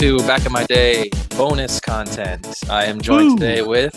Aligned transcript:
All 0.00 0.06
right, 0.06 0.12
welcome 0.12 0.26
to 0.26 0.26
Back 0.26 0.46
in 0.46 0.52
My 0.52 0.64
Day 0.66 1.10
bonus 1.36 1.80
content. 1.80 2.46
I 2.70 2.84
am 2.84 3.00
joined 3.00 3.30
Woo. 3.30 3.36
today 3.38 3.62
with, 3.62 3.96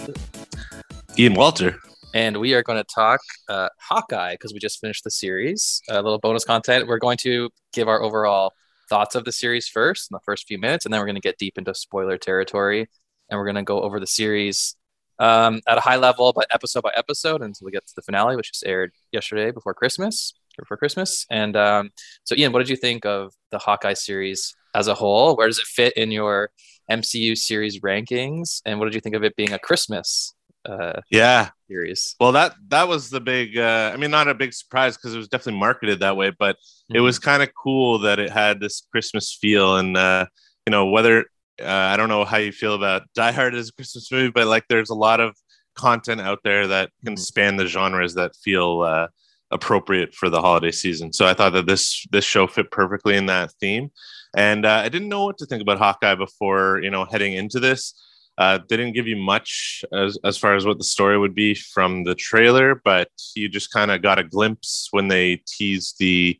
Ian 1.17 1.33
Walter. 1.33 1.79
and 2.13 2.37
we 2.37 2.53
are 2.53 2.63
going 2.63 2.77
to 2.77 2.83
talk 2.83 3.19
uh, 3.49 3.69
Hawkeye 3.79 4.33
because 4.33 4.53
we 4.53 4.59
just 4.59 4.79
finished 4.79 5.03
the 5.03 5.11
series. 5.11 5.81
A 5.89 6.01
little 6.01 6.19
bonus 6.19 6.45
content. 6.45 6.87
We're 6.87 6.97
going 6.97 7.17
to 7.17 7.49
give 7.73 7.87
our 7.87 8.01
overall 8.01 8.53
thoughts 8.89 9.15
of 9.15 9.25
the 9.25 9.31
series 9.31 9.67
first 9.67 10.09
in 10.11 10.15
the 10.15 10.21
first 10.21 10.47
few 10.47 10.57
minutes, 10.57 10.85
and 10.85 10.93
then 10.93 10.99
we're 10.99 11.07
going 11.07 11.15
to 11.15 11.21
get 11.21 11.37
deep 11.37 11.57
into 11.57 11.73
spoiler 11.75 12.17
territory, 12.17 12.87
and 13.29 13.37
we're 13.37 13.45
going 13.45 13.55
to 13.55 13.63
go 13.63 13.81
over 13.81 13.99
the 13.99 14.07
series 14.07 14.75
um, 15.19 15.61
at 15.67 15.77
a 15.77 15.81
high 15.81 15.97
level, 15.97 16.33
but 16.33 16.47
episode 16.51 16.83
by 16.83 16.91
episode 16.95 17.41
until 17.41 17.65
we 17.65 17.71
get 17.71 17.85
to 17.85 17.93
the 17.95 18.01
finale, 18.01 18.35
which 18.35 18.51
just 18.51 18.65
aired 18.65 18.91
yesterday 19.11 19.51
before 19.51 19.73
Christmas. 19.73 20.33
Before 20.57 20.75
Christmas, 20.75 21.25
and 21.31 21.55
um, 21.55 21.91
so 22.25 22.35
Ian, 22.35 22.51
what 22.51 22.59
did 22.59 22.69
you 22.69 22.75
think 22.75 23.05
of 23.05 23.33
the 23.51 23.57
Hawkeye 23.57 23.93
series 23.93 24.53
as 24.73 24.87
a 24.87 24.93
whole? 24.93 25.35
Where 25.35 25.47
does 25.47 25.59
it 25.59 25.65
fit 25.65 25.93
in 25.97 26.11
your 26.11 26.51
MCU 26.89 27.35
series 27.35 27.79
rankings? 27.81 28.61
And 28.65 28.79
what 28.79 28.85
did 28.85 28.95
you 28.95 29.01
think 29.01 29.15
of 29.15 29.23
it 29.23 29.35
being 29.35 29.51
a 29.53 29.59
Christmas 29.59 30.33
uh, 30.65 31.01
Yeah. 31.09 31.49
series? 31.67 32.15
Well, 32.19 32.31
that 32.33 32.55
that 32.67 32.87
was 32.87 33.09
the 33.09 33.21
big. 33.21 33.57
Uh, 33.57 33.91
I 33.93 33.97
mean, 33.97 34.11
not 34.11 34.27
a 34.27 34.33
big 34.33 34.53
surprise 34.53 34.97
because 34.97 35.13
it 35.13 35.17
was 35.17 35.27
definitely 35.27 35.59
marketed 35.59 35.99
that 36.01 36.17
way, 36.17 36.31
but 36.37 36.57
it 36.93 36.99
was 36.99 37.19
kind 37.19 37.41
of 37.41 37.49
cool 37.55 37.99
that 37.99 38.19
it 38.19 38.29
had 38.29 38.59
this 38.59 38.85
Christmas 38.91 39.37
feel. 39.39 39.77
And 39.77 39.95
uh, 39.95 40.25
you 40.67 40.71
know, 40.71 40.87
whether 40.87 41.21
uh, 41.61 41.65
I 41.65 41.97
don't 41.97 42.09
know 42.09 42.25
how 42.25 42.37
you 42.37 42.51
feel 42.51 42.75
about 42.75 43.03
Die 43.15 43.31
Hard 43.31 43.55
as 43.55 43.69
a 43.69 43.73
Christmas 43.73 44.11
movie, 44.11 44.31
but 44.31 44.47
like, 44.47 44.65
there's 44.67 44.89
a 44.89 44.95
lot 44.95 45.19
of 45.19 45.35
content 45.75 46.19
out 46.19 46.39
there 46.43 46.67
that 46.67 46.91
can 47.05 47.15
Mhm. 47.15 47.19
span 47.19 47.55
the 47.55 47.65
genres 47.65 48.13
that 48.15 48.35
feel 48.35 48.81
uh, 48.81 49.07
appropriate 49.51 50.13
for 50.13 50.29
the 50.29 50.41
holiday 50.41 50.71
season. 50.71 51.13
So 51.13 51.25
I 51.25 51.33
thought 51.33 51.53
that 51.53 51.65
this 51.65 52.05
this 52.11 52.25
show 52.25 52.45
fit 52.47 52.71
perfectly 52.71 53.15
in 53.15 53.25
that 53.27 53.51
theme. 53.59 53.89
And 54.35 54.65
uh, 54.65 54.81
I 54.85 54.89
didn't 54.89 55.09
know 55.09 55.25
what 55.25 55.37
to 55.39 55.45
think 55.45 55.61
about 55.61 55.77
Hawkeye 55.77 56.15
before 56.15 56.79
you 56.81 56.89
know 56.89 57.05
heading 57.05 57.33
into 57.33 57.59
this. 57.59 57.93
Uh, 58.37 58.59
they 58.69 58.77
didn't 58.77 58.93
give 58.93 59.07
you 59.07 59.17
much 59.17 59.83
as, 59.93 60.17
as 60.23 60.37
far 60.37 60.55
as 60.55 60.65
what 60.65 60.77
the 60.77 60.83
story 60.83 61.17
would 61.17 61.35
be 61.35 61.53
from 61.53 62.05
the 62.05 62.15
trailer, 62.15 62.81
but 62.83 63.09
you 63.35 63.49
just 63.49 63.71
kind 63.71 63.91
of 63.91 64.01
got 64.01 64.17
a 64.17 64.23
glimpse 64.23 64.87
when 64.91 65.09
they 65.09 65.43
teased 65.45 65.97
the 65.99 66.39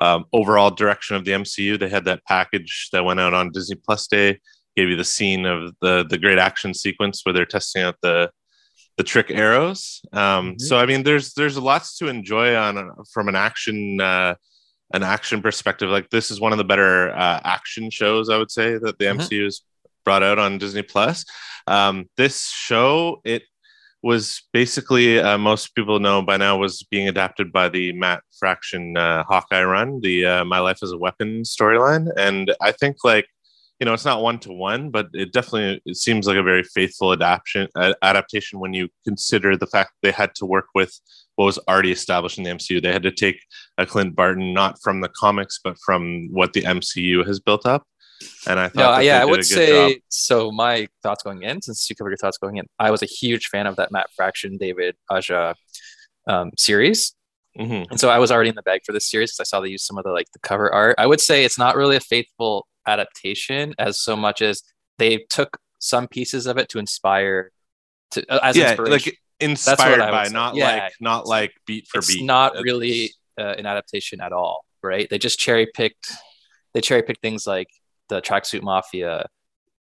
um, 0.00 0.26
overall 0.32 0.70
direction 0.70 1.16
of 1.16 1.24
the 1.24 1.32
MCU. 1.32 1.78
They 1.78 1.88
had 1.88 2.04
that 2.04 2.24
package 2.26 2.88
that 2.92 3.04
went 3.04 3.20
out 3.20 3.34
on 3.34 3.50
Disney 3.50 3.76
Plus 3.76 4.06
Day, 4.06 4.38
gave 4.76 4.90
you 4.90 4.96
the 4.96 5.04
scene 5.04 5.46
of 5.46 5.74
the 5.80 6.04
the 6.08 6.18
great 6.18 6.38
action 6.38 6.74
sequence 6.74 7.22
where 7.24 7.32
they're 7.32 7.46
testing 7.46 7.82
out 7.82 7.96
the 8.02 8.30
the 8.96 9.02
trick 9.02 9.30
arrows. 9.30 10.02
Um, 10.12 10.52
Mhm. 10.56 10.60
So 10.60 10.78
I 10.78 10.86
mean, 10.86 11.02
there's 11.04 11.32
there's 11.34 11.56
lots 11.58 11.96
to 11.98 12.08
enjoy 12.08 12.54
on 12.54 12.90
from 13.12 13.28
an 13.28 13.34
action 13.36 14.00
uh, 14.00 14.34
an 14.92 15.02
action 15.02 15.40
perspective. 15.42 15.88
Like 15.88 16.10
this 16.10 16.30
is 16.30 16.40
one 16.40 16.52
of 16.52 16.58
the 16.58 16.64
better 16.64 17.10
uh, 17.10 17.40
action 17.44 17.90
shows 17.90 18.28
I 18.28 18.36
would 18.38 18.50
say 18.50 18.78
that 18.78 18.98
the 18.98 19.04
Mhm. 19.06 19.20
MCU 19.20 19.44
has 19.44 19.62
brought 20.04 20.22
out 20.22 20.38
on 20.38 20.58
Disney 20.58 20.82
Plus. 20.82 21.24
Um, 21.66 22.08
this 22.16 22.48
show 22.50 23.20
it 23.24 23.42
was 24.02 24.42
basically 24.52 25.20
uh, 25.20 25.36
most 25.36 25.74
people 25.74 26.00
know 26.00 26.22
by 26.22 26.36
now 26.38 26.56
was 26.56 26.82
being 26.90 27.06
adapted 27.06 27.52
by 27.52 27.68
the 27.68 27.92
Matt 27.92 28.22
Fraction 28.38 28.96
uh, 28.96 29.24
Hawkeye 29.24 29.62
run, 29.62 30.00
the 30.00 30.24
uh, 30.24 30.44
My 30.44 30.58
Life 30.58 30.78
as 30.82 30.92
a 30.92 30.98
Weapon 30.98 31.42
storyline, 31.42 32.08
and 32.16 32.54
I 32.62 32.72
think 32.72 32.96
like 33.04 33.26
you 33.78 33.84
know 33.84 33.92
it's 33.92 34.06
not 34.06 34.22
one 34.22 34.38
to 34.40 34.52
one, 34.52 34.90
but 34.90 35.08
it 35.12 35.32
definitely 35.32 35.82
it 35.84 35.96
seems 35.96 36.26
like 36.26 36.38
a 36.38 36.42
very 36.42 36.62
faithful 36.62 37.12
adaptation 37.12 37.68
uh, 37.76 37.92
adaptation 38.02 38.58
when 38.58 38.72
you 38.72 38.88
consider 39.06 39.54
the 39.56 39.66
fact 39.66 39.92
they 40.02 40.12
had 40.12 40.34
to 40.36 40.46
work 40.46 40.66
with 40.74 40.98
what 41.40 41.46
was 41.46 41.58
already 41.68 41.90
established 41.90 42.36
in 42.36 42.44
the 42.44 42.50
MCU. 42.50 42.82
They 42.82 42.92
had 42.92 43.02
to 43.04 43.10
take 43.10 43.42
a 43.78 43.86
Clint 43.86 44.14
Barton 44.14 44.52
not 44.52 44.76
from 44.82 45.00
the 45.00 45.08
comics, 45.08 45.58
but 45.64 45.78
from 45.86 46.28
what 46.30 46.52
the 46.52 46.60
MCU 46.60 47.26
has 47.26 47.40
built 47.40 47.64
up. 47.64 47.84
And 48.46 48.60
I 48.60 48.68
thought, 48.68 48.96
No, 48.96 49.00
yeah, 49.00 49.22
I 49.22 49.24
would 49.24 49.42
say 49.46 49.94
job. 49.94 50.00
so. 50.10 50.52
My 50.52 50.86
thoughts 51.02 51.22
going 51.22 51.42
in, 51.42 51.62
since 51.62 51.88
you 51.88 51.96
covered 51.96 52.10
your 52.10 52.18
thoughts 52.18 52.36
going 52.36 52.58
in, 52.58 52.66
I 52.78 52.90
was 52.90 53.02
a 53.02 53.06
huge 53.06 53.46
fan 53.46 53.66
of 53.66 53.76
that 53.76 53.90
Matt 53.90 54.08
Fraction, 54.14 54.58
David 54.58 54.96
Aja 55.10 55.54
um, 56.28 56.50
series. 56.58 57.14
Mhm. 57.58 57.86
And 57.90 57.98
so 57.98 58.10
I 58.10 58.18
was 58.18 58.30
already 58.30 58.50
in 58.50 58.54
the 58.54 58.60
bag 58.62 58.82
for 58.84 58.92
this 58.92 59.08
series 59.10 59.30
because 59.30 59.40
I 59.40 59.48
saw 59.48 59.60
they 59.62 59.70
used 59.70 59.86
some 59.86 59.96
of 59.96 60.04
the 60.04 60.10
like 60.10 60.26
the 60.34 60.40
cover 60.40 60.70
art. 60.70 60.94
I 60.98 61.06
would 61.06 61.22
say 61.22 61.46
it's 61.46 61.58
not 61.58 61.74
really 61.74 61.96
a 61.96 62.00
faithful 62.00 62.66
adaptation 62.86 63.74
as 63.78 63.98
so 63.98 64.14
much 64.14 64.42
as 64.42 64.62
they 64.98 65.24
took 65.30 65.56
some 65.78 66.06
pieces 66.06 66.46
of 66.46 66.58
it 66.58 66.68
to 66.68 66.78
inspire 66.78 67.50
to 68.10 68.30
uh, 68.30 68.40
as 68.42 68.58
yeah, 68.58 68.72
inspiration. 68.72 68.92
like 68.92 69.18
inspired 69.40 69.98
by, 69.98 70.26
say. 70.26 70.32
not 70.32 70.54
Yeah. 70.54 70.64
like 70.84 70.92
not 71.00 71.26
like 71.26 71.52
beat 71.66 71.86
for 71.88 71.98
it's 71.98 72.14
beat. 72.14 72.24
not 72.24 72.52
It's- 72.52 72.64
really 72.64 73.10
uh, 73.38 73.54
an 73.58 73.66
adaptation 73.66 74.20
at 74.20 74.32
all, 74.32 74.64
right? 74.82 75.08
They 75.08 75.18
just 75.18 75.38
cherry 75.38 75.66
picked. 75.74 76.12
They 76.74 76.80
cherry 76.80 77.02
picked 77.02 77.20
things 77.22 77.46
like 77.46 77.68
the 78.08 78.20
tracksuit 78.20 78.62
mafia, 78.62 79.26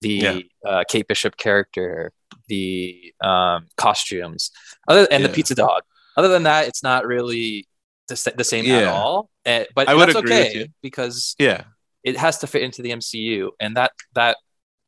the 0.02 0.10
Yeah. 0.10 0.38
uh, 0.64 0.84
Kate 0.88 1.06
Bishop 1.08 1.36
character, 1.36 2.12
the 2.48 3.12
um, 3.22 3.66
costumes, 3.76 4.50
other 4.88 5.06
and 5.10 5.24
the 5.24 5.28
pizza 5.28 5.54
dog. 5.54 5.82
Other 6.16 6.28
than 6.28 6.44
that, 6.44 6.66
it's 6.68 6.82
not 6.82 7.06
really 7.06 7.66
the, 8.08 8.32
the 8.36 8.44
same 8.44 8.66
at 8.70 8.84
all. 8.84 9.28
Eh, 9.44 9.64
but 9.74 9.88
I 9.88 9.94
would 9.94 10.08
that's 10.08 10.18
agree 10.18 10.30
with 10.30 10.46
okay 10.48 10.58
you. 10.60 10.66
because 10.82 11.34
Yeah, 11.38 11.64
it 12.04 12.16
has 12.16 12.38
to 12.38 12.46
fit 12.46 12.62
into 12.62 12.82
the 12.82 12.90
MCU, 12.90 13.50
and 13.60 13.76
that 13.76 13.92
that 14.14 14.36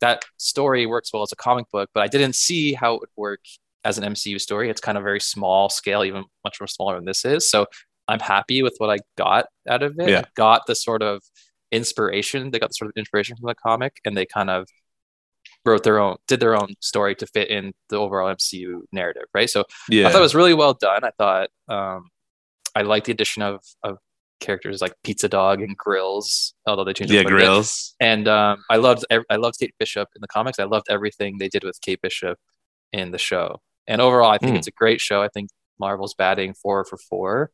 that 0.01 0.25
story 0.37 0.87
works 0.87 1.13
well 1.13 1.23
as 1.23 1.33
a 1.33 1.37
comic 1.37 1.67
book. 1.73 1.91
But 1.93 2.03
I 2.03 2.07
didn't 2.09 2.35
see 2.35 2.73
how 2.75 2.95
it 2.95 3.01
would 3.01 3.11
work 3.17 3.41
as 3.85 3.99
an 3.99 4.05
MCU 4.13 4.41
story. 4.41 4.71
It's 4.71 4.81
kind 4.81 4.99
of 4.99 5.05
very 5.05 5.21
small 5.21 5.69
scale, 5.69 6.05
even 6.05 6.25
much 6.45 6.61
more 6.61 6.67
smaller 6.67 6.97
than 6.97 7.05
this 7.05 7.25
is. 7.25 7.49
So 7.49 7.67
I'm 8.07 8.21
happy 8.21 8.63
with 8.63 8.75
what 8.79 8.91
I 8.91 8.99
got 9.17 9.47
out 9.69 9.83
of 9.83 9.95
it. 9.99 10.09
Yeah. 10.09 10.21
I 10.21 10.25
got 10.35 10.63
the 10.67 10.75
sort 10.75 11.03
of 11.03 11.23
inspiration. 11.71 12.51
They 12.51 12.59
got 12.59 12.71
the 12.71 12.75
sort 12.75 12.91
of 12.91 12.97
inspiration 12.97 13.37
from 13.37 13.47
the 13.47 13.55
comic, 13.55 13.97
and 14.05 14.17
they 14.17 14.27
kind 14.27 14.51
of 14.51 14.67
wrote 15.65 15.85
their 15.85 15.99
own, 15.99 16.17
did 16.27 16.41
their 16.41 16.55
own 16.55 16.75
story 16.81 17.15
to 17.17 17.27
fit 17.27 17.51
in 17.51 17.73
the 17.91 17.97
overall 17.97 18.35
MCU 18.35 18.81
narrative, 18.93 19.25
right? 19.35 19.51
So 19.51 19.65
yeah. 19.89 20.09
I 20.09 20.11
thought 20.11 20.19
it 20.19 20.23
was 20.23 20.35
really 20.35 20.55
well 20.55 20.75
done. 20.75 21.05
I 21.05 21.11
thought 21.19 21.51
um, 21.69 22.09
I 22.75 22.83
liked 22.83 23.07
the 23.07 23.13
addition 23.13 23.43
of 23.43 23.61
of 23.83 23.99
characters 24.41 24.81
like 24.81 24.95
Pizza 25.03 25.29
Dog 25.29 25.61
and 25.61 25.77
Grills, 25.77 26.55
although 26.67 26.85
they 26.85 26.93
changed 26.93 27.13
yeah, 27.13 27.21
a 27.21 27.25
bit. 27.25 27.31
grills. 27.31 27.95
And 28.01 28.29
um, 28.29 28.63
I 28.71 28.77
loved 28.77 29.05
I 29.11 29.37
loved 29.37 29.59
Kate 29.59 29.75
Bishop 29.79 30.09
in 30.15 30.21
the 30.21 30.29
comics. 30.29 30.59
I 30.59 30.65
loved 30.65 30.87
everything 30.91 31.39
they 31.39 31.49
did 31.49 31.65
with 31.65 31.81
Kate 31.81 32.01
Bishop 32.01 32.39
in 32.93 33.11
the 33.11 33.19
show. 33.19 33.61
And 33.89 34.01
overall, 34.01 34.31
I 34.31 34.39
think 34.39 34.51
Hmm. 34.53 34.57
it's 34.59 34.69
a 34.69 34.73
great 34.73 35.01
show. 35.01 35.23
I 35.23 35.29
think 35.29 35.51
Marvel's 35.81 36.15
batting 36.15 36.55
four 36.55 36.85
for 36.85 36.97
four. 36.99 37.51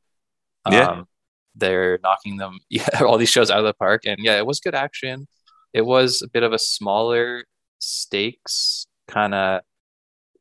Yeah. 0.71 0.89
Um, 0.89 1.09
they're 1.55 1.99
knocking 2.03 2.37
them 2.37 2.59
yeah, 2.69 2.87
all 3.03 3.17
these 3.17 3.31
shows 3.31 3.51
out 3.51 3.61
of 3.61 3.65
the 3.65 3.73
park. 3.75 4.03
And 4.05 4.19
yeah, 4.21 4.37
it 4.37 4.45
was 4.47 4.61
good 4.61 4.75
action. 4.75 5.27
It 5.73 5.87
was 5.87 6.21
a 6.23 6.29
bit 6.29 6.43
of 6.43 6.53
a 6.53 6.59
smaller 6.59 7.45
stakes, 7.79 8.87
kind 9.09 9.35
of 9.35 9.61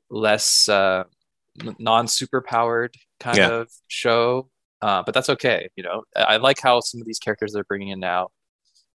less 0.09 0.68
uh, 0.70 1.04
non 1.80 2.08
superpowered 2.08 2.96
kind 3.20 3.38
Yeah. 3.38 3.50
of 3.52 3.70
show. 3.88 4.50
Uh, 4.81 5.02
but 5.06 5.14
that's 5.14 5.30
okay. 5.30 5.70
You 5.75 5.84
know, 5.84 6.04
I 6.16 6.22
I 6.24 6.38
like 6.38 6.60
how 6.60 6.80
some 6.81 7.00
of 7.02 7.08
these 7.08 7.20
characters 7.20 7.54
they're 7.54 7.64
bringing 7.64 7.90
in 7.90 8.00
now 8.00 8.30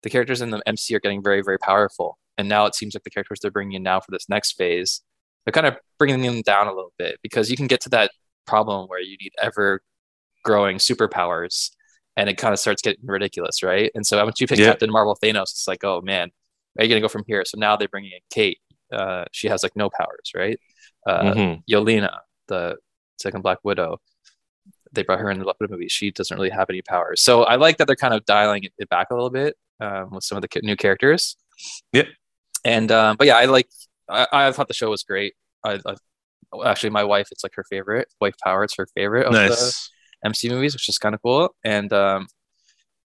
the 0.03 0.09
characters 0.11 0.41
in 0.41 0.51
the 0.51 0.61
MC 0.67 0.95
are 0.95 0.99
getting 0.99 1.23
very, 1.23 1.41
very 1.41 1.57
powerful. 1.57 2.19
And 2.37 2.47
now 2.47 2.65
it 2.67 2.75
seems 2.75 2.93
like 2.93 3.03
the 3.03 3.09
characters 3.09 3.39
they're 3.41 3.49
bringing 3.51 3.73
in 3.73 3.83
now 3.83 3.99
for 3.99 4.11
this 4.11 4.29
next 4.29 4.51
phase, 4.53 5.01
they're 5.47 5.53
kind 5.53 5.65
of 5.65 5.77
bringing 5.97 6.21
them 6.21 6.41
down 6.41 6.67
a 6.67 6.73
little 6.73 6.91
bit 6.97 7.17
because 7.23 7.49
you 7.49 7.55
can 7.55 7.67
get 7.67 7.79
to 7.79 7.87
that 7.89 8.11
problem 8.45 8.85
where 8.89 8.99
you 8.99 9.15
need 9.21 9.31
ever 9.41 9.81
growing 10.43 10.75
superpowers 10.77 11.71
and 12.17 12.27
it 12.29 12.37
kind 12.37 12.51
of 12.51 12.59
starts 12.59 12.81
getting 12.81 13.05
ridiculous, 13.05 13.63
right? 13.63 13.89
And 13.95 14.05
so 14.05 14.21
once 14.25 14.41
you 14.41 14.47
pick 14.47 14.59
Yeah. 14.59 14.65
Captain 14.65 14.91
Marvel 14.91 15.17
Thanos, 15.23 15.43
it's 15.43 15.65
like, 15.65 15.85
oh 15.85 16.01
man, 16.01 16.31
are 16.77 16.83
you 16.83 16.89
going 16.89 17.01
to 17.01 17.05
go 17.05 17.07
from 17.07 17.23
here? 17.27 17.45
So 17.45 17.57
now 17.57 17.77
they're 17.77 17.87
bringing 17.87 18.11
in 18.11 18.19
Kate. 18.29 18.59
Uh, 18.91 19.23
she 19.31 19.47
has 19.47 19.63
like 19.63 19.71
no 19.77 19.89
powers, 19.89 20.31
right? 20.35 20.59
Uh, 21.07 21.21
Mhm. 21.33 21.61
Yelena, 21.71 22.17
the 22.49 22.75
second 23.17 23.41
Black 23.41 23.59
Widow, 23.63 24.01
they 24.91 25.03
brought 25.03 25.19
her 25.19 25.31
in 25.31 25.37
the 25.39 25.45
Black 25.45 25.55
Widow 25.61 25.71
movie. 25.75 25.87
She 25.87 26.11
doesn't 26.11 26.35
really 26.35 26.49
have 26.49 26.69
any 26.69 26.81
powers. 26.81 27.21
So 27.21 27.43
I 27.43 27.55
like 27.55 27.77
that 27.77 27.87
they're 27.87 27.95
kind 27.95 28.13
of 28.13 28.25
dialing 28.25 28.65
it- 28.65 28.73
it 28.77 28.89
back 28.89 29.07
a 29.11 29.13
little 29.13 29.29
bit 29.29 29.55
um, 29.79 30.09
with 30.11 30.25
some 30.25 30.37
of 30.37 30.41
the 30.41 30.59
new 30.61 30.75
characters. 30.75 31.37
Yeah. 31.93 32.03
And 32.65 32.91
um, 32.91 33.15
but 33.15 33.27
yeah, 33.27 33.37
I 33.37 33.45
like. 33.45 33.69
I, 34.09 34.27
I 34.31 34.51
thought 34.51 34.67
the 34.67 34.73
show 34.73 34.89
was 34.89 35.03
great. 35.03 35.33
I, 35.63 35.79
I 35.85 35.95
actually 36.65 36.91
my 36.91 37.03
wife, 37.03 37.27
it's 37.31 37.43
like 37.43 37.55
her 37.55 37.65
favorite. 37.69 38.07
Wife 38.21 38.35
Power, 38.43 38.63
it's 38.63 38.75
her 38.77 38.87
favorite 38.95 39.25
of 39.27 39.33
Nice. 39.33 39.89
the 40.23 40.27
MC 40.27 40.49
movies, 40.49 40.73
which 40.73 40.89
is 40.89 40.97
kind 40.97 41.13
of 41.15 41.21
cool. 41.21 41.55
And 41.63 41.91
um, 41.93 42.27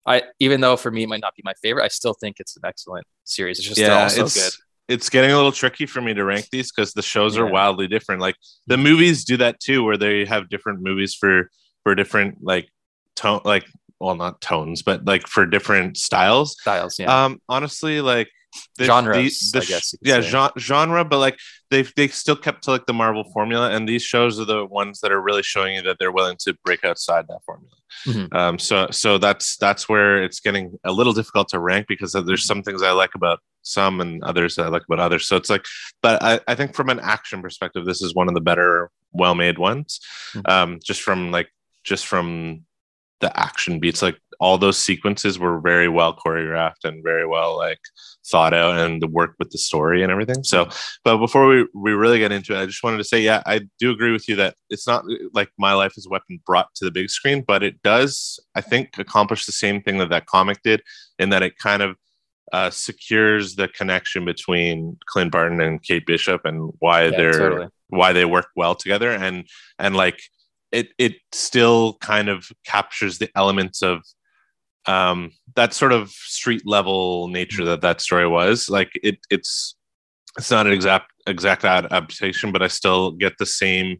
I 0.06 0.22
even 0.38 0.60
though 0.60 0.76
for 0.76 0.90
me 0.90 1.04
it 1.04 1.08
might 1.08 1.20
not 1.20 1.34
be 1.34 1.42
my 1.44 1.54
favorite, 1.62 1.84
I 1.84 1.88
still 1.88 2.14
think 2.14 2.36
it's 2.40 2.56
an 2.56 2.62
excellent 2.64 3.06
series. 3.24 3.58
It's 3.58 3.68
just 3.68 3.80
Yeah, 3.80 4.02
also 4.02 4.24
it's 4.24 4.34
good. 4.34 4.52
it's 4.94 5.08
getting 5.10 5.30
a 5.30 5.36
little 5.36 5.52
tricky 5.52 5.86
for 5.86 6.00
me 6.00 6.14
to 6.14 6.24
rank 6.24 6.48
these 6.50 6.72
because 6.72 6.92
the 6.92 7.02
shows 7.02 7.36
are 7.38 7.46
wildly 7.46 7.88
different. 7.88 8.20
Like 8.20 8.36
the 8.66 8.76
movies 8.76 9.24
do 9.24 9.36
that 9.38 9.60
too, 9.60 9.84
where 9.84 9.96
they 9.96 10.24
have 10.24 10.48
different 10.48 10.82
movies 10.82 11.14
for 11.14 11.50
for 11.82 11.94
different 11.94 12.38
like 12.42 12.68
tone, 13.16 13.40
like 13.44 13.64
well, 14.00 14.14
not 14.14 14.40
tones, 14.40 14.82
but 14.82 15.04
like 15.04 15.26
for 15.26 15.44
different 15.44 15.98
styles. 15.98 16.56
Styles, 16.60 16.98
yeah. 16.98 17.24
Um, 17.24 17.38
honestly, 17.48 18.00
like 18.00 18.28
the, 18.78 18.84
Genres, 18.84 19.52
I 19.54 19.60
guess 19.60 19.94
yeah, 20.02 20.20
say. 20.20 20.48
genre, 20.58 21.04
but 21.04 21.18
like 21.18 21.38
they 21.70 21.82
they 21.82 22.08
still 22.08 22.36
kept 22.36 22.64
to 22.64 22.72
like 22.72 22.86
the 22.86 22.92
Marvel 22.92 23.24
formula, 23.32 23.70
and 23.70 23.88
these 23.88 24.02
shows 24.02 24.40
are 24.40 24.44
the 24.44 24.66
ones 24.66 25.00
that 25.00 25.12
are 25.12 25.20
really 25.20 25.42
showing 25.42 25.76
you 25.76 25.82
that 25.82 25.98
they're 25.98 26.12
willing 26.12 26.36
to 26.40 26.54
break 26.64 26.84
outside 26.84 27.26
that 27.28 27.40
formula. 27.44 27.72
Mhm. 28.06 28.34
Um, 28.34 28.58
so 28.58 28.88
so 28.90 29.18
that's 29.18 29.56
that's 29.56 29.88
where 29.88 30.22
it's 30.22 30.40
getting 30.40 30.78
a 30.84 30.92
little 30.92 31.12
difficult 31.12 31.48
to 31.50 31.58
rank 31.58 31.86
because 31.88 32.12
there's 32.12 32.46
some 32.46 32.62
things 32.62 32.82
I 32.82 32.92
like 32.92 33.14
about 33.14 33.40
some 33.62 34.00
and 34.00 34.22
others 34.24 34.56
that 34.56 34.66
I 34.66 34.68
like 34.68 34.82
about 34.88 35.00
others. 35.00 35.26
So 35.26 35.36
it's 35.36 35.50
like, 35.50 35.64
but 36.02 36.22
I, 36.22 36.40
I 36.48 36.54
think 36.54 36.74
from 36.74 36.88
an 36.88 37.00
action 37.00 37.42
perspective, 37.42 37.84
this 37.84 38.02
is 38.02 38.14
one 38.14 38.28
of 38.28 38.34
the 38.34 38.40
better, 38.40 38.90
well 39.12 39.34
made 39.34 39.58
ones. 39.58 40.00
Mm-hmm. 40.34 40.50
Um, 40.50 40.80
just 40.82 41.02
from 41.02 41.30
like, 41.30 41.48
just 41.84 42.06
from 42.06 42.64
the 43.20 43.38
action 43.38 43.78
beats, 43.78 44.02
like 44.02 44.18
all 44.40 44.56
those 44.56 44.78
sequences 44.78 45.38
were 45.38 45.60
very 45.60 45.88
well 45.88 46.16
choreographed 46.16 46.84
and 46.84 47.04
very 47.04 47.26
well 47.26 47.56
like 47.56 47.80
thought 48.26 48.54
out 48.54 48.78
and 48.78 49.02
the 49.02 49.06
work 49.06 49.34
with 49.38 49.50
the 49.50 49.58
story 49.58 50.02
and 50.02 50.10
everything. 50.10 50.42
So, 50.42 50.68
but 51.04 51.18
before 51.18 51.46
we, 51.46 51.66
we 51.74 51.92
really 51.92 52.18
get 52.18 52.32
into 52.32 52.54
it, 52.54 52.62
I 52.62 52.66
just 52.66 52.82
wanted 52.82 52.98
to 52.98 53.04
say, 53.04 53.20
yeah, 53.20 53.42
I 53.44 53.60
do 53.78 53.90
agree 53.90 54.12
with 54.12 54.28
you 54.28 54.36
that 54.36 54.54
it's 54.70 54.86
not 54.86 55.04
like 55.34 55.50
My 55.58 55.74
Life 55.74 55.92
is 55.96 56.06
a 56.06 56.10
Weapon 56.10 56.40
brought 56.46 56.74
to 56.76 56.84
the 56.84 56.90
big 56.90 57.10
screen, 57.10 57.44
but 57.46 57.62
it 57.62 57.82
does, 57.82 58.40
I 58.54 58.62
think, 58.62 58.96
accomplish 58.98 59.44
the 59.44 59.52
same 59.52 59.82
thing 59.82 59.98
that 59.98 60.08
that 60.10 60.26
comic 60.26 60.62
did 60.62 60.82
in 61.18 61.28
that 61.30 61.42
it 61.42 61.58
kind 61.58 61.82
of 61.82 61.96
uh, 62.52 62.70
secures 62.70 63.54
the 63.56 63.68
connection 63.68 64.24
between 64.24 64.98
Clint 65.06 65.32
Barton 65.32 65.60
and 65.60 65.82
Kate 65.82 66.06
Bishop 66.06 66.44
and 66.44 66.72
why 66.78 67.04
yeah, 67.04 67.10
they're 67.10 67.32
totally. 67.32 67.68
why 67.88 68.12
they 68.12 68.24
work 68.24 68.48
well 68.56 68.74
together 68.74 69.10
and 69.10 69.46
and 69.78 69.94
like 69.96 70.20
it 70.72 70.88
it 70.98 71.14
still 71.32 71.94
kind 72.00 72.28
of 72.28 72.48
captures 72.64 73.18
the 73.18 73.30
elements 73.34 73.82
of 73.82 74.02
um, 74.86 75.30
that 75.56 75.74
sort 75.74 75.92
of 75.92 76.10
street 76.10 76.62
level 76.64 77.28
nature 77.28 77.64
that 77.64 77.82
that 77.82 78.00
story 78.00 78.26
was. 78.26 78.68
Like 78.68 78.90
it, 79.02 79.18
it's 79.30 79.76
it's 80.38 80.50
not 80.50 80.66
an 80.66 80.72
exact 80.72 81.12
exact 81.26 81.64
adaptation, 81.64 82.52
but 82.52 82.62
I 82.62 82.68
still 82.68 83.12
get 83.12 83.38
the 83.38 83.46
same 83.46 83.98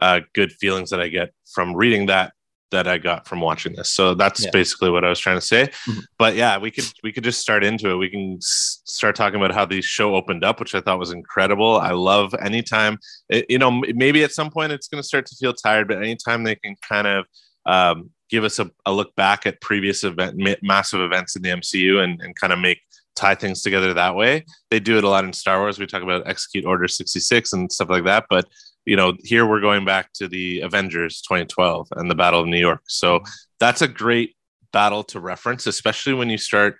uh, 0.00 0.20
good 0.34 0.52
feelings 0.52 0.90
that 0.90 1.00
I 1.00 1.08
get 1.08 1.30
from 1.52 1.74
reading 1.74 2.06
that 2.06 2.32
that 2.72 2.86
I 2.86 2.98
got 2.98 3.26
from 3.26 3.40
watching 3.40 3.74
this. 3.74 3.92
So 3.92 4.14
that's 4.14 4.44
yeah. 4.44 4.50
basically 4.52 4.90
what 4.90 5.04
I 5.04 5.08
was 5.08 5.18
trying 5.18 5.38
to 5.38 5.44
say. 5.46 5.68
Mm-hmm. 5.88 6.00
But 6.18 6.34
yeah, 6.34 6.58
we 6.58 6.70
could 6.70 6.84
we 7.02 7.12
could 7.12 7.24
just 7.24 7.40
start 7.40 7.64
into 7.64 7.90
it. 7.90 7.96
We 7.96 8.10
can 8.10 8.34
s- 8.34 8.82
start 8.84 9.14
talking 9.14 9.36
about 9.36 9.54
how 9.54 9.64
the 9.64 9.80
show 9.80 10.14
opened 10.14 10.44
up, 10.44 10.58
which 10.58 10.74
I 10.74 10.80
thought 10.80 10.98
was 10.98 11.12
incredible. 11.12 11.78
I 11.78 11.92
love 11.92 12.34
anytime 12.34 12.98
it, 13.28 13.46
you 13.48 13.58
know 13.58 13.70
maybe 13.94 14.24
at 14.24 14.32
some 14.32 14.50
point 14.50 14.72
it's 14.72 14.88
going 14.88 15.00
to 15.00 15.06
start 15.06 15.26
to 15.26 15.36
feel 15.36 15.54
tired, 15.54 15.88
but 15.88 15.98
anytime 15.98 16.42
they 16.42 16.56
can 16.56 16.74
kind 16.86 17.06
of 17.06 17.26
um, 17.64 18.10
give 18.28 18.44
us 18.44 18.58
a, 18.58 18.70
a, 18.86 18.92
look 18.92 19.14
back 19.14 19.46
at 19.46 19.60
previous 19.60 20.02
event, 20.02 20.40
massive 20.62 21.00
events 21.00 21.36
in 21.36 21.42
the 21.42 21.50
MCU 21.50 22.02
and, 22.02 22.20
and 22.20 22.34
kind 22.34 22.52
of 22.52 22.58
make 22.58 22.80
tie 23.14 23.34
things 23.34 23.62
together 23.62 23.94
that 23.94 24.16
way. 24.16 24.44
They 24.70 24.80
do 24.80 24.96
it 24.98 25.04
a 25.04 25.08
lot 25.08 25.24
in 25.24 25.32
Star 25.32 25.60
Wars. 25.60 25.78
We 25.78 25.86
talk 25.86 26.02
about 26.02 26.26
execute 26.26 26.64
order 26.64 26.88
66 26.88 27.52
and 27.52 27.70
stuff 27.70 27.90
like 27.90 28.04
that. 28.04 28.24
But, 28.30 28.46
you 28.84 28.96
know, 28.96 29.14
here 29.22 29.46
we're 29.46 29.60
going 29.60 29.84
back 29.84 30.12
to 30.14 30.28
the 30.28 30.60
Avengers 30.60 31.22
2012 31.22 31.88
and 31.96 32.10
the 32.10 32.14
Battle 32.14 32.40
of 32.40 32.46
New 32.46 32.58
York. 32.58 32.82
So 32.88 33.20
that's 33.60 33.82
a 33.82 33.88
great 33.88 34.34
battle 34.72 35.04
to 35.04 35.20
reference, 35.20 35.66
especially 35.66 36.14
when 36.14 36.30
you 36.30 36.38
start 36.38 36.78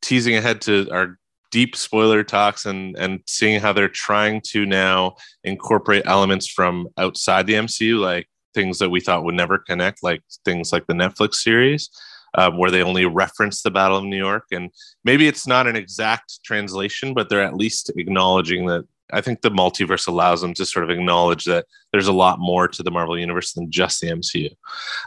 teasing 0.00 0.36
ahead 0.36 0.60
to 0.62 0.88
our 0.90 1.18
deep 1.50 1.76
spoiler 1.76 2.24
talks 2.24 2.64
and 2.64 2.96
and 2.96 3.20
seeing 3.26 3.60
how 3.60 3.72
they're 3.74 3.88
trying 3.88 4.40
to 4.40 4.64
now 4.64 5.14
incorporate 5.44 6.02
elements 6.06 6.48
from 6.48 6.88
outside 6.96 7.46
the 7.46 7.52
MCU 7.52 8.00
like 8.00 8.26
things 8.54 8.78
that 8.78 8.90
we 8.90 9.00
thought 9.00 9.24
would 9.24 9.34
never 9.34 9.58
connect, 9.58 10.02
like 10.02 10.22
things 10.44 10.72
like 10.72 10.86
the 10.86 10.94
Netflix 10.94 11.36
series, 11.36 11.90
um, 12.34 12.58
where 12.58 12.70
they 12.70 12.82
only 12.82 13.06
reference 13.06 13.62
the 13.62 13.70
Battle 13.70 13.98
of 13.98 14.04
New 14.04 14.16
York. 14.16 14.44
And 14.52 14.70
maybe 15.04 15.26
it's 15.26 15.46
not 15.46 15.66
an 15.66 15.76
exact 15.76 16.42
translation, 16.44 17.14
but 17.14 17.28
they're 17.28 17.42
at 17.42 17.56
least 17.56 17.90
acknowledging 17.96 18.66
that. 18.66 18.84
I 19.12 19.20
think 19.20 19.40
the 19.40 19.50
multiverse 19.50 20.08
allows 20.08 20.40
them 20.40 20.54
to 20.54 20.66
sort 20.66 20.84
of 20.84 20.90
acknowledge 20.90 21.44
that 21.44 21.66
there's 21.92 22.08
a 22.08 22.12
lot 22.12 22.38
more 22.38 22.68
to 22.68 22.82
the 22.82 22.90
Marvel 22.90 23.18
universe 23.18 23.52
than 23.52 23.70
just 23.70 24.00
the 24.00 24.08
MCU. 24.08 24.50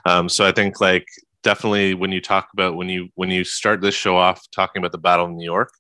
Um, 0.05 0.29
so 0.29 0.45
I 0.45 0.51
think 0.51 0.79
like 0.79 1.07
definitely 1.43 1.93
when 1.93 2.11
you 2.11 2.21
talk 2.21 2.49
about 2.53 2.75
when 2.75 2.89
you 2.89 3.09
when 3.15 3.29
you 3.29 3.43
start 3.43 3.81
this 3.81 3.95
show 3.95 4.17
off 4.17 4.41
talking 4.51 4.79
about 4.79 4.91
the 4.91 4.97
Battle 4.97 5.25
of 5.25 5.31
New 5.31 5.45
York, 5.45 5.71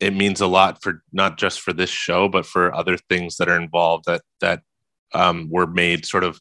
it 0.00 0.14
means 0.14 0.40
a 0.40 0.46
lot 0.46 0.82
for 0.82 1.02
not 1.12 1.38
just 1.38 1.60
for 1.60 1.72
this 1.72 1.90
show, 1.90 2.28
but 2.28 2.46
for 2.46 2.74
other 2.74 2.96
things 3.08 3.36
that 3.36 3.48
are 3.48 3.60
involved 3.60 4.04
that 4.06 4.22
that 4.40 4.62
um, 5.14 5.48
were 5.50 5.66
made 5.66 6.06
sort 6.06 6.24
of 6.24 6.40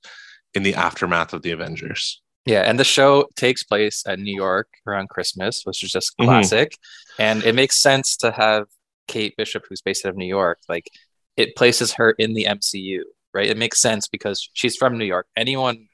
in 0.53 0.63
the 0.63 0.75
aftermath 0.75 1.33
of 1.33 1.41
the 1.41 1.51
Avengers. 1.51 2.21
Yeah, 2.45 2.61
and 2.61 2.79
the 2.79 2.83
show 2.83 3.27
takes 3.35 3.63
place 3.63 4.03
at 4.07 4.17
New 4.17 4.35
York 4.35 4.67
around 4.87 5.09
Christmas, 5.09 5.61
which 5.63 5.83
is 5.83 5.91
just 5.91 6.13
mm-hmm. 6.17 6.27
classic. 6.29 6.71
Mm-hmm. 6.71 7.21
And 7.21 7.43
it 7.43 7.53
makes 7.53 7.77
sense 7.77 8.17
to 8.17 8.31
have 8.31 8.65
Kate 9.07 9.35
Bishop, 9.37 9.65
who's 9.69 9.81
based 9.81 10.05
out 10.05 10.09
of 10.09 10.17
New 10.17 10.25
York, 10.25 10.59
like 10.67 10.89
it 11.37 11.55
places 11.55 11.93
her 11.93 12.11
in 12.11 12.33
the 12.33 12.45
MCU, 12.49 13.01
right? 13.33 13.47
It 13.47 13.57
makes 13.57 13.79
sense 13.79 14.07
because 14.07 14.49
she's 14.53 14.75
from 14.75 14.97
New 14.97 15.05
York. 15.05 15.27
Anyone 15.35 15.87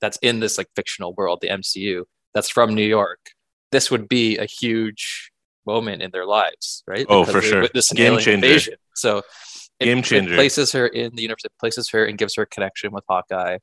that's 0.00 0.18
in 0.22 0.40
this 0.40 0.58
like 0.58 0.68
fictional 0.76 1.14
world, 1.14 1.40
the 1.42 1.48
MCU, 1.48 2.04
that's 2.34 2.50
from 2.50 2.74
New 2.74 2.86
York, 2.86 3.20
this 3.72 3.90
would 3.90 4.08
be 4.08 4.36
a 4.38 4.46
huge 4.46 5.32
moment 5.66 6.02
in 6.02 6.10
their 6.12 6.26
lives, 6.26 6.84
right? 6.86 7.06
Oh, 7.08 7.24
because 7.24 7.34
for 7.34 7.42
sure. 7.42 7.68
This 7.74 7.92
game 7.92 8.14
changer. 8.18 8.32
Invasion. 8.32 8.74
So 8.94 9.22
it, 9.80 9.86
game 9.86 10.02
changer. 10.02 10.32
It 10.32 10.36
places 10.36 10.72
her 10.72 10.86
in 10.86 11.14
the 11.14 11.22
universe. 11.22 11.44
It 11.44 11.52
places 11.58 11.90
her 11.90 12.04
and 12.04 12.16
gives 12.16 12.36
her 12.36 12.42
a 12.42 12.46
connection 12.46 12.92
with 12.92 13.04
Hawkeye. 13.08 13.58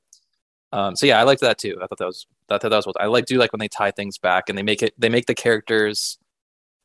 Um, 0.72 0.96
so 0.96 1.06
yeah, 1.06 1.20
I 1.20 1.24
liked 1.24 1.42
that 1.42 1.60
too. 1.60 1.78
I 1.82 1.88
thought 1.88 2.00
that 2.00 2.06
was 2.06 2.26
I 2.50 2.58
thought 2.58 2.70
that 2.70 2.76
was 2.76 2.88
what 2.88 3.00
I 3.00 3.06
like 3.06 3.26
do 3.26 3.38
like 3.38 3.54
when 3.54 3.60
they 3.60 3.68
tie 3.68 3.92
things 3.92 4.18
back 4.18 4.50
and 4.50 4.58
they 4.58 4.64
make 4.64 4.82
it 4.82 4.94
they 4.98 5.10
make 5.10 5.28
the 5.28 5.36
characters 5.36 6.18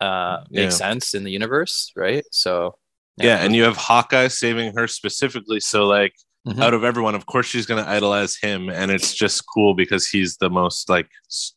uh 0.01 0.45
make 0.51 0.65
yeah. 0.65 0.69
sense 0.69 1.15
in 1.15 1.25
the 1.25 1.31
universe, 1.31 1.91
right? 1.97 2.25
So 2.31 2.77
yeah, 3.19 3.39
yeah 3.39 3.45
and 3.45 3.55
you 3.55 3.65
have 3.65 3.77
Hawkeye 3.77 4.29
saving 4.29 4.75
her 4.75 4.87
specifically. 4.87 5.61
So 5.61 5.87
like 5.87 6.15
mm-hmm. 6.47 6.61
out 6.61 6.75
of 6.75 6.85
everyone, 6.85 7.15
of 7.15 7.27
course 7.27 7.47
she's 7.47 7.67
gonna 7.67 7.87
idolize 7.87 8.37
him, 8.37 8.69
and 8.69 8.91
it's 8.91 9.15
just 9.15 9.45
cool 9.47 9.75
because 9.75 10.09
he's 10.09 10.37
the 10.39 10.51
most 10.51 10.89
like 10.89 11.09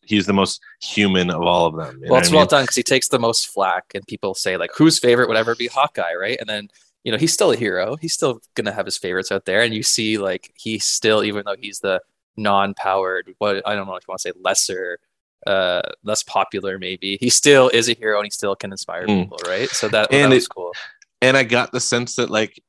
he's 0.04 0.26
the 0.26 0.34
most 0.34 0.62
human 0.82 1.30
of 1.30 1.42
all 1.42 1.66
of 1.66 1.76
them. 1.76 2.02
well, 2.08 2.20
it's 2.20 2.30
well 2.30 2.42
mean? 2.42 2.48
done 2.48 2.64
because 2.64 2.76
he 2.76 2.84
takes 2.84 3.10
the 3.10 3.20
most 3.20 3.48
flack, 3.48 3.86
and 3.94 4.06
people 4.08 4.34
say 4.34 4.58
like, 4.58 4.72
whose 4.76 5.00
favorite 5.00 5.28
would 5.28 5.38
ever 5.38 5.56
be 5.56 5.68
Hawkeye, 5.68 6.14
right? 6.20 6.38
And 6.40 6.50
then 6.50 6.70
you 7.04 7.12
know 7.12 7.18
he's 7.18 7.34
still 7.34 7.52
a 7.52 7.56
hero. 7.56 7.96
He's 7.96 8.14
still 8.14 8.42
gonna 8.56 8.74
have 8.74 8.86
his 8.86 8.98
favorites 8.98 9.32
out 9.32 9.46
there, 9.46 9.62
and 9.62 9.74
you 9.74 9.84
see 9.84 10.18
like 10.18 10.54
he's 10.56 10.86
still 10.86 11.24
even 11.24 11.44
though 11.46 11.56
he's 11.60 11.80
the 11.80 12.02
non-powered 12.38 13.34
what 13.38 13.62
i 13.68 13.76
don't 13.76 13.88
know 13.88 13.96
if 13.96 14.04
you 14.04 14.12
want 14.12 14.20
to 14.22 14.30
say 14.30 14.34
lesser 14.42 15.00
uh 15.48 15.82
less 16.04 16.24
popular 16.24 16.78
maybe 16.78 17.18
he 17.20 17.30
still 17.30 17.70
is 17.70 17.90
a 17.90 17.94
hero 17.94 18.18
and 18.18 18.26
he 18.26 18.30
still 18.30 18.56
can 18.56 18.72
inspire 18.72 19.06
mm. 19.08 19.24
people 19.24 19.38
right 19.48 19.70
so 19.70 19.88
that, 19.88 20.12
and 20.12 20.32
that 20.32 20.36
was 20.36 20.48
cool 20.48 20.72
and 21.22 21.38
i 21.38 21.44
got 21.44 21.72
the 21.72 21.80
sense 21.80 22.16
that 22.16 22.30
like 22.30 22.62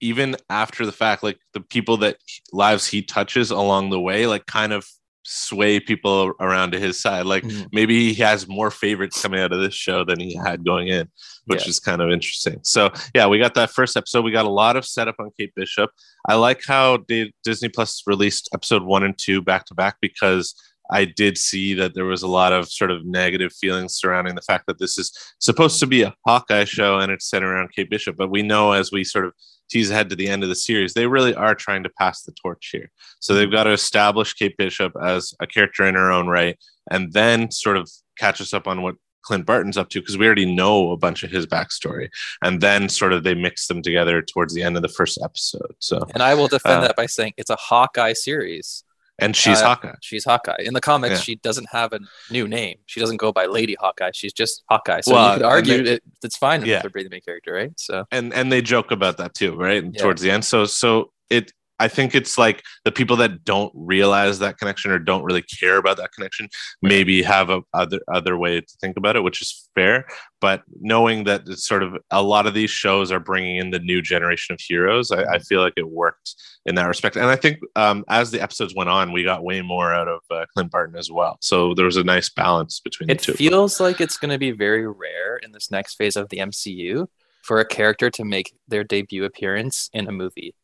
even 0.00 0.36
after 0.50 0.84
the 0.84 0.92
fact 0.92 1.22
like 1.22 1.38
the 1.52 1.60
people 1.60 1.96
that 1.96 2.16
lives 2.52 2.86
he 2.86 3.02
touches 3.02 3.50
along 3.50 3.90
the 3.90 4.00
way 4.00 4.26
like 4.26 4.46
kind 4.46 4.72
of 4.72 4.86
sway 5.24 5.80
people 5.80 6.32
around 6.40 6.72
to 6.72 6.78
his 6.78 7.00
side. 7.00 7.26
Like 7.26 7.42
mm-hmm. 7.42 7.64
maybe 7.72 8.12
he 8.12 8.22
has 8.22 8.46
more 8.46 8.70
favorites 8.70 9.20
coming 9.20 9.40
out 9.40 9.52
of 9.52 9.60
this 9.60 9.74
show 9.74 10.04
than 10.04 10.20
he 10.20 10.36
had 10.36 10.64
going 10.64 10.88
in, 10.88 11.08
which 11.46 11.62
yeah. 11.62 11.70
is 11.70 11.80
kind 11.80 12.00
of 12.00 12.10
interesting. 12.10 12.60
So 12.62 12.90
yeah, 13.14 13.26
we 13.26 13.38
got 13.38 13.54
that 13.54 13.70
first 13.70 13.96
episode. 13.96 14.24
We 14.24 14.30
got 14.30 14.44
a 14.44 14.50
lot 14.50 14.76
of 14.76 14.84
setup 14.84 15.16
on 15.18 15.30
Kate 15.38 15.54
Bishop. 15.56 15.90
I 16.28 16.34
like 16.34 16.62
how 16.64 16.98
D- 16.98 17.32
Disney 17.42 17.68
Plus 17.68 18.02
released 18.06 18.48
episode 18.52 18.82
one 18.82 19.02
and 19.02 19.16
two 19.18 19.42
back 19.42 19.64
to 19.66 19.74
back 19.74 19.96
because 20.00 20.54
I 20.90 21.06
did 21.06 21.38
see 21.38 21.74
that 21.74 21.94
there 21.94 22.04
was 22.04 22.22
a 22.22 22.28
lot 22.28 22.52
of 22.52 22.70
sort 22.70 22.90
of 22.90 23.04
negative 23.04 23.52
feelings 23.52 23.94
surrounding 23.94 24.34
the 24.34 24.42
fact 24.42 24.66
that 24.66 24.78
this 24.78 24.98
is 24.98 25.12
supposed 25.38 25.80
to 25.80 25.86
be 25.86 26.02
a 26.02 26.14
Hawkeye 26.26 26.64
show 26.64 26.98
and 26.98 27.10
it's 27.10 27.28
centered 27.28 27.52
around 27.52 27.72
Kate 27.74 27.90
Bishop. 27.90 28.16
But 28.16 28.30
we 28.30 28.42
know 28.42 28.72
as 28.72 28.92
we 28.92 29.04
sort 29.04 29.26
of 29.26 29.32
tease 29.70 29.90
ahead 29.90 30.10
to 30.10 30.16
the 30.16 30.28
end 30.28 30.42
of 30.42 30.48
the 30.48 30.54
series, 30.54 30.92
they 30.92 31.06
really 31.06 31.34
are 31.34 31.54
trying 31.54 31.82
to 31.84 31.90
pass 31.90 32.22
the 32.22 32.32
torch 32.32 32.68
here. 32.70 32.90
So 33.20 33.34
they've 33.34 33.50
got 33.50 33.64
to 33.64 33.72
establish 33.72 34.34
Kate 34.34 34.56
Bishop 34.56 34.92
as 35.02 35.34
a 35.40 35.46
character 35.46 35.86
in 35.86 35.94
her 35.94 36.12
own 36.12 36.26
right 36.26 36.58
and 36.90 37.12
then 37.12 37.50
sort 37.50 37.76
of 37.76 37.90
catch 38.18 38.40
us 38.40 38.52
up 38.52 38.68
on 38.68 38.82
what 38.82 38.96
Clint 39.22 39.46
Barton's 39.46 39.78
up 39.78 39.88
to 39.90 40.00
because 40.00 40.18
we 40.18 40.26
already 40.26 40.54
know 40.54 40.92
a 40.92 40.96
bunch 40.96 41.22
of 41.22 41.30
his 41.30 41.46
backstory, 41.46 42.10
and 42.42 42.60
then 42.60 42.90
sort 42.90 43.12
of 43.12 43.24
they 43.24 43.34
mix 43.34 43.66
them 43.66 43.80
together 43.82 44.20
towards 44.20 44.54
the 44.54 44.62
end 44.62 44.76
of 44.76 44.82
the 44.82 44.88
first 44.88 45.18
episode. 45.22 45.74
So, 45.78 46.06
and 46.12 46.22
I 46.22 46.34
will 46.34 46.46
defend 46.46 46.80
uh, 46.80 46.88
that 46.88 46.96
by 46.96 47.06
saying 47.06 47.32
it's 47.38 47.48
a 47.48 47.56
Hawkeye 47.56 48.12
series 48.12 48.84
and 49.18 49.36
she's 49.36 49.60
uh, 49.60 49.68
Hawkeye. 49.68 49.94
She's 50.00 50.24
Hawkeye. 50.24 50.56
In 50.60 50.74
the 50.74 50.80
comics, 50.80 51.14
yeah. 51.16 51.20
she 51.20 51.34
doesn't 51.36 51.68
have 51.70 51.92
a 51.92 52.00
new 52.30 52.48
name. 52.48 52.78
She 52.86 53.00
doesn't 53.00 53.18
go 53.18 53.32
by 53.32 53.46
Lady 53.46 53.76
Hawkeye. 53.78 54.10
She's 54.12 54.32
just 54.32 54.64
Hawkeye. 54.68 55.02
So 55.02 55.14
well, 55.14 55.28
you 55.28 55.36
could 55.38 55.46
argue 55.46 55.82
they, 55.84 55.90
it, 55.92 56.02
it's 56.22 56.36
fine 56.36 56.64
yeah. 56.64 56.82
for 56.82 56.90
the 56.90 57.08
main 57.08 57.20
character, 57.20 57.52
right? 57.52 57.72
So 57.78 58.04
and 58.10 58.32
and 58.34 58.50
they 58.50 58.62
joke 58.62 58.90
about 58.90 59.18
that 59.18 59.34
too, 59.34 59.54
right? 59.54 59.84
Yeah. 59.84 60.00
Towards 60.00 60.22
the 60.22 60.30
end. 60.30 60.44
So 60.44 60.64
so 60.64 61.12
it 61.30 61.52
I 61.80 61.88
think 61.88 62.14
it's 62.14 62.38
like 62.38 62.62
the 62.84 62.92
people 62.92 63.16
that 63.16 63.44
don't 63.44 63.72
realize 63.74 64.38
that 64.38 64.58
connection 64.58 64.90
or 64.90 64.98
don't 64.98 65.24
really 65.24 65.42
care 65.42 65.76
about 65.76 65.96
that 65.96 66.12
connection 66.12 66.48
maybe 66.82 67.22
have 67.22 67.50
a 67.50 67.62
other 67.72 68.00
other 68.12 68.38
way 68.38 68.60
to 68.60 68.76
think 68.80 68.96
about 68.96 69.16
it, 69.16 69.22
which 69.22 69.42
is 69.42 69.68
fair. 69.74 70.06
But 70.40 70.62
knowing 70.80 71.24
that 71.24 71.42
it's 71.48 71.66
sort 71.66 71.82
of 71.82 71.96
a 72.10 72.22
lot 72.22 72.46
of 72.46 72.54
these 72.54 72.70
shows 72.70 73.10
are 73.10 73.20
bringing 73.20 73.56
in 73.56 73.70
the 73.70 73.78
new 73.78 74.02
generation 74.02 74.52
of 74.52 74.60
heroes, 74.60 75.10
I, 75.10 75.24
I 75.24 75.38
feel 75.38 75.60
like 75.60 75.72
it 75.76 75.88
worked 75.88 76.34
in 76.66 76.74
that 76.76 76.86
respect. 76.86 77.16
And 77.16 77.26
I 77.26 77.36
think 77.36 77.58
um, 77.76 78.04
as 78.08 78.30
the 78.30 78.40
episodes 78.40 78.74
went 78.74 78.90
on, 78.90 79.12
we 79.12 79.24
got 79.24 79.42
way 79.42 79.60
more 79.60 79.92
out 79.92 80.08
of 80.08 80.20
uh, 80.30 80.44
Clint 80.54 80.70
Barton 80.70 80.96
as 80.96 81.10
well. 81.10 81.38
So 81.40 81.74
there 81.74 81.86
was 81.86 81.96
a 81.96 82.04
nice 82.04 82.28
balance 82.28 82.80
between 82.80 83.10
it 83.10 83.18
the 83.18 83.24
two. 83.24 83.32
It 83.32 83.38
feels 83.38 83.80
like 83.80 84.00
it's 84.00 84.16
going 84.16 84.32
to 84.32 84.38
be 84.38 84.52
very 84.52 84.86
rare 84.86 85.36
in 85.42 85.52
this 85.52 85.70
next 85.70 85.96
phase 85.96 86.16
of 86.16 86.28
the 86.28 86.38
MCU 86.38 87.08
for 87.42 87.60
a 87.60 87.64
character 87.64 88.10
to 88.10 88.24
make 88.24 88.54
their 88.68 88.84
debut 88.84 89.24
appearance 89.24 89.90
in 89.92 90.08
a 90.08 90.12
movie 90.12 90.54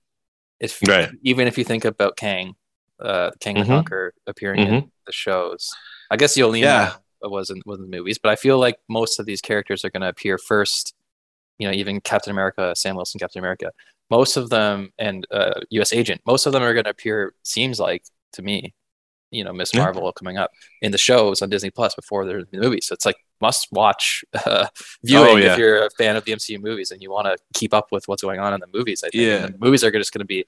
if 0.60 0.80
right. 0.86 1.10
even 1.22 1.46
if 1.48 1.58
you 1.58 1.64
think 1.64 1.84
about 1.84 2.16
Kang, 2.16 2.54
uh, 3.00 3.30
Kang 3.40 3.56
mm-hmm. 3.56 3.62
the 3.62 3.68
Conqueror 3.68 4.14
appearing 4.26 4.60
mm-hmm. 4.60 4.74
in 4.74 4.92
the 5.06 5.12
shows, 5.12 5.70
I 6.10 6.16
guess 6.16 6.36
Yelena 6.36 6.60
yeah. 6.60 6.92
wasn't 7.22 7.66
was 7.66 7.78
in 7.78 7.90
the 7.90 7.96
movies, 7.96 8.18
but 8.18 8.30
I 8.30 8.36
feel 8.36 8.58
like 8.58 8.76
most 8.88 9.18
of 9.18 9.26
these 9.26 9.40
characters 9.40 9.84
are 9.84 9.90
going 9.90 10.02
to 10.02 10.08
appear 10.08 10.38
first 10.38 10.94
you 11.58 11.66
know 11.66 11.74
even 11.74 12.00
Captain 12.00 12.30
America, 12.30 12.74
Sam 12.76 12.96
Wilson, 12.96 13.18
Captain 13.18 13.40
America, 13.40 13.70
most 14.10 14.36
of 14.36 14.50
them 14.50 14.92
and 14.98 15.26
uh, 15.30 15.60
U.S. 15.70 15.92
Agent, 15.92 16.20
most 16.26 16.46
of 16.46 16.52
them 16.52 16.62
are 16.62 16.74
going 16.74 16.84
to 16.84 16.90
appear. 16.90 17.34
Seems 17.44 17.78
like 17.78 18.04
to 18.32 18.42
me, 18.42 18.74
you 19.30 19.44
know, 19.44 19.52
Miss 19.52 19.72
Yeah. 19.72 19.82
Marvel 19.82 20.12
coming 20.12 20.36
up 20.36 20.50
in 20.82 20.92
the 20.92 20.98
shows 20.98 21.40
on 21.40 21.48
Disney 21.48 21.70
Plus 21.70 21.94
before 21.94 22.26
the 22.26 22.46
movies. 22.52 22.86
So 22.86 22.94
it's 22.94 23.06
like 23.06 23.16
must 23.40 23.68
watch 23.72 24.24
uh, 24.46 24.66
viewing 25.04 25.26
Oh, 25.28 25.36
yeah. 25.36 25.52
if 25.52 25.58
you're 25.58 25.86
a 25.86 25.90
fan 25.90 26.16
of 26.16 26.24
the 26.24 26.32
MCU 26.32 26.60
movies 26.60 26.90
and 26.90 27.02
you 27.02 27.10
want 27.10 27.26
to 27.26 27.36
keep 27.54 27.72
up 27.74 27.86
with 27.92 28.06
what's 28.08 28.22
going 28.22 28.40
on 28.40 28.52
in 28.54 28.60
the 28.60 28.66
movies. 28.72 29.02
I 29.04 29.08
think 29.10 29.22
Yeah. 29.24 29.46
The 29.46 29.58
movies 29.58 29.82
are 29.84 29.90
just 29.90 30.12
going 30.12 30.20
to 30.20 30.24
be 30.26 30.44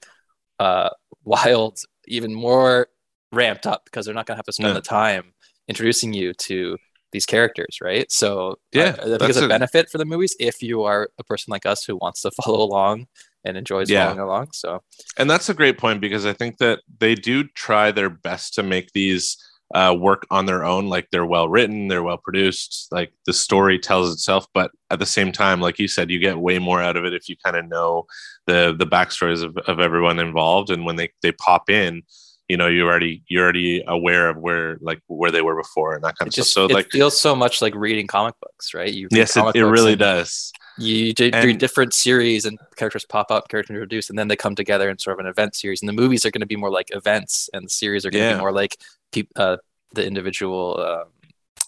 uh, 0.59 0.89
wild, 1.23 1.79
even 2.07 2.33
more 2.33 2.87
ramped 3.31 3.65
up 3.65 3.85
because 3.85 4.05
they're 4.05 4.15
not 4.15 4.25
going 4.25 4.35
to 4.35 4.39
have 4.39 4.45
to 4.45 4.53
spend 4.53 4.69
Yeah. 4.69 4.73
the 4.75 4.81
time 4.81 5.33
introducing 5.67 6.13
you 6.13 6.33
to 6.33 6.77
these 7.11 7.25
characters, 7.25 7.77
right? 7.81 8.11
So 8.11 8.57
Yeah, 8.71 8.83
I, 8.83 8.87
I 8.87 8.95
think 9.05 9.19
that's 9.19 9.29
it's 9.29 9.37
a 9.39 9.45
a- 9.45 9.47
benefit 9.47 9.89
for 9.89 9.97
the 9.99 10.05
movies 10.05 10.35
if 10.39 10.61
you 10.63 10.83
are 10.83 11.09
a 11.19 11.23
person 11.23 11.51
like 11.51 11.65
us 11.65 11.83
who 11.85 11.95
wants 11.97 12.21
to 12.21 12.31
follow 12.43 12.61
along 12.63 13.07
and 13.45 13.55
enjoys 13.57 13.89
Yeah. 13.89 14.05
following 14.05 14.19
along. 14.19 14.47
So 14.53 14.81
And 15.17 15.29
that's 15.29 15.49
a 15.49 15.53
great 15.53 15.77
point 15.77 16.01
because 16.01 16.25
I 16.25 16.33
think 16.33 16.57
that 16.57 16.79
they 16.99 17.13
do 17.15 17.43
try 17.43 17.91
their 17.91 18.09
best 18.09 18.53
to 18.55 18.63
make 18.63 18.91
these 18.93 19.37
uh, 19.73 19.95
work 19.97 20.25
on 20.29 20.45
their 20.45 20.63
own. 20.63 20.87
Like 20.87 21.07
they're 21.11 21.25
well 21.25 21.49
written, 21.49 21.87
they're 21.87 22.03
well 22.03 22.17
produced, 22.17 22.87
like 22.91 23.11
the 23.25 23.33
story 23.33 23.79
tells 23.79 24.13
itself. 24.13 24.45
But 24.53 24.71
at 24.89 24.99
the 24.99 25.05
same 25.05 25.31
time, 25.31 25.61
like 25.61 25.79
you 25.79 25.87
said, 25.87 26.11
you 26.11 26.19
get 26.19 26.37
way 26.37 26.59
more 26.59 26.81
out 26.81 26.97
of 26.97 27.05
it 27.05 27.13
if 27.13 27.27
you 27.29 27.35
kind 27.43 27.55
of 27.55 27.67
know 27.67 28.05
the 28.47 28.75
the 28.77 28.85
backstories 28.87 29.43
of, 29.43 29.57
of 29.67 29.79
everyone 29.79 30.19
involved. 30.19 30.69
And 30.69 30.85
when 30.85 30.95
they, 30.95 31.11
they 31.21 31.31
pop 31.31 31.69
in, 31.69 32.03
you 32.47 32.57
know, 32.57 32.67
you're 32.67 32.87
already 32.87 33.23
you're 33.27 33.43
already 33.43 33.83
aware 33.87 34.29
of 34.29 34.37
where 34.37 34.77
like 34.81 34.99
where 35.07 35.31
they 35.31 35.41
were 35.41 35.55
before 35.55 35.95
and 35.95 36.03
that 36.03 36.17
kind 36.17 36.27
it 36.27 36.33
of 36.33 36.35
just 36.35 36.51
stuff. 36.51 36.69
So 36.69 36.71
it 36.71 36.73
like 36.75 36.91
feels 36.91 37.19
so 37.19 37.35
much 37.35 37.61
like 37.61 37.73
reading 37.73 38.05
comic 38.05 38.35
books, 38.41 38.73
right? 38.75 38.93
You 38.93 39.07
yes, 39.11 39.35
it, 39.37 39.55
it 39.55 39.65
really 39.65 39.95
does. 39.95 40.51
You 40.77 41.13
do, 41.13 41.29
do 41.31 41.37
And- 41.37 41.59
different 41.59 41.93
series 41.93 42.45
and 42.45 42.59
characters 42.75 43.05
pop 43.07 43.31
up, 43.31 43.47
characters 43.47 43.73
introduced, 43.75 44.09
and 44.09 44.17
then 44.19 44.27
they 44.27 44.35
come 44.35 44.55
together 44.55 44.89
in 44.89 44.97
sort 44.99 45.19
of 45.19 45.25
an 45.25 45.29
event 45.29 45.55
series. 45.55 45.81
And 45.81 45.89
the 45.89 45.93
movies 45.93 46.25
are 46.25 46.31
going 46.31 46.41
to 46.41 46.47
be 46.47 46.55
more 46.55 46.71
like 46.71 46.87
events, 46.95 47.49
and 47.53 47.65
the 47.65 47.69
series 47.69 48.05
are 48.05 48.11
going 48.11 48.23
to 48.23 48.29
Yeah. 48.29 48.33
be 48.35 48.39
more 48.39 48.51
like 48.51 48.77
peop 49.13 49.29
uh, 49.35 49.57
the 49.93 50.05
individual 50.05 50.79
um, 50.81 51.05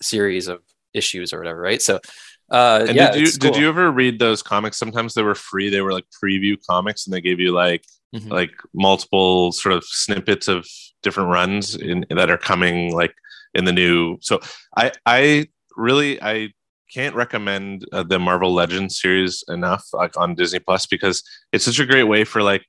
series 0.02 0.48
of 0.48 0.62
issues 0.94 1.34
or 1.34 1.40
whatever, 1.40 1.60
right? 1.62 1.82
So, 1.82 2.00
uh, 2.52 2.86
And 2.88 2.98
yeah, 2.98 3.12
did 3.12 3.16
you 3.16 3.28
it's 3.28 3.38
did 3.38 3.56
you 3.56 3.70
ever 3.70 3.92
read 3.92 4.20
those 4.20 4.42
comics? 4.42 4.78
Sometimes 4.78 5.14
they 5.14 5.24
were 5.24 5.36
free. 5.36 5.70
They 5.70 5.82
were 5.82 5.94
like 5.94 6.06
preview 6.24 6.58
comics, 6.70 7.06
and 7.06 7.14
they 7.14 7.22
gave 7.22 7.40
you 7.40 7.52
like 7.52 7.84
Mhm. 8.14 8.32
like 8.32 8.52
multiple 8.74 9.52
sort 9.52 9.76
of 9.76 9.84
snippets 9.84 10.48
of 10.48 10.66
different 11.04 11.30
runs 11.30 11.76
in, 11.76 12.06
that 12.10 12.30
are 12.30 12.38
coming 12.38 12.94
like 12.94 13.14
in 13.54 13.66
the 13.66 13.74
new. 13.74 14.18
So 14.22 14.40
I 14.78 14.92
I 15.06 15.48
really 15.76 16.22
I 16.22 16.50
can't 16.94 17.16
recommend 17.16 17.86
uh, 17.92 18.04
the 18.04 18.20
Marvel 18.20 18.54
Legends 18.54 19.02
series 19.02 19.44
enough 19.50 19.84
like 19.94 20.16
on 20.18 20.36
Disney 20.36 20.60
Plus 20.60 20.86
because 20.86 21.24
it's 21.52 21.66
such 21.66 21.80
a 21.80 21.86
great 21.86 22.04
way 22.04 22.24
for 22.24 22.42
like 22.42 22.64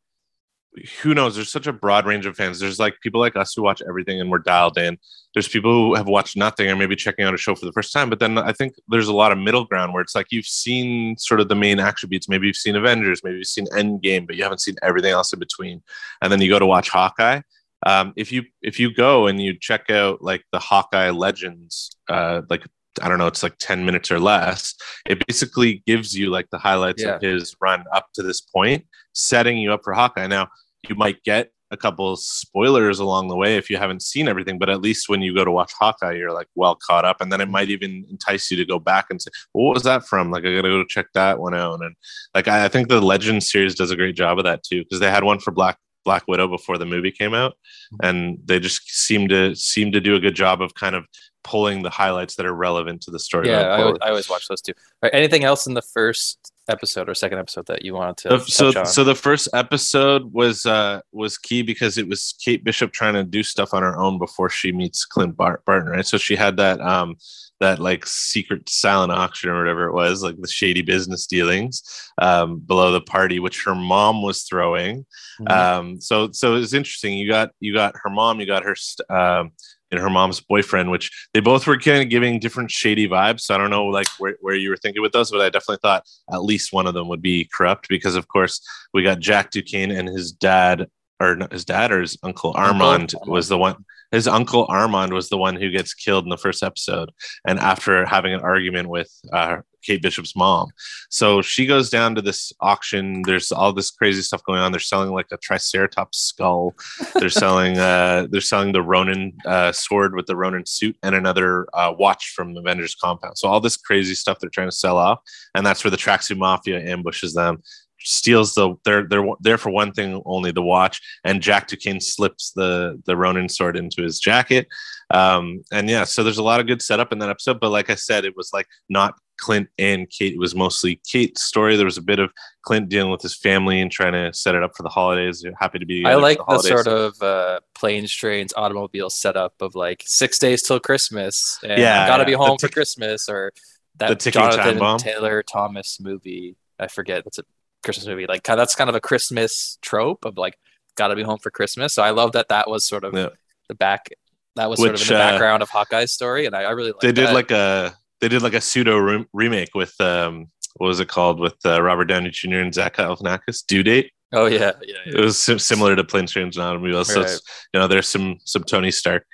who 1.03 1.15
knows? 1.15 1.35
There's 1.35 1.51
such 1.51 1.67
a 1.67 1.73
broad 1.73 2.07
range 2.07 2.27
of 2.27 2.37
fans. 2.37 2.61
There's 2.61 2.79
like 2.79 3.01
people 3.01 3.21
like 3.21 3.37
us 3.37 3.55
who 3.55 3.63
watch 3.63 3.83
everything 3.89 4.21
and 4.21 4.31
we're 4.31 4.39
dialed 4.39 4.79
in. 4.79 4.99
There's 5.35 5.49
people 5.49 5.73
who 5.73 5.95
have 5.95 6.07
watched 6.07 6.37
nothing 6.37 6.69
or 6.71 6.77
maybe 6.77 6.97
checking 6.97 7.25
out 7.25 7.35
a 7.35 7.39
show 7.39 7.55
for 7.55 7.67
the 7.67 7.73
first 7.73 7.93
time 7.93 8.09
but 8.09 8.21
then 8.21 8.39
i 8.39 8.53
think 8.53 8.75
there's 8.89 9.09
a 9.09 9.13
lot 9.15 9.33
of 9.33 9.39
middle 9.39 9.67
ground 9.67 9.93
where 9.93 10.01
it's 10.01 10.15
like 10.15 10.29
you've 10.31 10.47
seen 10.47 11.15
sort 11.19 11.41
of 11.41 11.49
the 11.49 11.55
main 11.55 11.79
attributes. 11.79 12.29
Maybe 12.29 12.47
you've 12.47 12.57
seen 12.57 12.75
avengers 12.77 13.23
maybe 13.23 13.37
you've 13.39 13.47
seen 13.47 13.67
endgame 13.67 14.27
but 14.27 14.37
you 14.37 14.43
haven't 14.43 14.61
seen 14.61 14.77
everything 14.83 15.13
else 15.13 15.33
in 15.33 15.39
between. 15.39 15.83
And 16.23 16.33
then 16.33 16.41
you 16.41 16.49
go 16.49 16.59
to 16.59 16.67
watch 16.67 16.89
hawkeye. 16.89 17.43
Um, 17.85 18.13
if 18.17 18.33
you 18.33 18.45
if 18.63 18.81
you 18.81 18.93
go 18.93 19.27
and 19.27 19.41
you 19.41 19.57
check 19.59 19.91
out 19.91 20.23
like 20.23 20.43
the 20.53 20.59
hawkeye 20.59 21.11
legends 21.11 21.91
uh, 22.09 22.41
like 22.49 22.67
i 23.03 23.09
don't 23.09 23.19
know 23.19 23.27
it's 23.27 23.43
like 23.43 23.57
10 23.59 23.85
minutes 23.85 24.11
or 24.11 24.19
less 24.19 24.75
it 25.07 25.23
basically 25.27 25.83
gives 25.87 26.17
you 26.17 26.31
like 26.31 26.49
the 26.51 26.57
highlights 26.59 27.03
Yeah. 27.03 27.17
of 27.17 27.21
his 27.21 27.55
run 27.61 27.85
up 27.93 28.07
to 28.15 28.23
this 28.23 28.41
point 28.41 28.87
setting 29.13 29.59
you 29.59 29.73
up 29.73 29.83
for 29.85 29.93
hawkeye. 29.93 30.27
Now 30.27 30.49
you 30.89 30.95
might 30.95 31.23
get 31.25 31.51
a 31.71 31.77
couple 31.77 32.13
of 32.13 32.21
spoilers 32.21 33.01
along 33.01 33.29
the 33.29 33.37
way 33.37 33.57
if 33.57 33.69
you 33.69 33.77
haven't 33.77 34.03
seen 34.03 34.29
everything, 34.29 34.59
but 34.59 34.71
at 34.71 34.81
least 34.81 35.09
when 35.09 35.21
you 35.21 35.35
go 35.35 35.45
to 35.45 35.51
watch 35.51 35.73
Hawkeye, 35.79 36.13
you're 36.13 36.33
like 36.33 36.47
well 36.55 36.77
caught 36.77 37.05
up, 37.05 37.21
and 37.21 37.33
then 37.33 37.41
it 37.41 37.49
might 37.49 37.71
even 37.71 38.05
entice 38.09 38.51
you 38.51 38.57
to 38.57 38.65
go 38.65 38.79
back 38.79 39.07
and 39.11 39.21
say, 39.21 39.31
well, 39.53 39.67
"What 39.67 39.75
was 39.75 39.83
that 39.83 40.07
from?" 40.07 40.31
Like 40.31 40.45
I 40.45 40.55
gotta 40.55 40.69
go 40.69 40.85
check 40.85 41.07
that 41.15 41.41
one 41.41 41.55
out. 41.55 41.81
And 41.83 41.97
like 42.35 42.49
I, 42.49 42.67
I 42.67 42.69
think 42.69 42.89
the 42.89 43.01
Legend 43.01 43.43
series 43.43 43.75
does 43.75 43.91
a 43.91 43.97
great 43.97 44.17
job 44.17 44.39
of 44.39 44.45
that 44.45 44.63
too, 44.63 44.83
because 44.85 45.01
they 45.01 45.11
had 45.11 45.25
one 45.25 45.41
for 45.41 45.51
Black 45.51 45.79
Black 46.05 46.29
Widow 46.29 46.49
before 46.49 46.79
the 46.79 46.87
movie 46.87 47.11
came 47.11 47.35
out, 47.35 47.53
mm-hmm. 47.93 48.07
and 48.07 48.39
they 48.45 48.61
just 48.61 48.89
seem 48.89 49.29
to 49.29 49.55
seem 49.57 49.93
to 49.93 50.01
do 50.01 50.15
a 50.15 50.21
good 50.21 50.37
job 50.37 50.63
of 50.63 50.75
kind 50.75 50.95
of 50.95 51.05
pulling 51.43 51.83
the 51.83 51.91
highlights 51.91 52.37
that 52.37 52.47
are 52.47 52.55
relevant 52.55 53.01
to 53.03 53.11
the 53.11 53.19
story. 53.21 53.49
yeah, 53.49 53.61
I, 53.61 53.83
always- 53.83 53.99
I 54.03 54.09
always 54.09 54.31
watch 54.31 54.49
those 54.49 54.61
too. 54.61 54.73
Right, 55.03 55.15
anything 55.15 55.45
else 55.45 55.67
in 55.67 55.75
the 55.75 55.83
first 55.83 56.53
episode 56.69 57.09
or 57.09 57.15
second 57.15 57.39
episode 57.39 57.67
that 57.67 57.85
you 57.85 57.95
wanted 57.95 58.17
to 58.19 58.29
The- 58.31 58.39
so 58.41 58.69
on? 58.79 58.87
so 58.87 59.05
the 59.05 59.15
first 59.15 59.49
episode 59.55 60.33
was 60.33 60.67
uh 60.67 61.01
was 61.13 61.39
key 61.39 61.63
because 61.63 61.99
it 61.99 62.09
was 62.09 62.35
Kate 62.45 62.65
Bishop 62.65 62.93
trying 62.93 63.15
to 63.15 63.25
do 63.25 63.43
stuff 63.43 63.73
on 63.75 63.83
her 63.83 63.97
own 63.99 64.19
before 64.19 64.51
she 64.51 64.73
meets 64.73 65.05
Clint 65.05 65.37
Bar- 65.37 65.63
Barton, 65.67 65.91
right? 65.91 66.07
So 66.07 66.19
she 66.19 66.37
had 66.37 66.57
that 66.59 66.81
um 66.81 67.17
that 67.61 67.79
like 67.79 68.05
secret 68.07 68.69
silent 68.69 69.11
auction 69.13 69.49
or 69.49 69.59
whatever 69.59 69.87
it 69.87 69.95
was, 69.95 70.23
like 70.23 70.37
the 70.41 70.49
shady 70.49 70.83
business 70.83 71.27
dealings 71.27 71.83
um 72.21 72.59
below 72.59 72.93
the 72.93 73.01
party, 73.01 73.39
which 73.39 73.65
her 73.65 73.75
mom 73.75 74.23
was 74.23 74.43
throwing. 74.43 75.07
Mhm. 75.41 75.51
Um 75.51 76.01
so 76.01 76.31
so 76.33 76.57
it's 76.57 76.73
interesting. 76.75 77.17
You 77.17 77.29
got 77.29 77.51
you 77.61 77.73
got 77.73 77.95
her 78.03 78.11
mom, 78.11 78.41
you 78.41 78.47
got 78.47 78.65
her 78.65 78.75
st- 78.75 79.09
um 79.11 79.53
and 79.91 80.01
her 80.01 80.11
mom's 80.11 80.41
boyfriend, 80.41 80.91
which 80.91 81.11
they 81.33 81.41
both 81.41 81.67
were 81.67 81.79
kind 81.79 82.03
of 82.03 82.09
giving 82.09 82.39
different 82.39 82.71
shady 82.71 83.09
vibes. 83.09 83.43
So 83.43 83.55
I 83.55 83.59
don't 83.59 83.71
know 83.71 83.87
like 83.87 84.09
where, 84.19 84.37
where 84.41 84.55
you 84.55 84.71
were 84.71 84.77
thinking 84.77 85.03
with 85.03 85.13
those, 85.13 85.31
but 85.31 85.41
I 85.41 85.49
definitely 85.49 85.79
thought 85.83 86.05
at 86.33 86.43
least 86.43 86.73
one 86.73 86.87
of 86.87 86.95
them 86.95 87.09
would 87.09 87.23
be 87.23 87.49
corrupt 87.53 87.89
because 87.89 88.17
of 88.17 88.29
course 88.29 88.61
we 88.93 89.03
got 89.03 89.21
Jack 89.21 89.51
Duquesne 89.51 89.91
and 89.91 90.09
his 90.09 90.33
dad 90.33 90.87
or 91.21 91.39
his 91.51 91.65
dad 91.65 91.93
or 91.93 92.01
his 92.01 92.19
uncle 92.23 92.53
Armand 92.57 93.15
Armand. 93.15 93.15
was 93.27 93.49
the 93.49 93.59
one 93.59 93.85
his 94.11 94.29
uncle 94.29 94.67
Armand 94.69 95.13
was 95.13 95.29
the 95.29 95.39
one 95.39 95.57
who 95.57 95.71
gets 95.71 95.95
killed 95.95 96.25
in 96.25 96.31
the 96.31 96.37
first 96.37 96.63
episode 96.63 97.11
and 97.47 97.59
after 97.59 98.05
having 98.05 98.35
an 98.35 98.41
argument 98.41 98.89
with 98.89 99.11
uh, 99.33 99.59
Kate 99.87 100.03
Bishop's 100.03 100.35
mom. 100.35 100.69
So 101.11 101.43
she 101.43 101.67
goes 101.67 101.91
down 101.91 102.15
to 102.17 102.23
this 102.23 102.53
auction. 102.61 103.23
There's 103.23 103.53
all 103.53 103.73
this 103.73 103.91
crazy 103.91 104.23
stuff 104.23 104.43
going 104.45 104.61
on. 104.61 104.73
They're 104.73 104.81
selling 104.81 105.11
like 105.11 105.27
a 105.33 105.37
triceratops 105.37 106.19
skull. 106.19 106.75
They're 107.15 107.29
selling 107.45 107.79
uh, 107.79 108.27
they're 108.31 108.41
selling 108.41 108.73
the 108.73 108.83
Ronin 108.83 109.33
uh, 109.47 109.73
sword 109.73 110.15
with 110.15 110.27
the 110.27 110.37
Ronin 110.37 110.67
suit 110.67 110.97
and 111.03 111.15
another 111.15 111.67
uh, 111.75 111.93
watch 111.99 112.33
from 112.35 112.55
the 112.55 112.61
Avengers 112.61 112.95
compound. 112.95 113.39
So 113.39 113.49
all 113.49 113.61
this 113.61 113.77
crazy 113.77 114.15
stuff 114.15 114.39
they're 114.41 114.51
trying 114.51 114.69
to 114.69 114.77
sell 114.77 114.99
off, 114.99 115.21
and 115.55 115.65
that's 115.65 115.85
where 115.85 115.91
the 115.91 115.97
Tracksuit 115.97 116.39
Mafia 116.39 116.81
ambushes 116.81 117.35
them. 117.35 117.63
Steals 117.99 118.55
the 118.55 118.75
they're 118.85 119.07
they're 119.09 119.27
there 119.41 119.59
for 119.59 119.71
one 119.71 119.91
thing 119.91 120.23
only 120.27 120.53
the 120.53 120.63
watch 120.63 121.01
and 121.25 121.43
Jack 121.43 121.67
Duquesne 121.67 122.01
slips 122.01 122.53
the 122.53 123.01
the 123.05 123.17
Ronin 123.17 123.49
sword 123.49 123.77
into 123.77 124.03
his 124.03 124.21
jacket 124.21 124.69
um 125.11 125.63
and 125.73 125.89
yeah 125.89 126.05
so 126.05 126.23
there's 126.23 126.39
a 126.39 126.43
lot 126.43 126.61
of 126.61 126.67
good 126.67 126.83
setup 126.83 127.11
in 127.11 127.19
that 127.19 127.31
episode 127.31 127.59
but 127.59 127.71
like 127.71 127.91
I 127.91 127.95
said 127.95 128.25
it 128.25 128.37
was 128.37 128.51
like 128.53 128.67
not 128.89 129.15
Clint 129.39 129.69
and 129.79 130.09
Kate. 130.11 130.35
It 130.35 130.39
was 130.39 130.55
mostly 130.55 131.01
Kate's 131.07 131.43
story. 131.43 131.77
There 131.77 131.85
was 131.85 131.99
a 131.99 132.03
bit 132.03 132.19
of 132.19 132.33
Clint 132.63 132.89
dealing 132.89 133.11
with 133.11 133.23
his 133.23 133.37
family 133.37 133.81
and 133.81 133.91
trying 133.91 134.13
to 134.13 134.33
set 134.33 134.55
it 134.55 134.63
up 134.63 134.73
for 134.77 134.83
the 134.83 134.89
holidays. 134.89 135.45
Happy 135.61 135.79
to 135.79 135.87
be. 135.87 136.05
I 136.05 136.15
like 136.15 136.39
the 136.39 136.45
holidays. 136.45 136.69
sort 136.69 136.87
of 136.89 137.23
uh, 137.23 137.61
planes, 137.75 138.13
trains, 138.13 138.53
automobile 138.57 139.11
setup 139.11 139.55
of 139.61 139.75
like 139.75 140.03
six 140.07 140.39
days 140.39 140.63
till 140.63 140.81
Christmas. 140.81 141.59
And 141.63 141.81
Yeah, 141.81 142.07
gotta 142.07 142.25
be 142.25 142.33
The 142.33 142.39
home 142.39 142.59
for 142.59 142.69
Christmas 142.69 143.29
or 143.29 143.53
the 143.99 144.07
that 144.09 144.21
Jonathan 144.21 144.79
bomb. 144.79 144.99
Taylor 144.99 145.43
Thomas 145.43 145.99
movie. 146.01 146.57
I 146.79 146.89
forget 146.89 147.25
that's 147.25 147.39
a 147.39 147.45
Christmas 147.85 148.07
movie. 148.07 148.27
Like 148.27 148.43
that's 148.43 148.75
kind 148.75 148.91
of 148.91 148.97
a 148.97 149.01
Christmas 149.01 149.79
trope 149.81 150.25
of 150.25 150.37
like 150.37 150.59
gotta 150.97 151.15
be 151.17 151.23
home 151.23 151.39
for 151.39 151.51
Christmas. 151.51 151.95
So 151.95 152.03
I 152.03 152.11
love 152.11 152.33
that 152.33 152.49
that 152.49 152.69
was 152.69 152.85
sort 152.85 153.05
of 153.05 153.15
Yeah. 153.15 153.29
the 153.69 153.75
back. 153.75 154.09
That 154.57 154.71
was 154.71 154.79
sort 154.81 154.95
of 154.95 155.03
in 155.03 155.07
the 155.09 155.15
uh, 155.15 155.19
background 155.19 155.63
of 155.63 155.69
Hawkeye's 155.69 156.13
story, 156.13 156.47
and 156.47 156.57
I, 156.57 156.63
I 156.63 156.71
really 156.71 156.91
like 156.93 157.01
they 157.01 157.13
did 157.13 157.27
that. 157.29 157.35
like 157.35 157.51
a 157.51 157.95
they 158.21 158.29
did 158.29 158.43
like 158.43 158.55
a 158.55 158.61
pseudo 158.61 158.99
rem- 158.99 159.27
remake 159.33 159.75
with 159.75 159.95
um 160.01 160.47
what 160.77 160.89
was 160.89 161.01
it 161.01 161.09
called 161.09 161.41
with 161.41 161.55
uh, 161.65 161.83
Robert 161.83 162.05
Downey 162.05 162.31
Jr. 162.31 162.57
and 162.57 162.75
Zach 162.75 162.97
Galifianakis. 162.97 163.65
Due 163.67 163.83
date. 163.83 164.13
oh 164.33 164.47
yeah, 164.47 164.73
yeah, 164.83 164.97
yeah. 165.07 165.19
It 165.19 165.21
was 165.21 165.39
sim- 165.43 165.59
similar 165.59 165.97
to 165.97 166.05
Planes, 166.05 166.33
Trains, 166.33 166.57
and 166.57 166.67
Automobiles. 166.67 167.13
So 167.13 167.23
it's, 167.23 167.41
you 167.73 167.81
know, 167.81 167.87
there's 167.89 168.09
some 168.09 168.37
some 168.45 168.63
Tony 168.65 168.91
Stark 168.91 169.25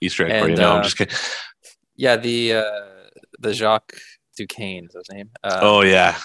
Easter 0.00 0.26
egg 0.26 0.42
for 0.42 0.48
you. 0.50 0.56
No, 0.56 0.72
uh, 0.72 0.76
I'm 0.76 0.82
just 0.84 0.96
kidding. 0.98 1.14
yeah. 1.96 2.16
The 2.16 2.52
uh, 2.54 2.62
the 3.40 3.52
Jacques 3.54 3.94
Duquesne 4.36 4.86
is 4.86 4.94
his 4.94 5.08
name. 5.10 5.30
Uh, 5.42 5.58
oh 5.60 5.80
yeah, 5.82 6.16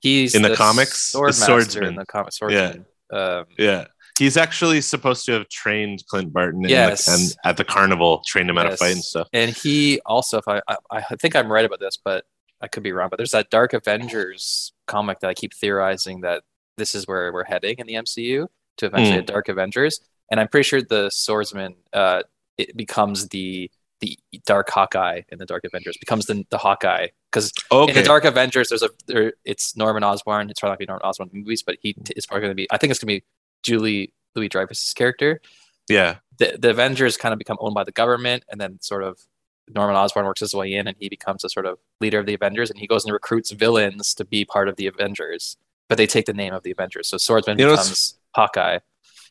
He's 0.00 0.34
In 0.34 0.42
the 0.42 0.54
comics? 0.54 1.00
Sword 1.12 1.28
master 1.28 1.44
swordsman. 1.46 1.84
in 1.84 1.94
the 1.94 2.04
comic 2.06 2.32
swordsman. 2.32 2.84
Um, 3.12 3.44
yeah. 3.56 3.86
He's 4.18 4.36
actually 4.36 4.80
supposed 4.80 5.26
to 5.26 5.32
have 5.32 5.48
trained 5.48 6.04
Clint 6.06 6.32
Barton 6.32 6.64
in 6.64 6.70
Yes. 6.70 7.06
the, 7.06 7.12
and 7.12 7.36
at 7.44 7.56
the 7.56 7.64
carnival, 7.64 8.22
trained 8.26 8.48
him 8.48 8.56
how 8.56 8.62
to 8.64 8.68
Yes. 8.70 8.78
fight 8.78 8.92
and 8.92 9.02
stuff. 9.04 9.28
and 9.32 9.50
he 9.50 10.00
also, 10.06 10.38
if 10.38 10.46
I, 10.46 10.60
I, 10.68 10.76
I 10.90 11.02
think 11.16 11.34
I'm 11.34 11.50
right 11.50 11.64
about 11.64 11.80
this, 11.80 11.96
but 11.96 12.24
I 12.60 12.68
could 12.68 12.84
be 12.84 12.92
wrong. 12.92 13.08
But 13.10 13.16
there's 13.16 13.32
that 13.32 13.50
Dark 13.50 13.72
Avengers 13.72 14.72
comic 14.86 15.18
that 15.20 15.28
I 15.30 15.34
keep 15.34 15.52
theorizing 15.52 16.20
that 16.20 16.44
this 16.76 16.94
is 16.94 17.08
where 17.08 17.32
we're 17.32 17.44
heading 17.44 17.76
in 17.78 17.86
the 17.86 17.94
MCU 17.94 18.46
to 18.76 18.86
eventually 18.86 19.18
a 19.18 19.22
Dark 19.22 19.48
Avengers, 19.48 20.00
and 20.30 20.38
I'm 20.40 20.48
pretty 20.48 20.64
sure 20.64 20.80
the 20.82 21.10
swordsman 21.10 21.74
uh, 21.92 22.22
it 22.56 22.76
becomes 22.76 23.28
the 23.28 23.70
the 24.00 24.18
Dark 24.44 24.68
Hawkeye 24.70 25.22
in 25.30 25.38
the 25.38 25.46
Dark 25.46 25.64
Avengers 25.64 25.96
becomes 25.98 26.26
the 26.26 26.44
the 26.50 26.58
Hawkeye 26.58 27.08
because 27.30 27.52
Okay. 27.72 27.90
in 27.92 27.96
the 27.96 28.02
Dark 28.02 28.24
Avengers, 28.24 28.68
there's 28.68 28.82
a 28.82 28.90
there, 29.06 29.32
it's 29.44 29.76
Norman 29.76 30.02
Osborn. 30.04 30.50
It's 30.50 30.60
probably 30.60 30.72
not 30.72 30.78
be 30.78 30.86
Norman 30.86 31.04
Osborn 31.06 31.30
movies, 31.32 31.62
but 31.62 31.76
he 31.80 31.94
it's 32.10 32.26
probably 32.26 32.42
going 32.42 32.50
to 32.52 32.54
be. 32.56 32.66
I 32.70 32.78
think 32.78 32.90
it's 32.92 32.98
going 33.02 33.14
to 33.14 33.20
be 33.20 33.24
Julie 33.64 34.12
Louis 34.36 34.48
Dreyfus's 34.48 34.92
character. 34.94 35.40
yeah. 35.88 36.16
The, 36.38 36.56
the 36.58 36.70
Avengers 36.70 37.16
kind 37.16 37.32
of 37.32 37.38
become 37.38 37.56
owned 37.60 37.74
by 37.74 37.84
the 37.84 37.92
government, 37.92 38.44
and 38.50 38.60
then 38.60 38.80
sort 38.80 39.04
of 39.04 39.20
Norman 39.68 39.94
Osborn 39.94 40.26
works 40.26 40.40
his 40.40 40.52
way 40.52 40.72
in, 40.72 40.88
and 40.88 40.96
he 40.98 41.08
becomes 41.08 41.44
a 41.44 41.48
sort 41.48 41.64
of 41.64 41.78
leader 42.00 42.18
of 42.18 42.26
the 42.26 42.34
Avengers, 42.34 42.70
and 42.70 42.78
he 42.78 42.88
goes 42.88 43.04
and 43.04 43.12
recruits 43.12 43.52
villains 43.52 44.14
to 44.14 44.24
be 44.24 44.44
part 44.44 44.68
of 44.68 44.74
the 44.74 44.88
Avengers, 44.88 45.56
but 45.88 45.96
they 45.96 46.06
take 46.08 46.26
the 46.26 46.32
name 46.32 46.52
of 46.52 46.64
the 46.64 46.72
Avengers. 46.72 47.06
So 47.08 47.18
Swordsman 47.18 47.58
You 47.58 47.66
know, 47.66 47.72
becomes 47.72 48.18
Hawkeye, 48.34 48.80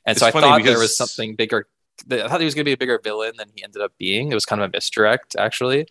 and 0.05 0.17
so 0.17 0.25
I 0.27 0.31
thought 0.31 0.63
there 0.63 0.79
was 0.79 0.95
something 0.95 1.35
bigger. 1.35 1.67
I 2.09 2.27
thought 2.27 2.39
he 2.39 2.45
was 2.45 2.55
going 2.55 2.63
to 2.63 2.69
be 2.69 2.73
a 2.73 2.77
bigger 2.77 2.99
villain 3.03 3.33
than 3.37 3.49
he 3.53 3.63
ended 3.63 3.81
up 3.81 3.91
being. 3.97 4.31
It 4.31 4.33
was 4.33 4.45
kind 4.45 4.61
of 4.61 4.69
a 4.69 4.71
misdirect, 4.71 5.35
actually. 5.37 5.87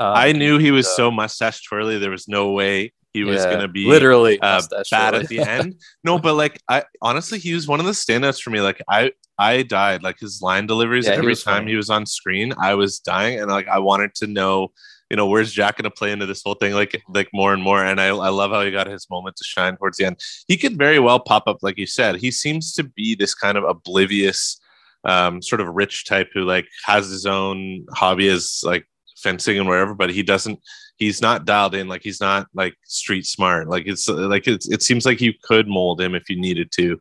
Um, 0.00 0.12
I 0.14 0.32
knew 0.32 0.58
he 0.58 0.70
was 0.70 0.86
uh, 0.86 0.96
so 0.96 1.10
mustache 1.10 1.64
twirly. 1.64 1.98
There 1.98 2.10
was 2.10 2.28
no 2.28 2.50
way 2.52 2.92
he 3.14 3.22
was 3.22 3.44
yeah, 3.44 3.50
going 3.50 3.60
to 3.60 3.68
be 3.68 3.86
literally 3.86 4.40
uh, 4.40 4.60
bad 4.90 5.14
at 5.14 5.28
the 5.28 5.38
end. 5.38 5.76
No, 6.04 6.18
but 6.18 6.34
like 6.34 6.60
I 6.68 6.84
honestly, 7.00 7.38
he 7.38 7.54
was 7.54 7.66
one 7.66 7.80
of 7.80 7.86
the 7.86 7.92
standouts 7.92 8.42
for 8.42 8.50
me. 8.50 8.60
Like 8.60 8.82
I, 8.90 9.12
I 9.38 9.62
died. 9.62 10.02
Like 10.02 10.18
his 10.18 10.42
line 10.42 10.66
deliveries 10.66 11.06
Yeah, 11.06 11.12
every 11.12 11.28
was 11.28 11.44
time 11.44 11.62
funny. 11.62 11.70
he 11.70 11.76
was 11.76 11.88
on 11.88 12.06
screen, 12.06 12.52
I 12.60 12.74
was 12.74 12.98
dying, 12.98 13.40
and 13.40 13.50
like 13.50 13.68
I 13.68 13.78
wanted 13.78 14.14
to 14.16 14.26
know, 14.26 14.72
you 15.10 15.16
know, 15.16 15.26
where's 15.26 15.52
Jack 15.52 15.76
going 15.76 15.84
to 15.84 15.90
play 15.90 16.10
into 16.10 16.26
this 16.26 16.42
whole 16.44 16.54
thing? 16.54 16.74
Like, 16.74 17.00
like 17.08 17.28
more 17.32 17.54
and 17.54 17.62
more. 17.62 17.84
And 17.84 18.00
I, 18.00 18.08
I 18.08 18.30
love 18.30 18.50
how 18.50 18.62
he 18.62 18.72
got 18.72 18.88
his 18.88 19.08
moment 19.08 19.36
to 19.36 19.44
shine 19.44 19.76
towards 19.76 19.96
the 19.96 20.06
end. 20.06 20.20
He 20.48 20.56
could 20.56 20.76
very 20.76 20.98
well 20.98 21.20
pop 21.20 21.44
up, 21.46 21.58
like 21.62 21.78
you 21.78 21.86
said. 21.86 22.16
He 22.16 22.32
seems 22.32 22.72
to 22.74 22.82
be 22.82 23.14
this 23.14 23.34
kind 23.34 23.56
of 23.56 23.62
oblivious, 23.62 24.60
um, 25.04 25.40
sort 25.40 25.60
of 25.60 25.68
rich 25.68 26.04
type 26.04 26.30
who 26.34 26.42
like 26.42 26.66
has 26.84 27.08
his 27.08 27.26
own 27.26 27.86
hobby 27.92 28.28
as 28.28 28.60
like 28.64 28.86
fencing 29.16 29.58
and 29.58 29.68
wherever, 29.68 29.94
but 29.94 30.10
he 30.10 30.22
doesn't 30.22 30.60
he's 30.96 31.20
not 31.20 31.44
dialed 31.44 31.74
in 31.74 31.88
like 31.88 32.02
he's 32.02 32.20
not 32.20 32.46
like 32.54 32.74
street 32.84 33.26
smart. 33.26 33.68
Like 33.68 33.86
it's 33.86 34.08
like 34.08 34.46
it's, 34.46 34.68
it 34.68 34.82
seems 34.82 35.04
like 35.04 35.20
you 35.20 35.32
could 35.42 35.68
mold 35.68 36.00
him 36.00 36.14
if 36.14 36.28
you 36.30 36.36
needed 36.36 36.70
to 36.72 36.98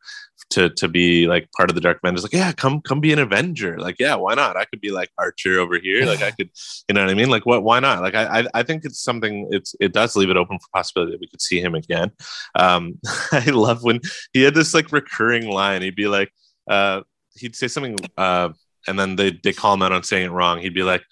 to 0.50 0.70
to 0.70 0.88
be 0.88 1.27
like 1.27 1.51
part 1.51 1.70
of 1.70 1.75
the 1.75 1.82
dark 1.82 2.00
avengers. 2.03 2.24
Like 2.24 2.34
yeah 2.34 2.51
come 2.51 2.82
come 2.82 3.00
be 3.00 3.13
an 3.13 3.20
avenger. 3.20 3.77
Like 3.79 3.98
yeah 4.00 4.15
why 4.15 4.34
not? 4.34 4.58
I 4.58 4.65
could 4.65 4.82
be 4.82 4.91
like 4.91 5.10
archer 5.17 5.60
over 5.60 5.77
here. 5.77 6.05
Like 6.05 6.22
i 6.22 6.32
could 6.38 6.50
you 6.89 6.96
know 6.96 7.01
what 7.01 7.12
i 7.12 7.13
mean? 7.13 7.29
Like 7.29 7.46
what 7.46 7.63
why 7.63 7.79
not? 7.79 8.01
Like 8.01 8.15
i 8.15 8.41
i, 8.41 8.48
I 8.53 8.63
think 8.63 8.84
it's 8.86 9.01
something 9.01 9.48
it's 9.51 9.75
it 9.79 9.93
does 9.93 10.15
leave 10.15 10.29
it 10.29 10.38
open 10.38 10.60
for 10.60 10.67
possibility 10.74 11.13
that 11.13 11.22
we 11.22 11.27
could 11.27 11.41
see 11.41 11.62
him 11.62 11.75
again. 11.75 12.12
Um 12.55 13.00
i 13.32 13.46
love 13.50 13.84
when 13.84 14.00
he 14.34 14.41
had 14.41 14.55
this 14.55 14.74
like 14.74 14.91
recurring 14.91 15.48
line. 15.48 15.82
He'd 15.82 15.96
be 15.96 16.08
like 16.08 16.32
uh 16.70 17.01
he'd 17.36 17.55
say 17.55 17.67
something 17.67 17.98
uh 18.17 18.50
and 18.88 19.00
then 19.00 19.15
they 19.15 19.39
they 19.43 19.53
call 19.53 19.75
him 19.75 19.82
out 19.82 19.91
on 19.91 20.03
saying 20.03 20.27
it 20.27 20.32
wrong. 20.32 20.60
He'd 20.60 20.74
be 20.74 20.84
like 20.84 21.03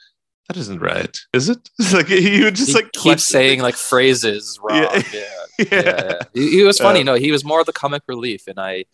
that 0.51 0.59
isn't 0.59 0.81
right, 0.81 1.17
is 1.33 1.49
it? 1.49 1.69
like 1.93 2.07
he 2.07 2.43
would 2.43 2.55
just 2.55 2.69
he 2.69 2.75
like 2.75 2.91
keep 2.91 3.19
saying 3.19 3.61
like 3.61 3.75
phrases 3.89 4.59
wrong. 4.61 4.83
Yeah. 4.83 5.01
Yeah, 5.59 5.67
yeah. 5.71 5.81
yeah. 5.83 6.19
He, 6.33 6.49
he 6.49 6.63
was 6.63 6.79
funny. 6.79 7.01
Uh, 7.01 7.03
no, 7.03 7.13
he 7.13 7.31
was 7.31 7.45
more 7.45 7.59
of 7.59 7.67
the 7.67 7.73
comic 7.73 8.01
relief, 8.07 8.47
and 8.47 8.57
I, 8.59 8.85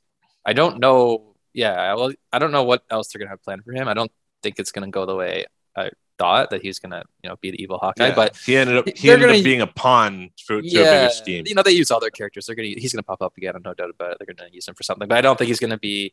I 0.45 0.51
don't 0.51 0.79
know. 0.79 1.35
Yeah, 1.53 1.93
well, 1.93 2.11
I 2.33 2.39
don't 2.39 2.51
know 2.51 2.63
what 2.63 2.83
else 2.89 3.07
they're 3.07 3.19
gonna 3.19 3.29
have 3.29 3.41
planned 3.41 3.63
for 3.63 3.71
him. 3.71 3.87
I 3.87 3.93
don't 3.93 4.11
think 4.43 4.59
it's 4.59 4.71
gonna 4.73 4.89
go 4.89 5.05
the 5.05 5.15
way 5.15 5.45
I 5.77 5.91
thought 6.17 6.49
that 6.49 6.61
he's 6.61 6.79
gonna, 6.79 7.03
you 7.23 7.29
know, 7.29 7.37
be 7.37 7.51
the 7.51 7.61
evil 7.61 7.77
Hawkeye. 7.77 8.07
Yeah. 8.09 8.15
But 8.15 8.35
he 8.35 8.57
ended 8.57 8.77
up 8.77 8.89
he 8.89 9.09
ended 9.09 9.29
gonna- 9.29 9.37
up 9.39 9.43
being 9.45 9.61
a 9.61 9.67
pawn 9.67 10.31
for, 10.45 10.61
to 10.61 10.67
a 10.67 10.71
bigger 10.71 11.09
scheme. 11.09 11.45
you 11.47 11.55
know, 11.55 11.63
they 11.63 11.71
use 11.71 11.89
other 11.89 12.09
characters. 12.09 12.47
They're 12.47 12.55
gonna 12.55 12.67
he's 12.69 12.91
gonna 12.91 13.03
pop 13.03 13.21
up 13.21 13.37
again. 13.37 13.53
I've 13.55 13.63
no 13.63 13.73
doubt 13.73 13.91
about 13.91 14.11
it. 14.11 14.17
They're 14.19 14.33
gonna 14.35 14.49
use 14.51 14.67
him 14.67 14.75
for 14.75 14.83
something, 14.83 15.07
but 15.07 15.17
I 15.17 15.21
don't 15.21 15.37
think 15.37 15.47
he's 15.47 15.59
gonna 15.59 15.77
be 15.77 16.11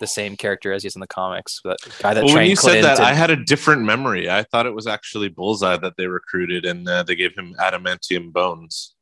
the 0.00 0.06
same 0.06 0.36
character 0.36 0.72
as 0.72 0.82
he 0.82 0.86
is 0.88 0.96
in 0.96 1.00
the 1.00 1.06
comics. 1.06 1.60
That 1.64 1.78
guy 2.00 2.14
that 2.14 2.24
Well, 2.24 2.34
when 2.34 2.48
you 2.48 2.56
said 2.56 2.82
that, 2.82 2.98
and- 2.98 3.06
I 3.06 3.14
had 3.14 3.30
a 3.30 3.36
different 3.36 3.82
memory. 3.82 4.30
I 4.30 4.42
thought 4.42 4.66
it 4.66 4.74
was 4.74 4.86
actually 4.86 5.28
Bullseye 5.28 5.76
that 5.76 5.96
they 5.96 6.06
recruited, 6.06 6.64
and 6.64 6.88
uh, 6.88 7.02
they 7.02 7.14
gave 7.14 7.34
him 7.36 7.54
adamantium 7.60 8.32
bones. 8.32 8.94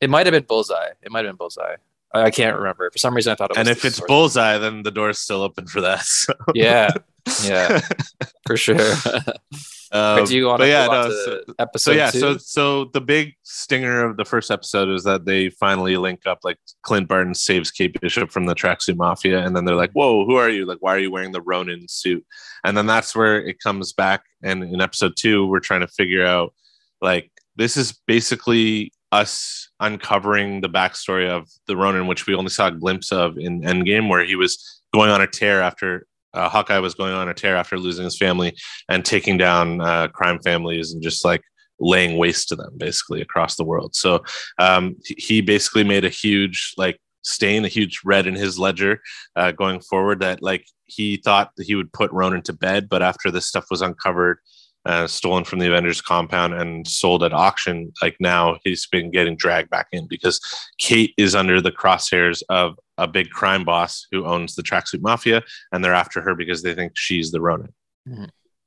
it 0.00 0.10
might 0.10 0.26
have 0.26 0.32
been 0.32 0.44
Bullseye. 0.44 0.90
It 1.02 1.10
might 1.10 1.24
have 1.24 1.32
been 1.32 1.36
Bullseye. 1.36 1.76
I, 2.14 2.22
I 2.24 2.30
can't 2.30 2.56
remember. 2.56 2.90
For 2.90 2.98
some 2.98 3.14
reason, 3.14 3.32
I 3.32 3.34
thought 3.34 3.50
it 3.50 3.58
was. 3.58 3.66
And 3.66 3.68
if 3.68 3.84
it's 3.84 4.00
Bullseye, 4.00 4.58
then 4.58 4.82
the 4.82 4.90
door's 4.90 5.18
still 5.18 5.42
open 5.42 5.66
for 5.66 5.80
that. 5.80 6.00
So. 6.04 6.34
yeah, 6.54 6.90
yeah, 7.44 7.80
for 8.46 8.56
sure. 8.56 8.78
Um, 9.92 10.24
do 10.24 10.36
you 10.36 10.46
want 10.46 10.62
to 10.62 10.68
yeah, 10.68 10.86
no, 10.86 11.10
so, 11.10 11.40
episode 11.58 11.92
so 11.92 11.96
yeah, 11.96 12.10
two? 12.10 12.18
so 12.18 12.36
so 12.38 12.84
the 12.86 13.00
big 13.00 13.34
stinger 13.42 14.04
of 14.04 14.16
the 14.16 14.24
first 14.24 14.50
episode 14.50 14.88
is 14.88 15.04
that 15.04 15.24
they 15.24 15.50
finally 15.50 15.96
link 15.96 16.26
up. 16.26 16.40
Like 16.42 16.58
Clint 16.82 17.08
Barton 17.08 17.34
saves 17.34 17.70
Kate 17.70 17.98
Bishop 18.00 18.30
from 18.30 18.46
the 18.46 18.54
tracksuit 18.54 18.96
mafia, 18.96 19.44
and 19.44 19.54
then 19.54 19.64
they're 19.64 19.76
like, 19.76 19.92
"Whoa, 19.92 20.24
who 20.24 20.36
are 20.36 20.50
you? 20.50 20.66
Like, 20.66 20.78
why 20.80 20.94
are 20.94 20.98
you 20.98 21.10
wearing 21.10 21.32
the 21.32 21.42
Ronin 21.42 21.86
suit?" 21.88 22.24
And 22.64 22.76
then 22.76 22.86
that's 22.86 23.14
where 23.14 23.40
it 23.40 23.60
comes 23.60 23.92
back. 23.92 24.24
And 24.42 24.64
in 24.64 24.80
episode 24.80 25.14
two, 25.16 25.46
we're 25.46 25.60
trying 25.60 25.80
to 25.80 25.88
figure 25.88 26.26
out 26.26 26.52
like 27.00 27.30
this 27.56 27.76
is 27.76 27.98
basically 28.06 28.92
us 29.12 29.68
uncovering 29.80 30.60
the 30.60 30.68
backstory 30.68 31.28
of 31.28 31.48
the 31.66 31.76
Ronin, 31.76 32.06
which 32.06 32.26
we 32.26 32.34
only 32.34 32.50
saw 32.50 32.68
a 32.68 32.72
glimpse 32.72 33.12
of 33.12 33.38
in 33.38 33.62
Endgame, 33.62 34.08
where 34.08 34.24
he 34.24 34.36
was 34.36 34.82
going 34.92 35.10
on 35.10 35.20
a 35.20 35.26
tear 35.26 35.62
after. 35.62 36.06
Uh, 36.36 36.48
Hawkeye 36.48 36.78
was 36.78 36.94
going 36.94 37.14
on 37.14 37.28
a 37.28 37.34
tear 37.34 37.56
after 37.56 37.78
losing 37.78 38.04
his 38.04 38.18
family 38.18 38.54
and 38.88 39.04
taking 39.04 39.36
down 39.38 39.80
uh, 39.80 40.08
crime 40.08 40.38
families 40.40 40.92
and 40.92 41.02
just 41.02 41.24
like 41.24 41.42
laying 41.80 42.16
waste 42.16 42.48
to 42.48 42.56
them 42.56 42.72
basically 42.76 43.20
across 43.20 43.56
the 43.56 43.64
world. 43.64 43.94
So 43.94 44.22
um, 44.58 44.96
he- 45.04 45.40
basically 45.40 45.84
made 45.84 46.04
a 46.04 46.10
huge 46.10 46.74
like 46.76 46.98
stain, 47.22 47.64
a 47.64 47.68
huge 47.68 48.00
red 48.04 48.26
in 48.26 48.34
his 48.34 48.58
ledger 48.58 49.00
uh, 49.34 49.52
going 49.52 49.80
forward. 49.80 50.20
That 50.20 50.42
like 50.42 50.64
he 50.86 51.16
thought 51.16 51.50
that 51.56 51.66
he 51.66 51.74
would 51.74 51.92
put 51.92 52.12
Ronin 52.12 52.42
to 52.42 52.52
bed, 52.52 52.88
but 52.88 53.02
after 53.02 53.30
this 53.30 53.46
stuff 53.46 53.66
was 53.70 53.82
uncovered. 53.82 54.38
Uh, 54.86 55.04
stolen 55.04 55.42
from 55.42 55.58
the 55.58 55.66
Avengers 55.66 56.00
compound 56.00 56.54
and 56.54 56.86
sold 56.86 57.24
at 57.24 57.32
auction. 57.32 57.92
Like 58.00 58.16
now, 58.20 58.56
he's 58.62 58.86
been 58.86 59.10
getting 59.10 59.34
dragged 59.34 59.68
back 59.68 59.88
in 59.90 60.06
because 60.06 60.40
Kate 60.78 61.12
is 61.18 61.34
under 61.34 61.60
the 61.60 61.72
crosshairs 61.72 62.40
of 62.48 62.78
a 62.96 63.08
big 63.08 63.30
crime 63.30 63.64
boss 63.64 64.06
who 64.12 64.24
owns 64.24 64.54
the 64.54 64.62
tracksuit 64.62 65.02
mafia, 65.02 65.42
and 65.72 65.84
they're 65.84 65.92
after 65.92 66.20
her 66.20 66.36
because 66.36 66.62
they 66.62 66.72
think 66.72 66.92
she's 66.94 67.32
the 67.32 67.40
Ronin. 67.40 67.72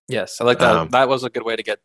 yes, 0.09 0.41
I 0.41 0.43
like 0.43 0.59
that. 0.59 0.75
Um, 0.75 0.89
that 0.89 1.07
was 1.07 1.23
a 1.23 1.29
good 1.29 1.45
way 1.45 1.55
to 1.55 1.63
get 1.63 1.79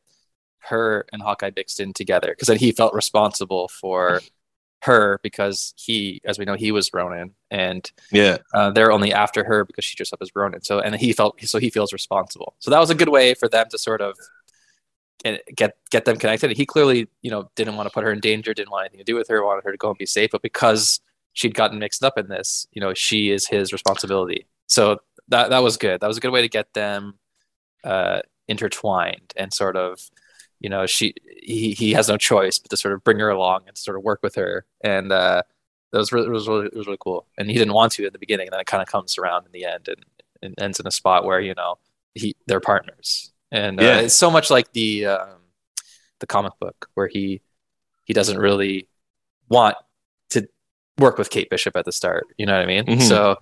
her 0.68 1.07
and 1.12 1.23
Hawkeye 1.23 1.53
mixed 1.55 1.79
in 1.79 1.92
together 1.92 2.31
because 2.31 2.49
then 2.49 2.59
he 2.59 2.73
felt 2.73 2.92
responsible 2.92 3.68
for 3.68 4.20
her 4.85 5.20
because 5.23 5.75
he, 5.77 6.20
as 6.25 6.38
we 6.38 6.44
know, 6.44 6.55
he 6.55 6.73
was 6.73 6.92
Ronin, 6.92 7.35
and 7.51 7.90
Yeah, 8.11 8.38
uh, 8.53 8.70
they're 8.70 8.92
only 8.92 9.12
after 9.12 9.44
her 9.44 9.64
because 9.64 9.85
she 9.85 9.97
dressed 9.97 10.12
up 10.12 10.23
as 10.23 10.31
Ronin. 10.35 10.62
So 10.62 10.81
and 10.81 10.94
he 10.94 11.12
felt 11.12 11.40
so 11.42 11.59
he 11.59 11.70
feels 11.70 11.92
responsible. 11.92 12.55
So 12.59 12.70
that 12.70 12.79
was 12.79 12.90
a 12.90 12.94
good 12.94 13.09
way 13.09 13.35
for 13.35 13.49
them 13.49 13.66
to 13.70 13.79
sort 13.79 14.01
of 14.01 14.16
get 15.23 15.42
get, 15.57 15.77
get 15.90 16.05
them 16.05 16.16
connected. 16.16 16.57
He 16.57 16.66
clearly, 16.66 17.09
you 17.23 17.31
know, 17.31 17.51
didn't 17.57 17.77
want 17.77 17.88
to 17.88 17.92
put 17.92 18.05
her 18.05 18.12
in 18.12 18.20
danger, 18.20 18.55
didn't 18.55 18.70
want 18.70 18.85
anything 18.85 18.99
to 18.99 19.05
do 19.05 19.16
with 19.16 19.29
her, 19.29 19.44
wanted 19.44 19.64
her 19.64 19.73
to 19.73 19.79
go 19.79 19.88
and 19.88 19.99
be 19.99 20.07
safe. 20.07 20.31
But 20.31 20.42
because 20.42 21.01
she'd 21.33 21.55
gotten 21.55 21.79
mixed 21.79 22.05
up 22.05 22.18
in 22.18 22.29
this, 22.29 22.66
you 22.73 22.81
know, 22.81 22.94
she 22.94 23.31
is 23.31 23.49
his 23.49 23.73
responsibility. 23.73 24.47
So 24.66 24.99
that 25.29 25.51
that 25.51 25.62
was 25.62 25.77
good. 25.77 26.01
That 26.01 26.09
was 26.09 26.18
a 26.18 26.20
good 26.20 26.33
way 26.33 26.42
to 26.42 26.49
get 26.49 26.73
them 26.75 27.18
uh, 27.85 28.20
intertwined 28.49 29.33
and 29.37 29.53
sort 29.53 29.77
of, 29.77 29.99
you 30.61 30.69
know, 30.71 30.87
she 30.87 31.14
he 31.43 31.73
he 31.73 31.93
has 31.93 32.09
no 32.09 32.17
choice 32.17 32.59
but 32.59 32.71
to 32.71 32.77
sort 32.77 32.95
of 32.95 33.05
bring 33.05 33.19
her 33.19 33.29
along 33.29 33.62
and 33.67 33.77
sort 33.77 33.97
of 33.97 34.03
work 34.03 34.21
with 34.23 34.35
her. 34.37 34.64
And 34.83 35.12
uh, 35.12 35.43
that 35.93 35.99
was 35.99 36.12
really, 36.12 36.27
it 36.27 36.31
was 36.31 36.49
really 36.49 36.67
it 36.67 36.75
was 36.77 36.87
really 36.87 36.99
cool. 37.01 37.27
And 37.38 37.49
he 37.51 37.57
didn't 37.59 37.75
want 37.75 37.93
to 37.93 38.07
in 38.07 38.12
the 38.12 38.19
beginning, 38.19 38.47
and 38.49 38.53
then 38.53 38.61
it 38.61 38.67
kind 38.67 38.83
of 38.83 38.88
comes 38.88 39.19
around 39.19 39.47
in 39.47 39.53
the 39.53 39.64
end 39.67 39.88
and, 39.88 40.05
and 40.43 40.55
ends 40.59 40.81
in 40.81 40.87
a 40.87 40.90
spot 40.90 41.25
where 41.25 41.40
you 41.40 41.55
know 41.55 41.79
he 42.14 42.35
they're 42.47 42.61
partners. 42.61 43.33
And 43.53 43.81
uh, 43.81 43.85
Yeah. 43.85 43.99
it's 44.01 44.14
so 44.14 44.31
much 44.31 44.51
like 44.51 44.73
the 44.73 45.07
um, 45.07 45.38
the 46.21 46.27
comic 46.27 46.53
book 46.61 46.88
where 46.95 47.09
he 47.09 47.40
he 48.05 48.12
doesn't 48.12 48.38
really 48.38 48.88
want 49.49 49.77
to 50.31 50.49
work 50.99 51.19
with 51.19 51.31
Kate 51.31 51.51
Bishop 51.51 51.77
at 51.77 51.85
the 51.85 51.93
start. 51.93 52.27
You 52.38 52.47
know 52.47 52.55
what 52.55 52.62
I 52.62 52.67
mean? 52.67 52.85
Mhm. 52.87 53.03
So 53.03 53.37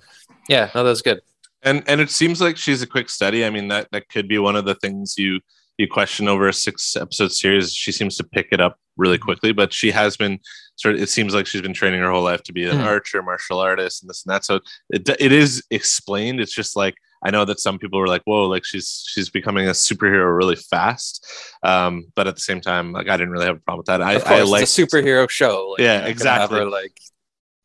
yeah, 0.49 0.71
no, 0.75 0.83
that 0.85 0.91
was 0.91 1.03
good. 1.03 1.21
and 1.63 1.83
and 1.87 2.01
it 2.01 2.11
seems 2.11 2.41
like 2.41 2.57
she's 2.57 2.83
a 2.83 2.87
quick 2.87 3.09
study. 3.09 3.45
I 3.45 3.51
mean 3.51 3.69
that 3.69 3.89
that 3.93 4.09
could 4.09 4.27
be 4.29 4.39
one 4.39 4.57
of 4.57 4.65
the 4.65 4.75
things 4.75 5.15
you 5.17 5.41
you 5.83 5.89
question 5.89 6.29
over 6.29 6.49
a 6.49 6.53
six 6.53 6.97
episode 6.97 7.33
series. 7.33 7.73
She 7.75 7.93
seems 7.93 8.17
to 8.17 8.25
pick 8.25 8.49
it 8.53 8.61
up 8.61 8.79
really 8.97 9.19
quickly, 9.19 9.53
but 9.53 9.73
she 9.73 9.91
has 9.91 10.17
been 10.17 10.39
sort 10.77 10.95
of. 10.95 11.03
It 11.03 11.09
seems 11.09 11.35
like 11.35 11.47
she's 11.47 11.61
been 11.63 11.75
training 11.75 12.01
her 12.01 12.11
whole 12.11 12.23
life 12.23 12.43
to 12.45 12.53
be 12.53 12.65
an 12.67 12.79
Mhm. 12.79 12.85
archer, 12.87 13.23
martial 13.23 13.59
artist, 13.59 14.03
and 14.03 14.09
this 14.11 14.25
and 14.25 14.33
that. 14.33 14.45
So 14.45 14.61
it 14.91 15.09
it 15.21 15.33
is 15.33 15.63
explained. 15.71 16.41
It's 16.41 16.55
just 16.55 16.77
like 16.77 16.95
I 17.25 17.31
know 17.31 17.45
that 17.45 17.61
some 17.61 17.79
people 17.79 17.99
were 18.01 18.09
like, 18.09 18.23
"Whoa!" 18.25 18.47
Like 18.49 18.65
she's 18.65 19.05
she's 19.09 19.31
becoming 19.31 19.67
a 19.69 19.73
superhero 19.73 20.37
really 20.37 20.57
fast. 20.57 21.25
Um, 21.63 22.05
but 22.17 22.27
at 22.27 22.35
the 22.35 22.41
same 22.41 22.61
time, 22.61 22.93
like 22.93 23.09
I 23.09 23.17
didn't 23.17 23.31
really 23.31 23.47
have 23.47 23.57
a 23.57 23.61
problem 23.61 23.79
with 23.79 23.87
that. 23.87 24.03
I, 24.03 24.19
course, 24.19 24.27
I 24.27 24.43
like 24.43 24.63
a 24.63 24.67
superhero 24.67 25.29
show. 25.31 25.71
Like, 25.73 25.81
Yeah, 25.81 25.85
you're 26.07 26.15
not 26.15 26.19
gonna 26.19 26.31
have 26.31 26.41
exactly. 26.51 26.59
her, 26.61 26.67
like 26.67 26.97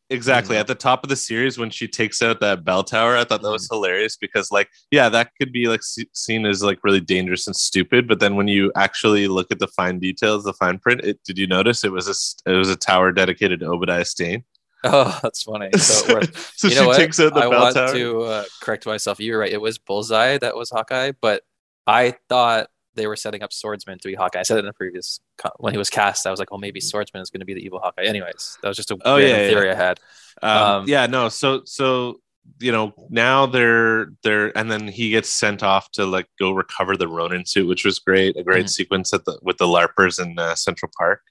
Exactly. 0.09 0.55
Mhm. 0.55 0.59
At 0.61 0.67
the 0.67 0.75
top 0.75 1.03
of 1.03 1.09
the 1.09 1.15
series, 1.17 1.57
when 1.57 1.69
she 1.69 1.85
takes 1.87 2.21
out 2.21 2.39
that 2.39 2.63
bell 2.63 2.81
tower, 2.83 3.17
I 3.17 3.25
thought 3.25 3.41
that 3.41 3.47
Mm-hmm. 3.47 3.51
was 3.53 3.67
hilarious 3.69 4.15
because, 4.15 4.51
like, 4.51 4.69
yeah, 4.89 5.09
that 5.09 5.31
could 5.39 5.51
be 5.51 5.67
like 5.67 5.83
se- 5.83 6.07
seen 6.13 6.45
as 6.45 6.63
like 6.63 6.79
really 6.83 7.01
dangerous 7.01 7.45
and 7.45 7.55
stupid. 7.55 8.07
But 8.07 8.19
then 8.21 8.35
when 8.37 8.47
you 8.47 8.71
actually 8.77 9.27
look 9.27 9.47
at 9.51 9.59
the 9.59 9.67
fine 9.67 9.99
details, 9.99 10.45
the 10.45 10.53
fine 10.53 10.79
print, 10.79 11.01
it, 11.03 11.19
did 11.25 11.37
you 11.37 11.45
notice 11.47 11.83
it 11.83 11.91
was 11.91 12.07
a 12.07 12.49
it 12.49 12.55
was 12.55 12.69
a 12.69 12.77
tower 12.77 13.11
dedicated 13.11 13.59
to 13.59 13.67
Obadiah 13.67 14.05
Stane? 14.05 14.45
oh, 14.85 15.19
that's 15.23 15.43
funny. 15.43 15.71
So, 15.77 16.21
so 16.55 16.67
you 16.69 16.73
she 16.75 16.85
what? 16.85 16.95
takes 16.95 17.19
out 17.19 17.33
the 17.33 17.41
I 17.41 17.49
bell 17.49 17.61
want 17.63 17.75
tower. 17.75 17.93
to 17.93 18.21
uh, 18.23 18.43
correct 18.61 18.85
myself. 18.85 19.19
You 19.19 19.33
were 19.33 19.39
right. 19.39 19.51
It 19.51 19.59
was 19.61 19.77
Bullseye 19.77 20.37
that 20.37 20.55
was 20.55 20.69
Hawkeye, 20.69 21.11
but 21.19 21.43
I 21.85 22.15
thought 22.29 22.69
they 22.97 23.07
were 23.07 23.15
setting 23.15 23.41
up 23.41 23.53
Swordsman 23.53 23.99
to 23.99 24.07
be 24.07 24.15
Hawkeye. 24.15 24.39
I 24.39 24.43
said 24.43 24.57
it 24.57 24.61
in 24.61 24.65
the 24.65 24.73
previous 24.73 25.21
when 25.57 25.73
he 25.73 25.77
was 25.77 25.89
cast. 25.89 26.27
I 26.27 26.31
was 26.31 26.39
like, 26.39 26.51
well, 26.51 26.59
maybe 26.59 26.81
Swordsman 26.81 27.21
is 27.21 27.29
going 27.29 27.39
to 27.39 27.45
be 27.45 27.53
the 27.53 27.63
evil 27.63 27.79
Hawkeye. 27.79 28.03
Anyways, 28.03 28.57
that 28.61 28.67
was 28.67 28.75
just 28.75 28.91
a 28.91 28.97
oh, 29.05 29.15
yeah, 29.17 29.47
theory 29.47 29.67
yeah. 29.67 29.71
I 29.71 29.75
had. 29.75 29.99
Um, 30.41 30.51
um, 30.51 30.85
yeah, 30.87 31.05
no. 31.05 31.29
So 31.29 31.61
so 31.65 32.19
you 32.59 32.71
know 32.71 32.93
now 33.09 33.45
they're 33.45 34.11
they're 34.23 34.57
and 34.57 34.71
then 34.71 34.87
he 34.87 35.09
gets 35.09 35.29
sent 35.29 35.63
off 35.63 35.91
to 35.91 36.05
like 36.05 36.27
go 36.39 36.51
recover 36.51 36.97
the 36.97 37.07
Ronin 37.07 37.45
suit, 37.45 37.67
which 37.67 37.85
was 37.85 37.99
great. 37.99 38.35
A 38.35 38.43
great 38.43 38.61
mm-hmm. 38.61 38.67
sequence 38.67 39.13
at 39.13 39.23
the 39.25 39.39
with 39.41 39.57
the 39.57 39.65
larpers 39.65 40.21
in 40.21 40.37
uh, 40.37 40.55
Central 40.55 40.91
Park. 40.97 41.21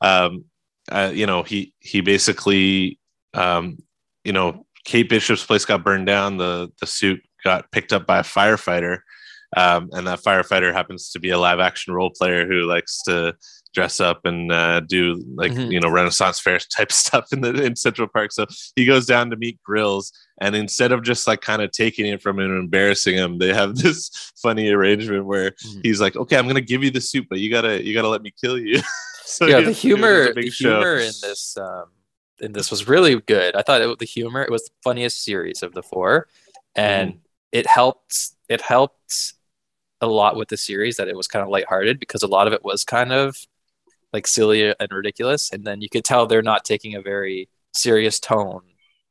Um, 0.00 0.44
uh, 0.90 1.12
you 1.14 1.26
know 1.26 1.42
he 1.42 1.72
he 1.78 2.00
basically 2.00 2.98
um, 3.34 3.78
you 4.24 4.32
know 4.32 4.66
Kate 4.84 5.08
Bishop's 5.08 5.46
place 5.46 5.64
got 5.64 5.84
burned 5.84 6.06
down. 6.06 6.36
The 6.36 6.72
the 6.80 6.86
suit 6.86 7.22
got 7.44 7.70
picked 7.70 7.92
up 7.92 8.06
by 8.06 8.18
a 8.18 8.24
firefighter 8.24 9.00
um, 9.56 9.90
and 9.92 10.06
that 10.06 10.20
firefighter 10.20 10.72
happens 10.72 11.10
to 11.10 11.20
be 11.20 11.30
a 11.30 11.38
live 11.38 11.60
action 11.60 11.92
role 11.92 12.10
player 12.10 12.46
who 12.46 12.62
likes 12.62 13.02
to 13.02 13.36
dress 13.74 14.00
up 14.00 14.24
and 14.24 14.52
uh, 14.52 14.80
do 14.80 15.22
like 15.34 15.52
mm-hmm. 15.52 15.70
you 15.70 15.80
know 15.80 15.90
Renaissance 15.90 16.38
fair 16.40 16.58
type 16.76 16.92
stuff 16.92 17.32
in 17.32 17.40
the 17.40 17.62
in 17.62 17.76
Central 17.76 18.08
Park. 18.08 18.32
So 18.32 18.46
he 18.76 18.84
goes 18.84 19.06
down 19.06 19.30
to 19.30 19.36
meet 19.36 19.62
Grills, 19.62 20.12
and 20.40 20.54
instead 20.54 20.92
of 20.92 21.02
just 21.02 21.26
like 21.26 21.40
kind 21.40 21.62
of 21.62 21.70
taking 21.70 22.06
it 22.06 22.22
from 22.22 22.38
him 22.38 22.50
and 22.50 22.60
embarrassing 22.60 23.16
him, 23.16 23.38
they 23.38 23.52
have 23.52 23.76
this 23.82 24.10
funny 24.42 24.70
arrangement 24.70 25.26
where 25.26 25.50
mm-hmm. 25.50 25.80
he's 25.82 26.00
like, 26.00 26.16
"Okay, 26.16 26.36
I'm 26.36 26.46
gonna 26.46 26.60
give 26.60 26.84
you 26.84 26.90
the 26.90 27.00
suit, 27.00 27.26
but 27.28 27.38
you 27.38 27.50
gotta 27.50 27.84
you 27.84 27.94
gotta 27.94 28.08
let 28.08 28.22
me 28.22 28.32
kill 28.40 28.58
you." 28.58 28.80
so 29.24 29.46
yeah, 29.46 29.60
the 29.60 29.72
humor 29.72 30.32
the 30.32 30.50
show. 30.50 30.80
humor 30.80 30.96
in 30.96 31.12
this 31.22 31.56
um, 31.58 31.86
in 32.40 32.52
this 32.52 32.70
was 32.70 32.88
really 32.88 33.20
good. 33.20 33.54
I 33.56 33.62
thought 33.62 33.80
it, 33.80 33.98
the 33.98 34.04
humor 34.04 34.42
it 34.42 34.50
was 34.50 34.64
the 34.64 34.72
funniest 34.82 35.24
series 35.24 35.62
of 35.62 35.72
the 35.72 35.82
four, 35.82 36.28
and 36.74 37.10
mm-hmm. 37.10 37.18
it 37.52 37.66
helped 37.66 38.30
it 38.48 38.60
helped 38.60 39.34
a 40.02 40.06
lot 40.06 40.36
with 40.36 40.48
the 40.48 40.56
series 40.56 40.96
that 40.96 41.08
it 41.08 41.16
was 41.16 41.28
kind 41.28 41.42
of 41.42 41.48
lighthearted 41.48 41.98
because 41.98 42.22
a 42.22 42.28
lot 42.28 42.46
of 42.46 42.52
it 42.52 42.64
was 42.64 42.84
kind 42.84 43.12
of 43.12 43.36
like 44.12 44.26
silly 44.26 44.74
and 44.78 44.92
ridiculous. 44.92 45.50
And 45.50 45.64
then 45.64 45.80
you 45.80 45.88
could 45.88 46.04
tell 46.04 46.26
they're 46.26 46.42
not 46.42 46.64
taking 46.64 46.94
a 46.94 47.00
very 47.00 47.48
serious 47.72 48.20
tone, 48.20 48.62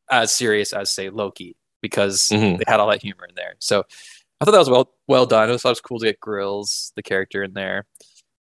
as 0.09 0.35
serious 0.35 0.73
as 0.73 0.91
say 0.91 1.09
Loki, 1.09 1.55
because 1.81 2.29
mm-hmm. 2.29 2.57
they 2.57 2.63
had 2.67 2.79
all 2.79 2.89
that 2.89 3.01
humor 3.01 3.25
in 3.27 3.35
there. 3.35 3.55
So 3.59 3.83
I 4.39 4.45
thought 4.45 4.51
that 4.51 4.59
was 4.59 4.69
well 4.69 4.93
well 5.07 5.25
done. 5.25 5.49
I 5.49 5.57
thought 5.57 5.69
it 5.69 5.71
was 5.71 5.81
cool 5.81 5.99
to 5.99 6.05
get 6.05 6.19
Grills, 6.19 6.91
the 6.95 7.03
character, 7.03 7.43
in 7.43 7.53
there. 7.53 7.85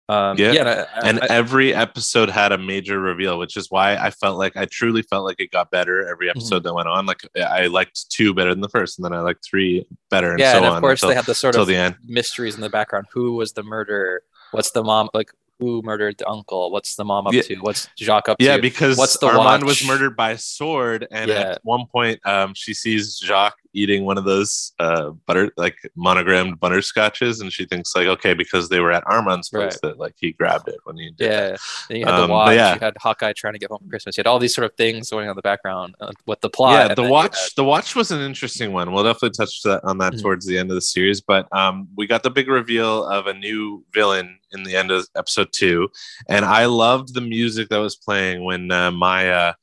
Um, 0.08 0.36
yeah, 0.38 0.52
yeah 0.52 0.60
and, 0.60 0.68
I, 0.68 1.08
and 1.08 1.20
I, 1.22 1.26
every 1.30 1.74
episode 1.74 2.28
had 2.28 2.52
a 2.52 2.58
major 2.58 3.00
reveal, 3.00 3.38
which 3.38 3.56
is 3.56 3.70
why 3.70 3.96
I 3.96 4.10
felt 4.10 4.38
like 4.38 4.54
I 4.56 4.66
truly 4.66 5.00
felt 5.00 5.24
like 5.24 5.40
it 5.40 5.50
got 5.50 5.70
better 5.70 6.06
every 6.06 6.26
mm-hmm. 6.26 6.38
episode 6.38 6.58
mm-hmm. 6.58 6.66
that 6.68 6.74
went 6.74 6.88
on. 6.88 7.06
Like 7.06 7.26
I 7.36 7.68
liked 7.68 8.10
two 8.10 8.34
better 8.34 8.50
than 8.50 8.60
the 8.60 8.68
first, 8.68 8.98
and 8.98 9.04
then 9.04 9.14
I 9.14 9.20
liked 9.20 9.44
three 9.44 9.86
better, 10.10 10.32
and 10.32 10.40
yeah, 10.40 10.52
so 10.52 10.58
and 10.58 10.66
of 10.66 10.72
on. 10.74 10.80
course 10.82 11.02
until, 11.02 11.08
they 11.10 11.14
had 11.16 11.26
the 11.26 11.34
sort 11.34 11.56
of 11.56 11.66
the 11.66 11.76
end. 11.76 11.96
mysteries 12.04 12.54
in 12.54 12.60
the 12.60 12.68
background. 12.68 13.06
Who 13.12 13.32
was 13.32 13.52
the 13.52 13.62
murderer? 13.62 14.22
What's 14.50 14.72
the 14.72 14.82
mom 14.82 15.08
like? 15.14 15.30
who 15.60 15.82
murdered 15.82 16.18
the 16.18 16.28
uncle? 16.28 16.70
What's 16.70 16.96
the 16.96 17.04
mom 17.04 17.26
up 17.26 17.32
yeah. 17.32 17.42
to? 17.42 17.56
What's 17.56 17.88
Jacques 17.96 18.28
up 18.28 18.36
yeah, 18.40 18.48
to? 18.48 18.54
Yeah, 18.56 18.60
because 18.60 18.98
What's 18.98 19.16
the 19.18 19.26
Armand 19.26 19.62
watch? 19.62 19.80
was 19.80 19.86
murdered 19.86 20.16
by 20.16 20.32
a 20.32 20.38
sword, 20.38 21.06
and 21.10 21.30
at 21.30 21.60
one 21.62 21.86
point, 21.86 22.20
um, 22.26 22.54
she 22.54 22.74
sees 22.74 23.18
Jacques 23.18 23.58
eating 23.74 24.04
one 24.04 24.16
of 24.16 24.24
those 24.24 24.72
uh, 24.78 25.10
butter 25.26 25.52
like 25.56 25.76
monogrammed 25.96 26.58
butterscotches, 26.60 27.40
and 27.40 27.52
she 27.52 27.66
thinks 27.66 27.94
like, 27.94 28.06
okay, 28.06 28.32
because 28.32 28.68
they 28.68 28.80
were 28.80 28.92
at 28.92 29.02
Armand's 29.06 29.50
place, 29.50 29.78
right. 29.82 29.82
that 29.82 29.98
like 29.98 30.14
he 30.18 30.32
grabbed 30.32 30.68
it 30.68 30.78
when 30.84 30.96
he 30.96 31.10
did. 31.10 31.24
Yeah, 31.30 31.48
that. 31.48 31.60
and 31.90 31.98
you 31.98 32.04
had 32.06 32.14
um, 32.14 32.28
the 32.28 32.32
watch. 32.32 32.56
Yeah. 32.56 32.74
You 32.74 32.80
had 32.80 32.94
Hawkeye 33.00 33.32
trying 33.36 33.52
to 33.54 33.58
get 33.58 33.70
home 33.70 33.80
for 33.82 33.90
Christmas. 33.90 34.16
You 34.16 34.20
had 34.20 34.26
all 34.26 34.38
these 34.38 34.54
sort 34.54 34.64
of 34.64 34.74
things 34.76 35.10
going 35.10 35.26
on 35.26 35.30
in 35.30 35.36
the 35.36 35.42
background 35.42 35.94
uh, 36.00 36.12
with 36.26 36.40
the 36.40 36.50
plot. 36.50 36.88
Yeah, 36.88 36.94
the 36.94 37.02
watch. 37.02 37.38
Had... 37.38 37.50
The 37.56 37.64
watch 37.64 37.94
was 37.94 38.10
an 38.10 38.20
interesting 38.20 38.72
one. 38.72 38.92
We'll 38.92 39.04
definitely 39.04 39.30
touch 39.30 39.62
that 39.62 39.84
on 39.84 39.98
that 39.98 40.14
mm-hmm. 40.14 40.22
towards 40.22 40.46
the 40.46 40.56
end 40.56 40.70
of 40.70 40.76
the 40.76 40.80
series, 40.80 41.20
but 41.20 41.46
um, 41.52 41.88
we 41.96 42.06
got 42.06 42.22
the 42.22 42.30
big 42.30 42.48
reveal 42.48 43.04
of 43.04 43.26
a 43.26 43.34
new 43.34 43.84
villain 43.92 44.38
in 44.52 44.62
the 44.62 44.76
end 44.76 44.90
of 44.90 45.06
episode 45.16 45.48
two, 45.52 45.88
and 46.28 46.44
I 46.44 46.66
loved 46.66 47.14
the 47.14 47.20
music 47.20 47.68
that 47.70 47.78
was 47.78 47.96
playing 47.96 48.44
when 48.44 48.70
uh, 48.70 48.90
Maya 48.90 49.54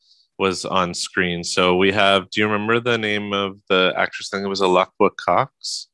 was 0.42 0.66
on 0.66 0.96
screen. 0.96 1.44
So 1.44 1.76
we 1.76 1.92
have. 1.92 2.30
Do 2.32 2.42
you 2.42 2.48
remember 2.48 2.80
the 2.80 2.98
name 2.98 3.32
of 3.32 3.60
the 3.70 3.94
actress? 3.96 4.30
I 4.34 4.38
think 4.38 4.46
it 4.46 4.50
was 4.50 4.60
Alaqua 4.60 5.12
Cox. 5.16 5.88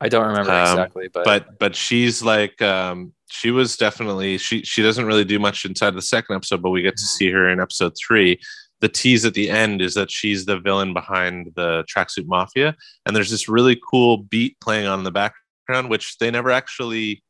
I 0.00 0.08
don't 0.08 0.26
remember 0.26 0.50
um, 0.50 0.62
exactly, 0.62 1.08
but 1.12 1.24
but 1.24 1.58
but 1.60 1.76
she's 1.76 2.24
like 2.24 2.60
um, 2.62 3.12
she 3.30 3.50
was 3.52 3.76
definitely 3.76 4.38
she 4.38 4.62
she 4.62 4.82
doesn't 4.82 5.04
really 5.04 5.24
do 5.24 5.38
much 5.38 5.64
inside 5.66 5.94
the 5.94 6.02
second 6.02 6.34
episode, 6.34 6.62
but 6.62 6.70
we 6.70 6.82
get 6.82 6.96
to 6.96 7.04
see 7.04 7.30
her 7.30 7.48
in 7.48 7.60
episode 7.60 7.92
three. 7.96 8.40
The 8.80 8.88
tease 8.88 9.24
at 9.24 9.34
the 9.34 9.48
end 9.48 9.80
is 9.80 9.94
that 9.94 10.10
she's 10.10 10.44
the 10.44 10.58
villain 10.58 10.92
behind 10.92 11.52
the 11.54 11.84
tracksuit 11.94 12.26
mafia, 12.26 12.74
and 13.06 13.14
there's 13.14 13.30
this 13.30 13.48
really 13.48 13.78
cool 13.90 14.16
beat 14.16 14.56
playing 14.60 14.86
on 14.86 15.04
the 15.04 15.12
background, 15.12 15.90
which 15.90 16.16
they 16.18 16.30
never 16.30 16.50
actually 16.50 17.22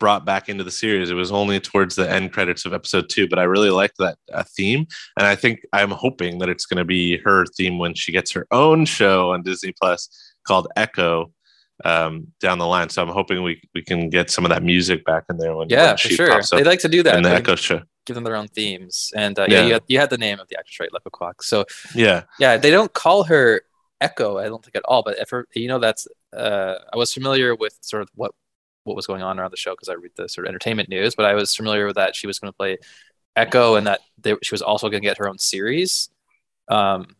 brought 0.00 0.24
back 0.24 0.48
into 0.48 0.64
the 0.64 0.70
series. 0.70 1.10
It 1.10 1.14
was 1.14 1.32
only 1.32 1.60
towards 1.60 1.94
the 1.94 2.10
end 2.10 2.32
credits 2.32 2.64
of 2.64 2.72
episode 2.72 3.08
two, 3.08 3.28
but 3.28 3.38
I 3.38 3.44
really 3.44 3.70
liked 3.70 3.98
that 3.98 4.18
uh, 4.32 4.44
theme, 4.56 4.86
and 5.18 5.26
I 5.26 5.34
think 5.34 5.60
I'm 5.72 5.90
hoping 5.90 6.38
that 6.38 6.48
it's 6.48 6.66
going 6.66 6.78
to 6.78 6.84
be 6.84 7.18
her 7.18 7.46
theme 7.46 7.78
when 7.78 7.94
she 7.94 8.12
gets 8.12 8.32
her 8.32 8.46
own 8.50 8.84
show 8.84 9.32
on 9.32 9.42
Disney 9.42 9.72
Plus 9.80 10.08
called 10.46 10.68
Echo 10.76 11.32
um, 11.84 12.28
down 12.40 12.58
the 12.58 12.66
line. 12.66 12.88
So 12.88 13.02
I'm 13.02 13.08
hoping 13.08 13.42
we 13.42 13.60
we 13.74 13.82
can 13.82 14.10
get 14.10 14.30
some 14.30 14.44
of 14.44 14.50
that 14.50 14.62
music 14.62 15.04
back 15.04 15.24
in 15.28 15.38
there 15.38 15.56
when 15.56 15.68
yeah, 15.68 15.88
when 15.88 15.96
for 15.96 16.08
sure. 16.08 16.42
They 16.52 16.64
like 16.64 16.80
to 16.80 16.88
do 16.88 17.02
that 17.02 17.16
in 17.16 17.22
the 17.22 17.30
Echo 17.30 17.56
show. 17.56 17.82
Give 18.06 18.14
them 18.14 18.24
their 18.24 18.36
own 18.36 18.48
themes, 18.48 19.10
and 19.16 19.38
uh, 19.38 19.46
yeah, 19.48 19.60
yeah 19.60 19.66
you, 19.66 19.72
had, 19.72 19.82
you, 19.88 19.98
had, 19.98 20.10
the 20.10 20.18
name 20.18 20.38
of 20.38 20.48
the 20.48 20.58
actress 20.58 20.78
right, 20.78 20.90
Lepa 20.92 21.10
Quack. 21.10 21.42
So 21.42 21.64
yeah, 21.94 22.24
yeah, 22.38 22.58
they 22.58 22.70
don't 22.70 22.92
call 22.92 23.24
her 23.24 23.62
Echo. 24.00 24.36
I 24.38 24.44
don't 24.44 24.62
think 24.62 24.76
at 24.76 24.82
all. 24.84 25.02
But 25.02 25.18
if 25.18 25.30
her, 25.30 25.46
you 25.54 25.68
know, 25.68 25.78
that's 25.78 26.06
uh, 26.36 26.74
I 26.92 26.98
was 26.98 27.14
familiar 27.14 27.54
with 27.54 27.78
sort 27.80 28.02
of 28.02 28.10
what 28.14 28.32
what 28.84 28.96
was 28.96 29.06
going 29.06 29.22
on 29.22 29.38
around 29.38 29.52
the 29.52 29.56
show 29.56 29.72
because 29.72 29.88
I 29.88 29.94
read 29.94 30.12
the 30.16 30.28
sort 30.28 30.46
of 30.46 30.50
entertainment 30.50 30.88
news, 30.88 31.14
but 31.14 31.26
I 31.26 31.34
was 31.34 31.54
familiar 31.54 31.86
with 31.86 31.96
that 31.96 32.14
she 32.14 32.26
was 32.26 32.38
going 32.38 32.52
to 32.52 32.56
play 32.56 32.78
Echo 33.36 33.74
and 33.74 33.86
that 33.86 34.00
they, 34.18 34.34
she 34.42 34.54
was 34.54 34.62
also 34.62 34.88
going 34.88 35.02
to 35.02 35.08
get 35.08 35.18
her 35.18 35.28
own 35.28 35.38
series. 35.38 36.08
Um, 36.68 37.16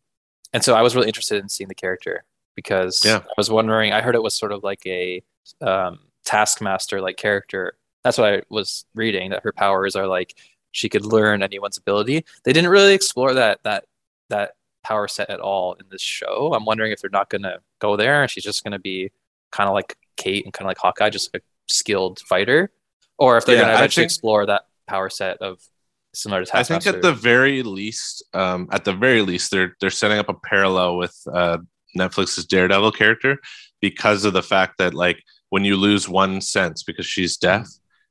and 0.53 0.63
so 0.63 0.75
I 0.75 0.83
was 0.83 0.95
really 0.95 1.09
interested 1.09 1.43
in 1.43 1.49
seeing 1.49 1.69
the 1.69 1.75
character 1.75 2.25
because 2.55 3.03
yeah. 3.05 3.19
I 3.19 3.33
was 3.37 3.51
wondering. 3.51 3.93
I 3.93 4.01
heard 4.01 4.15
it 4.15 4.23
was 4.23 4.35
sort 4.35 4.53
of 4.53 4.63
like 4.63 4.87
a 4.87 5.23
um, 5.61 5.99
Taskmaster 6.25 7.01
like 7.01 7.17
character. 7.17 7.77
That's 8.05 8.19
what 8.19 8.33
I 8.33 8.43
was 8.51 8.85
reading. 8.95 9.31
That 9.31 9.43
her 9.43 9.53
powers 9.53 9.97
are 9.97 10.07
like 10.07 10.35
she 10.71 10.89
could 10.89 11.05
learn 11.05 11.43
anyone's 11.43 11.79
ability. 11.79 12.25
They 12.45 12.53
didn't 12.53 12.71
really 12.71 12.95
explore 12.95 13.35
that 13.35 13.61
that 13.65 13.87
that 14.31 14.53
power 14.85 15.09
set 15.09 15.31
at 15.31 15.41
all 15.41 15.75
in 15.75 15.87
this 15.91 16.03
show. 16.03 16.53
I'm 16.55 16.65
wondering 16.65 16.93
if 16.93 17.01
they're 17.01 17.11
not 17.11 17.31
going 17.31 17.43
to 17.43 17.59
go 17.81 17.97
there 17.97 18.23
and 18.23 18.31
she's 18.31 18.45
just 18.45 18.63
going 18.63 18.73
to 18.73 18.79
be 18.79 19.11
kind 19.51 19.69
of 19.69 19.75
like 19.75 19.97
Kate 20.17 20.45
and 20.45 20.53
kind 20.53 20.67
of 20.67 20.69
like 20.69 20.79
Hawkeye, 20.79 21.11
just 21.11 21.33
like 21.35 21.43
skilled 21.69 22.21
fighter, 22.21 22.71
or 23.19 23.37
if 23.37 23.47
they're 23.47 23.57
yeah, 23.57 23.63
going 23.63 23.71
to 23.71 23.79
eventually 23.79 24.03
think, 24.03 24.11
explore 24.11 24.47
that 24.47 24.63
power 24.87 25.09
set 25.09 25.39
of 25.39 25.59
similar 26.15 26.45
to. 26.45 26.57
I 26.57 26.63
think 26.63 26.87
at 26.87 27.03
the 27.03 27.13
very 27.13 27.63
least, 27.63 28.25
um, 28.35 28.69
at 28.73 28.85
the 28.85 28.93
very 28.93 29.23
least, 29.23 29.51
they're 29.51 29.77
they're 29.81 29.91
setting 29.91 30.19
up 30.19 30.29
a 30.29 30.35
parallel 30.35 30.97
with 30.97 31.17
uh, 31.33 31.59
Netflix's 31.97 32.47
Daredevil 32.47 32.93
character 32.93 33.39
because 33.81 34.25
of 34.25 34.33
the 34.33 34.43
fact 34.43 34.79
that 34.79 34.95
like 34.95 35.23
when 35.51 35.65
you 35.65 35.77
lose 35.77 36.09
one 36.09 36.41
sense 36.41 36.83
because 36.83 37.07
she's 37.07 37.37
deaf 37.37 37.69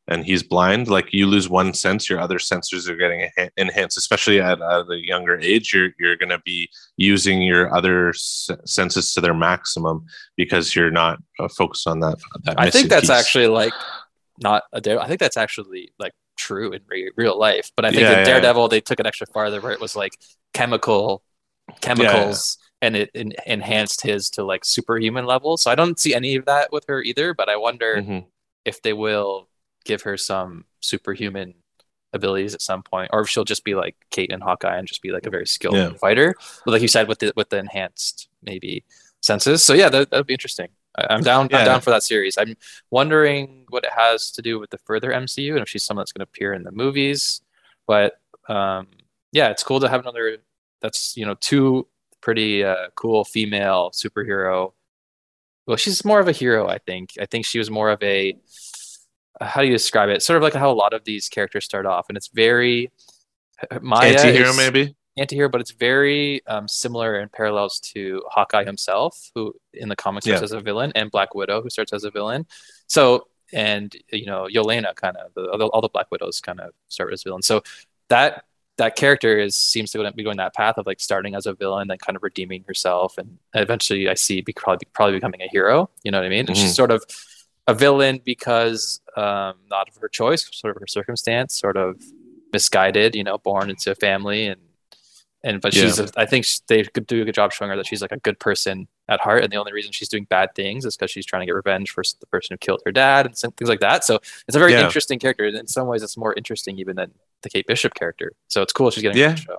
and 0.07 0.25
he's 0.25 0.43
blind, 0.43 0.89
like 0.89 1.13
you 1.13 1.27
lose 1.27 1.47
one 1.47 1.73
sense, 1.73 2.09
your 2.09 2.19
other 2.19 2.37
sensors 2.37 2.89
are 2.89 2.95
getting 2.95 3.29
enhanced. 3.55 3.97
Especially 3.97 4.41
at, 4.41 4.61
at 4.61 4.89
a 4.89 4.97
younger 4.97 5.39
age, 5.39 5.73
you're 5.73 5.91
you're 5.97 6.17
going 6.17 6.29
to 6.29 6.39
be 6.39 6.69
using 6.97 7.41
your 7.41 7.73
other 7.73 8.11
senses 8.13 9.13
to 9.13 9.21
their 9.21 9.33
maximum 9.33 10.05
because 10.35 10.75
you're 10.75 10.91
not 10.91 11.19
uh, 11.39 11.47
focused 11.47 11.87
on 11.87 12.01
that. 12.01 12.17
that 12.43 12.59
I 12.59 12.69
think 12.69 12.89
that's 12.89 13.03
piece. 13.03 13.09
actually 13.11 13.47
like 13.47 13.73
not 14.41 14.63
a 14.73 14.81
dare. 14.81 14.99
I 14.99 15.07
think 15.07 15.21
that's 15.21 15.37
actually 15.37 15.93
like 15.99 16.13
true 16.37 16.73
in 16.73 16.81
re- 16.87 17.11
real 17.15 17.39
life. 17.39 17.71
But 17.75 17.85
I 17.85 17.91
think 17.91 18.01
yeah, 18.01 18.19
in 18.19 18.25
Daredevil 18.25 18.63
yeah. 18.63 18.67
they 18.67 18.81
took 18.81 18.99
it 18.99 19.05
extra 19.05 19.27
farther 19.27 19.61
where 19.61 19.71
it 19.71 19.79
was 19.79 19.95
like 19.95 20.17
chemical 20.53 21.23
chemicals. 21.81 22.57
Yeah, 22.59 22.63
and 22.83 22.97
it 22.97 23.11
in, 23.13 23.33
enhanced 23.45 24.01
his 24.01 24.29
to 24.31 24.43
like 24.43 24.65
superhuman 24.65 25.25
level. 25.25 25.55
So 25.55 25.71
I 25.71 25.75
don't 25.75 25.97
see 25.97 26.13
any 26.13 26.35
of 26.35 26.43
that 26.45 26.73
with 26.73 26.83
her 26.89 27.01
either. 27.01 27.33
But 27.33 27.47
I 27.47 27.55
wonder 27.55 27.95
mm-hmm. 28.01 28.27
if 28.65 28.81
they 28.81 28.91
will 28.91 29.47
give 29.83 30.03
her 30.03 30.17
some 30.17 30.65
superhuman 30.79 31.55
abilities 32.13 32.53
at 32.53 32.61
some 32.61 32.83
point, 32.83 33.09
or 33.11 33.21
if 33.21 33.29
she'll 33.29 33.43
just 33.43 33.63
be 33.63 33.75
like 33.75 33.95
Kate 34.11 34.31
and 34.31 34.43
Hawkeye 34.43 34.77
and 34.77 34.87
just 34.87 35.01
be 35.01 35.11
like 35.11 35.25
a 35.25 35.29
very 35.29 35.47
skilled 35.47 35.75
yeah. 35.75 35.93
fighter. 35.93 36.35
But 36.65 36.71
like 36.71 36.81
you 36.81 36.87
said, 36.87 37.07
with 37.07 37.19
the 37.19 37.33
with 37.35 37.49
the 37.49 37.57
enhanced 37.57 38.29
maybe 38.41 38.85
senses. 39.21 39.63
So 39.63 39.73
yeah, 39.73 39.89
that 39.89 40.11
would 40.11 40.27
be 40.27 40.33
interesting. 40.33 40.69
I, 40.97 41.15
am 41.15 41.21
down. 41.21 41.47
Yeah. 41.49 41.59
I'm 41.59 41.65
down 41.65 41.81
for 41.81 41.89
that 41.89 42.03
series. 42.03 42.37
I'm 42.37 42.55
wondering 42.91 43.65
what 43.69 43.83
it 43.83 43.91
has 43.91 44.31
to 44.31 44.41
do 44.41 44.59
with 44.59 44.69
the 44.69 44.77
further 44.77 45.11
MCU 45.11 45.53
and 45.53 45.61
if 45.61 45.69
she's 45.69 45.83
someone 45.83 46.01
that's 46.01 46.11
going 46.11 46.25
to 46.25 46.29
appear 46.29 46.53
in 46.53 46.63
the 46.63 46.71
movies. 46.71 47.41
But 47.87 48.19
um, 48.47 48.87
yeah, 49.31 49.49
it's 49.49 49.63
cool 49.63 49.79
to 49.79 49.89
have 49.89 50.01
another. 50.01 50.37
That's 50.81 51.17
you 51.17 51.25
know 51.25 51.35
two 51.39 51.87
pretty 52.21 52.63
uh, 52.63 52.89
cool 52.95 53.25
female 53.25 53.91
superhero. 53.93 54.73
Well, 55.65 55.77
she's 55.77 56.03
more 56.03 56.19
of 56.19 56.27
a 56.27 56.33
hero, 56.33 56.67
I 56.67 56.77
think. 56.77 57.11
I 57.19 57.25
think 57.25 57.45
she 57.45 57.57
was 57.57 57.71
more 57.71 57.89
of 57.89 58.03
a 58.03 58.37
how 59.43 59.61
do 59.61 59.67
you 59.67 59.73
describe 59.73 60.09
it? 60.09 60.21
Sort 60.21 60.37
of 60.37 60.43
like 60.43 60.53
how 60.53 60.71
a 60.71 60.73
lot 60.73 60.93
of 60.93 61.03
these 61.03 61.29
characters 61.29 61.65
start 61.65 61.85
off, 61.85 62.05
and 62.09 62.17
it's 62.17 62.29
very 62.29 62.91
Maya 63.81 64.11
anti-hero 64.11 64.53
maybe 64.53 64.95
anti-hero, 65.17 65.49
but 65.49 65.61
it's 65.61 65.71
very 65.71 66.45
um, 66.47 66.67
similar 66.67 67.19
in 67.19 67.29
parallels 67.29 67.79
to 67.79 68.23
Hawkeye 68.29 68.63
himself, 68.63 69.31
who 69.35 69.53
in 69.73 69.89
the 69.89 69.95
comics 69.95 70.25
starts 70.25 70.41
yeah. 70.41 70.45
as 70.45 70.51
a 70.51 70.59
villain, 70.59 70.91
and 70.95 71.11
Black 71.11 71.35
Widow, 71.35 71.61
who 71.61 71.69
starts 71.69 71.93
as 71.93 72.03
a 72.03 72.11
villain. 72.11 72.45
So 72.87 73.27
and 73.51 73.95
you 74.11 74.25
know 74.25 74.47
Yelena 74.51 74.95
kind 74.95 75.15
of 75.17 75.33
the, 75.35 75.43
all 75.67 75.81
the 75.81 75.89
Black 75.89 76.07
Widows 76.11 76.41
kind 76.41 76.59
of 76.59 76.71
start 76.89 77.13
as 77.13 77.23
villains. 77.23 77.45
So 77.45 77.63
that 78.09 78.45
that 78.77 78.95
character 78.95 79.37
is 79.37 79.55
seems 79.55 79.91
to 79.91 80.11
be 80.13 80.23
going 80.23 80.37
that 80.37 80.55
path 80.55 80.77
of 80.77 80.87
like 80.87 80.99
starting 80.99 81.35
as 81.35 81.45
a 81.45 81.53
villain, 81.53 81.87
then 81.87 81.99
kind 81.99 82.15
of 82.15 82.23
redeeming 82.23 82.63
herself, 82.67 83.17
and 83.17 83.37
eventually 83.53 84.09
I 84.09 84.15
see 84.15 84.41
be, 84.41 84.53
probably 84.53 84.87
probably 84.93 85.15
becoming 85.15 85.41
a 85.41 85.47
hero. 85.47 85.89
You 86.03 86.11
know 86.11 86.19
what 86.19 86.25
I 86.25 86.29
mean? 86.29 86.43
Mm-hmm. 86.43 86.51
And 86.51 86.57
she's 86.57 86.75
sort 86.75 86.91
of 86.91 87.05
a 87.67 87.73
villain 87.73 88.21
because 88.23 89.01
um, 89.15 89.55
not 89.69 89.89
of 89.89 89.95
her 90.01 90.09
choice, 90.09 90.47
sort 90.51 90.75
of 90.75 90.81
her 90.81 90.87
circumstance, 90.87 91.57
sort 91.57 91.77
of 91.77 92.01
misguided. 92.51 93.15
You 93.15 93.23
know, 93.23 93.37
born 93.37 93.69
into 93.69 93.91
a 93.91 93.95
family 93.95 94.47
and 94.47 94.59
and 95.43 95.59
but 95.61 95.73
she's 95.73 95.99
yeah. 95.99 96.05
a, 96.15 96.21
I 96.21 96.25
think 96.25 96.45
they 96.67 96.83
could 96.83 97.05
do 97.05 97.21
a 97.21 97.25
good 97.25 97.35
job 97.35 97.51
showing 97.51 97.69
her 97.69 97.75
that 97.75 97.85
she's 97.85 98.01
like 98.01 98.13
a 98.13 98.19
good 98.19 98.39
person 98.39 98.87
at 99.09 99.19
heart, 99.19 99.43
and 99.43 99.51
the 99.51 99.57
only 99.57 99.73
reason 99.73 99.91
she's 99.91 100.07
doing 100.07 100.23
bad 100.25 100.55
things 100.55 100.85
is 100.85 100.95
because 100.95 101.11
she's 101.11 101.25
trying 101.25 101.41
to 101.41 101.45
get 101.45 101.53
revenge 101.53 101.91
for 101.91 102.03
the 102.19 102.25
person 102.27 102.53
who 102.53 102.57
killed 102.57 102.81
her 102.85 102.91
dad 102.91 103.25
and 103.25 103.35
things 103.35 103.69
like 103.69 103.81
that. 103.81 104.05
So 104.05 104.19
it's 104.47 104.55
a 104.55 104.59
very 104.59 104.71
yeah. 104.71 104.85
interesting 104.85 105.19
character. 105.19 105.45
In 105.45 105.67
some 105.67 105.87
ways, 105.87 106.01
it's 106.01 106.15
more 106.15 106.33
interesting 106.35 106.79
even 106.79 106.95
than 106.95 107.11
the 107.41 107.49
Kate 107.49 107.67
Bishop 107.67 107.93
character. 107.93 108.31
So 108.47 108.61
it's 108.61 108.71
cool 108.71 108.89
she's 108.89 109.03
getting 109.03 109.19
yeah. 109.19 109.35
show. 109.35 109.57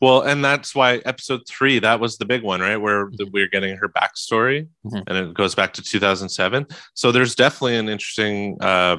Well, 0.00 0.22
and 0.22 0.44
that's 0.44 0.74
why 0.74 0.96
episode 1.04 1.42
three 1.48 1.78
that 1.80 2.00
was 2.00 2.18
the 2.18 2.24
big 2.24 2.42
one, 2.42 2.60
right? 2.60 2.76
Where 2.76 3.06
mm-hmm. 3.06 3.30
we're 3.32 3.48
getting 3.48 3.76
her 3.76 3.88
backstory, 3.88 4.68
mm-hmm. 4.86 5.00
and 5.06 5.16
it 5.16 5.34
goes 5.34 5.54
back 5.54 5.72
to 5.74 5.82
2007. 5.82 6.66
So 6.94 7.12
there's 7.12 7.34
definitely 7.34 7.76
an 7.76 7.88
interesting 7.88 8.56
uh, 8.60 8.98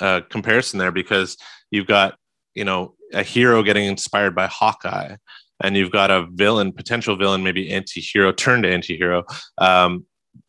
uh, 0.00 0.22
comparison 0.28 0.78
there 0.78 0.92
because 0.92 1.36
you've 1.70 1.86
got 1.86 2.16
you 2.54 2.64
know 2.64 2.94
a 3.12 3.22
hero 3.22 3.62
getting 3.62 3.86
inspired 3.86 4.34
by 4.34 4.46
Hawkeye 4.46 5.16
and 5.62 5.76
you've 5.76 5.92
got 5.92 6.10
a 6.10 6.26
villain, 6.32 6.72
potential 6.72 7.16
villain, 7.16 7.42
maybe 7.42 7.72
anti-hero 7.72 8.32
turned 8.32 8.66
anti-hero, 8.66 9.24
um, 9.58 10.04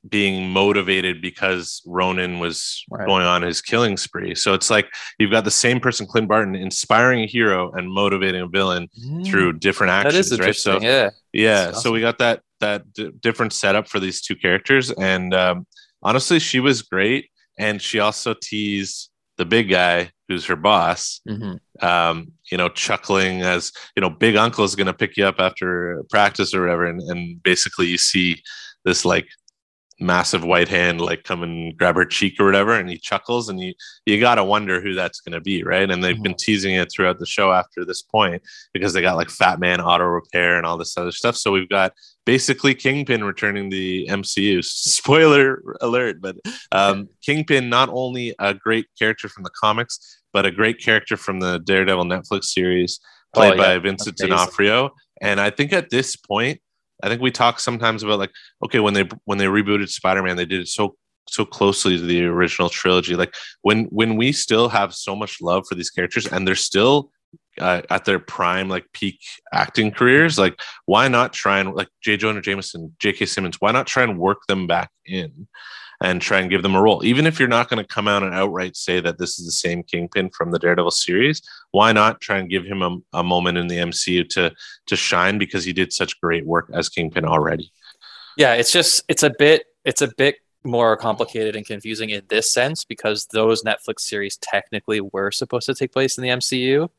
being 0.08 0.50
motivated 0.50 1.22
because 1.22 1.82
Ronin 1.86 2.40
was 2.40 2.84
right. 2.90 3.08
going 3.08 3.26
on 3.26 3.42
his 3.42 3.62
killing 3.62 3.98
spree. 3.98 4.36
So 4.36 4.54
it's 4.54 4.70
like 4.70 4.88
you've 5.18 5.32
got 5.32 5.44
the 5.44 5.52
same 5.52 5.80
person, 5.80 6.06
Clint 6.06 6.28
Barton, 6.28 6.56
inspiring 6.56 7.24
a 7.24 7.28
hero 7.28 7.72
and 7.72 7.92
motivating 7.92 8.42
a 8.42 8.48
villain 8.48 8.88
mm. 9.00 9.26
through 9.26 9.54
different 9.54 9.92
actions. 9.92 10.30
That 10.30 10.36
is 10.36 10.46
right? 10.46 10.56
So 10.56 10.80
yeah, 10.80 11.10
yeah. 11.34 11.70
Awesome. 11.70 11.82
So 11.82 11.92
we 11.92 12.02
got 12.02 12.20
that 12.20 12.42
that 12.60 12.94
d- 12.94 13.12
different 13.20 13.54
setup 13.54 13.88
for 13.88 14.00
these 14.00 14.22
two 14.22 14.36
characters, 14.36 14.92
and 14.92 15.34
um, 15.34 15.68
honestly, 16.04 16.40
she 16.40 16.60
was 16.60 16.82
great, 16.82 17.30
and 17.58 17.82
she 17.82 18.00
also 18.00 18.36
teased 18.40 19.10
the 19.38 19.46
big 19.46 19.70
guy 19.70 20.12
who's 20.28 20.46
her 20.46 20.56
boss, 20.56 21.22
mm-hmm. 21.28 21.86
um, 21.86 22.32
you 22.52 22.58
know, 22.58 22.70
chuckling 22.70 23.42
as 23.42 23.72
you 23.96 24.02
know, 24.02 24.10
big 24.10 24.36
uncle 24.36 24.64
is 24.64 24.76
going 24.76 24.88
to 24.88 24.94
pick 24.94 25.18
you 25.18 25.26
up 25.26 25.36
after 25.40 26.04
practice 26.10 26.54
or 26.54 26.62
whatever, 26.62 26.86
and, 26.86 27.02
and 27.02 27.44
basically 27.44 27.88
you 27.88 27.98
see 27.98 28.42
this 28.86 29.04
like 29.04 29.28
massive 30.00 30.44
white 30.44 30.68
hand 30.68 31.00
like 31.00 31.24
come 31.24 31.42
and 31.42 31.78
grab 31.78 31.96
her 31.96 32.04
cheek 32.04 32.38
or 32.38 32.46
whatever 32.46 32.74
and 32.74 32.90
he 32.90 32.98
chuckles 32.98 33.48
and 33.48 33.62
you 33.62 33.74
you 34.06 34.20
gotta 34.20 34.44
wonder 34.44 34.82
who 34.82 34.94
that's 34.94 35.22
going 35.22 35.32
to 35.32 35.40
be 35.40 35.64
right 35.64 35.90
and 35.90 36.04
they've 36.04 36.16
mm-hmm. 36.16 36.24
been 36.24 36.36
teasing 36.36 36.76
it 36.76 36.92
throughout 36.92 37.18
the 37.18 37.26
show 37.26 37.54
after 37.54 37.86
this 37.86 38.02
point 38.02 38.42
because 38.74 38.92
they 38.92 39.02
got 39.02 39.16
like 39.16 39.30
fat 39.30 39.58
man 39.58 39.80
auto 39.80 40.04
repair 40.04 40.58
and 40.58 40.66
all 40.66 40.78
this 40.78 40.98
other 40.98 41.14
stuff 41.14 41.38
so 41.38 41.50
we've 41.50 41.70
got 41.70 41.94
basically 42.26 42.76
kingpin 42.76 43.24
returning 43.24 43.70
the 43.70 44.06
mcu 44.10 44.62
spoiler 44.66 45.64
alert 45.80 46.20
but 46.20 46.36
um, 46.74 47.08
kingpin 47.26 47.70
not 47.70 47.88
only 47.90 48.36
a 48.40 48.54
great 48.54 48.88
character 49.00 49.30
from 49.30 49.44
the 49.44 49.52
comics 49.62 50.22
but 50.34 50.46
a 50.46 50.52
great 50.52 50.78
character 50.78 51.16
from 51.16 51.40
the 51.40 51.60
daredevil 51.60 52.04
netflix 52.04 52.46
series 52.46 53.00
played 53.34 53.54
oh, 53.54 53.56
yeah. 53.56 53.76
by 53.76 53.80
vincent 53.80 54.20
Amazing. 54.20 54.36
d'onofrio 54.36 54.90
and 55.22 55.40
i 55.40 55.50
think 55.50 55.72
at 55.72 55.90
this 55.90 56.18
point 56.18 56.60
I 57.04 57.10
think 57.10 57.22
we 57.22 57.32
talk 57.32 57.60
sometimes 57.60 58.04
about 58.04 58.20
like, 58.20 58.32
okay, 58.64 58.80
when 58.80 58.94
they 58.94 59.08
when 59.26 59.38
they 59.38 59.46
rebooted 59.46 59.90
Spider-Man, 59.90 60.38
they 60.38 60.46
did 60.46 60.62
it 60.62 60.68
so 60.68 60.96
so 61.28 61.46
closely 61.46 61.98
to 61.98 62.04
the 62.04 62.26
original 62.26 62.70
trilogy. 62.70 63.16
Like 63.16 63.34
when 63.62 63.86
when 63.86 64.16
we 64.16 64.32
still 64.32 64.70
have 64.70 64.94
so 64.94 65.16
much 65.16 65.42
love 65.42 65.66
for 65.68 65.76
these 65.76 65.90
characters 65.90 66.28
and 66.28 66.48
they're 66.48 66.56
still 66.56 67.12
uh, 67.60 67.82
at 67.90 68.06
their 68.06 68.20
prime, 68.20 68.70
like 68.70 68.86
peak 68.94 69.20
acting 69.54 69.92
careers, 69.92 70.38
like 70.38 70.60
why 70.86 71.08
not 71.08 71.34
try 71.34 71.60
and 71.60 71.74
like 71.74 71.90
J. 72.02 72.18
Jonah 72.18 72.42
Jameson, 72.42 72.96
J.K. 73.00 73.26
Simmons, 73.26 73.58
why 73.60 73.72
not 73.72 73.88
try 73.88 74.04
and 74.04 74.20
work 74.20 74.46
them 74.48 74.68
back 74.68 74.90
in? 75.06 75.48
And 76.02 76.22
try 76.22 76.40
and 76.40 76.50
give 76.50 76.64
them 76.64 76.76
a 76.76 76.82
role. 76.82 77.06
Even 77.06 77.26
if 77.26 77.40
you're 77.40 77.48
not 77.48 77.70
going 77.70 77.84
to 77.84 77.88
come 77.88 78.08
out 78.08 78.24
and 78.24 78.34
outright 78.34 78.76
say 78.76 79.00
that 79.00 79.18
this 79.18 79.40
is 79.40 79.46
the 79.46 79.52
same 79.52 79.84
Kingpin 79.84 80.30
from 80.30 80.52
the 80.52 80.60
Daredevil 80.60 80.92
series, 80.92 81.42
why 81.72 81.92
not 81.92 82.22
try 82.22 82.38
and 82.38 82.50
give 82.50 82.66
him 82.66 82.82
a, 82.82 82.98
a 83.14 83.24
moment 83.24 83.58
in 83.58 83.68
the 83.68 83.78
MCU 83.78 84.28
to 84.30 84.54
to 84.88 84.96
shine 84.96 85.38
because 85.38 85.64
he 85.64 85.74
did 85.74 85.94
such 85.94 86.20
great 86.20 86.46
work 86.46 86.70
as 86.74 86.90
Kingpin 86.90 87.26
already. 87.26 87.72
Yeah, 88.38 88.54
it's 88.54 88.72
just 88.72 89.04
it's 89.08 89.24
a 89.24 89.32
bit 89.38 89.66
it's 89.84 90.02
a 90.02 90.12
bit 90.18 90.38
more 90.64 90.98
complicated 90.98 91.56
and 91.56 91.66
confusing 91.66 92.10
in 92.10 92.24
this 92.28 92.52
sense 92.52 92.84
because 92.84 93.28
those 93.28 93.64
Netflix 93.64 94.02
series 94.02 94.38
technically 94.38 95.00
were 95.00 95.32
supposed 95.32 95.68
to 95.68 95.76
take 95.76 95.92
place 95.92 96.18
in 96.18 96.24
the 96.24 96.30
MCU. 96.30 96.90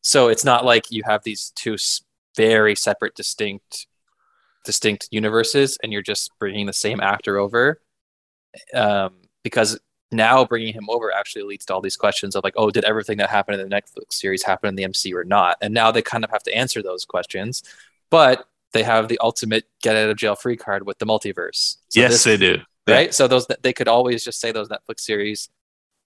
So 0.00 0.28
it's 0.28 0.44
not 0.44 0.64
like 0.64 0.90
you 0.90 1.02
have 1.04 1.24
these 1.24 1.52
two 1.56 1.76
very 2.36 2.74
separate 2.76 3.14
distinct 3.14 3.86
distinct 4.64 5.08
universes 5.10 5.78
and 5.82 5.92
you're 5.92 6.02
just 6.02 6.30
bringing 6.38 6.66
the 6.66 6.72
same 6.72 7.00
actor 7.00 7.38
over 7.38 7.80
um, 8.74 9.14
because 9.42 9.78
now 10.10 10.44
bringing 10.44 10.72
him 10.72 10.86
over 10.88 11.12
actually 11.12 11.42
leads 11.42 11.66
to 11.66 11.74
all 11.74 11.80
these 11.80 11.96
questions 11.96 12.34
of 12.34 12.42
like, 12.44 12.54
oh, 12.56 12.70
did 12.70 12.84
everything 12.84 13.18
that 13.18 13.30
happened 13.30 13.60
in 13.60 13.68
the 13.68 13.74
Netflix 13.74 14.14
series 14.14 14.42
happen 14.42 14.68
in 14.68 14.74
the 14.74 14.84
MCU 14.84 15.14
or 15.14 15.24
not? 15.24 15.58
And 15.60 15.74
now 15.74 15.90
they 15.90 16.02
kind 16.02 16.24
of 16.24 16.30
have 16.30 16.42
to 16.44 16.54
answer 16.54 16.82
those 16.82 17.04
questions, 17.04 17.62
but 18.10 18.48
they 18.72 18.82
have 18.82 19.08
the 19.08 19.18
ultimate 19.18 19.64
get 19.82 19.96
out 19.96 20.08
of 20.08 20.16
jail 20.16 20.34
free 20.34 20.56
card 20.56 20.86
with 20.86 20.98
the 20.98 21.06
multiverse. 21.06 21.76
So 21.88 22.00
yes, 22.00 22.12
this, 22.12 22.24
they 22.24 22.36
do. 22.36 22.58
Right. 22.86 23.06
Yeah. 23.06 23.12
So 23.12 23.28
those 23.28 23.46
they 23.62 23.72
could 23.72 23.88
always 23.88 24.24
just 24.24 24.40
say 24.40 24.52
those 24.52 24.68
Netflix 24.68 25.00
series 25.00 25.50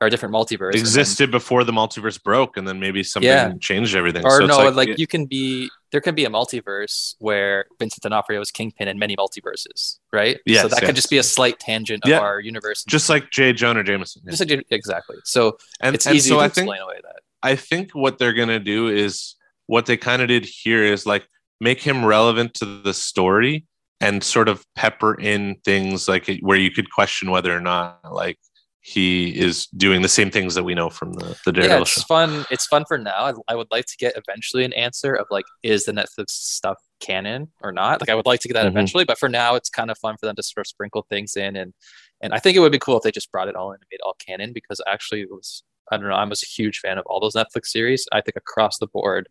are 0.02 0.06
a 0.06 0.10
different 0.10 0.34
multiverse. 0.34 0.74
Existed 0.74 1.28
then, 1.28 1.30
before 1.30 1.62
the 1.62 1.72
multiverse 1.72 2.20
broke, 2.20 2.56
and 2.56 2.66
then 2.66 2.80
maybe 2.80 3.04
something 3.04 3.28
yeah. 3.28 3.52
changed 3.60 3.94
everything. 3.94 4.24
Or 4.24 4.40
so 4.40 4.46
no, 4.46 4.58
like, 4.58 4.88
like 4.88 4.98
you 4.98 5.06
can 5.06 5.26
be 5.26 5.70
there 5.92 6.00
can 6.00 6.16
be 6.16 6.24
a 6.24 6.28
multiverse 6.28 7.14
where 7.20 7.66
Vincent 7.78 8.02
D'Onofrio 8.02 8.40
is 8.40 8.50
Kingpin 8.50 8.88
in 8.88 8.98
many 8.98 9.14
multiverses, 9.14 9.98
right? 10.12 10.40
Yeah. 10.44 10.62
So 10.62 10.68
that 10.68 10.80
yes. 10.80 10.86
could 10.88 10.96
just 10.96 11.10
be 11.10 11.18
a 11.18 11.22
slight 11.22 11.60
tangent 11.60 12.04
of 12.04 12.10
yeah. 12.10 12.18
our 12.18 12.40
universe. 12.40 12.82
Just 12.84 13.08
like 13.08 13.30
J. 13.30 13.52
Jonah 13.52 13.84
Jameson. 13.84 14.22
Just 14.28 14.50
like, 14.50 14.66
exactly. 14.70 15.16
So 15.24 15.56
and, 15.80 15.94
it's 15.94 16.06
and 16.06 16.16
easy 16.16 16.30
so 16.30 16.36
to 16.36 16.42
I 16.42 16.46
explain 16.46 16.66
think, 16.66 16.82
away 16.82 17.00
that. 17.02 17.20
I 17.42 17.54
think 17.54 17.92
what 17.92 18.18
they're 18.18 18.32
gonna 18.32 18.58
do 18.58 18.88
is 18.88 19.36
what 19.66 19.86
they 19.86 19.96
kind 19.96 20.20
of 20.20 20.28
did 20.28 20.44
here 20.44 20.82
is 20.82 21.06
like 21.06 21.28
make 21.60 21.80
him 21.80 22.04
relevant 22.04 22.54
to 22.54 22.64
the 22.64 22.92
story 22.92 23.66
and 24.00 24.24
sort 24.24 24.48
of 24.48 24.66
pepper 24.74 25.14
in 25.14 25.54
things 25.64 26.08
like 26.08 26.28
where 26.40 26.58
you 26.58 26.72
could 26.72 26.90
question 26.90 27.30
whether 27.30 27.56
or 27.56 27.60
not 27.60 28.00
like 28.12 28.38
he 28.84 29.28
is 29.38 29.68
doing 29.68 30.02
the 30.02 30.08
same 30.08 30.28
things 30.28 30.56
that 30.56 30.64
we 30.64 30.74
know 30.74 30.90
from 30.90 31.12
the, 31.12 31.38
the 31.44 31.52
Daredevil 31.52 31.76
yeah, 31.76 31.82
it's 31.82 31.90
show. 31.92 32.02
fun. 32.02 32.44
It's 32.50 32.66
fun 32.66 32.84
for 32.86 32.98
now. 32.98 33.12
I, 33.16 33.32
I, 33.46 33.54
would 33.54 33.68
like 33.70 33.86
to 33.86 33.96
get 33.96 34.14
eventually 34.16 34.64
an 34.64 34.72
answer 34.72 35.14
of 35.14 35.28
like, 35.30 35.44
is 35.62 35.84
the 35.84 35.92
Netflix 35.92 36.30
stuff 36.30 36.78
canon 36.98 37.52
or 37.62 37.70
not? 37.70 38.00
Like, 38.00 38.10
I 38.10 38.16
would 38.16 38.26
like 38.26 38.40
to 38.40 38.48
get 38.48 38.54
that 38.54 38.66
mm-hmm. 38.66 38.76
eventually, 38.76 39.04
but 39.04 39.18
for 39.18 39.28
now, 39.28 39.54
it's 39.54 39.70
kind 39.70 39.88
of 39.88 39.98
fun 39.98 40.16
for 40.18 40.26
them 40.26 40.34
to 40.34 40.42
sort 40.42 40.66
of 40.66 40.68
sprinkle 40.68 41.06
things 41.08 41.36
in, 41.36 41.54
and 41.54 41.72
and 42.20 42.34
I 42.34 42.40
think 42.40 42.56
it 42.56 42.60
would 42.60 42.72
be 42.72 42.78
cool 42.80 42.96
if 42.96 43.04
they 43.04 43.12
just 43.12 43.30
brought 43.30 43.48
it 43.48 43.54
all 43.54 43.70
in 43.70 43.76
and 43.76 43.84
made 43.90 43.96
it 43.96 44.02
all 44.04 44.16
canon 44.24 44.52
because 44.52 44.80
actually 44.86 45.22
it 45.22 45.30
was 45.30 45.62
I 45.92 45.96
don't 45.96 46.08
know 46.08 46.14
I 46.14 46.24
was 46.24 46.42
a 46.42 46.46
huge 46.46 46.80
fan 46.80 46.98
of 46.98 47.06
all 47.06 47.20
those 47.20 47.34
Netflix 47.34 47.66
series. 47.66 48.06
I 48.10 48.20
think 48.20 48.36
across 48.36 48.78
the 48.78 48.88
board, 48.88 49.28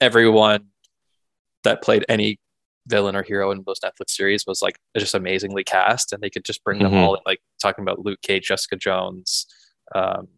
everyone 0.00 0.68
that 1.64 1.82
played 1.82 2.06
any 2.08 2.38
villain 2.88 3.14
or 3.14 3.22
hero 3.22 3.50
in 3.50 3.62
those 3.66 3.80
Netflix 3.80 4.10
series 4.10 4.44
was 4.46 4.62
like 4.62 4.78
just 4.96 5.14
amazingly 5.14 5.64
cast, 5.64 6.12
and 6.12 6.22
they 6.22 6.30
could 6.30 6.44
just 6.44 6.64
bring 6.64 6.80
mm-hmm. 6.80 6.92
them 6.92 7.02
all. 7.02 7.14
In, 7.14 7.20
like 7.26 7.40
talking 7.62 7.82
about 7.82 8.04
Luke 8.04 8.20
Cage, 8.22 8.48
Jessica 8.48 8.76
Jones, 8.76 9.46
um, 9.94 10.28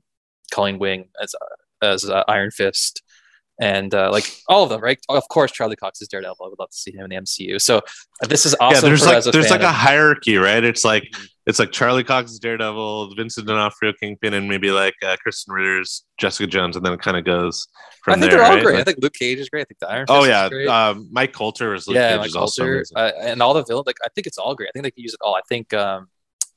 Colleen 0.53 0.79
Wing 0.79 1.09
as 1.23 1.35
uh, 1.35 1.85
as 1.87 2.09
uh, 2.09 2.25
Iron 2.29 2.51
Fist, 2.51 3.03
and 3.61 3.95
uh, 3.95 4.11
like 4.11 4.25
all 4.49 4.65
of 4.65 4.71
them, 4.71 4.81
right? 4.81 4.99
Of 5.09 5.29
course, 5.29 5.53
Charlie 5.53 5.77
Cox 5.77 6.01
is 6.01 6.09
Daredevil. 6.09 6.45
I 6.45 6.49
would 6.49 6.59
love 6.59 6.71
to 6.71 6.77
see 6.77 6.93
him 6.93 7.05
in 7.05 7.11
the 7.11 7.17
MCU. 7.17 7.61
So 7.61 7.79
uh, 7.79 8.27
this 8.27 8.47
is 8.47 8.55
awesome. 8.61 8.77
Yeah, 8.77 8.81
there's 8.81 9.07
like 9.07 9.25
there's 9.25 9.51
like 9.51 9.63
a 9.63 9.73
hierarchy, 9.73 10.37
right? 10.37 10.65
It's 10.65 10.85
like 10.85 11.05
mm-hmm. 11.05 11.25
It's 11.51 11.59
like 11.59 11.73
Charlie 11.73 12.05
Cox 12.05 12.31
is 12.31 12.39
Daredevil, 12.39 13.15
Vincent 13.17 13.47
D'Onofrio 13.47 13.93
Kingpin, 13.93 14.35
and 14.35 14.49
maybe 14.49 14.71
like 14.71 14.95
uh, 15.05 15.17
Krysten 15.17 15.49
Ritter's 15.49 16.05
Jessica 16.17 16.47
Jones, 16.47 16.77
and 16.77 16.87
then 16.87 16.93
it 16.93 17.01
kind 17.01 17.17
of 17.17 17.25
goes. 17.25 17.67
I 18.07 18.13
think 18.13 18.23
there, 18.23 18.31
they're 18.31 18.43
all 18.43 18.55
right? 18.55 18.63
great. 18.63 18.75
Like, 18.75 18.81
I 18.81 18.85
think 18.85 18.99
Luke 19.03 19.13
Cage 19.13 19.39
is 19.39 19.49
great. 19.49 19.63
I 19.63 19.65
think 19.65 19.79
the 19.81 19.91
Iron. 19.91 20.07
Oh, 20.09 20.23
Fist 20.23 20.53
oh 20.53 20.57
yeah, 20.57 20.89
um, 20.89 21.09
Mike 21.11 21.33
Colter 21.33 21.75
is 21.75 21.89
Luke 21.89 21.97
yeah, 21.97 22.11
Cage 22.11 22.19
Mike 22.19 22.27
is 22.29 22.35
Colter, 22.35 22.85
uh, 22.95 23.11
and 23.21 23.43
all 23.43 23.53
the 23.53 23.65
villains. 23.65 23.87
Like 23.87 23.97
I 24.05 24.09
think 24.15 24.29
it's 24.29 24.39
all 24.39 24.55
great. 24.55 24.69
I 24.69 24.73
think 24.73 24.85
they 24.85 24.93
can 24.93 25.03
use 25.03 25.13
it 25.13 25.21
all. 25.23 25.35
I 25.35 25.43
think 25.49 25.75
um, 25.75 26.07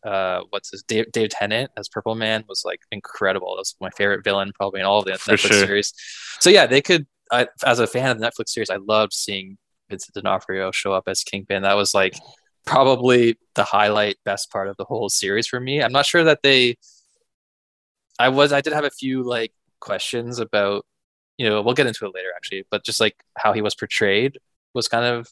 uh, 0.06 0.42
what's 0.52 0.70
his 0.70 0.84
Dave, 0.84 1.12
Dave 1.12 1.30
Tennant 1.30 1.72
as 1.76 1.90
Purple 1.90 2.14
Man 2.14 2.44
was 2.48 2.62
like 2.64 2.82
incredible. 2.92 3.56
That's 3.58 3.76
my 3.82 3.90
favorite 3.90 4.24
villain 4.24 4.52
probably 4.54 4.80
in 4.80 4.86
all 4.86 5.00
of 5.00 5.06
the 5.06 5.18
For 5.18 5.32
Netflix 5.32 5.38
sure. 5.40 5.66
series. 5.66 5.94
So 6.40 6.50
yeah, 6.50 6.68
they 6.68 6.82
could. 6.82 7.08
I, 7.32 7.48
as 7.66 7.80
a 7.80 7.88
fan 7.88 8.12
of 8.12 8.20
the 8.20 8.28
Netflix 8.28 8.50
series, 8.50 8.70
I 8.70 8.78
loved 8.78 9.14
seeing 9.14 9.58
Vincent 9.90 10.14
D'Onofrio 10.14 10.72
show 10.72 10.94
up 10.94 11.06
as 11.08 11.24
Kingpin. 11.24 11.64
That 11.64 11.76
was 11.76 11.96
like 11.96 12.14
probably 12.66 13.38
the 13.56 13.64
highlight, 13.64 14.18
best 14.26 14.52
part 14.52 14.68
of 14.68 14.78
the 14.78 14.86
whole 14.86 15.10
series 15.10 15.48
for 15.48 15.60
me. 15.60 15.82
I'm 15.82 15.92
not 15.92 16.06
sure 16.06 16.24
that 16.24 16.40
they. 16.44 16.78
I 18.20 18.30
was. 18.30 18.54
I 18.54 18.62
did 18.62 18.74
have 18.74 18.86
a 18.86 18.90
few 18.90 19.24
like 19.24 19.54
questions 19.80 20.40
about. 20.40 20.86
You 21.38 21.50
know, 21.50 21.62
we'll 21.62 21.74
get 21.74 21.88
into 21.88 22.06
it 22.06 22.14
later 22.14 22.30
actually, 22.36 22.66
but 22.70 22.86
just 22.86 23.00
like 23.00 23.16
how 23.38 23.54
he 23.54 23.62
was 23.62 23.74
portrayed 23.74 24.38
was 24.76 24.88
kind 24.88 25.04
of 25.04 25.28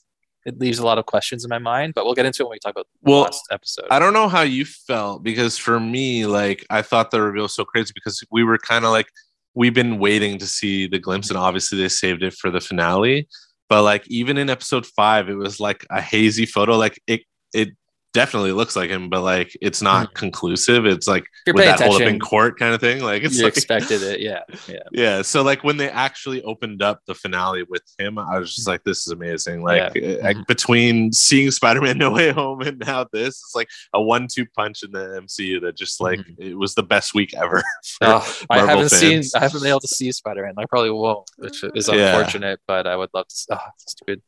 it 0.46 0.60
leaves 0.60 0.80
a 0.80 0.86
lot 0.86 0.98
of 0.98 1.06
questions 1.06 1.44
in 1.44 1.50
my 1.50 1.60
mind. 1.60 1.94
But 1.94 2.06
we'll 2.06 2.16
get 2.16 2.26
into 2.26 2.44
it 2.44 2.46
when 2.46 2.56
we 2.56 2.60
talk 2.60 2.72
about 2.72 2.88
Well, 3.02 3.20
the 3.20 3.26
last 3.26 3.44
episode. 3.52 3.88
I 3.92 4.00
don't 4.00 4.14
know 4.14 4.28
how 4.28 4.42
you 4.42 4.66
felt 4.66 5.24
because 5.24 5.58
for 5.58 5.80
me, 5.80 6.26
like 6.26 6.66
I 6.70 6.82
thought 6.82 7.12
the 7.12 7.22
reveal 7.22 7.44
was 7.44 7.56
so 7.56 7.66
crazy 7.66 7.92
because 7.94 8.24
we 8.32 8.44
were 8.44 8.58
kind 8.58 8.86
of 8.86 8.92
like 8.92 9.08
we've 9.54 9.74
been 9.74 10.00
waiting 10.00 10.38
to 10.40 10.48
see 10.48 10.88
the 10.88 11.00
glimpse, 11.00 11.30
and 11.30 11.38
obviously 11.38 11.78
they 11.78 11.90
saved 11.90 12.24
it 12.24 12.34
for 12.34 12.50
the 12.50 12.62
finale. 12.62 13.28
But 13.72 13.84
like 13.84 14.06
even 14.10 14.36
in 14.36 14.50
episode 14.50 14.86
five, 14.86 15.30
it 15.30 15.36
was 15.36 15.62
like 15.62 15.88
a 15.90 16.02
hazy 16.02 16.46
photo. 16.46 16.76
Like 16.76 17.02
it 17.08 17.22
it 17.54 17.70
definitely 18.14 18.52
looks 18.52 18.76
like 18.76 18.90
him, 18.90 19.10
but 19.10 19.22
like 19.22 19.56
it's 19.62 19.82
not 19.82 20.14
conclusive. 20.14 20.86
It's 20.86 21.08
like 21.08 21.24
You're 21.48 21.56
paying 21.56 21.70
that 21.70 21.80
hold 21.82 22.02
up 22.02 22.08
in 22.08 22.20
court 22.20 22.60
kind 22.60 22.74
of 22.74 22.82
thing. 22.82 23.02
Like 23.02 23.24
it's 23.24 23.38
you 23.38 23.46
like 23.46 23.56
expected 23.58 24.02
it, 24.04 24.20
yeah, 24.20 24.42
yeah. 24.68 24.80
yeah 24.92 25.22
so 25.22 25.42
like 25.44 25.64
when 25.64 25.78
they 25.78 25.90
actually 25.90 26.42
opened 26.44 26.82
up 26.82 27.00
the 27.08 27.16
finale 27.16 27.64
with 27.70 27.84
him 27.98 28.18
i 28.18 28.38
was 28.38 28.54
just 28.56 28.68
like 28.68 28.84
this 28.84 29.06
is 29.06 29.14
amazing 29.14 29.62
like, 29.64 29.96
uh, 29.96 30.18
like 30.22 30.38
between 30.48 31.12
seeing 31.12 31.50
spider-man 31.52 31.98
no 31.98 32.12
way 32.12 32.32
home 32.32 32.62
and 32.62 32.80
now 32.80 33.06
this 33.14 33.30
it's 33.30 33.54
like 33.56 33.68
a 33.94 34.02
one-two 34.02 34.46
punch 34.56 34.84
in 34.84 34.92
the 34.92 35.22
mcu 35.24 35.62
that 35.62 35.76
just 35.78 36.02
like 36.02 36.20
it 36.38 36.58
was 36.58 36.76
the 36.76 36.84
best 36.84 37.14
week 37.14 37.34
ever 37.34 37.64
Oh, 38.02 38.28
I 38.50 38.66
haven't 38.66 38.90
seen. 38.90 39.22
I 39.36 39.40
haven't 39.40 39.62
been 39.62 39.70
able 39.70 39.80
to 39.82 39.88
see 39.88 40.12
Spider 40.12 40.44
Man. 40.44 40.54
I 40.58 40.66
probably 40.66 40.90
won't, 40.92 41.30
which 41.38 41.64
is 41.76 41.88
Yeah. 41.88 42.16
unfortunate. 42.16 42.60
But 42.68 42.88
I 42.88 42.96
would 42.96 43.10
love 43.14 43.28
to. 43.28 43.36
Oh, 43.52 43.58
stupid, 43.78 44.22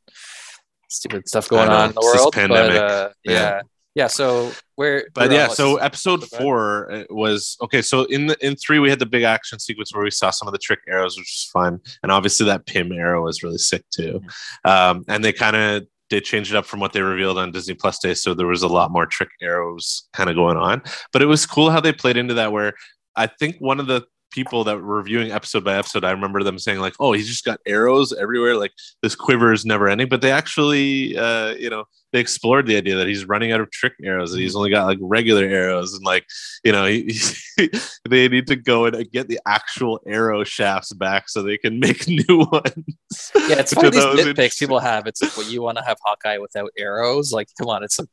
stupid 0.89 1.27
stuff 1.27 1.49
going 1.49 1.69
on 1.69 1.89
in 1.89 1.95
the 1.95 2.01
world. 2.01 2.33
pandemic. 2.33 2.73
But 2.79 2.91
uh, 2.91 3.09
Yeah. 3.23 3.33
yeah, 3.33 3.61
yeah. 3.95 4.07
So 4.07 4.51
where? 4.75 5.07
but 5.13 5.31
yeah 5.31 5.47
so 5.47 5.77
episode 5.77 6.23
four 6.29 6.91
uh, 6.91 7.03
was 7.09 7.57
okay 7.61 7.81
so 7.81 8.05
in 8.05 8.25
the 8.27 8.45
in 8.45 8.55
three 8.55 8.79
we 8.79 8.89
had 8.89 8.99
the 8.99 9.05
big 9.05 9.23
action 9.23 9.59
sequence 9.59 9.93
where 9.93 10.03
we 10.03 10.09
saw 10.09 10.31
some 10.31 10.47
of 10.47 10.51
the 10.51 10.57
trick 10.57 10.79
arrows 10.87 11.15
which 11.15 11.25
was 11.25 11.49
fun 11.53 11.79
and 12.01 12.11
obviously 12.11 12.45
that 12.45 12.65
Pym 12.65 12.91
arrow 12.91 13.23
was 13.23 13.43
really 13.43 13.57
sick 13.59 13.83
too 13.91 14.19
Mm-hmm. 14.19 14.69
um 14.69 15.05
and 15.07 15.23
they 15.23 15.31
kind 15.31 15.55
of 15.55 15.83
they 16.09 16.19
changed 16.19 16.51
it 16.51 16.57
up 16.57 16.65
from 16.65 16.79
what 16.79 16.93
they 16.93 17.01
revealed 17.01 17.37
on 17.37 17.51
disney 17.51 17.75
plus 17.75 17.99
day 17.99 18.13
so 18.15 18.33
there 18.33 18.47
was 18.47 18.63
a 18.63 18.67
lot 18.67 18.91
more 18.91 19.05
trick 19.05 19.29
arrows 19.41 20.07
kind 20.11 20.29
of 20.29 20.35
going 20.35 20.57
on 20.57 20.81
but 21.11 21.21
it 21.21 21.27
was 21.27 21.45
cool 21.45 21.69
how 21.69 21.79
they 21.79 21.93
played 21.93 22.17
into 22.17 22.33
that 22.33 22.51
where 22.51 22.73
i 23.15 23.27
think 23.27 23.55
one 23.59 23.79
of 23.79 23.85
the 23.87 24.01
people 24.33 24.63
that 24.63 24.75
were 24.75 24.97
reviewing 24.97 25.31
episode 25.31 25.63
by 25.63 25.77
episode 25.77 26.03
i 26.03 26.11
remember 26.11 26.43
them 26.43 26.57
saying 26.59 26.79
like 26.79 26.93
oh 26.99 27.13
he's 27.13 27.27
just 27.27 27.45
got 27.45 27.59
arrows 27.65 28.11
everywhere 28.13 28.57
like 28.57 28.71
this 29.01 29.15
quiver 29.15 29.53
is 29.53 29.65
never 29.65 29.87
ending 29.87 30.09
but 30.09 30.21
they 30.21 30.31
actually 30.31 31.17
uh 31.17 31.53
you 31.53 31.69
know 31.69 31.85
they 32.11 32.19
explored 32.19 32.67
the 32.67 32.77
idea 32.77 32.95
that 32.95 33.07
he's 33.07 33.25
running 33.25 33.51
out 33.51 33.61
of 33.61 33.71
trick 33.71 33.93
arrows 34.03 34.33
and 34.33 34.41
he's 34.41 34.55
only 34.55 34.69
got 34.69 34.85
like 34.85 34.99
regular 35.01 35.45
arrows 35.45 35.93
and 35.93 36.03
like 36.03 36.25
you 36.63 36.71
know 36.71 36.85
he, 36.85 37.13
they 38.09 38.27
need 38.27 38.47
to 38.47 38.55
go 38.55 38.85
and 38.85 39.11
get 39.11 39.27
the 39.27 39.39
actual 39.47 39.99
arrow 40.05 40.43
shafts 40.43 40.93
back 40.93 41.29
so 41.29 41.41
they 41.41 41.57
can 41.57 41.79
make 41.79 42.07
new 42.07 42.47
ones 42.51 42.93
yeah, 43.35 43.59
it's 43.59 43.73
funny 43.73 43.87
I 43.87 43.91
these 43.91 44.25
nitpicks 44.25 44.59
people 44.59 44.79
have. 44.79 45.07
It's 45.07 45.21
like, 45.21 45.35
well, 45.37 45.47
you 45.47 45.61
want 45.61 45.77
to 45.77 45.83
have 45.83 45.97
Hawkeye 46.03 46.37
without 46.37 46.71
arrows? 46.77 47.31
Like, 47.31 47.49
come 47.57 47.69
on, 47.69 47.83
it's 47.83 47.99
a 47.99 48.07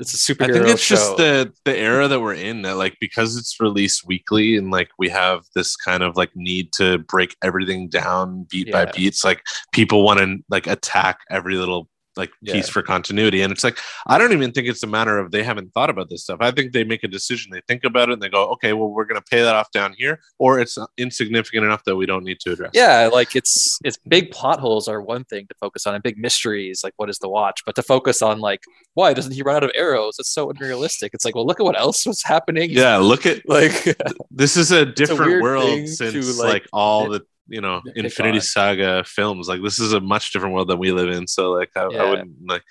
it's 0.00 0.12
a 0.14 0.16
superhero 0.34 0.50
I 0.50 0.52
think 0.52 0.68
it's 0.68 0.82
show. 0.82 0.94
just 0.96 1.16
the 1.16 1.52
the 1.64 1.76
era 1.78 2.08
that 2.08 2.20
we're 2.20 2.34
in 2.34 2.62
that 2.62 2.76
like 2.76 2.96
because 3.00 3.36
it's 3.36 3.60
released 3.60 4.06
weekly 4.06 4.56
and 4.56 4.70
like 4.70 4.88
we 4.98 5.08
have 5.08 5.44
this 5.54 5.76
kind 5.76 6.02
of 6.02 6.16
like 6.16 6.30
need 6.34 6.72
to 6.74 6.98
break 6.98 7.36
everything 7.42 7.88
down 7.88 8.46
beat 8.50 8.72
by 8.72 8.82
Yeah. 8.84 8.92
beat. 8.94 9.06
It's 9.06 9.24
like 9.24 9.42
people 9.72 10.02
want 10.04 10.18
to 10.20 10.38
like 10.48 10.66
attack 10.66 11.20
every 11.30 11.54
little 11.56 11.88
like 12.16 12.30
piece 12.44 12.68
for 12.68 12.82
continuity. 12.82 13.42
And 13.42 13.52
it's 13.52 13.64
like 13.64 13.78
I 14.06 14.18
don't 14.18 14.32
even 14.32 14.52
think 14.52 14.68
it's 14.68 14.82
a 14.82 14.86
matter 14.86 15.18
of 15.18 15.30
they 15.30 15.42
haven't 15.42 15.72
thought 15.74 15.90
about 15.90 16.08
this 16.10 16.22
stuff. 16.22 16.38
I 16.40 16.50
think 16.50 16.72
they 16.72 16.84
make 16.84 17.04
a 17.04 17.08
decision, 17.08 17.52
they 17.52 17.62
think 17.66 17.84
about 17.84 18.08
it 18.08 18.14
and 18.14 18.22
they 18.22 18.28
go, 18.28 18.46
okay, 18.52 18.72
well 18.72 18.88
we're 18.88 19.04
gonna 19.04 19.22
pay 19.22 19.42
that 19.42 19.54
off 19.54 19.70
down 19.72 19.94
here, 19.96 20.20
or 20.38 20.58
it's 20.60 20.78
insignificant 20.96 21.64
enough 21.64 21.84
that 21.84 21.96
we 21.96 22.06
don't 22.06 22.24
need 22.24 22.40
to 22.40 22.52
address. 22.52 22.70
it. 22.74 22.78
yeah 22.78 23.08
like 23.12 23.34
it's 23.36 23.78
it's 23.84 23.98
big 24.08 24.30
plot 24.30 24.60
holes 24.60 24.88
are 24.88 25.00
one 25.00 25.24
thing 25.24 25.46
to 25.46 25.54
focus 25.60 25.86
on 25.86 25.94
and 25.94 26.02
big 26.02 26.18
mysteries 26.18 26.82
like 26.84 26.92
what 26.96 27.08
is 27.10 27.18
the 27.18 27.28
watch 27.28 27.62
but 27.66 27.74
to 27.74 27.82
focus 27.82 28.22
on 28.22 28.38
like 28.40 28.62
why 28.94 29.12
doesn't 29.12 29.32
he 29.32 29.42
run 29.42 29.56
out 29.56 29.64
of 29.64 29.70
arrows 29.74 30.16
it's 30.18 30.30
so 30.30 30.50
unrealistic 30.50 31.12
it's 31.14 31.24
like 31.24 31.34
well 31.34 31.46
look 31.46 31.60
at 31.60 31.64
what 31.64 31.78
else 31.78 32.06
was 32.06 32.22
happening 32.22 32.70
Yeah, 32.70 32.96
look 32.98 33.26
at 33.26 33.48
like 33.48 33.96
this 34.30 34.56
is 34.56 34.70
a 34.70 34.84
different 34.86 35.30
weird 35.30 35.42
world 35.42 35.88
since 35.88 36.12
to, 36.36 36.42
like, 36.42 36.52
like, 36.52 36.66
all 36.72 37.08
the 37.08 37.24
you 37.48 37.60
know 37.60 37.82
infinity 37.94 38.38
on. 38.38 38.42
saga 38.42 39.04
films 39.04 39.48
like 39.48 39.62
this 39.62 39.78
is 39.78 39.92
a 39.92 40.00
much 40.00 40.32
different 40.32 40.54
world 40.54 40.68
than 40.68 40.78
we 40.78 40.92
live 40.92 41.08
in 41.10 41.26
so 41.26 41.50
like 41.52 41.70
i, 41.76 41.82
I 41.82 42.10
wouldn't 42.10 42.30
like 42.48 42.62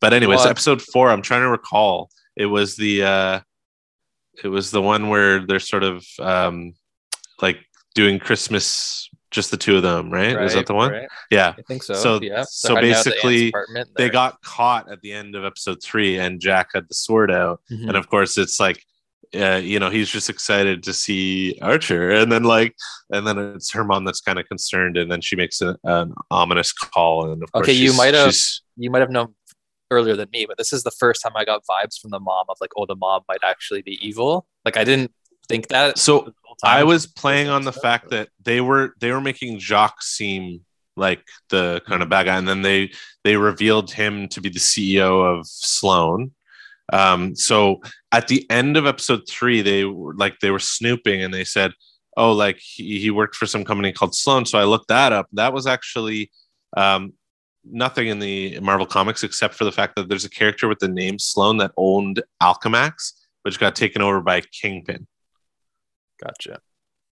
but 0.00 0.12
anyways 0.12 0.38
Well, 0.40 0.48
episode 0.48 0.82
four 0.82 1.10
i'm 1.10 1.22
trying 1.22 1.42
to 1.42 1.48
recall 1.48 2.10
it 2.36 2.46
was 2.46 2.76
the 2.76 3.02
uh 3.04 3.40
it 4.44 4.48
was 4.48 4.70
the 4.70 4.82
one 4.82 5.08
where 5.08 5.46
they're 5.46 5.58
sort 5.60 5.82
of 5.82 6.04
um 6.20 6.74
like 7.40 7.58
doing 7.94 8.18
christmas 8.18 9.08
just 9.30 9.50
the 9.50 9.56
two 9.58 9.76
of 9.76 9.82
them 9.82 10.10
right, 10.10 10.40
is 10.42 10.54
that 10.54 10.64
the 10.66 10.72
one? 10.74 10.90
right? 10.90 11.08
yeah. 11.30 11.52
I 11.58 11.62
think 11.68 11.82
so 11.82 11.92
So- 11.92 12.20
yeah. 12.22 12.44
So 12.48 12.72
out 12.72 12.78
at 12.78 13.04
the 13.04 13.10
basically, 13.10 13.52
they 13.98 14.08
got 14.08 14.40
caught 14.40 14.90
at 14.90 15.02
the 15.02 15.12
end 15.12 15.34
of 15.34 15.44
episode 15.44 15.82
three 15.82 16.18
and 16.18 16.40
jack 16.40 16.70
had 16.72 16.88
the 16.88 16.94
sword 16.94 17.30
out. 17.30 17.60
Mhm. 17.70 17.88
and 17.88 17.96
of 17.96 18.08
course 18.08 18.38
it's 18.38 18.58
like 18.58 18.82
uh, 19.34 19.56
you 19.62 19.78
know 19.78 19.90
he's 19.90 20.08
just 20.08 20.30
excited 20.30 20.82
to 20.82 20.92
see 20.92 21.58
archer 21.60 22.10
and 22.10 22.30
then 22.32 22.44
like 22.44 22.74
and 23.10 23.26
then 23.26 23.38
it's 23.38 23.72
her 23.72 23.84
mom 23.84 24.04
that's 24.04 24.20
kind 24.20 24.38
of 24.38 24.46
concerned 24.48 24.96
and 24.96 25.10
then 25.10 25.20
she 25.20 25.36
makes 25.36 25.60
a, 25.60 25.76
an 25.84 26.14
ominous 26.30 26.72
call 26.72 27.30
and 27.30 27.42
of 27.42 27.52
course 27.52 27.64
Okay, 27.64 27.72
you 27.72 27.92
might 27.94 28.14
have- 28.14 28.34
you 28.76 28.90
might 28.90 29.00
have 29.00 29.10
known 29.10 29.34
earlier 29.90 30.14
than 30.16 30.28
me, 30.32 30.44
but 30.46 30.58
this 30.58 30.72
is 30.72 30.82
the 30.82 30.90
first 30.90 31.22
time 31.22 31.32
I 31.34 31.44
got 31.44 31.62
vibes 31.68 31.98
from 32.00 32.10
the 32.10 32.20
mom 32.20 32.44
of 32.50 32.58
like, 32.60 32.70
oh, 32.76 32.84
the 32.86 32.94
mom 32.94 33.22
might 33.26 33.40
actually 33.42 33.80
be 33.82 33.98
evil. 34.06 34.46
Like 34.64 34.76
I 34.76 34.84
didn't 34.84 35.12
think 35.48 35.68
that. 35.68 35.96
so 35.98 36.18
the 36.18 36.32
whole 36.44 36.56
time. 36.62 36.78
i 36.78 36.84
was 36.84 37.06
playing 37.06 37.48
on 37.48 37.64
the 37.64 37.72
stuff, 37.72 37.82
fact 37.82 38.04
but- 38.04 38.10
that 38.10 38.28
they 38.44 38.60
were 38.60 38.94
they 39.00 39.10
were 39.12 39.20
making 39.20 39.58
jacques 39.58 40.02
seem 40.02 40.60
like 40.96 41.22
the 41.48 41.80
kind 41.86 42.02
of 42.02 42.08
bad 42.10 42.26
guy 42.26 42.36
and 42.36 42.46
then 42.46 42.60
they 42.62 42.90
they 43.24 43.36
revealed 43.36 43.90
him 43.90 44.28
to 44.28 44.40
be 44.42 44.48
the 44.50 44.58
ceo 44.58 45.24
of 45.38 45.46
sloan 45.46 46.32
um 46.92 47.34
so 47.34 47.80
at 48.12 48.28
the 48.28 48.48
end 48.50 48.76
of 48.76 48.86
episode 48.86 49.22
three 49.28 49.60
they 49.62 49.84
were 49.84 50.14
like 50.14 50.38
they 50.40 50.50
were 50.50 50.58
snooping 50.58 51.22
and 51.22 51.32
they 51.32 51.44
said 51.44 51.72
oh 52.16 52.32
like 52.32 52.58
he, 52.58 53.00
he 53.00 53.10
worked 53.10 53.36
for 53.36 53.46
some 53.46 53.64
company 53.64 53.92
called 53.92 54.14
sloan 54.14 54.44
so 54.44 54.58
i 54.58 54.64
looked 54.64 54.88
that 54.88 55.12
up 55.12 55.26
that 55.32 55.52
was 55.52 55.66
actually 55.66 56.30
um 56.76 57.12
nothing 57.70 58.08
in 58.08 58.18
the 58.18 58.58
marvel 58.60 58.86
comics 58.86 59.22
except 59.22 59.54
for 59.54 59.64
the 59.64 59.72
fact 59.72 59.94
that 59.96 60.08
there's 60.08 60.24
a 60.24 60.30
character 60.30 60.68
with 60.68 60.78
the 60.78 60.88
name 60.88 61.18
sloan 61.18 61.58
that 61.58 61.72
owned 61.76 62.22
alchemax 62.42 63.12
which 63.42 63.58
got 63.58 63.76
taken 63.76 64.00
over 64.00 64.20
by 64.20 64.40
kingpin 64.40 65.06
Gotcha. 66.22 66.60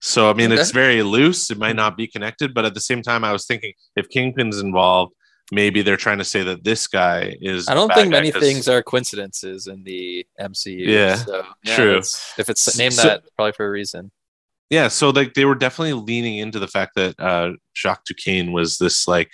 so 0.01 0.29
I 0.29 0.33
mean, 0.33 0.51
it's 0.53 0.73
very 0.73 1.03
loose. 1.03 1.51
It 1.51 1.59
might 1.59 1.77
not 1.77 1.97
be 1.97 2.07
connected, 2.07 2.53
but 2.53 2.65
at 2.65 2.75
the 2.75 2.81
same 2.81 3.03
time, 3.03 3.23
I 3.23 3.33
was 3.33 3.47
thinking 3.47 3.73
if 3.95 4.09
Kingpin's 4.09 4.61
involved, 4.61 5.15
maybe 5.53 5.83
they're 5.83 5.97
trying 5.97 6.19
to 6.19 6.25
say 6.25 6.43
that 6.43 6.65
this 6.65 6.87
guy 6.87 7.37
is. 7.41 7.69
I 7.69 7.75
don't 7.75 7.93
think 7.95 8.11
many 8.11 8.31
things 8.31 8.69
are 8.69 8.83
coincidences 8.83 9.67
in 9.67 9.85
the 9.85 10.27
MCU. 10.41 10.87
Yeah, 10.87 11.15
so, 11.17 11.45
true. 11.67 11.91
it's- 11.93 12.35
If 12.39 12.49
it's 12.49 12.77
named 12.79 12.95
So- 12.95 13.03
that, 13.09 13.23
probably 13.37 13.53
for 13.53 13.67
a 13.67 13.71
reason. 13.71 14.11
Yeah, 14.71 14.89
so 14.89 15.11
like 15.11 15.35
they 15.35 15.45
were 15.45 15.55
definitely 15.55 15.93
leaning 15.93 16.39
into 16.39 16.59
the 16.59 16.67
fact 16.67 16.97
that 16.97 17.15
uh, 17.21 17.53
Jacques 17.77 18.05
Duquesne 18.05 18.51
was 18.51 18.79
this 18.79 19.07
like 19.07 19.31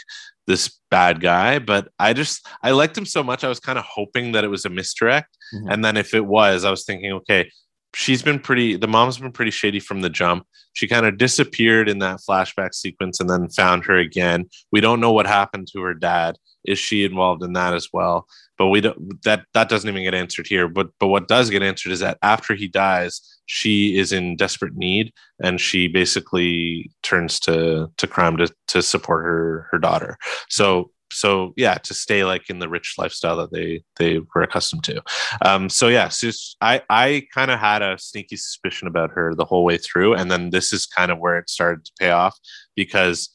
this 0.46 0.78
bad 0.90 1.22
guy, 1.22 1.58
but 1.58 1.88
I 1.98 2.12
just 2.12 2.46
I 2.62 2.72
liked 2.72 2.98
him 2.98 3.06
so 3.06 3.22
much. 3.22 3.42
I 3.42 3.48
was 3.48 3.58
kind 3.58 3.78
of 3.78 3.84
hoping 3.88 4.32
that 4.32 4.44
it 4.44 4.48
was 4.48 4.66
a 4.66 4.68
misdirect, 4.68 5.34
Mhm. 5.54 5.72
and 5.72 5.82
then 5.84 5.96
if 5.96 6.12
it 6.12 6.26
was, 6.26 6.64
I 6.66 6.70
was 6.70 6.84
thinking, 6.84 7.12
okay, 7.12 7.50
she's 7.94 8.22
been 8.22 8.38
pretty. 8.38 8.76
The 8.76 8.88
mom's 8.88 9.18
been 9.18 9.32
pretty 9.32 9.50
shady 9.50 9.80
from 9.80 10.00
the 10.00 10.10
jump. 10.10 10.46
She 10.74 10.88
kind 10.88 11.06
of 11.06 11.18
disappeared 11.18 11.88
in 11.88 11.98
that 11.98 12.20
flashback 12.28 12.74
sequence, 12.74 13.20
and 13.20 13.28
then 13.28 13.48
found 13.48 13.84
her 13.84 13.96
again. 13.96 14.46
We 14.70 14.80
don't 14.80 15.00
know 15.00 15.12
what 15.12 15.26
happened 15.26 15.68
to 15.72 15.82
her 15.82 15.94
dad. 15.94 16.36
Is 16.64 16.78
she 16.78 17.04
involved 17.04 17.42
in 17.42 17.54
that 17.54 17.74
as 17.74 17.88
well? 17.92 18.26
But 18.56 18.68
we 18.68 18.80
don't. 18.80 19.22
That 19.24 19.44
that 19.54 19.68
doesn't 19.68 19.88
even 19.88 20.04
get 20.04 20.14
answered 20.14 20.46
here. 20.46 20.68
But 20.68 20.90
but 20.98 21.08
what 21.08 21.28
does 21.28 21.50
get 21.50 21.62
answered 21.62 21.92
is 21.92 22.00
that 22.00 22.18
after 22.22 22.54
he 22.54 22.68
dies, 22.68 23.20
she 23.46 23.98
is 23.98 24.12
in 24.12 24.36
desperate 24.36 24.76
need, 24.76 25.12
and 25.42 25.60
she 25.60 25.88
basically 25.88 26.90
turns 27.02 27.40
to 27.40 27.90
to 27.96 28.06
crime 28.06 28.36
to 28.36 28.48
to 28.68 28.82
support 28.82 29.24
her 29.24 29.68
her 29.72 29.78
daughter. 29.78 30.16
So 30.48 30.91
so 31.12 31.52
yeah, 31.56 31.74
to 31.74 31.94
stay 31.94 32.24
like 32.24 32.50
in 32.50 32.58
the 32.58 32.68
rich 32.68 32.94
lifestyle 32.98 33.36
that 33.36 33.52
they 33.52 33.82
they 33.96 34.18
were 34.34 34.42
accustomed 34.42 34.84
to. 34.84 35.02
Um, 35.44 35.68
so 35.68 35.88
yeah, 35.88 36.06
it's- 36.06 36.56
I 36.60 36.82
I 36.90 37.26
kind 37.34 37.50
of 37.50 37.58
had 37.58 37.82
a 37.82 37.98
sneaky 37.98 38.36
suspicion 38.36 38.88
about 38.88 39.10
her 39.10 39.34
the 39.34 39.44
whole 39.44 39.64
way 39.64 39.78
through, 39.78 40.14
and 40.14 40.30
then 40.30 40.50
this 40.50 40.72
is 40.72 40.86
kind 40.86 41.10
of 41.10 41.18
where 41.18 41.38
it 41.38 41.50
started 41.50 41.84
to 41.84 41.92
pay 41.98 42.10
off 42.10 42.38
because 42.76 43.28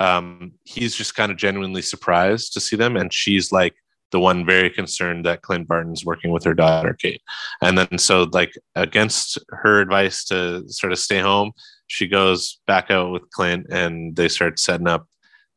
um, 0.00 0.52
he's 0.64 0.94
just 0.94 1.14
kind 1.16 1.32
of 1.32 1.38
genuinely 1.38 1.82
surprised 1.82 2.52
to 2.52 2.60
see 2.60 2.76
them, 2.76 2.96
and 2.96 3.12
she's 3.12 3.50
like 3.52 3.74
the 4.10 4.20
one 4.20 4.46
very 4.46 4.70
concerned 4.70 5.26
that 5.26 5.42
Clint 5.42 5.68
Barton's 5.68 6.04
working 6.04 6.30
with 6.30 6.44
her 6.44 6.54
daughter 6.54 6.94
Kate, 6.94 7.20
and 7.62 7.76
then 7.76 7.98
so 7.98 8.24
like 8.32 8.52
against 8.74 9.38
her 9.50 9.80
advice 9.80 10.24
to 10.26 10.64
sort 10.68 10.92
of 10.92 10.98
stay 10.98 11.18
home, 11.20 11.52
she 11.88 12.06
goes 12.06 12.60
back 12.66 12.90
out 12.90 13.10
with 13.10 13.28
Clint, 13.30 13.66
and 13.70 14.14
they 14.14 14.28
start 14.28 14.58
setting 14.60 14.86
up 14.88 15.07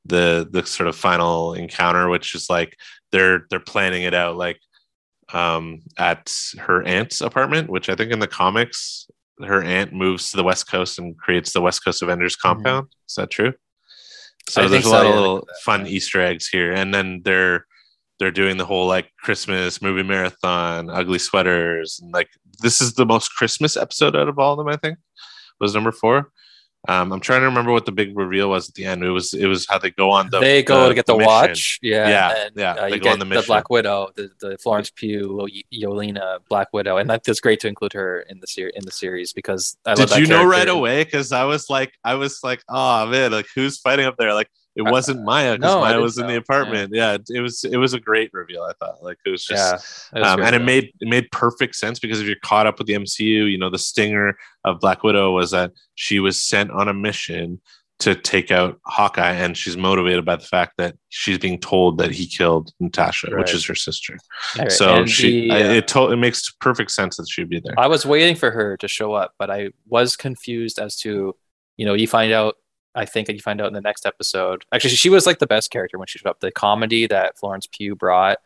the 0.06 0.48
the 0.52 0.66
sort 0.66 0.88
of 0.88 0.96
final 0.96 1.54
encounter, 1.54 2.10
which 2.10 2.36
is 2.36 2.50
like 2.50 2.78
they're 3.12 3.46
they're 3.50 3.60
planning 3.60 4.04
it 4.04 4.14
out 4.14 4.38
like 4.38 4.60
um 5.34 5.80
at 5.98 6.32
her 6.58 6.84
aunt's 6.84 7.22
apartment, 7.22 7.70
which 7.70 7.90
I 7.90 7.96
think 7.96 8.12
in 8.12 8.20
the 8.20 8.28
comics 8.28 9.08
her 9.44 9.64
aunt 9.64 9.94
moves 9.94 10.32
to 10.32 10.38
the 10.38 10.44
west 10.44 10.70
coast 10.70 11.00
and 11.00 11.18
creates 11.18 11.54
the 11.54 11.62
West 11.62 11.84
Coast 11.84 12.02
Avengers 12.02 12.36
compound. 12.36 12.88
Is 13.10 13.16
that 13.16 13.30
true? 13.30 13.54
So 14.50 14.64
I 14.64 14.68
there's 14.68 14.86
a 14.86 14.90
lot 14.90 15.02
so, 15.02 15.08
of 15.08 15.10
yeah, 15.10 15.20
little 15.20 15.48
fun 15.64 15.88
Easter 15.88 16.22
eggs 16.22 16.48
here, 16.48 16.72
and 16.72 16.94
then 16.94 17.22
they're 17.24 17.66
they're 18.20 18.32
doing 18.32 18.58
the 18.58 18.66
whole 18.66 18.88
like 18.88 19.10
Christmas 19.20 19.82
movie 19.82 20.04
marathon, 20.04 20.90
ugly 20.90 21.20
sweaters, 21.20 22.00
and 22.02 22.12
like 22.12 22.30
this 22.62 22.82
is 22.82 22.94
the 22.94 23.06
most 23.06 23.30
Christmas 23.30 23.78
episode 23.78 24.16
out 24.16 24.28
of 24.28 24.40
all 24.40 24.54
of 24.54 24.58
them. 24.58 24.68
I 24.68 24.78
think 24.78 24.98
was 25.60 25.74
number 25.74 25.92
four. 25.92 26.32
Um, 26.88 27.14
I'm 27.14 27.20
trying 27.20 27.42
to 27.42 27.46
remember 27.46 27.72
what 27.72 27.86
the 27.86 27.92
big 27.92 28.18
reveal 28.18 28.50
was 28.50 28.68
at 28.68 28.74
the 28.76 28.86
end. 28.86 29.04
It 29.04 29.12
was 29.12 29.36
it 29.36 29.46
was 29.46 29.68
how 29.70 29.78
they 29.78 29.92
go 29.92 30.10
on 30.10 30.30
the 30.32 30.40
they 30.40 30.64
go 30.64 30.84
the, 30.84 30.90
to 30.90 30.96
get 30.96 31.06
the, 31.06 31.16
mission. 31.16 31.28
watch, 31.28 31.80
yeah, 31.84 32.10
Yeah, 32.10 32.46
and, 32.46 32.52
yeah, 32.56 32.72
Uh, 32.74 32.90
they 32.90 32.98
go 33.00 33.10
on 33.12 33.14
get 33.18 33.20
the 33.20 33.20
the, 33.20 33.26
mission. 33.26 33.44
Black 33.48 33.70
Widow, 33.70 34.10
the, 34.16 34.32
the 34.40 34.58
Florence 34.58 34.90
Pugh, 34.90 35.42
Y- 35.44 35.64
Yelena 35.72 36.40
Black 36.50 36.70
Widow, 36.74 36.98
and 36.98 37.08
that, 37.10 37.24
that's 37.24 37.40
great 37.40 37.60
to 37.60 37.68
include 37.68 37.94
her 37.94 38.22
in 38.22 38.40
the 38.40 38.48
series 38.48 38.74
in 38.76 38.84
the 38.84 38.92
series 38.92 39.32
because 39.32 39.78
I 39.86 39.94
love 39.94 40.10
Did 40.10 40.18
you 40.18 40.26
know 40.28 40.44
right 40.44 40.68
away? 40.68 41.04
Because 41.04 41.32
I 41.32 41.44
was 41.44 41.70
like, 41.70 41.94
I 42.04 42.16
was 42.16 42.40
like, 42.44 42.64
oh 42.68 43.06
man, 43.06 43.32
like 43.32 43.48
who's 43.54 43.78
fighting 43.78 44.06
up 44.08 44.18
there? 44.18 44.34
Like 44.34 44.50
it 44.76 44.84
wasn't 44.84 45.24
Maya 45.24 45.58
because 45.58 45.76
no, 45.76 45.82
Maya 45.82 46.00
was 46.00 46.18
in 46.18 46.28
the 46.28 46.38
apartment. 46.38 46.92
Yeah. 46.94 47.18
it 47.30 47.42
was 47.42 47.64
it 47.64 47.78
was 47.78 47.94
a 47.94 48.00
great 48.00 48.30
reveal. 48.34 48.64
I 48.64 48.74
thought 48.80 49.04
like 49.04 49.18
it 49.26 49.30
was 49.30 49.44
just 49.44 49.60
Yeah, 49.60 49.80
that 50.14 50.20
was 50.22 50.30
um, 50.30 50.42
and 50.44 50.56
it 50.56 50.64
made 50.64 50.92
it 51.02 51.08
made 51.10 51.30
perfect 51.32 51.76
sense 51.76 52.00
because 52.00 52.22
if 52.22 52.28
you're 52.28 52.36
caught 52.44 52.68
up 52.68 52.78
with 52.78 52.88
the 52.88 52.94
MCU, 52.94 53.52
you 53.52 53.58
know 53.58 53.70
the 53.70 53.78
stinger 53.80 54.38
of 54.64 54.80
Black 54.80 55.04
Widow 55.04 55.32
was 55.32 55.52
that 55.52 55.72
she 55.96 56.20
was 56.20 56.42
sent 56.42 56.72
on 56.72 56.88
a 56.88 56.94
mission 56.94 57.60
to 58.00 58.16
take 58.16 58.50
out 58.50 58.80
Hawkeye, 58.88 59.34
and 59.34 59.56
she's 59.56 59.78
motivated 59.78 60.26
by 60.26 60.36
the 60.36 60.44
fact 60.46 60.74
that 60.78 60.96
she's 61.10 61.38
being 61.38 61.60
told 61.60 62.00
that 62.00 62.10
he 62.10 62.26
killed 62.26 62.72
Natasha, 62.80 63.28
which 63.36 63.54
is 63.54 63.64
her 63.68 63.76
sister. 63.76 64.18
Right, 64.58 64.72
So 64.72 64.96
and 64.96 65.08
she, 65.10 65.50
the, 65.50 65.52
I- 65.52 65.62
uh, 65.62 65.74
it 65.74 65.88
to, 65.90 66.12
it 66.12 66.16
makes 66.16 66.50
perfect 66.60 66.90
sense 66.90 67.18
that 67.18 67.28
she'd 67.30 67.48
be 67.50 67.60
there. 67.60 67.76
I 67.78 67.86
was 67.86 68.04
waiting 68.04 68.36
for 68.36 68.50
her 68.50 68.76
to 68.78 68.88
show 68.88 69.14
up, 69.14 69.34
but 69.38 69.52
I 69.52 69.70
was 69.88 70.16
confused 70.16 70.80
as 70.80 70.96
to, 71.02 71.36
you 71.78 71.86
know, 71.86 71.94
you 71.94 72.08
find 72.08 72.32
out. 72.34 72.56
I 72.94 73.06
think 73.06 73.28
that 73.28 73.34
you 73.34 73.40
find 73.40 73.62
out 73.62 73.68
in 73.68 73.74
the 73.74 73.82
next 73.82 74.06
episode. 74.06 74.66
Actually, 74.72 74.92
she 74.92 75.10
was 75.10 75.26
like 75.26 75.40
the 75.40 75.48
best 75.48 75.72
character 75.72 75.98
when 75.98 76.08
she 76.08 76.20
showed 76.20 76.30
up. 76.30 76.40
The 76.40 76.52
comedy 76.52 77.08
that 77.08 77.38
Florence 77.38 77.68
Pugh 77.72 77.96
brought 77.96 78.38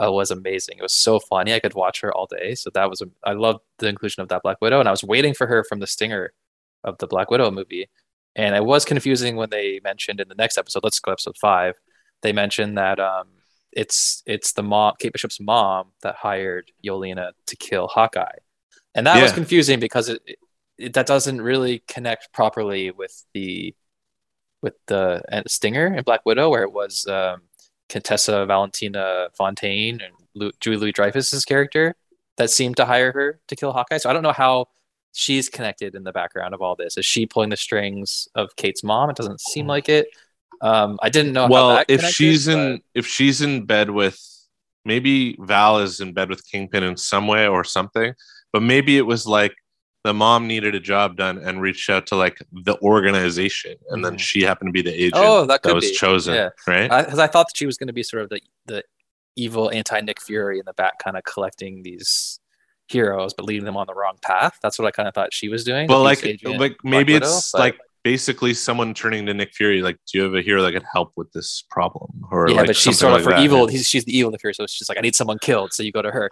uh, 0.00 0.12
was 0.12 0.30
amazing. 0.30 0.78
It 0.78 0.82
was 0.82 0.94
so 0.94 1.18
funny. 1.18 1.54
I 1.54 1.60
could 1.60 1.74
watch 1.74 2.00
her 2.00 2.14
all 2.14 2.26
day. 2.26 2.54
So 2.54 2.70
that 2.74 2.88
was 2.88 3.00
a, 3.00 3.06
I 3.24 3.32
loved 3.32 3.60
the 3.78 3.88
inclusion 3.88 4.22
of 4.22 4.28
that 4.28 4.42
Black 4.42 4.60
Widow, 4.60 4.80
and 4.80 4.88
I 4.88 4.92
was 4.92 5.02
waiting 5.02 5.34
for 5.34 5.46
her 5.46 5.64
from 5.64 5.80
the 5.80 5.86
stinger 5.86 6.32
of 6.84 6.98
the 6.98 7.06
Black 7.06 7.30
Widow 7.30 7.50
movie. 7.50 7.88
And 8.36 8.54
it 8.54 8.64
was 8.64 8.84
confusing 8.84 9.36
when 9.36 9.50
they 9.50 9.80
mentioned 9.82 10.20
in 10.20 10.28
the 10.28 10.36
next 10.36 10.56
episode. 10.56 10.84
Let's 10.84 11.00
go 11.00 11.12
episode 11.12 11.36
five. 11.40 11.74
They 12.22 12.32
mentioned 12.32 12.78
that 12.78 13.00
um, 13.00 13.28
it's 13.72 14.22
it's 14.26 14.52
the 14.52 14.62
mom, 14.62 14.94
Kate 14.98 15.12
Bishop's 15.12 15.40
mom, 15.40 15.92
that 16.02 16.14
hired 16.14 16.70
Yelena 16.84 17.32
to 17.46 17.56
kill 17.56 17.88
Hawkeye, 17.88 18.38
and 18.94 19.06
that 19.06 19.20
was 19.20 19.32
confusing 19.32 19.80
because 19.80 20.08
it, 20.08 20.22
it 20.78 20.92
that 20.94 21.06
doesn't 21.06 21.40
really 21.40 21.82
connect 21.88 22.32
properly 22.32 22.90
with 22.90 23.24
the 23.34 23.74
with 24.62 24.74
the 24.86 25.22
uh, 25.32 25.42
Stinger 25.46 25.86
and 25.86 26.04
Black 26.04 26.20
Widow, 26.24 26.50
where 26.50 26.62
it 26.62 26.72
was 26.72 27.06
um, 27.06 27.42
Contessa 27.88 28.46
Valentina 28.46 29.28
Fontaine 29.36 30.00
and 30.00 30.12
Lu- 30.34 30.52
Julia 30.60 30.78
Louis-Dreyfus's 30.78 31.44
character 31.44 31.94
that 32.36 32.50
seemed 32.50 32.76
to 32.76 32.84
hire 32.84 33.12
her 33.12 33.40
to 33.48 33.56
kill 33.56 33.72
Hawkeye. 33.72 33.98
So 33.98 34.10
I 34.10 34.12
don't 34.12 34.22
know 34.22 34.32
how 34.32 34.66
she's 35.12 35.48
connected 35.48 35.94
in 35.94 36.04
the 36.04 36.12
background 36.12 36.54
of 36.54 36.62
all 36.62 36.76
this. 36.76 36.96
Is 36.96 37.04
she 37.06 37.26
pulling 37.26 37.50
the 37.50 37.56
strings 37.56 38.28
of 38.34 38.54
Kate's 38.56 38.84
mom? 38.84 39.10
It 39.10 39.16
doesn't 39.16 39.40
seem 39.40 39.66
like 39.66 39.88
it. 39.88 40.08
Um, 40.62 40.98
I 41.02 41.08
didn't 41.08 41.32
know. 41.32 41.42
how 41.44 41.48
well 41.50 41.84
if 41.88 42.02
she's 42.04 42.46
but- 42.46 42.52
in 42.58 42.80
if 42.94 43.06
she's 43.06 43.40
in 43.40 43.64
bed 43.64 43.90
with 43.90 44.20
maybe 44.84 45.36
val 45.40 45.78
is 45.78 46.00
in 46.00 46.12
bed 46.12 46.28
with 46.30 46.46
kingpin 46.46 46.82
in 46.82 46.96
some 46.96 47.26
way 47.26 47.46
or 47.46 47.62
something 47.64 48.14
but 48.50 48.62
maybe 48.62 48.96
it 48.96 49.02
was 49.02 49.26
like 49.26 49.54
the 50.04 50.14
mom 50.14 50.46
needed 50.46 50.74
a 50.74 50.80
job 50.80 51.16
done 51.16 51.38
and 51.38 51.60
reached 51.60 51.90
out 51.90 52.06
to 52.06 52.16
like 52.16 52.38
the 52.52 52.78
organization 52.80 53.74
and 53.90 54.04
then 54.04 54.14
Mhm. 54.14 54.20
she 54.20 54.42
happened 54.42 54.68
to 54.68 54.72
be 54.72 54.82
the 54.82 54.94
agent 54.94 55.14
Oh, 55.16 55.44
that 55.46 55.62
could 55.62 55.74
was 55.74 55.90
be. 55.90 55.94
chosen 55.94 56.34
Yeah. 56.34 56.48
right 56.66 56.88
because 57.04 57.18
I, 57.18 57.26
thought 57.26 57.48
that 57.48 57.56
she 57.56 57.66
was 57.66 57.76
going 57.76 57.88
to 57.88 57.92
be 57.92 58.02
sort 58.02 58.22
of 58.22 58.30
the 58.30 58.40
the 58.66 58.82
evil 59.36 59.70
anti 59.70 60.00
Nick 60.00 60.20
Fury 60.20 60.58
in 60.58 60.64
the 60.66 60.72
back, 60.74 60.98
kind 61.02 61.16
of 61.16 61.24
collecting 61.24 61.82
these 61.82 62.40
heroes 62.88 63.32
but 63.34 63.44
leading 63.46 63.64
them 63.64 63.76
on 63.76 63.86
the 63.86 63.94
wrong 63.94 64.16
path. 64.22 64.58
That's 64.62 64.78
what 64.78 64.86
I 64.86 64.90
kind 64.90 65.06
of 65.08 65.14
thought 65.14 65.32
she 65.32 65.48
was 65.48 65.64
doing. 65.64 65.86
but 65.86 65.98
the 65.98 66.04
like 66.04 66.24
Agent, 66.26 66.58
like 66.58 66.76
maybe 66.82 67.12
Widow, 67.14 67.26
it's 67.26 67.52
but- 67.52 67.58
like 67.60 67.78
basically 68.02 68.54
someone 68.54 68.94
turning 68.94 69.26
to 69.26 69.34
nick 69.34 69.52
fury 69.52 69.82
like 69.82 69.94
do 70.10 70.16
you 70.16 70.24
have 70.24 70.34
a 70.34 70.40
hero 70.40 70.62
that 70.62 70.72
could 70.72 70.82
help 70.90 71.12
with 71.16 71.30
this 71.32 71.64
problem 71.68 72.10
or 72.30 72.48
yeah, 72.48 72.56
like 72.56 72.66
but 72.68 72.74
she's 72.76 72.98
sort 72.98 73.12
of 73.12 73.18
like 73.18 73.24
for 73.24 73.30
that. 73.32 73.40
evil. 73.44 73.66
He's, 73.66 73.86
she's 73.86 74.06
the 74.06 74.16
evil 74.16 74.30
Nick 74.30 74.40
Fury, 74.40 74.54
so 74.54 74.66
she's 74.66 74.88
like, 74.88 74.96
I 74.96 75.02
need 75.02 75.14
someone 75.14 75.38
killed, 75.38 75.74
so 75.74 75.82
you 75.82 75.92
go 75.92 76.00
to 76.00 76.10
her. 76.10 76.30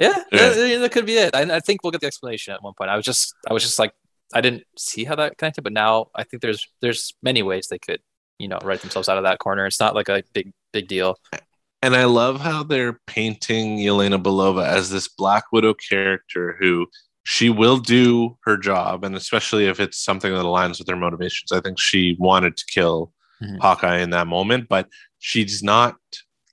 Yeah, 0.00 0.16
Yeah. 0.32 0.48
That, 0.48 0.78
that 0.80 0.92
could 0.92 1.06
be 1.06 1.16
it. 1.16 1.34
I, 1.34 1.42
I 1.56 1.60
think 1.60 1.84
we'll 1.84 1.90
get 1.92 2.00
the 2.00 2.06
explanation 2.08 2.52
at 2.54 2.62
one 2.62 2.72
point. 2.76 2.90
I 2.90 2.96
was 2.96 3.04
just, 3.04 3.34
I 3.48 3.52
was 3.52 3.62
just 3.62 3.78
like, 3.78 3.92
I 4.34 4.40
didn't 4.40 4.64
see 4.78 5.04
how 5.04 5.14
that 5.16 5.36
connected, 5.38 5.62
but 5.62 5.72
now 5.72 6.06
I 6.14 6.24
think 6.24 6.40
there's 6.40 6.66
there's 6.80 7.14
many 7.22 7.42
ways 7.42 7.66
they 7.68 7.78
could, 7.78 8.00
you 8.38 8.48
know, 8.48 8.58
write 8.62 8.80
themselves 8.80 9.08
out 9.08 9.18
of 9.18 9.24
that 9.24 9.38
corner. 9.40 9.66
It's 9.66 9.80
not 9.80 9.94
like 9.94 10.08
a 10.08 10.22
big 10.32 10.52
big 10.72 10.88
deal. 10.88 11.16
And 11.82 11.96
I 11.96 12.04
love 12.04 12.40
how 12.40 12.62
they're 12.62 13.00
painting 13.06 13.78
Yelena 13.78 14.22
Belova 14.22 14.66
as 14.66 14.90
this 14.90 15.08
Black 15.08 15.44
Widow 15.52 15.74
character 15.74 16.56
who 16.60 16.86
she 17.24 17.50
will 17.50 17.78
do 17.78 18.38
her 18.44 18.56
job, 18.56 19.04
and 19.04 19.14
especially 19.16 19.66
if 19.66 19.80
it's 19.80 19.98
something 20.02 20.32
that 20.32 20.44
aligns 20.44 20.78
with 20.78 20.88
her 20.88 20.96
motivations. 20.96 21.52
I 21.52 21.60
think 21.60 21.78
she 21.80 22.16
wanted 22.18 22.56
to 22.56 22.64
kill 22.66 23.12
Mhm. 23.42 23.58
Hawkeye 23.60 23.98
in 24.00 24.10
that 24.10 24.26
moment, 24.26 24.68
but 24.68 24.88
she's 25.18 25.62
not 25.62 25.96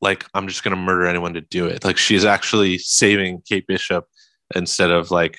like, 0.02 0.26
I'm 0.34 0.48
just 0.48 0.64
going 0.64 0.76
to 0.76 0.82
murder 0.82 1.08
anyone 1.08 1.34
to 1.34 1.42
do 1.42 1.66
it. 1.66 1.84
Like, 1.84 1.98
she's 1.98 2.26
actually 2.26 2.78
saving 2.78 3.42
Kate 3.48 3.68
Bishop 3.68 4.08
instead 4.56 4.92
of 4.92 5.12
like, 5.12 5.38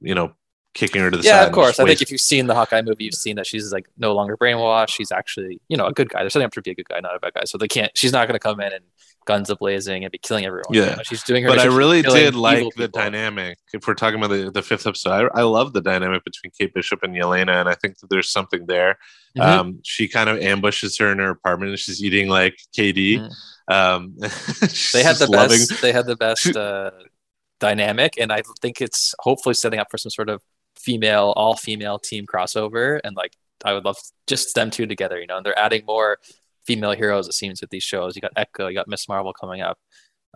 you 0.00 0.14
know, 0.14 0.32
kicking 0.74 1.00
her 1.00 1.10
to 1.10 1.16
the 1.16 1.22
side. 1.22 1.28
yeah, 1.28 1.46
of 1.46 1.52
course. 1.52 1.80
I 1.80 1.84
think 1.84 2.02
if 2.02 2.10
you've 2.10 2.20
seen 2.20 2.46
the 2.46 2.54
Hawkeye 2.54 2.82
movie, 2.82 3.04
you've 3.04 3.14
seen 3.14 3.36
that 3.36 3.46
she's 3.46 3.72
like 3.72 3.86
no 3.96 4.14
longer 4.14 4.36
brainwashed. 4.36 4.90
She's 4.90 5.10
actually, 5.10 5.60
you 5.68 5.76
know, 5.76 5.86
a 5.86 5.92
good 5.92 6.10
guy. 6.10 6.20
They're 6.20 6.30
setting 6.30 6.46
up 6.46 6.52
to 6.52 6.62
be 6.62 6.70
a 6.70 6.74
good 6.74 6.88
guy, 6.88 7.00
not 7.00 7.16
a 7.16 7.18
bad 7.18 7.32
guy. 7.34 7.44
So 7.44 7.58
they 7.58 7.68
can't. 7.68 7.96
She's 7.96 8.12
not 8.12 8.28
going 8.28 8.34
to 8.34 8.38
come 8.38 8.60
in 8.60 8.72
and 8.72 8.84
guns 9.26 9.50
a 9.50 9.56
blazing 9.56 10.04
and 10.04 10.10
be 10.10 10.18
killing 10.18 10.46
everyone. 10.46 10.72
Yeah. 10.72 10.98
She's 11.04 11.22
doing 11.22 11.42
her. 11.42 11.50
but 11.50 11.58
I 11.58 11.66
really 11.66 12.00
did 12.00 12.34
like 12.34 12.64
the 12.76 12.86
people. 12.86 13.00
dynamic. 13.02 13.58
If 13.74 13.86
we're 13.86 13.94
talking 13.94 14.18
about 14.18 14.30
the, 14.30 14.50
the 14.50 14.62
fifth 14.62 14.86
episode, 14.86 15.30
I, 15.34 15.40
I 15.40 15.42
love 15.42 15.72
the 15.74 15.82
dynamic 15.82 16.24
between 16.24 16.52
Kate 16.58 16.72
Bishop 16.72 17.02
and 17.02 17.14
Yelena, 17.14 17.60
and 17.60 17.68
I 17.68 17.74
think 17.74 17.98
that 17.98 18.08
there's 18.08 18.30
something 18.30 18.64
there. 18.66 18.98
Mhm. 19.36 19.42
Um, 19.44 19.80
she 19.82 20.08
kind 20.08 20.30
of 20.30 20.38
ambushes 20.40 20.96
her 20.98 21.12
in 21.12 21.18
her 21.18 21.30
apartment, 21.30 21.70
and 21.70 21.78
she's 21.78 22.02
eating 22.02 22.28
like 22.28 22.56
KD. 22.74 23.18
Mhm. 23.18 23.32
Um, 23.68 24.14
they 24.92 25.02
had 25.02 25.16
the 25.16 25.28
loving. 25.28 25.58
best. 25.58 25.82
They 25.82 25.92
had 25.92 26.06
the 26.06 26.16
best 26.16 26.56
uh, 26.56 26.92
dynamic, 27.60 28.14
and 28.18 28.32
I 28.32 28.42
think 28.60 28.80
it's 28.80 29.14
hopefully 29.20 29.54
setting 29.54 29.78
up 29.80 29.88
for 29.90 29.98
some 29.98 30.10
sort 30.10 30.28
of 30.30 30.42
female, 30.76 31.32
all 31.36 31.56
female 31.56 31.98
team 31.98 32.26
crossover. 32.26 33.00
And 33.02 33.16
like, 33.16 33.32
I 33.64 33.72
would 33.72 33.84
love 33.84 33.96
just 34.26 34.54
them 34.54 34.70
two 34.70 34.86
together. 34.86 35.20
You 35.20 35.26
know, 35.26 35.38
and 35.38 35.44
they're 35.44 35.58
adding 35.58 35.84
more 35.84 36.18
female 36.66 36.92
heroes. 36.92 37.28
It 37.28 37.34
seems 37.34 37.60
with 37.60 37.70
these 37.70 37.84
shows. 37.84 38.16
You 38.16 38.22
got 38.22 38.32
Echo, 38.36 38.68
you 38.68 38.74
got 38.74 38.88
Miss 38.88 39.08
Marvel 39.08 39.32
coming 39.32 39.60
up. 39.62 39.78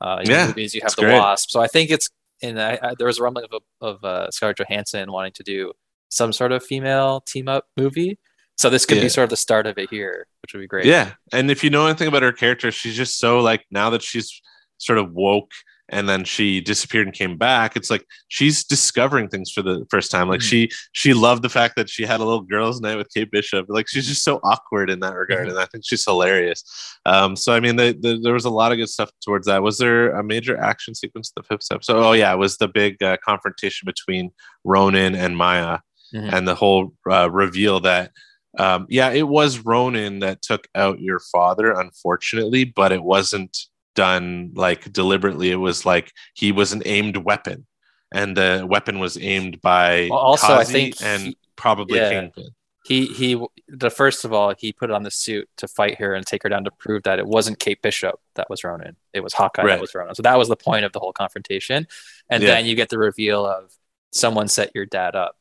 Uh, 0.01 0.21
Yeah, 0.25 0.47
movies 0.49 0.75
you 0.75 0.81
have 0.83 0.95
the 0.97 1.03
great. 1.03 1.15
Wasp. 1.19 1.51
So 1.51 1.61
I 1.61 1.67
think 1.67 1.91
it's. 1.91 2.09
And 2.43 2.61
I, 2.61 2.79
I, 2.83 2.95
there 2.97 3.07
was 3.07 3.19
a 3.19 3.23
rumbling 3.23 3.47
of 3.53 3.63
of 3.83 4.03
uh, 4.05 4.31
Scarlett 4.31 4.57
Johansson 4.59 5.13
wanting 5.13 5.33
to 5.33 5.43
do 5.43 5.73
some 6.09 6.33
sort 6.33 6.53
of 6.53 6.65
female 6.65 7.21
team 7.21 7.49
up 7.49 7.67
movie. 7.77 8.19
So 8.57 8.69
this 8.71 8.87
could 8.87 8.97
Yeah. 8.97 9.05
be 9.05 9.09
sort 9.11 9.25
of 9.25 9.31
the 9.31 9.37
start 9.37 9.67
of 9.67 9.77
it 9.79 9.91
here, 9.91 10.27
which 10.43 10.53
would 10.55 10.61
be 10.61 10.67
great. 10.67 10.87
Yeah, 10.87 11.13
and 11.33 11.51
if 11.51 11.63
you 11.65 11.71
know 11.71 11.87
anything 11.87 12.09
about 12.09 12.23
her 12.23 12.33
character, 12.33 12.71
she's 12.73 12.97
just 12.97 13.19
so 13.19 13.41
like 13.41 13.65
now 13.71 13.91
that 13.91 14.03
she's 14.03 14.41
sort 14.79 14.99
of 14.99 15.13
woke 15.13 15.51
and 15.91 16.09
then 16.09 16.25
she 16.25 16.61
disappeared 16.61 17.07
and 17.07 17.15
came 17.15 17.37
back. 17.37 17.77
It's 17.77 17.91
like 17.91 18.07
she's 18.29 18.65
discovering 18.65 19.29
things 19.29 19.51
for 19.51 19.63
the 19.63 19.85
first 19.91 20.11
time. 20.11 20.29
Like 20.29 20.41
Mhm. 20.41 20.49
she 20.49 20.71
she 20.93 21.13
loved 21.15 21.43
the 21.43 21.49
fact 21.49 21.77
that 21.77 21.91
she 21.91 22.05
had 22.07 22.21
a 22.21 22.25
little 22.25 22.41
girls' 22.43 22.81
night 22.81 22.97
with 22.97 23.13
Kate 23.13 23.31
Bishop. 23.31 23.67
Like 23.69 23.89
she's 23.89 24.07
just 24.09 24.23
so 24.25 24.41
awkward 24.45 24.89
in 24.91 25.01
that 25.01 25.15
regard, 25.15 25.47
Mhm. 25.47 25.51
and 25.51 25.59
I 25.59 25.67
think 25.67 25.85
she's 25.87 26.05
hilarious. 26.05 26.63
Um, 27.05 27.37
so 27.37 27.53
I 27.53 27.61
mean, 27.61 27.77
the, 27.77 27.97
the, 28.01 28.19
there 28.23 28.33
was 28.35 28.45
a 28.45 28.51
lot 28.51 28.73
of 28.73 28.79
good 28.79 28.89
stuff 28.89 29.11
towards 29.25 29.47
that. 29.47 29.63
Was 29.63 29.79
there 29.79 30.13
a 30.13 30.23
major 30.25 30.57
action 30.57 30.95
sequence 30.95 31.33
in 31.37 31.43
the 31.43 31.47
fifth 31.47 31.67
episode? 31.71 31.97
Oh 32.03 32.13
yeah, 32.13 32.33
it 32.33 32.39
was 32.39 32.57
the 32.57 32.69
big 32.69 33.03
uh, 33.03 33.17
confrontation 33.25 33.87
between 33.87 34.31
Ronin 34.65 35.15
and 35.15 35.37
Maya 35.37 35.79
Mhm. 36.15 36.33
and 36.33 36.49
the 36.49 36.55
whole 36.55 36.93
uh, 37.11 37.31
reveal 37.31 37.81
that 37.81 38.11
um, 38.59 38.85
yeah 38.91 39.11
it 39.13 39.29
was 39.29 39.61
ronin 39.61 40.19
that 40.19 40.43
took 40.43 40.67
out 40.75 40.99
your 41.01 41.21
father 41.21 41.71
unfortunately 41.71 42.65
but 42.65 42.91
it 42.91 43.01
wasn't 43.01 43.57
done 43.95 44.53
like 44.55 44.93
deliberately 44.93 45.51
it 45.51 45.57
was 45.57 45.85
like 45.85 46.13
he 46.35 46.53
was 46.53 46.73
an 46.73 46.83
aimed 46.85 47.17
weapon 47.17 47.67
and 48.13 48.37
the 48.37 48.67
weapon 48.69 48.99
was 48.99 49.19
aimed 49.19 49.61
by 49.61 50.09
Well, 50.11 50.19
also, 50.19 50.55
I 50.55 50.65
think 50.65 51.03
and 51.03 51.23
he- 51.23 51.39
probably 51.57 51.99
yeah. 51.99 52.11
Kingpin. 52.11 52.49
he 52.87 53.07
he 53.07 53.45
the 53.69 53.91
first 53.91 54.25
of 54.25 54.33
all 54.33 54.55
he 54.59 54.73
put 54.73 54.91
on 54.91 55.03
the 55.03 55.11
suit 55.11 55.49
to 55.59 55.69
fight 55.69 55.99
her 55.99 56.15
and 56.15 56.27
take 56.27 56.43
her 56.43 56.49
down 56.49 56.65
to 56.65 56.71
prove 56.71 57.03
that 57.03 57.19
it 57.19 57.27
wasn't 57.27 57.59
Kate 57.59 57.83
Bishop 57.83 58.19
that 58.37 58.49
was 58.49 58.65
Ronin 58.65 58.97
it 59.13 59.21
was 59.21 59.35
Hawkeye 59.35 59.63
Right. 59.63 59.71
that 59.75 59.81
was 59.81 59.95
Ronin 59.95 60.15
so 60.15 60.23
that 60.23 60.39
was 60.39 60.49
the 60.49 60.57
point 60.57 60.85
of 60.85 60.93
the 60.93 61.01
whole 61.01 61.13
confrontation 61.13 61.87
and 62.31 62.43
Yeah. 62.43 62.51
then 62.55 62.67
you 62.67 62.75
get 62.77 62.89
the 62.89 62.99
reveal 62.99 63.45
of 63.45 63.73
someone 64.13 64.49
set 64.49 64.71
your 64.75 64.87
dad 64.87 65.15
up 65.17 65.37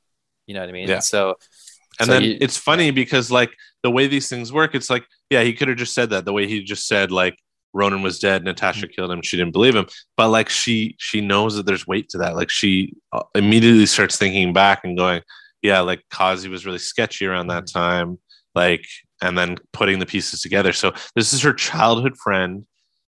you 0.48 0.54
know 0.54 0.60
what 0.62 0.70
I 0.70 0.74
mean 0.74 0.90
Yeah. 0.90 1.00
so 1.00 1.38
And 2.00 2.08
so 2.08 2.14
then 2.14 2.24
you- 2.24 2.38
it's 2.42 2.58
funny 2.58 2.92
because 2.92 3.30
like 3.32 3.52
the 3.84 3.92
way 3.92 4.08
these 4.08 4.28
things 4.28 4.52
work, 4.52 4.76
it's 4.76 4.90
like, 4.90 5.06
yeah, 5.30 5.42
he 5.44 5.54
could 5.54 5.70
have 5.70 5.78
just 5.78 5.94
said 5.94 6.10
that 6.10 6.26
the 6.26 6.34
way 6.34 6.48
he 6.48 6.62
just 6.64 6.86
said 6.86 7.12
like 7.12 7.38
Ronin 7.74 8.02
was 8.02 8.20
dead, 8.20 8.44
Natasha 8.44 8.86
Mm-hmm. 8.88 8.94
killed 8.96 9.12
him, 9.12 9.22
she 9.22 9.38
didn't 9.38 9.54
believe 9.54 9.76
him. 9.76 9.88
But 10.18 10.30
like 10.30 10.50
she 10.50 10.96
she 11.00 11.22
knows 11.22 11.56
that 11.56 11.66
there's 11.66 11.86
weight 11.88 12.10
to 12.10 12.18
that. 12.20 12.36
Like 12.36 12.50
she 12.50 12.94
uh, 13.14 13.24
immediately 13.36 13.86
starts 13.86 14.18
thinking 14.18 14.54
back 14.54 14.82
and 14.84 14.98
going, 14.98 15.22
yeah, 15.62 15.80
like 15.82 16.02
Kazi 16.10 16.50
was 16.50 16.66
really 16.66 16.80
sketchy 16.80 17.26
around 17.26 17.48
that 17.48 17.66
Mm-hmm. 17.66 17.80
time. 17.80 18.20
Like 18.56 18.86
and 19.22 19.38
then 19.38 19.58
putting 19.74 20.00
the 20.00 20.06
pieces 20.06 20.42
together. 20.42 20.72
So 20.74 20.94
this 21.16 21.34
is 21.34 21.42
her 21.42 21.54
childhood 21.54 22.16
friend. 22.18 22.66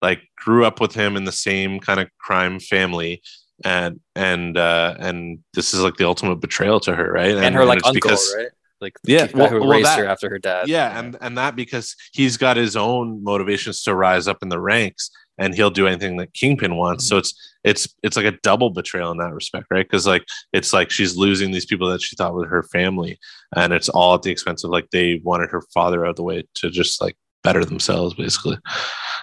like 0.02 0.22
grew 0.38 0.66
up 0.66 0.80
with 0.80 0.94
him 0.94 1.16
in 1.18 1.24
the 1.26 1.32
same 1.32 1.80
kind 1.80 2.00
of 2.00 2.08
crime 2.20 2.60
family 2.60 3.22
and 3.64 4.00
and 4.16 4.58
uh 4.58 4.94
and 5.00 5.40
this 5.54 5.74
is 5.74 5.80
like 5.82 5.96
the 5.96 6.06
ultimate 6.06 6.36
betrayal 6.42 6.80
to 6.82 6.94
her 6.94 7.12
right 7.14 7.32
and, 7.32 7.46
and 7.46 7.56
her 7.56 7.66
like 7.66 7.78
uncle 7.86 7.94
because, 7.94 8.36
right 8.38 8.50
like 8.82 8.94
yeah 9.06 9.28
well, 9.34 9.50
who 9.50 9.62
well, 9.62 9.70
raised 9.70 9.88
that, 9.88 10.00
her 10.00 10.06
after 10.06 10.30
her 10.30 10.38
dad 10.38 10.68
yeah, 10.68 10.92
yeah 10.92 11.00
and 11.00 11.18
and 11.22 11.38
that 11.38 11.56
because 11.56 11.96
he's 12.14 12.38
got 12.38 12.58
his 12.58 12.76
own 12.76 13.24
motivations 13.24 13.82
to 13.84 13.96
rise 13.96 14.28
up 14.28 14.44
in 14.44 14.50
the 14.50 14.60
ranks 14.60 15.10
and 15.38 15.54
he'll 15.54 15.70
do 15.70 15.88
anything 15.88 16.18
that 16.18 16.34
Kingpin 16.34 16.76
wants. 16.76 17.06
Mm-hmm. 17.06 17.10
So 17.10 17.18
it's 17.18 17.52
it's 17.64 17.96
it's 18.04 18.18
like 18.18 18.26
a 18.26 18.38
double 18.44 18.70
betrayal 18.70 19.12
in 19.12 19.18
that 19.18 19.34
respect, 19.34 19.68
right? 19.70 19.86
Because 19.86 20.08
like 20.08 20.26
it's 20.54 20.74
like 20.74 20.92
she's 20.92 21.18
losing 21.18 21.52
these 21.52 21.66
people 21.66 21.90
that 21.90 22.02
she 22.02 22.16
thought 22.16 22.34
were 22.34 22.48
her 22.48 22.64
family, 22.64 23.20
and 23.56 23.74
it's 23.74 23.90
all 23.90 24.16
at 24.16 24.22
the 24.22 24.32
expense 24.32 24.64
of 24.64 24.72
like 24.72 24.90
they 24.92 25.22
wanted 25.24 25.50
her 25.50 25.62
father 25.74 26.06
out 26.06 26.12
of 26.12 26.16
the 26.16 26.24
way 26.24 26.44
to 26.56 26.70
just 26.70 27.02
like 27.02 27.16
better 27.44 27.66
themselves, 27.66 28.14
basically. 28.14 28.58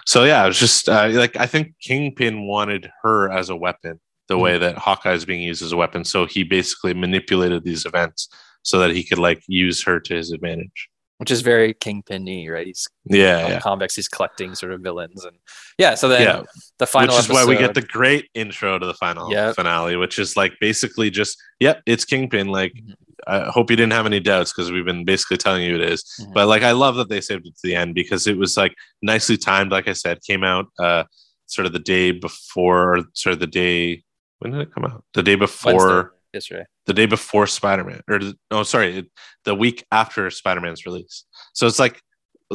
So 0.05 0.23
yeah, 0.23 0.43
it 0.43 0.47
was 0.47 0.59
just 0.59 0.89
uh, 0.89 1.09
like 1.11 1.37
I 1.37 1.45
think 1.45 1.73
Kingpin 1.81 2.47
wanted 2.47 2.89
her 3.03 3.31
as 3.31 3.49
a 3.49 3.55
weapon, 3.55 3.99
the 4.27 4.35
mm-hmm. 4.35 4.43
way 4.43 4.57
that 4.57 4.77
Hawkeye 4.77 5.13
is 5.13 5.25
being 5.25 5.41
used 5.41 5.63
as 5.63 5.71
a 5.71 5.77
weapon. 5.77 6.03
So 6.03 6.25
he 6.25 6.43
basically 6.43 6.93
manipulated 6.93 7.63
these 7.63 7.85
events 7.85 8.29
so 8.63 8.79
that 8.79 8.91
he 8.91 9.03
could 9.03 9.19
like 9.19 9.43
use 9.47 9.83
her 9.83 9.99
to 9.99 10.15
his 10.15 10.31
advantage 10.31 10.89
which 11.23 11.31
is 11.31 11.39
very 11.41 11.73
kingpin 11.73 12.25
right? 12.49 12.67
He's 12.67 12.85
yeah, 13.05 13.47
yeah. 13.47 13.59
comics. 13.61 13.95
He's 13.95 14.09
collecting 14.09 14.55
sort 14.55 14.73
of 14.73 14.81
villains, 14.81 15.23
and 15.23 15.37
yeah. 15.77 15.95
So 15.95 16.09
then 16.09 16.21
yeah. 16.21 16.43
the 16.79 16.85
final, 16.85 17.15
which 17.15 17.23
is 17.23 17.29
episode, 17.29 17.47
why 17.47 17.49
we 17.49 17.57
get 17.57 17.73
the 17.73 17.81
great 17.81 18.29
intro 18.33 18.77
to 18.77 18.85
the 18.85 18.93
final 18.95 19.31
yep. 19.31 19.55
finale, 19.55 19.95
which 19.95 20.19
is 20.19 20.35
like 20.35 20.51
basically 20.59 21.09
just 21.09 21.41
yep, 21.61 21.81
it's 21.85 22.03
Kingpin. 22.03 22.47
Like, 22.47 22.73
mm-hmm. 22.73 22.93
I 23.25 23.49
hope 23.51 23.69
you 23.69 23.77
didn't 23.77 23.93
have 23.93 24.05
any 24.05 24.19
doubts 24.19 24.51
because 24.51 24.69
we've 24.69 24.83
been 24.83 25.05
basically 25.05 25.37
telling 25.37 25.63
you 25.63 25.75
it 25.75 25.81
is. 25.81 26.03
Mm-hmm. 26.19 26.33
But 26.33 26.47
like, 26.47 26.63
I 26.63 26.71
love 26.71 26.95
that 26.95 27.07
they 27.07 27.21
saved 27.21 27.47
it 27.47 27.55
to 27.55 27.67
the 27.67 27.75
end 27.75 27.95
because 27.95 28.27
it 28.27 28.37
was 28.37 28.57
like 28.57 28.75
nicely 29.01 29.37
timed. 29.37 29.71
Like 29.71 29.87
I 29.87 29.93
said, 29.93 30.21
came 30.23 30.43
out 30.43 30.65
uh 30.77 31.05
sort 31.45 31.67
of 31.67 31.71
the 31.71 31.79
day 31.79 32.11
before, 32.11 32.99
sort 33.13 33.31
of 33.33 33.39
the 33.39 33.47
day. 33.47 34.03
When 34.39 34.51
did 34.51 34.59
it 34.59 34.73
come 34.73 34.83
out? 34.83 35.05
The 35.13 35.23
day 35.23 35.35
before. 35.35 36.15
Yesterday. 36.33 36.65
The 36.85 36.93
day 36.93 37.05
before 37.05 37.47
Spider 37.47 37.83
Man, 37.83 38.01
or 38.09 38.19
no, 38.49 38.63
sorry, 38.63 39.09
the 39.45 39.55
week 39.55 39.85
after 39.91 40.29
Spider 40.29 40.61
Man's 40.61 40.85
release. 40.85 41.25
So 41.53 41.67
it's 41.67 41.79
like, 41.79 42.01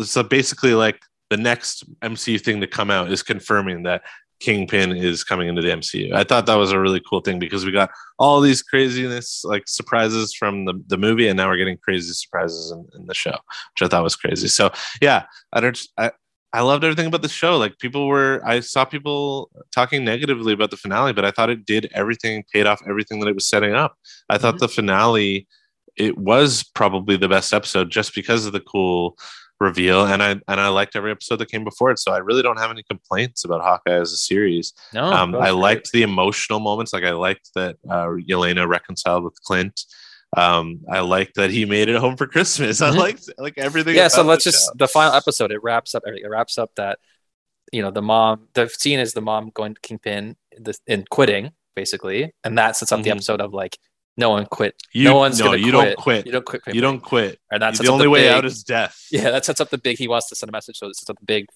so 0.02 0.22
basically 0.22 0.74
like 0.74 0.98
the 1.30 1.36
next 1.36 1.84
MCU 2.00 2.40
thing 2.40 2.60
to 2.60 2.66
come 2.66 2.90
out 2.90 3.10
is 3.10 3.22
confirming 3.22 3.84
that 3.84 4.02
Kingpin 4.40 4.92
is 4.92 5.24
coming 5.24 5.48
into 5.48 5.62
the 5.62 5.68
MCU. 5.68 6.12
I 6.12 6.24
thought 6.24 6.46
that 6.46 6.54
was 6.54 6.72
a 6.72 6.80
really 6.80 7.02
cool 7.08 7.20
thing 7.20 7.38
because 7.38 7.64
we 7.64 7.72
got 7.72 7.90
all 8.18 8.40
these 8.40 8.62
craziness 8.62 9.42
like 9.44 9.64
surprises 9.66 10.32
from 10.34 10.64
the, 10.64 10.74
the 10.86 10.96
movie, 10.96 11.28
and 11.28 11.36
now 11.36 11.48
we're 11.48 11.56
getting 11.56 11.78
crazy 11.78 12.12
surprises 12.12 12.70
in, 12.70 12.86
in 13.00 13.06
the 13.06 13.14
show, 13.14 13.32
which 13.32 13.82
I 13.82 13.88
thought 13.88 14.04
was 14.04 14.16
crazy. 14.16 14.48
So 14.48 14.70
yeah, 15.00 15.24
I 15.52 15.60
don't. 15.60 15.80
I, 15.96 16.12
I 16.52 16.62
loved 16.62 16.82
everything 16.82 17.06
about 17.06 17.22
the 17.22 17.28
show. 17.28 17.58
Like 17.58 17.78
people 17.78 18.06
were, 18.08 18.40
I 18.44 18.60
saw 18.60 18.84
people 18.84 19.50
talking 19.74 20.04
negatively 20.04 20.52
about 20.52 20.70
the 20.70 20.76
finale, 20.76 21.12
but 21.12 21.24
I 21.24 21.30
thought 21.30 21.50
it 21.50 21.66
did 21.66 21.90
everything, 21.92 22.44
paid 22.52 22.66
off 22.66 22.80
everything 22.88 23.20
that 23.20 23.28
it 23.28 23.34
was 23.34 23.46
setting 23.46 23.74
up. 23.74 23.96
I 24.28 24.34
mm-hmm. 24.34 24.42
thought 24.42 24.58
the 24.58 24.68
finale, 24.68 25.46
it 25.96 26.16
was 26.16 26.62
probably 26.62 27.16
the 27.16 27.28
best 27.28 27.52
episode 27.52 27.90
just 27.90 28.14
because 28.14 28.46
of 28.46 28.52
the 28.52 28.60
cool 28.60 29.16
reveal, 29.60 30.06
and 30.06 30.22
I 30.22 30.30
and 30.30 30.60
I 30.60 30.68
liked 30.68 30.96
every 30.96 31.10
episode 31.10 31.36
that 31.36 31.50
came 31.50 31.64
before 31.64 31.90
it. 31.90 31.98
So 31.98 32.12
I 32.12 32.18
really 32.18 32.42
don't 32.42 32.58
have 32.58 32.70
any 32.70 32.84
complaints 32.84 33.44
about 33.44 33.62
Hawkeye 33.62 33.92
as 34.00 34.12
a 34.12 34.16
series. 34.16 34.72
No, 34.92 35.04
um, 35.04 35.34
I 35.34 35.50
liked 35.50 35.90
the 35.92 36.02
emotional 36.02 36.60
moments. 36.60 36.92
Like 36.92 37.04
I 37.04 37.12
liked 37.12 37.50
that 37.54 37.76
uh, 37.90 38.06
Yelena 38.06 38.68
reconciled 38.68 39.24
with 39.24 39.34
Clint 39.42 39.80
um 40.36 40.80
i 40.90 41.00
like 41.00 41.32
that 41.34 41.50
he 41.50 41.64
made 41.64 41.88
it 41.88 41.96
home 41.96 42.16
for 42.16 42.26
christmas 42.26 42.80
i 42.82 42.90
mm-hmm. 42.90 42.98
liked 42.98 43.30
like 43.38 43.54
everything 43.56 43.94
yeah 43.94 44.08
so 44.08 44.22
let's 44.22 44.44
just 44.44 44.66
show. 44.66 44.72
the 44.76 44.88
final 44.88 45.14
episode 45.14 45.50
it 45.50 45.62
wraps 45.62 45.94
up 45.94 46.02
it 46.06 46.28
wraps 46.28 46.58
up 46.58 46.70
that 46.76 46.98
you 47.72 47.80
know 47.80 47.90
the 47.90 48.02
mom 48.02 48.48
the 48.54 48.68
scene 48.68 48.98
is 48.98 49.12
the 49.12 49.20
mom 49.20 49.50
going 49.54 49.74
to 49.74 49.80
kingpin 49.80 50.36
and 50.86 51.08
quitting 51.08 51.50
basically 51.74 52.32
and 52.44 52.58
that 52.58 52.76
sets 52.76 52.92
up 52.92 52.98
mm-hmm. 52.98 53.04
the 53.04 53.10
episode 53.10 53.40
of 53.40 53.54
like 53.54 53.78
no 54.16 54.30
one 54.30 54.44
quit 54.46 54.74
you, 54.92 55.04
no 55.04 55.16
one's 55.16 55.38
no, 55.38 55.46
gonna 55.46 55.56
you 55.58 55.72
quit. 55.72 55.72
don't 55.72 55.96
quit 55.96 56.26
you 56.26 56.32
don't 56.32 56.44
quit 56.44 56.62
you 56.74 56.80
don't 56.80 57.00
quit 57.00 57.38
and 57.50 57.62
that's 57.62 57.78
the 57.78 57.88
only 57.88 58.04
the 58.04 58.10
way 58.10 58.22
big, 58.22 58.32
out 58.32 58.44
is 58.44 58.64
death 58.64 59.06
yeah 59.10 59.30
that 59.30 59.44
sets 59.44 59.60
up 59.60 59.70
the 59.70 59.78
big 59.78 59.96
he 59.96 60.08
wants 60.08 60.28
to 60.28 60.34
send 60.34 60.50
a 60.50 60.52
message 60.52 60.76
so 60.76 60.88
it 60.88 60.96
sets 60.96 61.08
up 61.08 61.18
the 61.18 61.24
big 61.24 61.46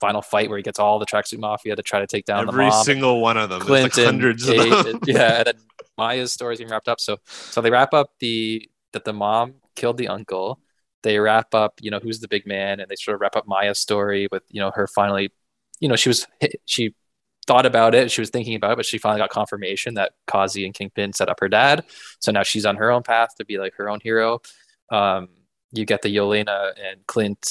final 0.00 0.22
fight 0.22 0.48
where 0.48 0.58
he 0.58 0.62
gets 0.62 0.78
all 0.78 0.98
the 0.98 1.06
tracksuit 1.06 1.38
mafia 1.38 1.76
to 1.76 1.82
try 1.82 2.00
to 2.00 2.06
take 2.06 2.24
down 2.24 2.48
every 2.48 2.66
the 2.66 2.82
single 2.82 3.20
one 3.20 3.36
of 3.36 3.50
them. 3.50 3.60
Clinton, 3.60 4.04
like 4.04 4.06
hundreds 4.06 4.46
Kate, 4.46 4.72
of 4.72 4.84
them. 4.84 5.00
yeah, 5.06 5.38
and 5.38 5.46
then 5.46 5.54
Maya's 5.98 6.32
story 6.32 6.54
is 6.54 6.58
being 6.58 6.70
wrapped 6.70 6.88
up. 6.88 7.00
So 7.00 7.18
so 7.26 7.60
they 7.60 7.70
wrap 7.70 7.92
up 7.92 8.12
the 8.20 8.68
that 8.92 9.04
the 9.04 9.12
mom 9.12 9.54
killed 9.76 9.98
the 9.98 10.08
uncle. 10.08 10.60
They 11.02 11.18
wrap 11.18 11.54
up, 11.54 11.74
you 11.80 11.90
know, 11.90 12.00
who's 12.00 12.20
the 12.20 12.28
big 12.28 12.46
man, 12.46 12.80
and 12.80 12.88
they 12.88 12.96
sort 12.96 13.14
of 13.14 13.20
wrap 13.20 13.36
up 13.36 13.46
Maya's 13.46 13.78
story 13.78 14.28
with, 14.32 14.42
you 14.48 14.60
know, 14.60 14.72
her 14.74 14.86
finally, 14.86 15.30
you 15.80 15.88
know, 15.88 15.96
she 15.96 16.08
was 16.08 16.26
she 16.64 16.94
thought 17.46 17.66
about 17.66 17.94
it, 17.94 18.10
she 18.10 18.20
was 18.20 18.30
thinking 18.30 18.54
about 18.54 18.72
it, 18.72 18.76
but 18.76 18.86
she 18.86 18.98
finally 18.98 19.20
got 19.20 19.30
confirmation 19.30 19.94
that 19.94 20.12
Kazi 20.26 20.64
and 20.64 20.74
Kingpin 20.74 21.12
set 21.14 21.28
up 21.28 21.40
her 21.40 21.48
dad. 21.48 21.84
So 22.20 22.30
now 22.30 22.42
she's 22.42 22.66
on 22.66 22.76
her 22.76 22.90
own 22.90 23.02
path 23.02 23.30
to 23.38 23.44
be 23.44 23.58
like 23.58 23.74
her 23.76 23.88
own 23.88 24.00
hero. 24.02 24.40
Um, 24.90 25.28
you 25.72 25.84
get 25.84 26.02
the 26.02 26.14
Yelena 26.14 26.72
and 26.78 27.06
Clint 27.06 27.46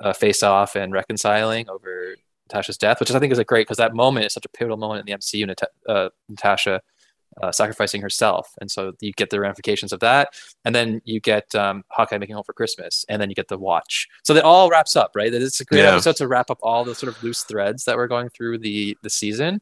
uh, 0.00 0.12
face 0.12 0.42
off 0.42 0.74
and 0.74 0.92
reconciling 0.92 1.68
over 1.68 2.16
Natasha's 2.48 2.78
death, 2.78 3.00
which 3.00 3.10
I 3.10 3.18
think 3.18 3.32
is 3.32 3.38
a 3.38 3.44
great 3.44 3.66
because 3.66 3.78
that 3.78 3.94
moment 3.94 4.26
is 4.26 4.32
such 4.32 4.44
a 4.44 4.48
pivotal 4.48 4.76
moment 4.76 5.00
in 5.00 5.06
the 5.06 5.18
MCU. 5.18 5.46
Nat- 5.46 5.70
uh, 5.88 6.08
Natasha 6.28 6.80
uh, 7.42 7.52
sacrificing 7.52 8.00
herself, 8.00 8.52
and 8.60 8.70
so 8.70 8.92
you 9.00 9.12
get 9.12 9.30
the 9.30 9.40
ramifications 9.40 9.92
of 9.92 10.00
that, 10.00 10.30
and 10.64 10.74
then 10.74 11.00
you 11.04 11.20
get 11.20 11.54
um, 11.54 11.84
Hawkeye 11.90 12.18
making 12.18 12.34
home 12.34 12.44
for 12.44 12.52
Christmas, 12.52 13.04
and 13.08 13.20
then 13.20 13.28
you 13.28 13.34
get 13.34 13.48
the 13.48 13.58
watch. 13.58 14.08
So 14.24 14.34
that 14.34 14.44
all 14.44 14.70
wraps 14.70 14.96
up, 14.96 15.12
right? 15.14 15.30
That 15.30 15.42
it's 15.42 15.60
a 15.60 15.64
great 15.64 15.82
yeah. 15.82 15.92
episode 15.92 16.16
to 16.16 16.28
wrap 16.28 16.50
up 16.50 16.58
all 16.62 16.84
the 16.84 16.94
sort 16.94 17.14
of 17.14 17.22
loose 17.22 17.42
threads 17.42 17.84
that 17.84 17.96
were 17.96 18.08
going 18.08 18.30
through 18.30 18.58
the 18.58 18.96
the 19.02 19.10
season. 19.10 19.60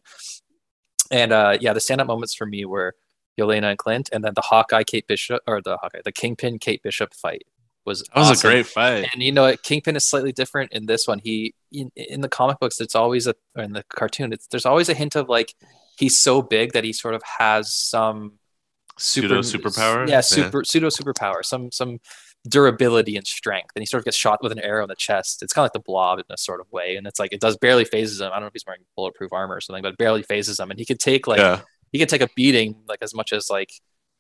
And 1.11 1.33
uh, 1.33 1.59
yeah, 1.61 1.73
the 1.73 1.81
stand 1.81 2.01
up 2.01 2.07
moments 2.07 2.35
for 2.35 2.47
me 2.47 2.65
were 2.65 2.95
Yelena 3.39 3.71
and 3.71 3.79
Clint, 3.79 4.11
and 4.13 4.25
then 4.25 4.35
the 4.35 4.43
Hawkeye 4.43 4.85
Kate 4.85 5.07
Bishop 5.07 5.43
or 5.47 5.61
the 5.61 5.77
Hawkeye 5.79 6.01
the 6.05 6.13
Kingpin 6.13 6.59
Kate 6.59 6.83
Bishop 6.83 7.15
fight 7.15 7.45
was 7.85 8.01
that 8.01 8.17
was 8.17 8.31
awesome. 8.31 8.49
a 8.49 8.53
great 8.53 8.67
fight. 8.67 9.09
And 9.13 9.23
you 9.23 9.33
know, 9.33 9.55
Kingpin 9.63 9.97
is 9.97 10.05
slightly 10.05 10.33
different 10.33 10.73
in 10.73 10.87
this 10.87 11.07
one. 11.07 11.19
He 11.19 11.55
in, 11.73 11.91
in 11.97 12.21
the 12.21 12.29
comic 12.29 12.59
books, 12.59 12.81
it's 12.81 12.95
always 12.95 13.27
a 13.27 13.35
or 13.57 13.63
in 13.63 13.73
the 13.73 13.85
cartoon, 13.89 14.33
it's 14.33 14.47
there's 14.47 14.67
always 14.67 14.89
a 14.89 14.95
hint 14.95 15.17
of 15.17 15.29
like 15.29 15.55
he's 15.97 16.19
so 16.19 16.43
big 16.43 16.73
that 16.73 16.85
he 16.85 16.93
sort 16.93 17.15
of 17.15 17.23
has 17.39 17.73
some 17.73 18.39
super, 18.99 19.43
pseudo 19.43 19.69
superpower. 19.71 20.09
Yeah, 20.09 20.21
super 20.21 20.59
yeah. 20.59 20.63
pseudo 20.65 20.89
superpower, 20.89 21.45
some 21.45 21.71
some 21.73 21.99
durability 22.49 23.17
and 23.17 23.27
strength. 23.27 23.71
And 23.75 23.83
he 23.83 23.87
sort 23.87 24.01
of 24.01 24.05
gets 24.05 24.17
shot 24.17 24.43
with 24.43 24.53
an 24.53 24.59
arrow 24.59 24.85
in 24.85 24.89
the 24.89 24.97
chest. 24.97 25.43
It's 25.43 25.53
kind 25.53 25.63
of 25.63 25.67
like 25.67 25.73
the 25.73 25.87
blob 25.87 26.19
in 26.19 26.25
a 26.31 26.37
sort 26.37 26.61
of 26.61 26.71
way. 26.71 26.97
And 26.97 27.07
it's 27.07 27.19
like 27.19 27.33
it 27.33 27.41
does 27.41 27.57
barely 27.57 27.85
phases 27.85 28.21
him. 28.21 28.29
I 28.29 28.35
don't 28.35 28.43
know 28.43 28.47
if 28.49 28.53
he's 28.53 28.67
wearing 28.67 28.83
bulletproof 28.97 29.33
armor 29.33 29.57
or 29.57 29.61
something, 29.61 29.83
but 29.83 29.97
barely 29.97 30.23
phases 30.23 30.61
him. 30.61 30.71
And 30.71 30.79
he 30.79 30.85
could 30.85 31.01
take 31.01 31.27
like 31.27 31.39
yeah. 31.39 31.61
he 31.93 31.99
could 31.99 32.09
take 32.09 32.23
a 32.23 32.29
beating 32.37 32.77
like 32.89 33.01
as 33.03 33.15
much 33.15 33.33
as 33.33 33.49
like 33.51 33.71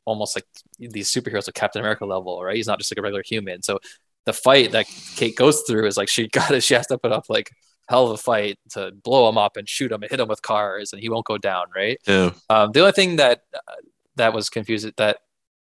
almost 0.06 0.36
like 0.36 0.44
these 0.78 1.10
superheroes 1.10 1.48
of 1.48 1.54
Captain 1.54 1.80
America 1.80 2.04
level, 2.04 2.42
right? 2.42 2.56
He's 2.56 2.66
not 2.66 2.78
just 2.78 2.92
like 2.92 2.98
a 2.98 3.02
regular 3.02 3.22
human. 3.24 3.62
So 3.62 3.78
the 4.26 4.32
fight 4.32 4.72
that 4.72 4.86
Kate 5.16 5.36
goes 5.36 5.62
through 5.62 5.86
is 5.86 5.96
like 5.96 6.08
she 6.08 6.28
got 6.32 6.50
it, 6.50 6.62
she 6.62 6.74
has 6.74 6.86
to 6.88 6.98
put 6.98 7.12
up 7.12 7.26
like 7.28 7.50
hell 7.88 8.06
of 8.06 8.12
a 8.12 8.16
fight 8.16 8.58
to 8.70 8.92
blow 9.02 9.28
him 9.28 9.38
up 9.38 9.56
and 9.56 9.68
shoot 9.68 9.92
him 9.92 10.02
and 10.02 10.10
hit 10.10 10.20
him 10.20 10.28
with 10.28 10.42
cars 10.42 10.92
and 10.92 11.02
he 11.02 11.08
won't 11.08 11.26
go 11.26 11.38
down 11.38 11.66
right? 11.74 11.98
Yeah. 12.06 12.30
Um, 12.48 12.72
the 12.72 12.80
only 12.80 12.92
thing 12.92 13.16
that 13.16 13.42
uh, 13.54 13.74
that 14.16 14.32
was 14.32 14.48
confused 14.48 14.90
that 14.96 15.18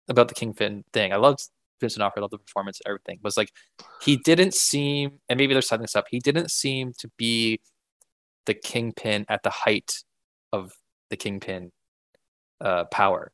about 0.07 0.28
the 0.28 0.34
kingpin 0.34 0.84
thing 0.93 1.11
i 1.13 1.16
loved 1.16 1.39
vincent 1.82 2.03
i 2.03 2.20
loved 2.20 2.34
the 2.34 2.38
performance 2.38 2.80
everything 2.86 3.20
was 3.24 3.38
like 3.38 3.51
he 4.01 4.18
didn't 4.18 4.53
seem 4.53 5.20
and 5.30 5.38
maybe 5.38 5.53
they're 5.53 5.61
setting 5.61 5.84
this 5.84 5.95
up 5.95 6.05
he 6.09 6.20
didn't 6.20 6.51
seem 6.51 6.93
to 6.97 7.09
be 7.18 7.59
the 8.45 8.53
kingpin 8.53 9.26
at 9.30 9.43
the 9.43 9.49
height 9.49 10.03
of 10.53 10.74
the 11.09 11.18
kingpin 11.18 11.72
uh, 12.61 12.86
power 12.86 13.32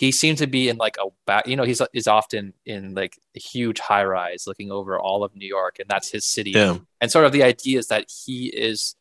he 0.00 0.10
seemed 0.10 0.38
to 0.38 0.46
be 0.46 0.70
in 0.70 0.78
like 0.78 0.96
a 0.98 1.06
back 1.26 1.46
you 1.46 1.54
know 1.54 1.62
he's 1.62 1.82
is 1.92 2.08
often 2.08 2.54
in 2.64 2.94
like 2.94 3.18
a 3.36 3.38
huge 3.38 3.78
high 3.78 4.04
rise 4.04 4.44
looking 4.46 4.72
over 4.72 4.98
all 4.98 5.22
of 5.22 5.36
new 5.36 5.46
york 5.46 5.78
and 5.78 5.88
that's 5.88 6.10
his 6.10 6.24
city 6.24 6.52
yeah. 6.52 6.76
and 7.00 7.12
sort 7.12 7.26
of 7.26 7.32
the 7.32 7.42
idea 7.42 7.78
is 7.78 7.88
that 7.88 8.06
he 8.24 8.46
is 8.46 8.96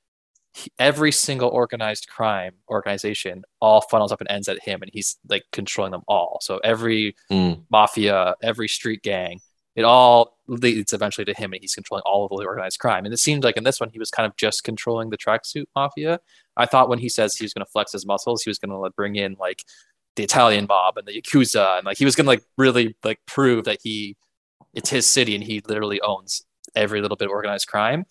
he, 0.54 0.70
every 0.78 1.12
single 1.12 1.50
organized 1.50 2.10
crime 2.10 2.54
organization 2.70 3.44
all 3.62 3.82
funnels 3.82 4.12
up 4.12 4.20
and 4.20 4.30
ends 4.30 4.50
at 4.50 4.62
him 4.62 4.82
and 4.82 4.92
he's 4.94 5.18
like 5.30 5.44
controlling 5.54 5.92
them 5.92 6.04
all 6.08 6.38
so 6.42 6.60
every 6.64 7.16
mm. 7.32 7.60
mafia 7.72 8.36
every 8.44 8.68
street 8.68 9.02
gang 9.02 9.40
it 9.76 9.86
all 9.86 10.38
leads 10.48 10.92
eventually 10.92 11.24
to 11.24 11.34
him 11.34 11.54
and 11.54 11.62
he's 11.62 11.76
controlling 11.76 12.04
all 12.06 12.26
of 12.26 12.38
the 12.38 12.46
organized 12.46 12.80
crime 12.80 13.06
and 13.06 13.14
it 13.14 13.18
seemed 13.18 13.46
like 13.46 13.56
in 13.56 13.64
this 13.64 13.80
one 13.80 13.90
he 13.90 14.00
was 14.00 14.12
kind 14.12 14.28
of 14.28 14.36
just 14.36 14.66
controlling 14.66 15.12
the 15.12 15.18
tracksuit 15.18 15.66
mafia 15.76 16.20
i 16.58 16.66
thought 16.66 16.90
when 16.90 17.00
he 17.00 17.08
says 17.08 17.36
he 17.36 17.46
was 17.46 17.54
going 17.54 17.66
to 17.66 17.72
flex 17.72 17.94
his 17.94 18.06
muscles 18.06 18.42
he 18.42 18.50
was 18.50 18.60
going 18.60 18.72
to 18.72 18.90
bring 18.98 19.16
in 19.16 19.38
like 19.40 19.64
the 20.20 20.26
Italian 20.26 20.66
mob 20.68 20.98
and 20.98 21.08
the 21.08 21.14
Yakuza, 21.14 21.78
and 21.78 21.86
like 21.86 21.98
he 21.98 22.04
was 22.04 22.14
gonna 22.14 22.28
like 22.28 22.44
really 22.58 22.98
like 23.06 23.22
prove 23.26 23.64
that 23.64 23.80
he 23.82 24.18
it's 24.74 24.90
his 24.90 25.06
city 25.06 25.34
and 25.34 25.42
he 25.42 25.62
literally 25.66 26.02
owns 26.02 26.46
every 26.76 27.02
little 27.02 27.16
bit 27.16 27.30
of 27.30 27.32
organized 27.32 27.68
crime. 27.68 28.04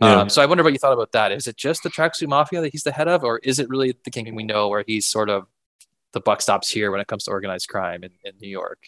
Yeah. 0.00 0.20
Um, 0.20 0.30
so 0.30 0.40
I 0.40 0.46
wonder 0.46 0.64
what 0.64 0.72
you 0.72 0.78
thought 0.78 0.94
about 0.94 1.12
that. 1.12 1.32
Is 1.32 1.46
it 1.46 1.58
just 1.58 1.82
the 1.82 1.90
tracksuit 1.90 2.28
mafia 2.28 2.62
that 2.62 2.72
he's 2.72 2.82
the 2.82 2.92
head 2.92 3.08
of, 3.08 3.22
or 3.24 3.38
is 3.40 3.58
it 3.58 3.68
really 3.68 3.94
the 4.04 4.10
kingpin 4.10 4.34
we 4.34 4.42
know, 4.42 4.68
where 4.68 4.84
he's 4.86 5.04
sort 5.06 5.28
of 5.28 5.46
the 6.12 6.20
buck 6.20 6.40
stops 6.40 6.70
here 6.70 6.90
when 6.90 7.00
it 7.00 7.06
comes 7.06 7.24
to 7.24 7.30
organized 7.30 7.68
crime 7.68 8.02
in, 8.02 8.10
in 8.24 8.32
New 8.40 8.48
York? 8.48 8.78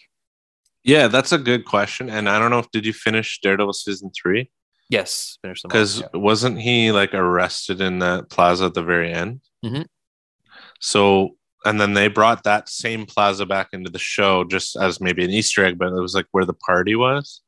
Yeah, 0.83 1.07
that's 1.07 1.31
a 1.31 1.37
good 1.37 1.63
question. 1.63 2.09
And 2.09 2.27
I 2.27 2.39
don't 2.39 2.49
know 2.49 2.59
if 2.59 2.71
did 2.71 2.87
you 2.87 2.93
finish 2.93 3.39
Daredevil 3.39 3.73
season 3.73 4.09
three? 4.19 4.49
Yes, 4.89 5.37
because 5.43 5.99
yeah. 6.01 6.07
wasn't 6.13 6.59
he 6.59 6.91
like 6.91 7.13
arrested 7.13 7.81
in 7.81 7.99
that 7.99 8.29
plaza 8.31 8.65
at 8.65 8.73
the 8.73 8.83
very 8.83 9.13
end? 9.13 9.41
Mhm. 9.63 9.85
So 10.79 11.36
and 11.65 11.81
then 11.81 11.93
they 11.93 12.07
brought 12.07 12.43
that 12.43 12.69
same 12.69 13.05
plaza 13.05 13.45
back 13.45 13.69
into 13.73 13.89
the 13.89 13.99
show 13.99 14.43
just 14.43 14.75
as 14.75 15.01
maybe 15.01 15.23
an 15.23 15.31
Easter 15.31 15.65
egg, 15.65 15.77
but 15.77 15.87
it 15.87 16.01
was 16.01 16.13
like 16.15 16.27
where 16.31 16.45
the 16.45 16.53
party 16.53 16.95
was, 16.95 17.41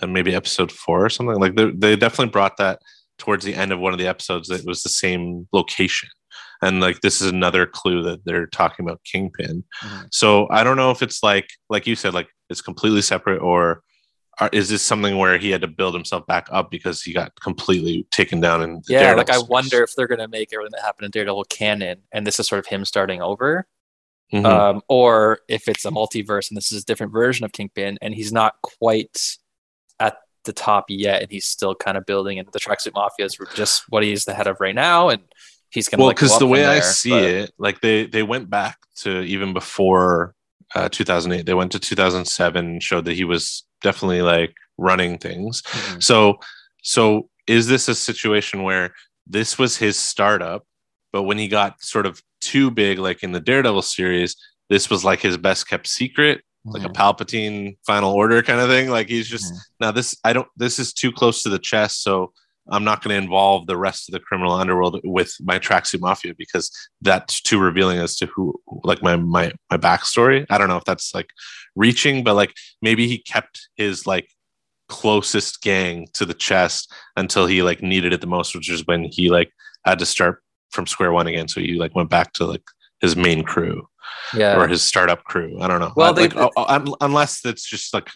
and 0.00 0.12
maybe 0.12 0.34
episode 0.34 0.72
four 0.72 1.04
or 1.04 1.08
something. 1.08 1.38
Like 1.38 1.54
they, 1.56 1.70
they 1.70 1.96
definitely 1.96 2.32
brought 2.32 2.56
that 2.58 2.80
towards 3.18 3.44
the 3.44 3.54
end 3.54 3.72
of 3.72 3.78
one 3.78 3.92
of 3.92 3.98
the 3.98 4.08
episodes. 4.08 4.48
That 4.48 4.60
it 4.60 4.66
was 4.66 4.82
the 4.82 4.88
same 4.88 5.46
location, 5.52 6.08
and 6.62 6.80
like 6.80 7.00
this 7.00 7.20
is 7.20 7.28
another 7.28 7.66
clue 7.66 8.02
that 8.02 8.24
they're 8.24 8.46
talking 8.46 8.84
about 8.84 9.00
Kingpin. 9.04 9.64
Mhm. 9.82 10.08
So 10.10 10.48
I 10.50 10.64
don't 10.64 10.76
know 10.76 10.90
if 10.90 11.02
it's 11.02 11.22
like 11.22 11.48
like 11.70 11.86
you 11.86 11.96
said, 11.96 12.14
like 12.14 12.28
it's 12.50 12.62
completely 12.62 13.02
separate, 13.02 13.40
or 13.40 13.82
is 14.52 14.68
this 14.68 14.82
something 14.82 15.18
where 15.18 15.38
he 15.38 15.50
had 15.50 15.60
to 15.60 15.68
build 15.68 15.94
himself 15.94 16.26
back 16.26 16.48
up 16.50 16.70
because 16.70 17.02
he 17.02 17.12
got 17.12 17.32
completely 17.40 18.06
taken 18.10 18.40
down 18.40 18.62
in 18.62 18.74
the 18.76 18.82
Yeah, 18.88 19.00
Daredevil 19.14 19.18
like 19.18 19.30
I 19.30 19.38
wonder 19.48 19.82
if 19.82 19.94
they're 19.94 20.06
gonna 20.06 20.28
make 20.28 20.52
everything 20.52 20.72
that 20.72 20.82
happened 20.82 21.04
in 21.06 21.10
Daredevil 21.10 21.44
canon, 21.44 22.02
and 22.12 22.26
this 22.26 22.40
is 22.40 22.46
sort 22.48 22.58
of 22.58 22.66
him 22.66 22.84
starting 22.84 23.20
over, 23.22 23.66
Mhm. 24.32 24.44
um, 24.46 24.82
or 24.88 25.40
if 25.48 25.68
it's 25.68 25.84
a 25.84 25.90
multiverse 25.90 26.50
and 26.50 26.56
this 26.56 26.72
is 26.72 26.82
a 26.82 26.86
different 26.86 27.12
version 27.12 27.44
of 27.44 27.52
Kingpin, 27.52 27.98
and 28.00 28.14
he's 28.14 28.32
not 28.32 28.54
quite 28.62 29.36
at 30.00 30.16
the 30.44 30.52
top 30.52 30.86
yet, 30.88 31.22
and 31.22 31.30
he's 31.30 31.44
still 31.46 31.74
kind 31.74 31.96
of 31.98 32.06
building, 32.06 32.38
and 32.38 32.48
the 32.52 32.58
Tracksuit 32.58 32.94
Mafia 32.94 33.26
is 33.26 33.36
just 33.54 33.84
what 33.90 34.02
he's 34.02 34.24
the 34.24 34.34
head 34.34 34.46
of 34.46 34.56
right 34.60 34.74
now, 34.74 35.08
and 35.10 35.22
he's 35.70 35.88
gonna 35.88 36.02
well 36.02 36.10
because 36.12 36.32
up 36.32 36.38
the 36.38 36.46
way 36.46 36.64
i 36.66 36.74
there, 36.74 36.82
see 36.82 37.10
but- 37.10 37.22
it 37.24 37.52
like 37.58 37.80
they 37.80 38.04
they 38.06 38.22
went 38.22 38.50
back 38.50 38.78
to 38.96 39.20
even 39.22 39.52
before 39.54 40.34
uh 40.74 40.86
2008 40.90 41.46
they 41.46 41.54
went 41.54 41.72
to 41.72 41.78
2007 41.78 42.78
showed 42.80 43.04
that 43.06 43.14
he 43.14 43.24
was 43.24 43.64
definitely 43.82 44.22
like 44.22 44.54
running 44.78 45.18
things 45.18 45.62
Mhm. 45.62 46.02
so 46.02 46.38
so 46.82 47.28
is 47.46 47.66
this 47.66 47.88
a 47.88 47.94
situation 47.94 48.62
where 48.62 48.94
this 49.26 49.58
was 49.58 49.76
his 49.76 49.98
startup 49.98 50.64
but 51.12 51.24
when 51.24 51.38
he 51.38 51.48
got 51.48 51.82
sort 51.82 52.06
of 52.06 52.22
too 52.40 52.70
big 52.70 52.98
like 52.98 53.22
in 53.22 53.32
the 53.32 53.40
daredevil 53.40 53.82
series 53.82 54.36
this 54.70 54.88
was 54.88 55.04
like 55.04 55.20
his 55.20 55.36
best 55.36 55.68
kept 55.68 55.86
secret 55.86 56.42
like 56.64 56.84
a 56.84 56.88
Mhm. 56.88 56.94
palpatine 56.94 57.76
final 57.86 58.12
order 58.12 58.42
kind 58.42 58.60
of 58.60 58.68
thing 58.68 58.88
like 58.88 59.08
he's 59.08 59.28
just 59.28 59.52
Mhm. 59.52 59.58
now 59.80 59.90
this 59.90 60.16
i 60.24 60.32
don't 60.32 60.48
this 60.56 60.78
is 60.78 60.92
too 60.92 61.12
close 61.12 61.42
to 61.42 61.48
the 61.48 61.58
chest 61.58 62.02
so 62.02 62.32
i'm 62.70 62.84
not 62.84 63.02
going 63.02 63.10
to 63.16 63.22
involve 63.22 63.66
the 63.66 63.76
rest 63.76 64.08
of 64.08 64.12
the 64.12 64.20
criminal 64.20 64.52
underworld 64.52 65.00
with 65.04 65.34
my 65.40 65.58
tracksuit 65.58 66.00
mafia 66.00 66.34
because 66.36 66.70
that's 67.00 67.40
too 67.40 67.58
revealing 67.58 67.98
as 67.98 68.16
to 68.16 68.26
who 68.26 68.54
like 68.84 69.02
my 69.02 69.16
my 69.16 69.52
my 69.70 69.76
backstory 69.76 70.46
i 70.50 70.58
don't 70.58 70.68
know 70.68 70.76
if 70.76 70.84
that's 70.84 71.14
like 71.14 71.30
reaching 71.76 72.22
but 72.22 72.34
like 72.34 72.52
maybe 72.80 73.06
he 73.06 73.18
kept 73.18 73.68
his 73.76 74.06
like 74.06 74.28
closest 74.88 75.62
gang 75.62 76.06
to 76.12 76.26
the 76.26 76.34
chest 76.34 76.92
until 77.16 77.46
he 77.46 77.62
like 77.62 77.82
needed 77.82 78.12
it 78.12 78.20
the 78.20 78.26
most 78.26 78.54
which 78.54 78.70
is 78.70 78.86
when 78.86 79.04
he 79.04 79.30
like 79.30 79.50
had 79.84 79.98
to 79.98 80.06
start 80.06 80.42
from 80.70 80.86
square 80.86 81.12
one 81.12 81.26
again 81.26 81.48
so 81.48 81.60
he 81.60 81.74
like 81.74 81.94
went 81.94 82.10
back 82.10 82.32
to 82.32 82.44
like 82.44 82.62
his 83.00 83.16
main 83.16 83.42
crew 83.42 83.86
yeah, 84.34 84.58
or 84.58 84.68
his 84.68 84.82
startup 84.82 85.24
crew. 85.24 85.58
I 85.60 85.68
don't 85.68 85.80
know. 85.80 85.92
Well, 85.96 86.10
I- 86.10 86.12
they- 86.12 86.22
like, 86.28 86.36
oh, 86.36 86.50
oh, 86.56 86.96
unless 87.00 87.44
it's 87.44 87.68
just 87.68 87.92
like 87.94 88.08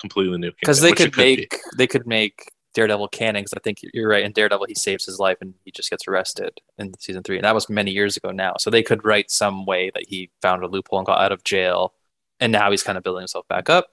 completely 0.00 0.38
new. 0.38 0.52
because 0.60 0.80
they 0.80 0.92
could 0.92 1.16
make 1.16 1.54
they 1.76 1.86
could 1.86 2.06
make 2.06 2.50
Daredevil 2.74 3.08
canon. 3.08 3.42
Because 3.42 3.54
I 3.56 3.60
think 3.60 3.78
you're 3.94 4.08
right. 4.08 4.22
In 4.24 4.32
Daredevil, 4.32 4.66
he 4.68 4.74
saves 4.74 5.04
his 5.04 5.18
life 5.18 5.38
and 5.40 5.54
he 5.64 5.70
just 5.70 5.90
gets 5.90 6.06
arrested 6.08 6.60
in 6.78 6.92
season 6.98 7.22
three, 7.22 7.36
and 7.36 7.44
that 7.44 7.54
was 7.54 7.68
many 7.68 7.90
years 7.90 8.16
ago 8.16 8.30
now. 8.30 8.54
So 8.58 8.70
they 8.70 8.82
could 8.82 9.04
write 9.04 9.30
some 9.30 9.66
way 9.66 9.90
that 9.94 10.04
he 10.08 10.30
found 10.42 10.62
a 10.62 10.68
loophole 10.68 10.98
and 11.00 11.06
got 11.06 11.20
out 11.20 11.32
of 11.32 11.42
jail, 11.44 11.94
and 12.38 12.52
now 12.52 12.70
he's 12.70 12.82
kind 12.82 12.96
of 12.98 13.04
building 13.04 13.22
himself 13.22 13.46
back 13.48 13.68
up. 13.70 13.88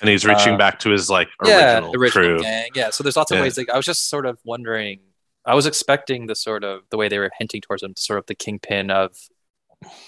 and 0.00 0.08
he's 0.08 0.24
reaching 0.24 0.54
uh, 0.54 0.58
back 0.58 0.78
to 0.80 0.90
his 0.90 1.10
like 1.10 1.28
yeah, 1.44 1.74
original, 1.78 1.94
original 1.96 2.24
crew. 2.36 2.42
gang. 2.42 2.70
Yeah, 2.74 2.90
so 2.90 3.02
there's 3.02 3.16
lots 3.16 3.30
of 3.30 3.36
Yeah. 3.36 3.42
ways. 3.42 3.58
Like 3.58 3.68
I 3.70 3.76
was 3.76 3.86
just 3.86 4.08
sort 4.08 4.26
of 4.26 4.38
wondering. 4.44 5.00
I 5.46 5.54
was 5.54 5.66
expecting 5.66 6.26
the 6.26 6.34
sort 6.34 6.64
of 6.64 6.82
the 6.90 6.96
way 6.98 7.08
they 7.08 7.18
were 7.18 7.30
hinting 7.38 7.60
towards 7.62 7.82
him, 7.82 7.94
sort 7.96 8.18
of 8.18 8.26
the 8.26 8.34
kingpin 8.34 8.90
of 8.90 9.16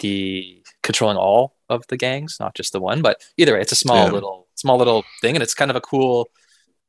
the 0.01 0.63
controlling 0.83 1.17
all 1.17 1.57
of 1.69 1.87
the 1.89 1.97
gangs, 1.97 2.37
not 2.41 2.55
just 2.55 2.73
the 2.73 2.81
one. 2.81 3.03
But 3.03 3.23
either 3.37 3.55
way, 3.55 3.61
it's 3.61 3.73
a 3.73 3.77
small 3.77 4.07
Yeah. 4.07 4.13
little, 4.13 4.49
small 4.57 4.77
little 4.77 5.05
thing, 5.21 5.35
and 5.37 5.43
it's 5.43 5.55
kind 5.55 5.71
of 5.71 5.77
a 5.77 5.81
cool 5.81 6.29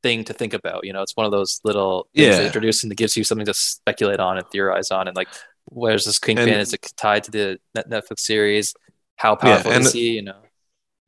thing 0.03 0.23
to 0.25 0.33
think 0.33 0.53
about. 0.53 0.85
You 0.85 0.93
know, 0.93 1.01
it's 1.01 1.15
one 1.15 1.25
of 1.25 1.31
those 1.31 1.59
little 1.63 2.07
things 2.15 2.27
Yeah. 2.27 2.51
and 2.83 2.91
it 2.91 2.95
gives 2.97 3.17
you 3.17 3.23
something 3.23 3.45
to 3.45 3.53
speculate 3.53 4.19
on 4.19 4.37
and 4.37 4.45
theorize 4.51 4.91
on, 4.91 5.07
and 5.07 5.15
like, 5.15 5.29
where's 5.65 6.05
this 6.05 6.19
kingpin? 6.19 6.49
And- 6.49 6.61
is 6.61 6.73
it 6.73 6.85
tied 6.97 7.23
to 7.25 7.31
the 7.31 7.59
Netflix 7.77 8.19
series? 8.19 8.73
How 9.15 9.35
powerful 9.35 9.71
and- 9.71 9.85
is 9.85 9.93
he? 9.93 10.11
You 10.17 10.21
know, 10.23 10.41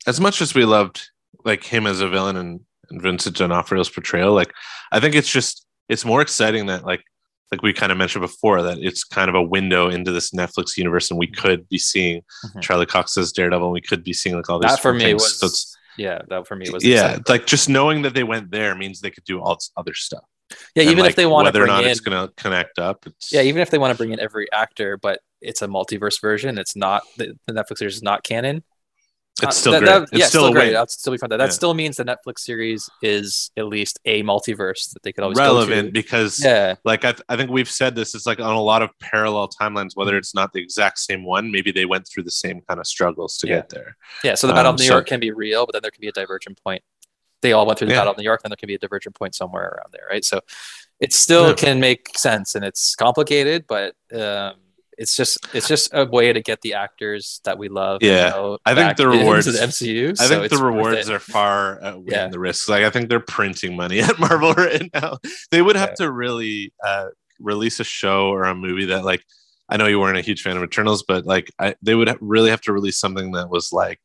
As 0.07 0.19
much 0.19 0.41
as 0.41 0.53
we 0.55 0.65
loved 0.65 1.09
like 1.43 1.63
him 1.63 1.85
as 1.85 1.99
a 2.01 2.07
villain 2.09 2.37
and, 2.37 2.61
and 2.89 3.01
Vincent 3.01 3.37
D'Onofrio's 3.37 3.89
portrayal, 3.89 4.33
like 4.33 4.51
I 4.91 4.99
think 4.99 5.15
it's 5.15 5.29
just 5.29 5.65
it's 5.89 6.05
more 6.05 6.21
exciting 6.21 6.65
that 6.67 6.85
like 6.85 7.03
like 7.51 7.61
we 7.61 7.73
kind 7.73 7.91
of 7.91 7.97
mentioned 7.97 8.21
before 8.23 8.61
that 8.63 8.77
it's 8.79 9.03
kind 9.03 9.29
of 9.29 9.35
a 9.35 9.41
window 9.41 9.89
into 9.89 10.11
this 10.11 10.31
Netflix 10.31 10.77
universe, 10.77 11.09
and 11.11 11.19
we 11.19 11.27
could 11.27 11.67
be 11.69 11.77
seeing 11.77 12.21
Mhm. 12.45 12.61
Charlie 12.61 12.85
Cox's 12.87 13.31
Daredevil, 13.31 13.67
and 13.67 13.73
we 13.73 13.81
could 13.81 14.03
be 14.03 14.13
seeing 14.13 14.35
like 14.35 14.49
all 14.49 14.59
these 14.59 14.71
that 14.71 14.81
for 14.81 14.93
me 14.93 15.03
things. 15.05 15.21
was. 15.21 15.39
So 15.39 15.77
yeah, 15.97 16.21
that 16.29 16.47
for 16.47 16.55
me 16.55 16.69
was 16.69 16.83
yeah, 16.83 17.05
exciting. 17.05 17.23
like 17.27 17.45
just 17.45 17.69
knowing 17.69 18.01
that 18.03 18.13
they 18.13 18.23
went 18.23 18.51
there 18.51 18.75
means 18.75 19.01
they 19.01 19.11
could 19.11 19.23
do 19.23 19.41
all 19.41 19.55
this 19.55 19.71
other 19.77 19.93
stuff. 19.93 20.23
yeah. 20.75 20.83
And, 20.83 20.91
Even 20.91 21.03
like, 21.03 21.11
if 21.11 21.15
they 21.15 21.25
want 21.25 21.45
to 21.45 21.47
whether 21.47 21.63
or 21.63 21.65
bring 21.65 21.75
not 21.75 21.83
in, 21.83 21.89
it's 21.89 21.99
going 21.99 22.27
to 22.27 22.33
connect 22.35 22.79
up, 22.79 23.05
it's 23.05 23.31
Yeah, 23.31 23.41
even 23.41 23.61
if 23.61 23.69
they 23.69 23.77
want 23.77 23.91
to 23.91 23.97
bring 23.97 24.11
in 24.11 24.19
every 24.19 24.51
actor, 24.51 24.97
but 24.97 25.19
it's 25.41 25.61
a 25.61 25.67
multiverse 25.67 26.19
version, 26.21 26.57
it's 26.57 26.75
not 26.75 27.03
the, 27.17 27.37
the 27.47 27.53
Netflix 27.53 27.77
series 27.77 27.95
is 27.95 28.03
not 28.03 28.23
canon. 28.23 28.63
Uh, 29.43 29.47
it's 29.47 29.57
still 29.57 29.73
that- 29.73 29.79
great. 29.79 29.87
that- 29.89 30.01
it's 30.03 30.11
yeah, 30.13 30.25
still, 30.27 30.45
a 30.47 30.51
great. 30.53 30.71
That's 30.71 30.93
still 30.93 31.11
be 31.11 31.17
fun. 31.17 31.29
That, 31.29 31.37
that 31.37 31.45
Yeah. 31.45 31.49
still 31.51 31.73
means 31.73 31.97
the 31.97 32.05
Netflix 32.05 32.39
series 32.39 32.89
is 33.01 33.51
at 33.57 33.65
least 33.67 33.99
a 34.05 34.23
multiverse 34.23 34.93
that 34.93 35.03
they 35.03 35.11
could 35.11 35.23
always 35.25 35.37
relevant 35.37 35.91
because. 35.93 36.41
Yeah, 36.43 36.75
like 36.85 37.03
I, 37.03 37.15
I 37.27 37.35
think 37.35 37.51
we've 37.51 37.69
said 37.69 37.95
this 37.95 38.15
it's 38.15 38.25
like 38.25 38.39
on 38.39 38.55
a 38.55 38.61
lot 38.61 38.81
of 38.81 38.91
parallel 38.99 39.49
timelines 39.49 39.89
whether 39.95 40.15
it's 40.17 40.33
not 40.33 40.53
the 40.53 40.61
exact 40.61 40.99
same 40.99 41.25
one 41.25 41.51
maybe 41.51 41.71
they 41.71 41.85
went 41.85 42.07
through 42.07 42.23
the 42.23 42.31
same 42.31 42.61
kind 42.61 42.79
of 42.79 42.87
struggles 42.87 43.37
to 43.39 43.47
Yeah. 43.47 43.55
get 43.57 43.69
there 43.69 43.97
yeah. 44.23 44.35
So 44.35 44.47
the 44.47 44.53
Battle 44.53 44.69
Um, 44.69 44.75
of 44.75 44.79
New 44.79 44.85
so- 44.87 44.93
York 44.93 45.07
can 45.07 45.19
be 45.19 45.31
real, 45.31 45.65
but 45.65 45.73
then 45.73 45.81
there 45.81 45.91
can 45.91 46.01
be 46.01 46.07
a 46.07 46.13
divergent 46.13 46.61
point. 46.63 46.81
They 47.41 47.51
all 47.51 47.65
went 47.65 47.77
through 47.77 47.89
the 47.89 47.93
Yeah. 47.93 47.99
Battle 47.99 48.11
of 48.13 48.17
New 48.17 48.23
York, 48.23 48.41
then 48.41 48.49
there 48.51 48.55
can 48.57 48.67
be 48.67 48.75
a 48.75 48.79
divergent 48.79 49.15
point 49.15 49.35
somewhere 49.35 49.63
around 49.65 49.91
there, 49.91 50.07
right? 50.09 50.23
So 50.23 50.39
it 51.01 51.11
still 51.13 51.53
can 51.53 51.81
make 51.81 52.17
sense, 52.17 52.55
and 52.55 52.63
it's 52.63 52.95
complicated, 52.95 53.65
but 53.67 53.95
um, 54.13 54.53
it's 54.97 55.15
just 55.15 55.37
it's 55.53 55.67
just 55.67 55.89
a 55.93 56.05
way 56.05 56.31
to 56.33 56.41
get 56.41 56.61
the 56.61 56.73
actors 56.73 57.41
that 57.45 57.57
we 57.57 57.67
love. 57.69 58.01
you 58.01 58.11
Yeah. 58.11 58.29
know, 58.29 58.57
I 58.65 58.73
think 58.75 58.97
the 58.97 59.09
into 59.09 59.17
rewards- 59.19 59.45
the 59.45 59.59
MCU. 59.65 60.11
i 60.11 60.13
so 60.13 60.27
think 60.27 60.45
it's 60.45 60.57
the 60.57 60.63
rewards 60.63 61.09
are 61.09 61.19
far 61.19 61.79
outweighing 61.83 62.05
Yeah. 62.07 62.27
the 62.29 62.39
risks 62.39 62.69
like 62.69 62.83
i 62.83 62.89
think 62.89 63.09
they're 63.09 63.19
printing 63.19 63.75
money 63.75 63.99
at 64.07 64.17
marvel 64.19 64.53
right 64.53 64.89
now 64.93 65.17
they 65.51 65.61
would 65.61 65.75
have 65.75 65.89
Yeah. 65.99 66.05
to 66.05 66.11
really 66.11 66.73
uh, 66.85 67.07
release 67.39 67.79
a 67.79 67.83
show 67.83 68.29
or 68.29 68.43
a 68.45 68.55
movie 68.55 68.85
that 68.85 69.03
like 69.03 69.23
i 69.69 69.75
know 69.77 69.87
you 69.87 69.99
weren't 69.99 70.17
a 70.17 70.21
huge 70.21 70.41
fan 70.41 70.55
of 70.57 70.63
eternals 70.63 71.03
but 71.07 71.25
like 71.25 71.51
I, 71.59 71.75
they 71.81 71.95
would 71.95 72.07
ha- 72.07 72.17
really 72.21 72.49
have 72.49 72.61
to 72.61 72.73
release 72.73 72.97
something 72.99 73.31
that 73.33 73.49
was 73.49 73.73
like 73.73 73.99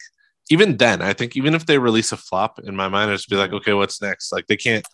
even 0.51 0.77
then 0.79 1.01
i 1.03 1.13
think 1.13 1.37
even 1.37 1.55
if 1.55 1.67
they 1.67 1.79
release 1.79 2.11
a 2.13 2.17
flop 2.17 2.59
in 2.65 2.75
my 2.75 2.89
mind 2.89 3.11
i'd 3.11 3.17
just 3.17 3.29
be 3.31 3.37
like 3.37 3.53
okay 3.53 3.73
what's 3.75 4.03
next 4.03 4.33
like 4.33 4.47
they 4.49 4.57
can't 4.57 4.85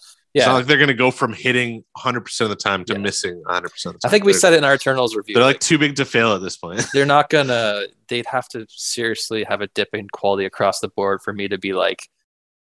it's 0.42 0.46
not 0.46 0.54
like 0.54 0.66
they're 0.66 0.76
going 0.76 0.88
to 0.88 0.94
go 0.94 1.10
from 1.10 1.32
hitting 1.32 1.84
100% 1.96 2.40
of 2.42 2.48
the 2.48 2.56
time 2.56 2.84
to 2.86 2.92
Yeah. 2.94 2.98
missing 2.98 3.42
100% 3.46 3.64
of 3.64 3.72
the 3.72 3.80
time. 3.82 3.98
I 4.04 4.08
think 4.08 4.24
we 4.24 4.32
They're- 4.32 4.40
said 4.40 4.52
it 4.52 4.58
in 4.58 4.64
our 4.64 4.74
Eternals 4.74 5.14
review. 5.16 5.34
they're 5.34 5.44
like 5.44 5.60
too 5.60 5.78
big 5.78 5.96
to 5.96 6.04
fail 6.04 6.32
at 6.34 6.40
this 6.42 6.56
point. 6.56 6.82
they're 6.92 7.06
not 7.06 7.30
gonna. 7.34 7.84
They'd 8.08 8.26
have 8.26 8.48
to 8.50 8.66
seriously 8.68 9.44
have 9.44 9.60
a 9.60 9.66
dip 9.68 9.88
in 9.94 10.08
quality 10.08 10.44
across 10.44 10.80
the 10.80 10.88
board 10.88 11.22
for 11.22 11.32
me 11.32 11.48
to 11.48 11.58
be 11.58 11.72
like 11.72 12.08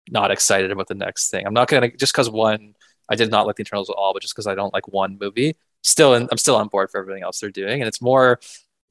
not 0.10 0.32
excited 0.32 0.72
about 0.72 0.88
the 0.88 0.96
next 0.96 1.30
thing. 1.30 1.46
I'm 1.46 1.54
not 1.54 1.68
gonna 1.68 1.92
just 1.96 2.14
because 2.14 2.30
one. 2.30 2.76
I 3.08 3.16
did 3.16 3.30
not 3.30 3.46
like 3.46 3.56
the 3.58 3.62
Eternals 3.62 3.90
at 3.92 3.94
all, 3.94 4.14
but 4.14 4.24
just 4.24 4.34
because 4.34 4.48
I 4.48 4.56
don't 4.56 4.74
like 4.74 4.88
one 4.88 5.18
movie, 5.22 5.56
still, 5.84 6.16
in, 6.16 6.28
I'm 6.32 6.40
still 6.40 6.56
on 6.56 6.70
board 6.70 6.90
for 6.90 7.00
everything 7.00 7.22
else 7.22 7.40
they're 7.40 7.52
doing, 7.52 7.80
and 7.82 7.88
it's 7.88 8.02
more. 8.02 8.40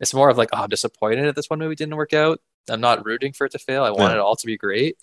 It's 0.01 0.15
more 0.15 0.29
of 0.29 0.37
like, 0.39 0.51
oh, 0.53 0.63
I'm 0.63 0.69
disappointed 0.69 1.25
that 1.27 1.35
this 1.35 1.49
one 1.51 1.59
movie 1.59 1.75
didn't 1.75 1.97
work 1.97 2.13
out. 2.13 2.41
I'm 2.69 2.81
not 2.81 3.05
rooting 3.05 3.33
for 3.33 3.45
it 3.47 3.51
to 3.53 3.59
fail. 3.59 3.83
I 3.83 3.91
want 3.91 4.13
Yeah. 4.13 4.19
it 4.19 4.19
all 4.21 4.37
to 4.37 4.47
be 4.47 4.57
great, 4.57 4.99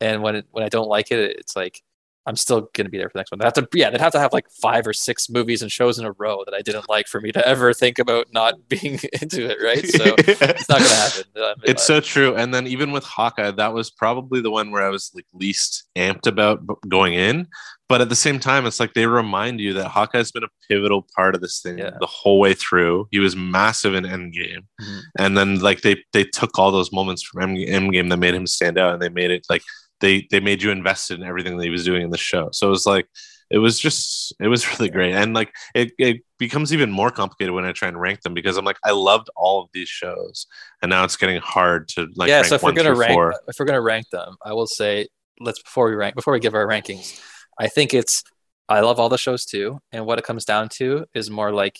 and 0.00 0.22
when 0.22 0.36
it, 0.36 0.46
when 0.50 0.64
I 0.64 0.68
don't 0.70 0.88
like 0.88 1.10
it, 1.10 1.36
it's 1.38 1.54
like 1.56 1.82
I'm 2.26 2.36
still 2.36 2.70
gonna 2.74 2.88
be 2.88 2.98
there 2.98 3.08
for 3.08 3.14
the 3.14 3.18
next 3.18 3.30
one. 3.32 3.38
They 3.38 3.44
have 3.44 3.52
to, 3.54 3.68
yeah, 3.74 3.90
they'd 3.90 4.00
have 4.00 4.12
to 4.12 4.18
have 4.18 4.32
like 4.32 4.46
five 4.62 4.86
or 4.86 4.92
six 4.92 5.28
movies 5.28 5.60
and 5.62 5.70
shows 5.70 5.98
in 5.98 6.06
a 6.06 6.12
row 6.12 6.42
that 6.46 6.54
I 6.54 6.62
didn't 6.62 6.88
like 6.88 7.06
for 7.06 7.20
me 7.20 7.32
to 7.32 7.46
ever 7.46 7.72
think 7.74 7.98
about 7.98 8.26
not 8.32 8.54
being 8.68 8.98
into 9.20 9.48
it, 9.50 9.58
right? 9.62 9.86
So 9.86 10.14
it's 10.18 10.68
not 10.68 10.78
gonna 10.78 10.94
happen. 10.94 11.24
Um, 11.36 11.54
it's 11.64 11.82
uh, 11.82 11.86
so 11.86 12.00
true. 12.00 12.34
And 12.34 12.54
then 12.54 12.66
even 12.66 12.92
with 12.92 13.04
Hawkeye, 13.04 13.50
that 13.52 13.74
was 13.74 13.90
probably 13.90 14.40
the 14.40 14.50
one 14.50 14.70
where 14.70 14.82
I 14.82 14.88
was 14.88 15.10
like 15.14 15.26
least 15.34 15.84
amped 15.96 16.26
about 16.26 16.60
going 16.88 17.14
in. 17.14 17.46
But 17.86 18.00
at 18.00 18.08
the 18.08 18.16
same 18.16 18.40
time, 18.40 18.64
it's 18.64 18.80
like 18.80 18.94
they 18.94 19.06
remind 19.06 19.60
you 19.60 19.74
that 19.74 19.88
Hawkeye's 19.88 20.32
been 20.32 20.42
a 20.42 20.48
pivotal 20.70 21.06
part 21.14 21.34
of 21.34 21.42
this 21.42 21.60
thing 21.60 21.76
Yeah. 21.76 21.90
the 22.00 22.06
whole 22.06 22.40
way 22.40 22.54
through. 22.54 23.06
He 23.10 23.18
was 23.18 23.36
massive 23.36 23.94
in 23.94 24.04
Endgame, 24.04 24.64
Mhm. 24.80 25.00
and 25.18 25.36
then 25.36 25.60
like 25.60 25.82
they 25.82 26.02
they 26.14 26.24
took 26.24 26.58
all 26.58 26.72
those 26.72 26.90
moments 26.92 27.22
from 27.22 27.54
Endgame 27.54 28.08
that 28.08 28.16
made 28.16 28.34
him 28.34 28.46
stand 28.46 28.78
out, 28.78 28.94
and 28.94 29.02
they 29.02 29.10
made 29.10 29.30
it 29.30 29.44
like 29.50 29.60
they 30.00 30.26
they 30.30 30.40
made 30.40 30.62
you 30.62 30.70
invested 30.70 31.20
in 31.20 31.26
everything 31.26 31.56
that 31.56 31.64
he 31.64 31.70
was 31.70 31.84
doing 31.84 32.02
in 32.02 32.10
the 32.10 32.18
show. 32.18 32.50
So 32.52 32.66
it 32.66 32.70
was 32.70 32.86
like 32.86 33.08
it 33.50 33.58
was 33.58 33.78
just 33.78 34.34
it 34.40 34.48
was 34.48 34.68
really 34.78 34.90
great, 34.90 35.14
and 35.14 35.34
like 35.34 35.52
it 35.74 35.92
it 35.98 36.22
becomes 36.38 36.72
even 36.72 36.90
more 36.90 37.10
complicated 37.10 37.54
when 37.54 37.64
I 37.64 37.72
try 37.72 37.88
and 37.88 38.00
rank 38.00 38.22
them 38.22 38.34
because 38.34 38.56
I'm 38.56 38.64
like 38.64 38.78
I 38.84 38.92
loved 38.92 39.30
all 39.36 39.62
of 39.62 39.68
these 39.72 39.88
shows, 39.88 40.46
and 40.82 40.90
now 40.90 41.04
it's 41.04 41.16
getting 41.16 41.40
hard 41.40 41.88
to 41.90 42.08
like 42.16 42.28
yeah. 42.28 42.36
rank 42.36 42.46
So 42.46 42.54
if 42.56 42.62
we're 42.62 42.72
gonna 42.72 42.94
rank, 42.94 43.12
four. 43.12 43.34
if 43.48 43.56
we're 43.58 43.66
gonna 43.66 43.80
rank 43.80 44.08
them, 44.10 44.36
I 44.44 44.52
will 44.52 44.66
say 44.66 45.08
let's 45.40 45.62
before 45.62 45.88
we 45.88 45.94
rank 45.94 46.14
before 46.14 46.32
we 46.32 46.40
give 46.40 46.54
our 46.54 46.66
rankings, 46.66 47.20
I 47.58 47.68
think 47.68 47.94
it's 47.94 48.24
I 48.68 48.80
love 48.80 48.98
all 48.98 49.08
the 49.08 49.18
shows 49.18 49.44
too. 49.44 49.80
And 49.92 50.06
what 50.06 50.18
it 50.18 50.24
comes 50.24 50.44
down 50.44 50.68
to 50.70 51.06
is 51.14 51.30
more 51.30 51.52
like 51.52 51.78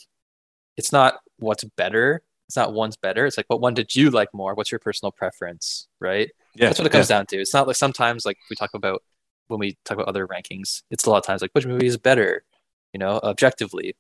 it's 0.77 0.93
not 0.93 1.19
what's 1.39 1.65
better. 1.65 2.23
It's 2.49 2.57
not 2.57 2.75
one's 2.75 2.97
better. 2.97 3.27
It's 3.27 3.37
like 3.37 3.47
what 3.49 3.61
one 3.61 3.75
did 3.75 3.97
you 3.97 4.11
like 4.11 4.29
more? 4.35 4.55
What's 4.55 4.71
your 4.71 4.79
personal 4.79 5.13
preference? 5.13 5.89
Right. 6.01 6.31
Yeah, 6.55 6.67
That's 6.67 6.79
what 6.79 6.87
it 6.87 6.93
comes 6.93 7.09
down 7.09 7.27
to. 7.27 7.37
It's 7.41 7.55
not 7.55 7.67
like 7.67 7.77
sometimes 7.77 8.25
like 8.25 8.39
we 8.51 8.57
talk 8.57 8.71
about 8.75 9.03
when 9.49 9.61
we 9.61 9.77
talk 9.85 9.97
about 9.97 10.09
other 10.09 10.27
rankings, 10.27 10.83
it's 10.91 11.05
a 11.05 11.11
lot 11.11 11.19
of 11.19 11.25
times 11.25 11.43
like 11.43 11.51
which 11.53 11.67
movie 11.67 11.87
is 11.87 11.97
better, 11.99 12.45
you 12.93 12.99
know, 12.99 13.21
objectively, 13.23 13.97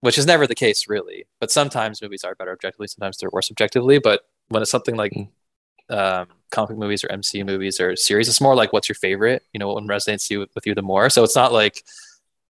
which 0.00 0.18
is 0.18 0.26
never 0.26 0.46
the 0.46 0.54
case 0.54 0.88
really. 0.88 1.26
But 1.40 1.50
sometimes 1.50 2.02
movies 2.02 2.24
are 2.24 2.34
better 2.34 2.52
objectively, 2.52 2.88
sometimes 2.88 3.18
they're 3.18 3.30
worse 3.32 3.50
objectively. 3.50 3.98
But 3.98 4.22
when 4.48 4.62
it's 4.62 4.70
something 4.70 4.96
like 4.96 5.12
Mm. 5.12 5.28
um, 5.90 6.28
comic 6.50 6.76
movies 6.76 7.04
or 7.04 7.08
MCU 7.12 7.44
movies 7.44 7.80
or 7.80 7.94
series, 7.96 8.28
it's 8.28 8.40
more 8.40 8.56
like 8.56 8.72
what's 8.72 8.88
your 8.88 8.96
favorite, 8.96 9.42
you 9.52 9.58
know, 9.60 9.68
what 9.68 9.76
one 9.76 9.86
resonates 9.88 10.28
you 10.30 10.40
with, 10.40 10.50
with 10.54 10.66
you 10.66 10.74
the 10.74 10.82
more. 10.82 11.08
So 11.10 11.22
it's 11.24 11.36
not 11.36 11.52
like 11.52 11.84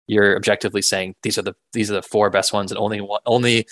you're 0.07 0.35
objectively 0.35 0.81
saying 0.81 1.15
these 1.23 1.37
are 1.37 1.41
the 1.41 1.55
these 1.73 1.89
are 1.89 1.95
the 1.95 2.01
four 2.01 2.29
best 2.29 2.53
ones 2.53 2.71
and 2.71 2.77
only 2.79 3.01
one 3.01 3.21
only 3.25 3.65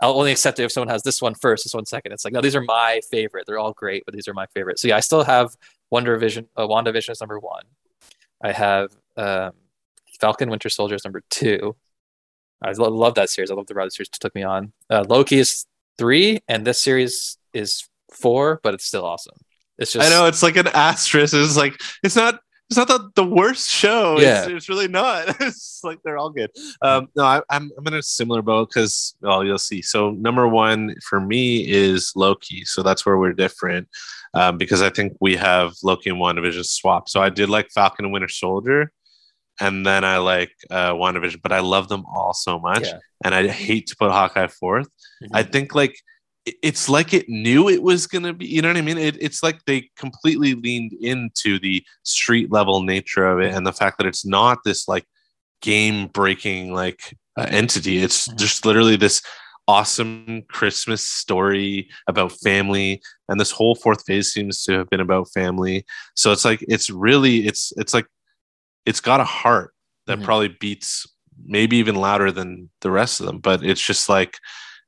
I'll 0.00 0.18
only 0.18 0.30
accept 0.30 0.60
it 0.60 0.64
if 0.64 0.72
someone 0.72 0.88
has 0.88 1.02
this 1.02 1.20
one 1.20 1.34
first, 1.34 1.64
this 1.64 1.74
one 1.74 1.86
second. 1.86 2.12
It's 2.12 2.24
like, 2.24 2.32
no, 2.32 2.40
these 2.40 2.54
are 2.54 2.62
my 2.62 3.00
favorite. 3.10 3.44
They're 3.46 3.58
all 3.58 3.72
great, 3.72 4.04
but 4.04 4.14
these 4.14 4.28
are 4.28 4.34
my 4.34 4.46
favorite. 4.46 4.78
So 4.78 4.88
yeah, 4.88 4.96
I 4.96 5.00
still 5.00 5.24
have 5.24 5.56
Wonder 5.90 6.16
Vision, 6.16 6.48
uh, 6.56 6.66
WandaVision 6.66 7.10
is 7.10 7.20
number 7.20 7.38
one. 7.38 7.64
I 8.42 8.52
have 8.52 8.92
um, 9.16 9.52
Falcon 10.20 10.50
Winter 10.50 10.68
Soldier 10.68 10.94
is 10.94 11.04
number 11.04 11.22
two. 11.30 11.76
I 12.62 12.72
lo- 12.72 12.90
love 12.90 13.14
that 13.14 13.30
series. 13.30 13.50
I 13.50 13.54
love 13.54 13.66
the 13.66 13.74
the 13.74 13.90
series 13.90 14.08
took 14.08 14.34
me 14.34 14.42
on. 14.42 14.72
Uh, 14.90 15.04
Loki 15.08 15.38
is 15.38 15.66
three, 15.96 16.40
and 16.48 16.66
this 16.66 16.80
series 16.80 17.38
is 17.52 17.88
four, 18.12 18.60
but 18.62 18.74
it's 18.74 18.84
still 18.84 19.04
awesome. 19.04 19.36
It's 19.78 19.92
just 19.92 20.06
I 20.06 20.10
know 20.10 20.26
it's 20.26 20.42
like 20.42 20.56
an 20.56 20.68
asterisk. 20.68 21.34
It's 21.34 21.56
like 21.56 21.80
it's 22.02 22.16
not 22.16 22.40
it's 22.70 22.76
not 22.76 22.88
the, 22.88 23.10
the 23.14 23.24
worst 23.24 23.70
show. 23.70 24.18
Yeah. 24.20 24.42
It's, 24.42 24.48
it's 24.48 24.68
really 24.68 24.88
not. 24.88 25.36
it's 25.40 25.80
like 25.82 25.98
they're 26.04 26.18
all 26.18 26.30
good. 26.30 26.50
Um, 26.82 27.08
no, 27.16 27.24
I, 27.24 27.40
I'm 27.50 27.70
I'm 27.78 27.86
in 27.86 27.94
a 27.94 28.02
similar 28.02 28.42
boat 28.42 28.68
because 28.68 29.16
well, 29.20 29.44
you'll 29.44 29.58
see. 29.58 29.80
So 29.82 30.10
number 30.10 30.46
one 30.46 30.94
for 31.08 31.20
me 31.20 31.68
is 31.68 32.12
Loki. 32.14 32.64
So 32.64 32.82
that's 32.82 33.06
where 33.06 33.16
we're 33.18 33.32
different 33.32 33.88
um, 34.34 34.58
because 34.58 34.82
I 34.82 34.90
think 34.90 35.16
we 35.20 35.36
have 35.36 35.74
Loki 35.82 36.10
and 36.10 36.18
WandaVision 36.18 36.64
swap. 36.66 37.08
So 37.08 37.22
I 37.22 37.30
did 37.30 37.48
like 37.48 37.70
Falcon 37.70 38.04
and 38.04 38.12
Winter 38.12 38.28
Soldier. 38.28 38.92
And 39.60 39.84
then 39.84 40.04
I 40.04 40.18
like 40.18 40.52
uh, 40.70 40.92
WandaVision, 40.92 41.42
but 41.42 41.50
I 41.50 41.58
love 41.58 41.88
them 41.88 42.04
all 42.06 42.32
so 42.32 42.60
much. 42.60 42.84
Yeah. 42.84 42.98
And 43.24 43.34
I 43.34 43.48
hate 43.48 43.88
to 43.88 43.96
put 43.96 44.12
Hawkeye 44.12 44.46
4th 44.46 44.86
Mhm. 45.22 45.28
I 45.32 45.42
think 45.42 45.74
like 45.74 45.98
it's 46.62 46.88
like 46.88 47.12
it 47.14 47.28
knew 47.28 47.68
it 47.68 47.82
was 47.82 48.06
gonna 48.06 48.32
be. 48.32 48.46
You 48.46 48.62
know 48.62 48.68
what 48.68 48.76
I 48.76 48.82
mean? 48.82 48.98
It, 48.98 49.16
it's 49.20 49.42
like 49.42 49.64
they 49.66 49.90
completely 49.96 50.54
leaned 50.54 50.92
into 51.00 51.58
the 51.58 51.84
street 52.02 52.50
level 52.52 52.82
nature 52.82 53.26
of 53.26 53.40
it 53.40 53.54
and 53.54 53.66
the 53.66 53.72
fact 53.72 53.98
that 53.98 54.06
it's 54.06 54.24
not 54.26 54.58
this 54.64 54.88
like 54.88 55.04
game 55.62 56.08
breaking 56.08 56.72
like 56.72 57.16
uh, 57.36 57.46
entity. 57.50 57.98
It's 58.02 58.28
Mhm. 58.28 58.38
just 58.38 58.64
literally 58.66 58.96
this 58.96 59.22
awesome 59.66 60.42
Christmas 60.48 61.06
story 61.06 61.88
about 62.06 62.32
family, 62.32 63.00
and 63.28 63.38
this 63.38 63.50
whole 63.50 63.74
fourth 63.74 64.02
phase 64.06 64.32
seems 64.32 64.62
to 64.64 64.72
have 64.78 64.88
been 64.90 65.00
about 65.00 65.30
family. 65.32 65.84
So 66.14 66.32
it's 66.32 66.44
like 66.44 66.64
it's 66.68 66.90
really 66.90 67.46
it's 67.46 67.72
it's 67.76 67.92
like 67.94 68.06
it's 68.86 69.00
got 69.00 69.20
a 69.20 69.24
heart 69.24 69.72
that 70.06 70.20
Mhm. 70.20 70.24
probably 70.24 70.48
beats 70.48 71.06
maybe 71.44 71.76
even 71.76 71.94
louder 71.94 72.32
than 72.32 72.70
the 72.80 72.90
rest 72.90 73.20
of 73.20 73.26
them, 73.26 73.38
but 73.38 73.62
it's 73.62 73.80
just 73.84 74.08
like 74.08 74.38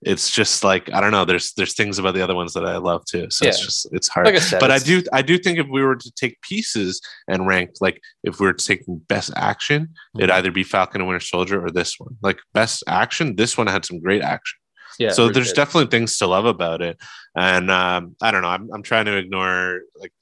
it's 0.02 0.30
just 0.30 0.64
like 0.64 0.90
I 0.92 1.00
don't 1.00 1.10
know. 1.10 1.24
There's 1.24 1.52
there's 1.54 1.74
things 1.74 1.98
about 1.98 2.14
the 2.14 2.22
other 2.22 2.34
ones 2.34 2.54
that 2.54 2.64
I 2.64 2.78
love 2.78 3.04
too. 3.04 3.26
So 3.30 3.46
it's 3.46 3.60
just 3.62 3.88
it's 3.92 4.08
hard. 4.08 4.26
like 4.26 4.36
I 4.36 4.38
said, 4.38 4.58
but 4.60 4.70
I 4.70 4.78
do 4.78 5.02
I 5.12 5.20
do 5.22 5.36
think 5.38 5.58
if 5.58 5.66
we 5.70 5.82
were 5.82 5.96
to 5.96 6.10
take 6.12 6.40
pieces 6.40 7.00
and 7.28 7.46
rank, 7.46 7.70
like 7.80 8.00
if 8.24 8.40
we 8.40 8.46
were 8.46 8.54
taking 8.54 8.98
best 9.08 9.30
action, 9.36 9.88
it'd 10.18 10.30
Mhm. 10.30 10.34
either 10.34 10.50
be 10.50 10.64
Falcon 10.64 11.00
and 11.02 11.08
Winter 11.08 11.24
Soldier 11.24 11.62
or 11.64 11.70
this 11.70 11.96
one. 11.98 12.16
Like 12.22 12.38
best 12.54 12.82
action, 12.86 13.36
this 13.36 13.58
one 13.58 13.66
had 13.66 13.84
some 13.84 14.00
great 14.00 14.22
action. 14.22 14.58
Yeah, 14.98 15.12
so 15.12 15.28
there's 15.30 15.50
good. 15.52 15.56
definitely 15.56 15.90
things 15.90 16.16
to 16.18 16.26
love 16.26 16.44
about 16.46 16.82
it. 16.82 16.98
And 17.36 17.70
um, 17.70 18.16
I 18.20 18.30
don't 18.30 18.42
know. 18.42 18.48
I'm 18.48 18.68
I'm 18.74 18.82
trying 18.82 19.04
to 19.04 19.16
ignore 19.16 19.80
like 19.96 20.12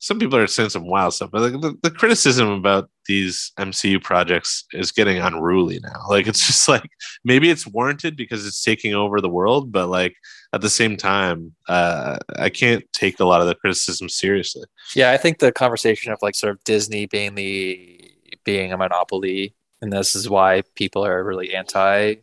some 0.00 0.18
people 0.18 0.38
are 0.38 0.46
saying 0.46 0.70
some 0.70 0.86
wild 0.86 1.12
stuff, 1.12 1.30
but 1.30 1.42
like 1.42 1.60
the, 1.60 1.76
the 1.82 1.90
criticism 1.90 2.48
about 2.48 2.90
these 3.06 3.52
MCU 3.58 4.00
projects 4.02 4.64
is 4.72 4.92
getting 4.92 5.18
unruly 5.18 5.78
now. 5.82 6.06
Like 6.08 6.26
it's 6.26 6.46
just 6.46 6.68
like 6.68 6.88
maybe 7.22 7.50
it's 7.50 7.66
warranted 7.66 8.16
because 8.16 8.46
it's 8.46 8.64
taking 8.64 8.94
over 8.94 9.20
the 9.20 9.28
world, 9.28 9.70
but 9.70 9.88
like 9.88 10.16
at 10.54 10.62
the 10.62 10.70
same 10.70 10.96
time, 10.96 11.54
uh, 11.68 12.18
I 12.36 12.48
can't 12.48 12.84
take 12.92 13.20
a 13.20 13.26
lot 13.26 13.42
of 13.42 13.46
the 13.46 13.54
criticism 13.54 14.08
seriously. 14.08 14.64
Yeah, 14.96 15.12
I 15.12 15.18
think 15.18 15.38
the 15.38 15.52
conversation 15.52 16.12
of 16.12 16.18
like 16.22 16.34
sort 16.34 16.52
of 16.52 16.64
Disney 16.64 17.04
being 17.06 17.34
the 17.34 18.10
being 18.44 18.72
a 18.72 18.78
monopoly, 18.78 19.54
and 19.82 19.92
this 19.92 20.14
is 20.16 20.30
why 20.30 20.62
people 20.74 21.04
are 21.04 21.22
really 21.22 21.54
anti 21.54 22.16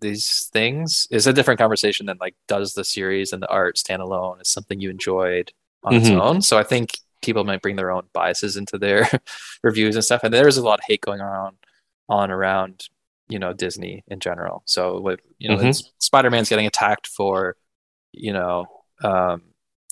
these 0.00 0.50
things 0.52 1.06
is 1.12 1.28
a 1.28 1.32
different 1.32 1.60
conversation 1.60 2.06
than 2.06 2.18
like 2.20 2.34
does 2.48 2.74
the 2.74 2.82
series 2.82 3.32
and 3.32 3.40
the 3.40 3.48
art 3.48 3.78
stand 3.78 4.02
alone 4.02 4.40
is 4.40 4.48
something 4.48 4.80
you 4.80 4.90
enjoyed 4.90 5.52
on 5.84 5.94
its 5.94 6.08
Mhm. 6.08 6.20
own. 6.20 6.42
So 6.42 6.58
I 6.58 6.64
think 6.64 6.98
people 7.22 7.44
might 7.44 7.62
bring 7.62 7.76
their 7.76 7.90
own 7.90 8.02
biases 8.12 8.56
into 8.56 8.76
their 8.78 9.08
reviews 9.62 9.94
and 9.96 10.04
stuff. 10.04 10.22
And 10.24 10.32
there's 10.34 10.56
a 10.56 10.62
lot 10.64 10.78
of 10.78 10.84
hate 10.86 11.00
going 11.00 11.20
on 11.20 11.56
on 12.08 12.30
around 12.30 12.88
you 13.28 13.38
know 13.38 13.52
Disney 13.52 14.04
in 14.08 14.20
general. 14.20 14.62
So 14.66 15.00
with 15.00 15.20
you 15.38 15.48
know 15.48 15.56
Mhm. 15.56 15.82
Spider 15.98 16.30
Man's 16.30 16.48
getting 16.48 16.66
attacked 16.66 17.06
for 17.06 17.56
you 18.12 18.32
know 18.32 18.66
um, 19.02 19.42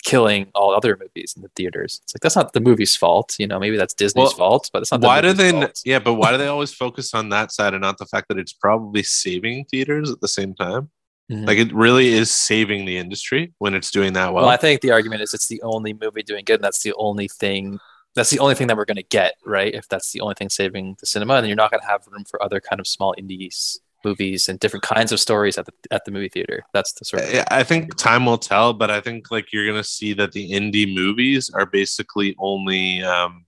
killing 0.05 0.49
all 0.55 0.75
other 0.75 0.97
movies 1.01 1.35
in 1.37 1.43
the 1.43 1.51
theaters. 1.57 2.01
It's 2.03 2.15
like 2.15 2.21
that's 2.23 2.37
not 2.37 2.53
the 2.53 2.61
movie's 2.61 2.97
fault. 2.97 3.35
You 3.39 3.47
know, 3.47 3.59
maybe 3.59 3.77
that's 3.77 3.95
Disney's 3.95 4.29
Well, 4.29 4.37
fault, 4.37 4.71
but 4.73 4.83
it's 4.83 4.91
not. 4.93 5.01
The 5.01 5.07
Why 5.07 5.21
do 5.21 5.33
they? 5.33 5.51
fault. 5.53 5.81
Yeah, 5.85 5.99
but 6.01 6.15
why 6.15 6.33
do 6.33 6.39
they 6.39 6.47
always 6.49 6.73
focus 6.73 7.13
on 7.15 7.29
that 7.31 7.53
side 7.53 7.75
and 7.75 7.83
not 7.83 7.99
the 7.99 8.07
fact 8.07 8.29
that 8.29 8.39
it's 8.39 8.53
probably 8.53 9.03
saving 9.03 9.65
theaters 9.67 10.11
at 10.11 10.21
the 10.21 10.29
same 10.29 10.55
time? 10.55 10.91
Mhm. 11.31 11.47
Like 11.47 11.59
it 11.59 11.73
really 11.73 12.09
is 12.09 12.31
saving 12.31 12.85
the 12.87 12.97
industry 12.99 13.53
when 13.59 13.75
it's 13.75 13.91
doing 13.91 14.15
that 14.15 14.33
well. 14.33 14.45
Well, 14.45 14.53
I 14.53 14.57
think 14.57 14.81
the 14.81 14.91
argument 14.91 15.23
is 15.23 15.33
it's 15.33 15.47
the 15.47 15.63
only 15.63 15.93
movie 15.93 16.23
doing 16.23 16.45
good, 16.45 16.57
and 16.57 16.65
that's 16.65 16.83
the 16.83 16.93
only 16.97 17.29
thing. 17.29 17.79
That's 18.17 18.31
the 18.31 18.41
only 18.41 18.57
thing 18.57 18.67
that 18.67 18.77
we're 18.77 18.85
going 18.87 18.97
to 18.97 19.05
get, 19.05 19.35
right? 19.47 19.73
If 19.73 19.87
that's 19.89 20.11
the 20.11 20.21
only 20.21 20.35
thing 20.35 20.49
saving 20.49 20.97
the 20.99 21.07
cinema, 21.07 21.35
then 21.41 21.47
you're 21.47 21.55
not 21.55 21.71
going 21.71 21.81
to 21.81 21.87
have 21.87 22.05
room 22.09 22.25
for 22.29 22.43
other 22.43 22.59
kind 22.61 22.81
of 22.81 22.87
small 22.89 23.15
indies 23.17 23.79
movies 24.03 24.49
and 24.49 24.59
different 24.59 24.83
kinds 24.83 25.13
of 25.13 25.21
stories 25.21 25.59
at 25.59 25.67
the 25.67 25.73
at 25.91 26.05
the 26.07 26.11
movie 26.11 26.29
theater. 26.31 26.65
That's 26.73 26.93
the 26.95 27.05
sort 27.05 27.23
of 27.23 27.45
I 27.51 27.63
think 27.63 27.95
time 27.97 28.25
will 28.27 28.39
tell, 28.39 28.73
but 28.73 28.91
I 28.91 29.01
think 29.01 29.31
like 29.31 29.53
you're 29.53 29.67
gonna 29.67 29.85
see 29.85 30.13
that 30.15 30.33
the 30.33 30.51
indie 30.51 30.93
movies 30.93 31.51
are 31.51 31.67
basically 31.67 32.35
only 32.39 33.03
um, 33.05 33.45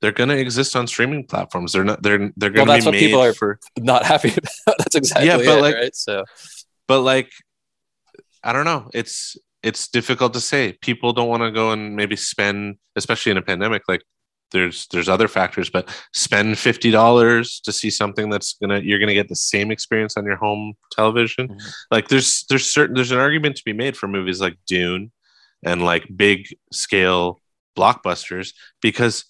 they're 0.00 0.12
gonna 0.12 0.34
exist 0.36 0.76
on 0.76 0.86
streaming 0.86 1.24
platforms. 1.26 1.72
They're 1.72 1.84
not. 1.84 2.02
They're 2.02 2.30
they're 2.36 2.50
gonna 2.50 2.70
that's 2.70 2.84
be 2.84 2.88
what 2.88 2.92
made 2.92 3.00
people 3.00 3.22
are- 3.22 3.32
for. 3.32 3.58
not 3.78 4.04
happy 4.04 4.28
about. 4.66 4.76
That's 4.78 4.94
exactly 4.94 5.26
Yeah, 5.26 5.38
but 5.38 5.58
it, 5.58 5.60
like- 5.62 5.74
right? 5.74 5.96
So 5.96 6.24
But 6.88 7.02
like, 7.02 7.30
I 8.42 8.52
don't 8.52 8.64
know. 8.64 8.88
It's 8.92 9.36
it's 9.62 9.88
difficult 9.88 10.32
to 10.34 10.40
say. 10.40 10.76
People 10.80 11.12
don't 11.12 11.28
want 11.28 11.42
to 11.42 11.50
go 11.50 11.72
and 11.72 11.94
maybe 11.94 12.16
spend, 12.16 12.76
especially 12.96 13.32
in 13.32 13.38
a 13.38 13.42
pandemic. 13.42 13.82
Like 13.88 14.02
there's 14.52 14.86
there's 14.92 15.08
other 15.08 15.28
factors, 15.28 15.68
but 15.68 15.88
spend 16.14 16.58
fifty 16.58 16.90
dollars 16.90 17.60
to 17.64 17.72
see 17.72 17.90
something 17.90 18.30
that's 18.30 18.54
gonna 18.54 18.80
you're 18.80 18.98
gonna 18.98 19.14
get 19.14 19.28
the 19.28 19.36
same 19.36 19.70
experience 19.70 20.16
on 20.16 20.24
your 20.24 20.36
home 20.36 20.74
television. 20.92 21.48
Mhm. 21.48 21.72
Like 21.90 22.08
there's 22.08 22.44
there's 22.48 22.66
certain 22.68 22.94
there's 22.94 23.12
an 23.12 23.18
argument 23.18 23.56
to 23.56 23.64
be 23.64 23.72
made 23.72 23.96
for 23.96 24.08
movies 24.08 24.40
like 24.40 24.56
Dune 24.66 25.12
and 25.64 25.84
like 25.84 26.06
big 26.16 26.46
scale 26.72 27.40
blockbusters 27.76 28.54
because 28.80 29.24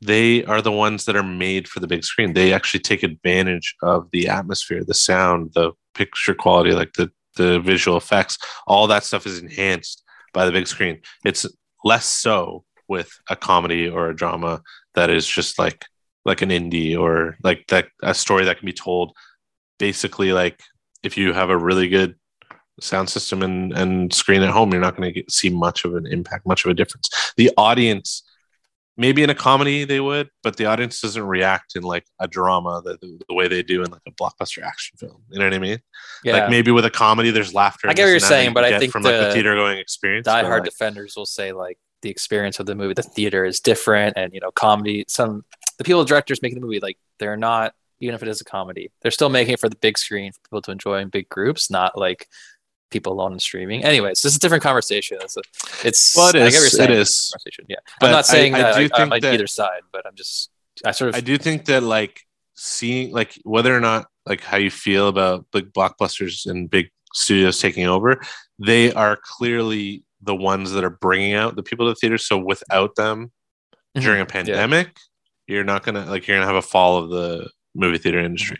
they 0.00 0.44
are 0.44 0.62
the 0.62 0.72
ones 0.72 1.04
that 1.04 1.16
are 1.16 1.22
made 1.22 1.68
for 1.68 1.80
the 1.80 1.86
big 1.86 2.04
screen. 2.04 2.32
They 2.32 2.52
actually 2.52 2.80
take 2.80 3.02
advantage 3.02 3.74
of 3.82 4.08
the 4.12 4.28
atmosphere, 4.28 4.82
the 4.84 4.94
sound, 4.94 5.52
the 5.54 5.72
picture 5.94 6.34
quality, 6.34 6.72
like 6.72 6.94
the 6.94 7.10
the 7.36 7.60
visual 7.60 7.96
effects. 7.96 8.38
All 8.66 8.86
that 8.88 9.04
stuff 9.04 9.26
is 9.26 9.38
enhanced 9.38 10.02
by 10.32 10.46
the 10.46 10.52
big 10.52 10.66
screen. 10.66 11.00
It's 11.24 11.46
less 11.84 12.06
so 12.06 12.64
with 12.88 13.20
a 13.28 13.36
comedy 13.36 13.88
or 13.88 14.08
a 14.08 14.16
drama 14.16 14.62
that 14.94 15.10
is 15.10 15.26
just 15.26 15.58
like 15.58 15.84
like 16.24 16.42
an 16.42 16.50
indie 16.50 16.98
or 16.98 17.36
like 17.42 17.66
that 17.68 17.88
a 18.02 18.14
story 18.14 18.44
that 18.44 18.58
can 18.58 18.66
be 18.66 18.72
told 18.72 19.12
basically 19.78 20.32
like 20.32 20.60
if 21.02 21.16
you 21.16 21.32
have 21.32 21.50
a 21.50 21.56
really 21.56 21.88
good 21.88 22.14
sound 22.80 23.08
system 23.08 23.42
and, 23.42 23.72
and 23.72 24.12
screen 24.12 24.42
at 24.42 24.50
home 24.50 24.72
you're 24.72 24.80
not 24.80 24.96
going 24.96 25.14
to 25.14 25.22
see 25.28 25.48
much 25.50 25.84
of 25.84 25.94
an 25.94 26.06
impact 26.06 26.46
much 26.46 26.64
of 26.64 26.70
a 26.70 26.74
difference 26.74 27.08
the 27.36 27.50
audience 27.56 28.22
maybe 29.00 29.22
in 29.22 29.30
a 29.30 29.34
comedy 29.34 29.84
they 29.84 30.00
would 30.00 30.28
but 30.42 30.56
the 30.56 30.66
audience 30.66 31.00
doesn't 31.00 31.26
react 31.26 31.74
in 31.74 31.82
like 31.82 32.04
a 32.20 32.28
drama 32.28 32.82
the, 32.84 32.96
the, 33.00 33.20
the 33.28 33.34
way 33.34 33.48
they 33.48 33.62
do 33.62 33.82
in 33.82 33.90
like 33.90 34.02
a 34.06 34.12
blockbuster 34.12 34.62
action 34.62 34.96
film 34.98 35.22
you 35.30 35.38
know 35.38 35.46
what 35.46 35.54
i 35.54 35.58
mean 35.58 35.78
yeah, 36.22 36.34
like 36.34 36.50
maybe 36.50 36.70
with 36.70 36.84
a 36.84 36.90
comedy 36.90 37.30
there's 37.30 37.54
laughter 37.54 37.88
I 37.88 37.94
get 37.94 38.04
what 38.04 38.10
you're 38.10 38.20
saying, 38.20 38.48
you 38.48 38.54
but 38.54 38.64
I 38.64 38.78
think 38.78 38.92
from 38.92 39.02
like 39.02 39.14
the 39.14 39.24
the 39.24 39.32
theater 39.32 39.54
going 39.54 39.78
experience 39.78 40.26
but, 40.26 40.44
diehard 40.44 40.60
like, 40.60 40.64
defenders 40.64 41.14
will 41.16 41.26
say 41.26 41.52
like 41.52 41.78
the 42.02 42.10
experience 42.10 42.58
of 42.58 42.66
the 42.66 42.74
movie, 42.74 42.94
the 42.94 43.02
theater 43.02 43.44
is 43.44 43.60
different, 43.60 44.16
and 44.16 44.32
you 44.32 44.40
know, 44.40 44.50
comedy. 44.50 45.04
Some 45.08 45.44
the 45.78 45.84
people 45.84 46.04
directors 46.04 46.42
making 46.42 46.60
the 46.60 46.66
movie 46.66 46.80
like 46.80 46.98
they're 47.18 47.36
not 47.36 47.74
even 48.00 48.14
if 48.14 48.22
it 48.22 48.28
is 48.28 48.40
a 48.40 48.44
comedy, 48.44 48.90
they're 49.02 49.10
still 49.10 49.28
making 49.28 49.54
it 49.54 49.60
for 49.60 49.68
the 49.68 49.76
big 49.76 49.98
screen 49.98 50.32
for 50.32 50.40
people 50.40 50.62
to 50.62 50.70
enjoy 50.70 50.98
in 51.00 51.08
big 51.08 51.28
groups, 51.28 51.70
not 51.70 51.98
like 51.98 52.26
people 52.90 53.12
alone 53.12 53.32
in 53.32 53.38
streaming. 53.38 53.84
Anyways, 53.84 54.22
this 54.22 54.32
is 54.32 54.36
a 54.36 54.40
different 54.40 54.62
conversation. 54.62 55.18
It's, 55.20 55.36
a, 55.36 55.40
it's 55.84 56.16
Well, 56.16 56.28
it 56.28 56.36
I 56.36 56.38
get 56.38 56.44
what 56.44 56.52
you're 56.54 56.64
is, 56.66 56.78
it 56.78 56.90
is. 56.90 57.32
Yeah, 57.68 57.76
But 58.00 58.06
I'm 58.06 58.12
not 58.12 58.26
saying 58.26 58.54
I- 58.54 58.58
I 58.70 58.78
do 58.88 58.90
I, 58.94 58.98
think 58.98 59.10
like 59.10 59.22
that- 59.22 59.34
either 59.34 59.46
side, 59.46 59.82
but 59.92 60.06
I'm 60.06 60.14
just 60.16 60.50
I 60.84 60.90
sort 60.92 61.10
of 61.10 61.14
I 61.16 61.20
do 61.20 61.36
think 61.38 61.66
that 61.66 61.82
like 61.82 62.20
seeing 62.54 63.12
like 63.12 63.38
whether 63.44 63.74
or 63.76 63.80
not 63.80 64.06
like 64.26 64.42
how 64.42 64.56
you 64.56 64.70
feel 64.70 65.08
about 65.08 65.46
big 65.52 65.72
blockbusters 65.72 66.46
and 66.50 66.68
big 66.70 66.90
studios 67.14 67.58
taking 67.60 67.86
over, 67.86 68.20
they 68.58 68.92
are 68.92 69.16
clearly 69.22 70.04
the 70.22 70.34
ones 70.34 70.70
that 70.72 70.84
are 70.84 70.90
bringing 70.90 71.34
out 71.34 71.56
the 71.56 71.62
people 71.62 71.86
to 71.86 71.90
the 71.92 71.94
theater. 71.96 72.18
So 72.18 72.38
without 72.38 72.94
them 72.96 73.32
Mhm. 73.96 74.02
during 74.02 74.20
a 74.20 74.26
pandemic, 74.26 74.96
you're 75.46 75.64
not 75.64 75.82
gonna 75.82 76.04
like 76.06 76.26
you're 76.26 76.36
gonna 76.36 76.46
have 76.46 76.56
a 76.56 76.62
fall 76.62 76.98
of 76.98 77.10
the 77.10 77.50
movie 77.74 77.98
theater 77.98 78.18
industry 78.20 78.58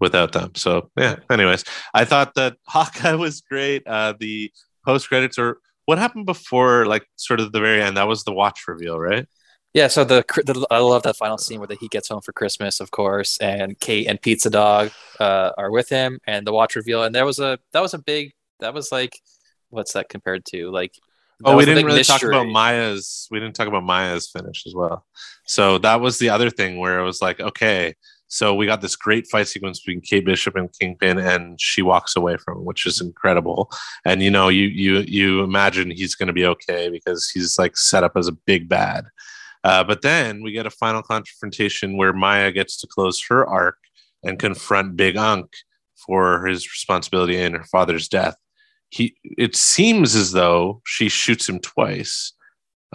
without 0.00 0.32
them. 0.32 0.54
So 0.54 0.90
yeah. 0.96 1.16
Anyways, 1.30 1.64
I 1.94 2.04
thought 2.04 2.34
that 2.34 2.56
Hawkeye 2.66 3.14
was 3.14 3.40
great. 3.40 3.86
Uh, 3.86 4.14
the 4.18 4.52
post 4.84 5.08
credits 5.08 5.38
or 5.38 5.58
what 5.86 5.98
happened 5.98 6.26
before, 6.26 6.86
like 6.86 7.06
sort 7.16 7.40
of 7.40 7.52
the 7.52 7.60
very 7.60 7.82
end. 7.82 7.96
That 7.96 8.08
was 8.08 8.24
the 8.24 8.32
watch 8.32 8.66
reveal, 8.68 8.98
right? 8.98 9.26
Yeah, 9.72 9.88
so 9.88 10.04
the, 10.04 10.24
the 10.46 10.66
I 10.70 10.78
love 10.78 11.02
that 11.02 11.16
final 11.16 11.36
scene 11.36 11.58
where 11.60 11.66
the, 11.66 11.76
he 11.78 11.88
gets 11.88 12.08
home 12.08 12.22
for 12.22 12.32
Christmas, 12.32 12.80
of 12.80 12.90
course, 12.92 13.36
and 13.38 13.78
Kate 13.78 14.06
and 14.06 14.20
Pizza 14.20 14.48
Dog 14.48 14.90
uh, 15.20 15.50
are 15.58 15.70
with 15.70 15.90
him, 15.90 16.18
and 16.26 16.46
the 16.46 16.52
watch 16.52 16.76
reveal, 16.76 17.02
and 17.02 17.14
there 17.14 17.26
was 17.26 17.38
a 17.38 17.58
that 17.72 17.80
was 17.80 17.92
a 17.92 17.98
big 17.98 18.32
that 18.60 18.72
was 18.72 18.90
like 18.90 19.20
what's 19.68 19.92
that 19.92 20.08
compared 20.08 20.46
to 20.46 20.70
like 20.70 20.94
that 21.40 21.50
Oh, 21.50 21.56
we 21.56 21.66
didn't 21.66 21.84
really 21.84 22.04
talk 22.04 22.22
about 22.22 22.46
Maya's. 22.46 23.28
We 23.30 23.38
didn't 23.38 23.54
talk 23.54 23.68
about 23.68 23.84
Maya's 23.84 24.30
finish 24.30 24.64
as 24.66 24.74
well. 24.74 25.04
So 25.44 25.76
that 25.78 26.00
was 26.00 26.18
the 26.18 26.30
other 26.30 26.48
thing 26.48 26.78
where 26.78 26.98
it 26.98 27.04
was 27.04 27.20
like, 27.20 27.40
okay, 27.40 27.94
so 28.28 28.54
we 28.54 28.66
got 28.66 28.80
this 28.80 28.96
great 28.96 29.26
fight 29.26 29.48
sequence 29.48 29.80
between 29.80 30.00
Kate 30.00 30.24
Bishop 30.24 30.56
and 30.56 30.72
Kingpin, 30.72 31.18
and 31.18 31.60
she 31.60 31.82
walks 31.82 32.16
away 32.16 32.36
from, 32.36 32.58
it, 32.58 32.64
which 32.64 32.86
is 32.86 33.00
incredible. 33.00 33.70
And 34.04 34.22
you 34.22 34.30
know, 34.30 34.48
you 34.48 34.66
you 34.66 35.04
you 35.06 35.42
imagine 35.42 35.90
he's 35.90 36.14
going 36.14 36.28
to 36.28 36.32
be 36.32 36.46
okay 36.46 36.88
because 36.90 37.30
he's 37.30 37.58
like 37.58 37.76
set 37.76 38.04
up 38.04 38.12
as 38.16 38.28
a 38.28 38.32
big 38.32 38.68
bad. 38.68 39.06
Uh, 39.64 39.82
but 39.82 40.02
then 40.02 40.42
we 40.42 40.52
get 40.52 40.66
a 40.66 40.70
final 40.70 41.02
confrontation 41.02 41.96
where 41.96 42.12
Maya 42.12 42.52
gets 42.52 42.76
to 42.78 42.86
close 42.86 43.22
her 43.28 43.46
arc 43.46 43.78
and 44.22 44.38
confront 44.38 44.96
Big 44.96 45.16
Unk 45.16 45.50
for 45.94 46.46
his 46.46 46.70
responsibility 46.70 47.40
in 47.40 47.54
her 47.54 47.64
father's 47.64 48.08
death 48.08 48.36
he 48.90 49.16
it 49.22 49.56
seems 49.56 50.14
as 50.14 50.32
though 50.32 50.80
she 50.84 51.08
shoots 51.08 51.48
him 51.48 51.60
twice. 51.60 52.32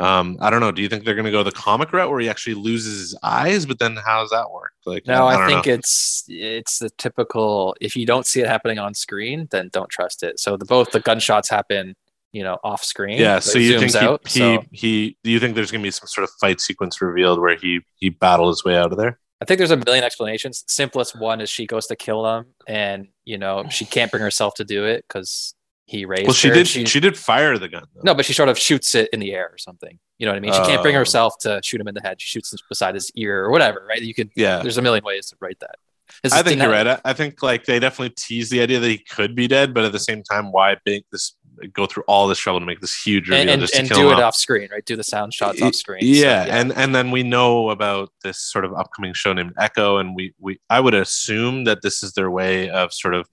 Um, 0.02 0.38
I 0.42 0.50
don't 0.50 0.62
know. 0.62 0.72
Do 0.72 0.82
you 0.82 0.90
think 0.90 1.06
they're 1.06 1.16
going 1.16 1.26
to 1.26 1.32
go 1.32 1.44
the 1.44 1.52
comic 1.52 1.94
route 1.94 2.10
where 2.10 2.20
he 2.20 2.28
actually 2.28 2.56
loses 2.56 3.00
his 3.00 3.20
eyes? 3.22 3.66
But 3.68 3.78
then 3.80 3.96
how 3.98 4.22
does 4.22 4.32
that 4.32 4.50
work? 4.52 4.72
Like, 4.86 5.06
No, 5.06 5.28
I, 5.28 5.38
don't 5.38 5.48
think 5.48 5.68
know. 5.68 5.74
it's 5.74 6.24
it's 6.28 6.80
the 6.80 6.90
typical. 6.98 7.76
If 7.80 7.96
you 7.96 8.06
don't 8.06 8.26
see 8.26 8.42
it 8.42 8.48
happening 8.48 8.80
on 8.80 8.94
screen, 8.96 9.48
then 9.52 9.70
don't 9.72 9.90
trust 9.90 10.24
it. 10.24 10.40
So 10.40 10.58
the 10.58 10.66
both 10.66 10.92
the 10.92 11.02
gunshots 11.02 11.50
happen, 11.50 11.96
you 12.32 12.42
know, 12.42 12.58
off 12.64 12.84
screen. 12.84 13.20
yeah. 13.20 13.40
So 13.40 13.60
you 13.60 13.78
think 13.80 13.92
he, 13.92 13.98
out, 14.00 14.28
he 14.28 14.40
so 14.40 14.64
he 14.72 15.18
do 15.24 15.30
you 15.30 15.40
think 15.40 15.56
there's 15.56 15.70
going 15.72 15.82
to 15.82 15.88
be 15.88 15.92
some 15.92 16.08
sort 16.08 16.24
of 16.24 16.32
fight 16.40 16.60
sequence 16.60 17.00
revealed 17.00 17.40
where 17.40 17.56
he 17.56 17.82
he 17.96 18.10
battled 18.10 18.50
his 18.50 18.64
way 18.66 18.76
out 18.76 18.92
of 18.92 18.98
there? 18.98 19.20
I 19.40 19.46
think 19.46 19.58
there's 19.58 19.72
a 19.72 19.78
million 19.78 20.04
explanations. 20.04 20.64
Simplest 20.68 21.20
one 21.20 21.42
is 21.42 21.50
she 21.50 21.66
goes 21.66 21.88
to 21.88 21.96
kill 21.96 22.26
him, 22.26 22.46
and 22.68 23.08
you 23.26 23.38
know 23.38 23.66
she 23.70 23.86
can't 23.86 24.10
bring 24.10 24.24
herself 24.24 24.56
to 24.56 24.64
do 24.64 24.86
it 24.86 25.06
because 25.08 25.54
he 25.92 26.06
raised 26.06 26.26
Well, 26.28 26.34
she 26.34 26.48
her. 26.48 26.54
did. 26.54 26.68
She, 26.68 26.86
She, 26.86 27.00
did 27.00 27.18
fire 27.18 27.58
the 27.58 27.68
gun. 27.68 27.84
Though. 27.94 28.02
no, 28.06 28.14
but 28.16 28.26
she 28.26 28.34
sort 28.34 28.50
of 28.50 28.58
shoots 28.58 28.96
it 28.96 29.10
in 29.12 29.20
the 29.20 29.34
air 29.34 29.50
or 29.52 29.58
something. 29.58 30.00
You 30.18 30.26
know 30.26 30.32
what 30.32 30.38
I 30.38 30.40
mean? 30.40 30.54
She 30.54 30.60
can't 30.62 30.82
bring 30.82 30.96
Oh. 30.96 31.00
herself 31.00 31.38
to 31.42 31.60
shoot 31.64 31.82
him 31.82 31.88
in 31.88 31.94
the 31.96 32.02
head. 32.02 32.22
She 32.22 32.28
shoots 32.28 32.54
him 32.54 32.60
beside 32.70 32.96
his 32.96 33.12
ear 33.16 33.44
or 33.44 33.52
whatever, 33.52 33.86
right? 33.88 34.02
You 34.02 34.14
could. 34.14 34.30
Yeah. 34.36 34.62
There's 34.62 34.78
a 34.78 34.82
million 34.82 35.04
ways 35.04 35.28
to 35.28 35.36
write 35.42 35.60
that. 35.60 35.76
This 36.24 36.34
I 36.34 36.44
think 36.44 36.62
you're 36.62 36.70
right. 36.72 36.88
I, 36.88 37.00
I 37.06 37.14
think 37.14 37.42
like 37.44 37.66
they 37.66 37.80
definitely 37.80 38.14
tease 38.18 38.50
the 38.50 38.62
idea 38.62 38.80
that 38.80 38.88
he 38.88 38.98
could 38.98 39.36
be 39.36 39.48
dead, 39.48 39.74
but 39.74 39.84
at 39.86 39.92
the 39.92 40.00
same 40.00 40.24
time, 40.24 40.52
why 40.52 40.76
make 40.86 41.06
this 41.12 41.36
go 41.74 41.86
through 41.86 42.04
all 42.08 42.28
this 42.28 42.40
trouble 42.40 42.60
to 42.60 42.66
make 42.66 42.80
this 42.82 43.00
huge 43.02 43.28
reveal 43.30 43.42
And, 43.42 43.50
and, 43.50 43.62
just 43.62 43.74
to 43.74 43.80
and 43.80 43.88
kill 43.88 43.98
do 43.98 44.08
him 44.08 44.14
it 44.14 44.22
off? 44.22 44.30
off 44.30 44.36
screen, 44.36 44.70
right? 44.72 44.86
Do 44.86 44.96
the 44.96 45.04
sound 45.04 45.34
shots 45.34 45.62
off 45.62 45.76
screen. 45.76 46.02
So, 46.02 46.08
yeah, 46.08 46.46
and 46.50 46.72
and 46.74 46.94
then 46.96 47.12
we 47.12 47.24
know 47.24 47.70
about 47.70 48.10
this 48.24 48.40
sort 48.40 48.66
of 48.66 48.74
upcoming 48.74 49.14
show 49.14 49.34
named 49.34 49.54
Echo, 49.58 49.98
and 49.98 50.16
we 50.16 50.34
we 50.40 50.60
I 50.70 50.80
would 50.80 50.94
assume 50.94 51.64
that 51.66 51.82
this 51.82 52.04
is 52.04 52.14
their 52.14 52.30
way 52.32 52.70
of 52.70 52.94
sort 52.94 53.14
of 53.16 53.28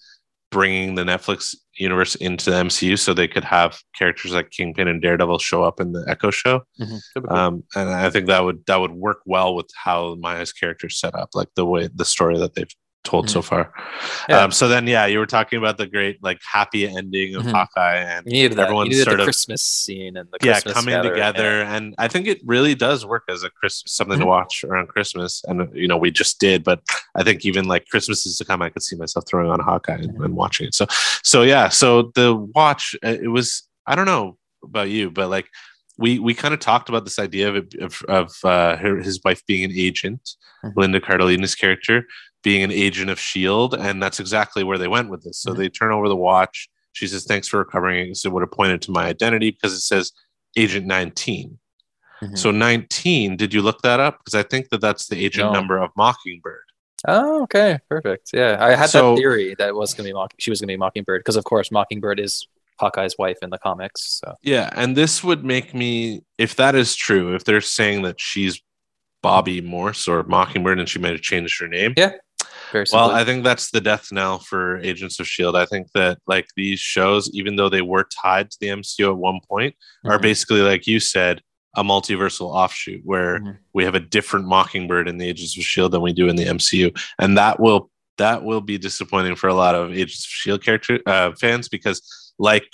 bringing 0.51 0.95
the 0.95 1.05
Netflix 1.05 1.55
universe 1.79 2.15
into 2.17 2.51
the 2.51 2.57
MCU, 2.57 2.99
so 2.99 3.15
they 3.15 3.29
could 3.29 3.45
have 3.45 3.81
characters 3.97 4.33
like 4.33 4.51
Kingpin 4.51 4.89
and 4.89 5.01
Daredevil 5.03 5.39
show 5.39 5.63
up 5.63 5.81
in 5.81 5.93
the 5.93 6.05
Echo 6.09 6.31
show. 6.31 6.63
Mhm. 6.81 7.01
Cool. 7.17 7.33
Um, 7.33 7.65
and 7.75 7.91
I 7.91 8.11
think 8.11 8.27
that 8.27 8.45
would 8.45 8.65
that 8.67 8.81
would 8.81 8.93
work 8.93 9.19
well 9.27 9.55
with 9.55 9.67
how 9.77 10.17
Maya's 10.17 10.53
character 10.53 10.87
is 10.89 10.99
set 10.99 11.15
up, 11.15 11.31
like 11.35 11.49
the 11.57 11.65
way 11.67 11.89
the 11.95 12.05
story 12.05 12.39
that 12.39 12.55
they've 12.55 12.75
told 13.11 13.31
so 13.31 13.41
far. 13.43 13.65
Mm-hmm. 13.65 14.33
Yeah. 14.33 14.43
Um, 14.45 14.51
so 14.53 14.69
then, 14.69 14.87
yeah, 14.87 15.07
you 15.07 15.19
were 15.19 15.27
talking 15.39 15.59
about 15.59 15.77
the 15.79 15.87
great 15.87 16.17
like 16.29 16.41
happy 16.59 16.83
ending 16.87 17.35
of 17.37 17.43
Mhm. 17.45 17.53
Hawkeye, 17.57 17.97
and 18.15 18.27
you 18.27 18.33
needed 18.43 18.59
everyone's 18.59 18.91
needed 18.91 19.05
sort 19.05 19.17
the 19.17 19.23
of- 19.23 19.27
Christmas 19.27 19.63
scene 19.63 20.17
and 20.19 20.29
the 20.33 20.39
yeah 20.47 20.61
coming 20.61 20.95
gathering, 20.95 21.15
together 21.15 21.51
yeah. 21.61 21.75
and 21.77 21.95
i 21.99 22.07
think 22.13 22.27
it 22.27 22.41
really 22.55 22.75
does 22.75 23.01
work 23.15 23.25
as 23.35 23.41
a 23.49 23.51
christmas 23.59 23.93
something 23.99 24.19
to 24.19 24.25
Mhm. 24.25 24.35
watch 24.37 24.65
around 24.65 24.87
christmas 24.95 25.43
and 25.49 25.57
you 25.83 25.89
know 25.91 25.97
we 26.05 26.11
just 26.11 26.39
did 26.47 26.63
but 26.65 26.79
i 27.19 27.23
think 27.23 27.39
even 27.45 27.65
like 27.73 27.87
christmas 27.93 28.27
is 28.27 28.37
to 28.39 28.45
come 28.45 28.61
i 28.63 28.71
could 28.73 28.83
see 28.89 28.97
myself 28.97 29.25
throwing 29.29 29.51
on 29.51 29.61
hawkeye 29.61 29.95
and, 30.05 30.15
and 30.25 30.35
watching 30.37 30.67
it 30.69 30.75
so 30.75 30.85
so 31.23 31.39
yeah 31.43 31.69
so 31.69 31.89
the 32.19 32.29
watch 32.55 32.95
uh, 33.05 33.17
it 33.27 33.29
was 33.39 33.49
i 33.87 33.95
don't 33.97 34.07
know 34.15 34.37
about 34.63 34.89
you 34.91 35.11
but 35.11 35.29
like 35.37 35.47
we 35.97 36.19
we 36.27 36.33
kind 36.43 36.55
of 36.55 36.61
talked 36.61 36.89
about 36.89 37.05
this 37.05 37.19
idea 37.19 37.47
of 37.55 37.67
of, 37.87 37.93
of 38.21 38.27
uh, 38.45 38.77
her, 38.83 38.93
his 39.09 39.17
wife 39.25 39.43
being 39.47 39.65
an 39.65 39.73
agent 39.89 40.23
Mhm. 40.65 40.73
linda 40.77 41.01
cardellini's 41.01 41.55
character 41.55 41.97
being 42.43 42.63
an 42.63 42.71
agent 42.73 43.11
of 43.11 43.19
shield 43.21 43.75
and 43.75 44.03
that's 44.03 44.21
exactly 44.21 44.63
where 44.65 44.79
they 44.79 44.89
went 44.89 45.11
with 45.11 45.23
this 45.25 45.39
so 45.41 45.53
Mhm. 45.53 45.57
they 45.57 45.69
turn 45.69 45.93
over 45.93 46.09
the 46.09 46.17
watch 46.17 46.69
she 46.93 47.07
says 47.07 47.25
thanks 47.25 47.49
for 47.49 47.59
recovering 47.59 48.11
it 48.11 48.17
so 48.17 48.29
it 48.29 48.33
would 48.33 48.43
have 48.43 48.51
pointed 48.53 48.81
to 48.83 48.91
my 48.93 49.07
identity 49.07 49.51
because 49.51 49.73
it 49.73 49.81
says 49.81 50.13
agent 50.57 50.87
19 50.87 51.59
Mhm. 52.23 52.39
so 52.39 52.51
19 52.51 53.37
did 53.37 53.53
you 53.53 53.61
look 53.63 53.83
that 53.83 54.01
up 54.01 54.19
because 54.19 54.35
i 54.35 54.43
think 54.43 54.69
that 54.71 54.81
that's 54.81 55.07
the 55.09 55.23
agent 55.25 55.49
No. 55.49 55.53
number 55.53 55.79
of 55.79 55.91
mockingbird 55.97 56.63
Oh, 57.07 57.45
okay, 57.45 57.79
perfect. 57.89 58.31
Yeah, 58.33 58.57
I 58.59 58.75
had 58.75 58.91
So- 58.91 59.15
that 59.15 59.21
theory 59.21 59.55
that 59.57 59.69
it 59.69 59.75
was 59.77 59.95
gonna 59.95 60.09
be 60.09 60.13
Mock- 60.13 60.35
she 60.41 60.51
was 60.51 60.61
gonna 60.61 60.73
be 60.73 60.77
Mockingbird 60.77 61.21
because, 61.21 61.37
of 61.37 61.45
course, 61.45 61.71
Mockingbird 61.71 62.19
is 62.19 62.49
Hawkeye's 62.81 63.15
wife 63.17 63.37
in 63.41 63.51
the 63.51 63.59
comics. 63.59 64.19
So 64.21 64.35
yeah 64.43 64.69
and 64.75 64.97
this 64.97 65.23
would 65.23 65.45
make 65.45 65.73
me 65.73 66.23
if 66.39 66.57
that 66.57 66.75
is 66.75 66.97
true 66.97 67.37
if 67.37 67.45
they're 67.45 67.61
saying 67.61 68.03
that 68.03 68.21
she's 68.21 68.61
bobby 69.23 69.61
morse 69.61 70.09
or 70.09 70.25
mockingbird 70.25 70.81
and 70.81 70.89
she 70.89 70.99
might 70.99 71.13
have 71.13 71.21
changed 71.21 71.61
her 71.61 71.69
name 71.69 71.95
Yeah, 71.97 72.15
very 72.73 72.85
well 72.93 73.11
i 73.11 73.25
think 73.25 73.45
that's 73.45 73.71
the 73.71 73.81
death 73.81 74.09
knell 74.13 74.39
for 74.39 74.79
agents 74.79 75.19
of 75.21 75.27
shield 75.27 75.57
I 75.57 75.65
think 75.67 75.89
that 75.95 76.19
like 76.27 76.47
these 76.57 76.81
shows 76.81 77.31
even 77.33 77.57
though 77.57 77.69
they 77.69 77.83
were 77.83 78.05
tied 78.23 78.51
to 78.51 78.59
the 78.61 78.69
mcu 78.69 79.09
at 79.11 79.17
one 79.17 79.41
point 79.49 79.75
are 80.05 80.19
Mhm. 80.19 80.23
basically 80.23 80.61
like 80.63 80.87
you 80.87 81.01
said 81.01 81.41
a 81.77 81.83
multiversal 81.85 82.51
offshoot 82.55 83.03
where 83.05 83.41
Mhm. 83.41 83.59
we 83.75 83.85
have 83.85 83.95
a 83.95 84.01
different 84.01 84.47
mockingbird 84.47 85.09
in 85.09 85.19
the 85.19 85.29
agents 85.29 85.57
of 85.57 85.63
shield 85.65 85.93
than 85.93 86.03
we 86.03 86.13
do 86.13 86.29
in 86.29 86.37
the 86.37 86.45
mcu 86.47 86.97
and 87.19 87.37
that 87.39 87.61
will 87.61 87.91
that 88.17 88.43
will 88.43 88.61
be 88.61 88.79
disappointing 88.79 89.37
for 89.37 89.49
a 89.49 89.55
lot 89.55 89.75
of 89.77 89.93
agents 89.93 90.25
of 90.25 90.31
shield 90.31 90.63
character 90.63 91.01
uh, 91.07 91.31
fans 91.41 91.69
because 91.69 92.33
like 92.39 92.65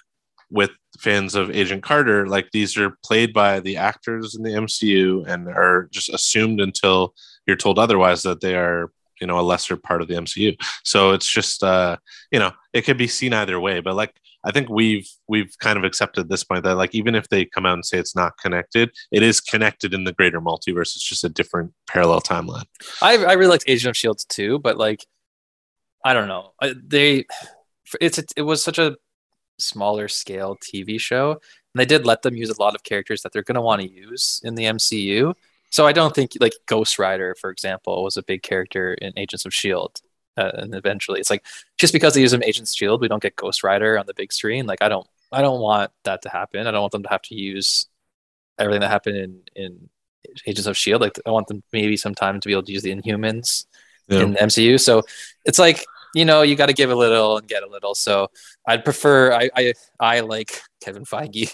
with 0.51 0.71
fans 1.01 1.35
of 1.35 1.51
agent 1.51 1.83
carter 1.83 2.27
like 2.29 2.49
these 2.53 2.77
are 2.79 2.97
played 3.05 3.33
by 3.33 3.61
the 3.61 3.77
actors 3.77 4.35
in 4.35 4.43
the 4.43 4.51
mcu 4.51 5.27
and 5.27 5.49
are 5.49 5.89
just 5.93 6.09
assumed 6.09 6.61
until 6.61 7.13
you're 7.47 7.57
told 7.57 7.79
otherwise 7.79 8.23
that 8.23 8.41
they 8.41 8.55
are 8.55 8.91
you 9.25 9.29
know 9.29 9.41
a 9.41 9.51
lesser 9.53 9.75
part 9.75 10.03
of 10.03 10.09
the 10.09 10.15
mcu 10.15 10.55
so 10.85 11.13
it's 11.13 11.27
just 11.27 11.65
uh 11.65 11.97
you 12.31 12.39
know 12.39 12.53
it 12.75 12.83
could 12.83 12.99
be 12.99 13.09
seen 13.09 13.33
either 13.33 13.59
way 13.59 13.81
but 13.81 13.95
like 13.95 14.13
I 14.45 14.51
think 14.51 14.69
we've 14.69 15.09
we've 15.27 15.57
kind 15.59 15.79
of 15.79 15.85
accepted 15.85 16.29
this 16.29 16.45
point 16.45 16.65
that 16.65 16.75
like 16.75 16.95
even 16.95 17.15
if 17.15 17.29
they 17.29 17.47
come 17.47 17.65
out 17.65 17.75
and 17.75 17.85
say 17.85 17.99
it's 17.99 18.15
not 18.15 18.37
connected, 18.37 18.91
it 19.11 19.23
is 19.23 19.41
connected 19.41 19.95
in 19.95 20.05
the 20.05 20.13
greater 20.13 20.41
multiverse. 20.41 20.95
It's 20.95 21.09
just 21.09 21.25
a 21.25 21.31
different 21.31 21.73
parallel 21.87 22.21
timeline. 22.21 22.67
I 23.01 23.17
I 23.25 23.33
really 23.33 23.53
liked 23.53 23.65
Agent 23.67 23.91
of 23.91 23.97
Shields 23.97 24.25
too, 24.27 24.59
but 24.59 24.77
like 24.77 25.07
I 26.05 26.13
don't 26.13 26.29
know, 26.29 26.53
they 26.61 27.25
it's 28.01 28.23
it 28.37 28.43
was 28.43 28.63
such 28.63 28.79
a 28.79 28.97
smaller 29.59 30.09
scale 30.09 30.57
TV 30.57 31.01
show, 31.01 31.33
and 31.33 31.41
they 31.81 31.87
did 31.87 32.05
let 32.05 32.21
them 32.23 32.37
use 32.37 32.51
a 32.51 32.61
lot 32.61 32.75
of 32.75 32.83
characters 32.83 33.23
that 33.23 33.33
they're 33.33 33.43
going 33.43 33.55
to 33.55 33.63
want 33.63 33.81
to 33.81 33.91
use 33.91 34.43
in 34.45 34.55
the 34.55 34.65
MCU. 34.65 35.35
So 35.75 35.89
I 35.89 35.93
don't 35.93 36.15
think 36.15 36.31
like 36.39 36.53
Ghost 36.67 37.01
Rider, 37.01 37.35
for 37.41 37.51
example, 37.51 38.05
was 38.05 38.17
a 38.17 38.23
big 38.23 38.43
character 38.45 38.95
in 38.95 39.13
Agents 39.17 39.45
of 39.45 39.53
Shield. 39.53 40.01
Uh, 40.37 40.53
and 40.55 40.73
eventually, 40.73 41.19
it's 41.19 41.31
like 41.31 41.45
just 41.79 41.93
because 41.93 42.15
they 42.15 42.21
use 42.21 42.31
them 42.31 42.45
Agents 42.45 42.71
of 42.73 42.77
Shield, 42.77 43.01
we 43.01 43.09
don't 43.09 43.21
get 43.21 43.35
Ghost 43.35 43.65
Rider 43.65 43.99
on 43.99 44.07
the 44.07 44.15
big 44.15 44.33
screen. 44.33 44.67
Like 44.67 44.83
I 44.83 44.89
don't, 44.89 45.07
I 45.33 45.43
don't 45.43 45.61
want 45.61 45.91
that 46.05 46.23
to 46.23 46.29
happen. 46.29 46.69
I 46.69 46.71
don't 46.71 46.81
want 46.83 46.93
them 46.93 47.03
to 47.03 47.09
have 47.09 47.23
to 47.23 47.35
use 47.35 47.87
everything 48.57 48.83
that 48.83 48.89
happened 48.97 49.17
in 49.17 49.41
in 49.57 49.89
Agents 50.47 50.69
of 50.69 50.77
Shield. 50.77 51.01
Like 51.01 51.19
I 51.27 51.33
want 51.33 51.49
them 51.49 51.65
maybe 51.73 51.97
sometime 51.97 52.39
to 52.41 52.47
be 52.49 52.53
able 52.53 52.63
to 52.69 52.73
use 52.73 52.83
the 52.83 52.95
Inhumans 52.95 53.67
Yeah. 54.09 54.21
in 54.21 54.33
the 54.35 54.39
MCU. 54.39 54.79
So 54.81 55.03
it's 55.45 55.59
like 55.59 55.85
you 56.15 56.25
know 56.25 56.43
you 56.43 56.55
got 56.55 56.67
to 56.67 56.73
give 56.83 56.91
a 56.93 56.95
little 57.05 57.39
and 57.39 57.49
get 57.49 57.65
a 57.65 57.69
little. 57.69 57.97
So 57.97 58.29
I'd 58.65 58.85
prefer 58.85 59.33
I 59.33 59.51
I, 59.57 59.73
I 59.99 60.21
like 60.21 60.61
Kevin 60.85 61.05
Feige 61.05 61.51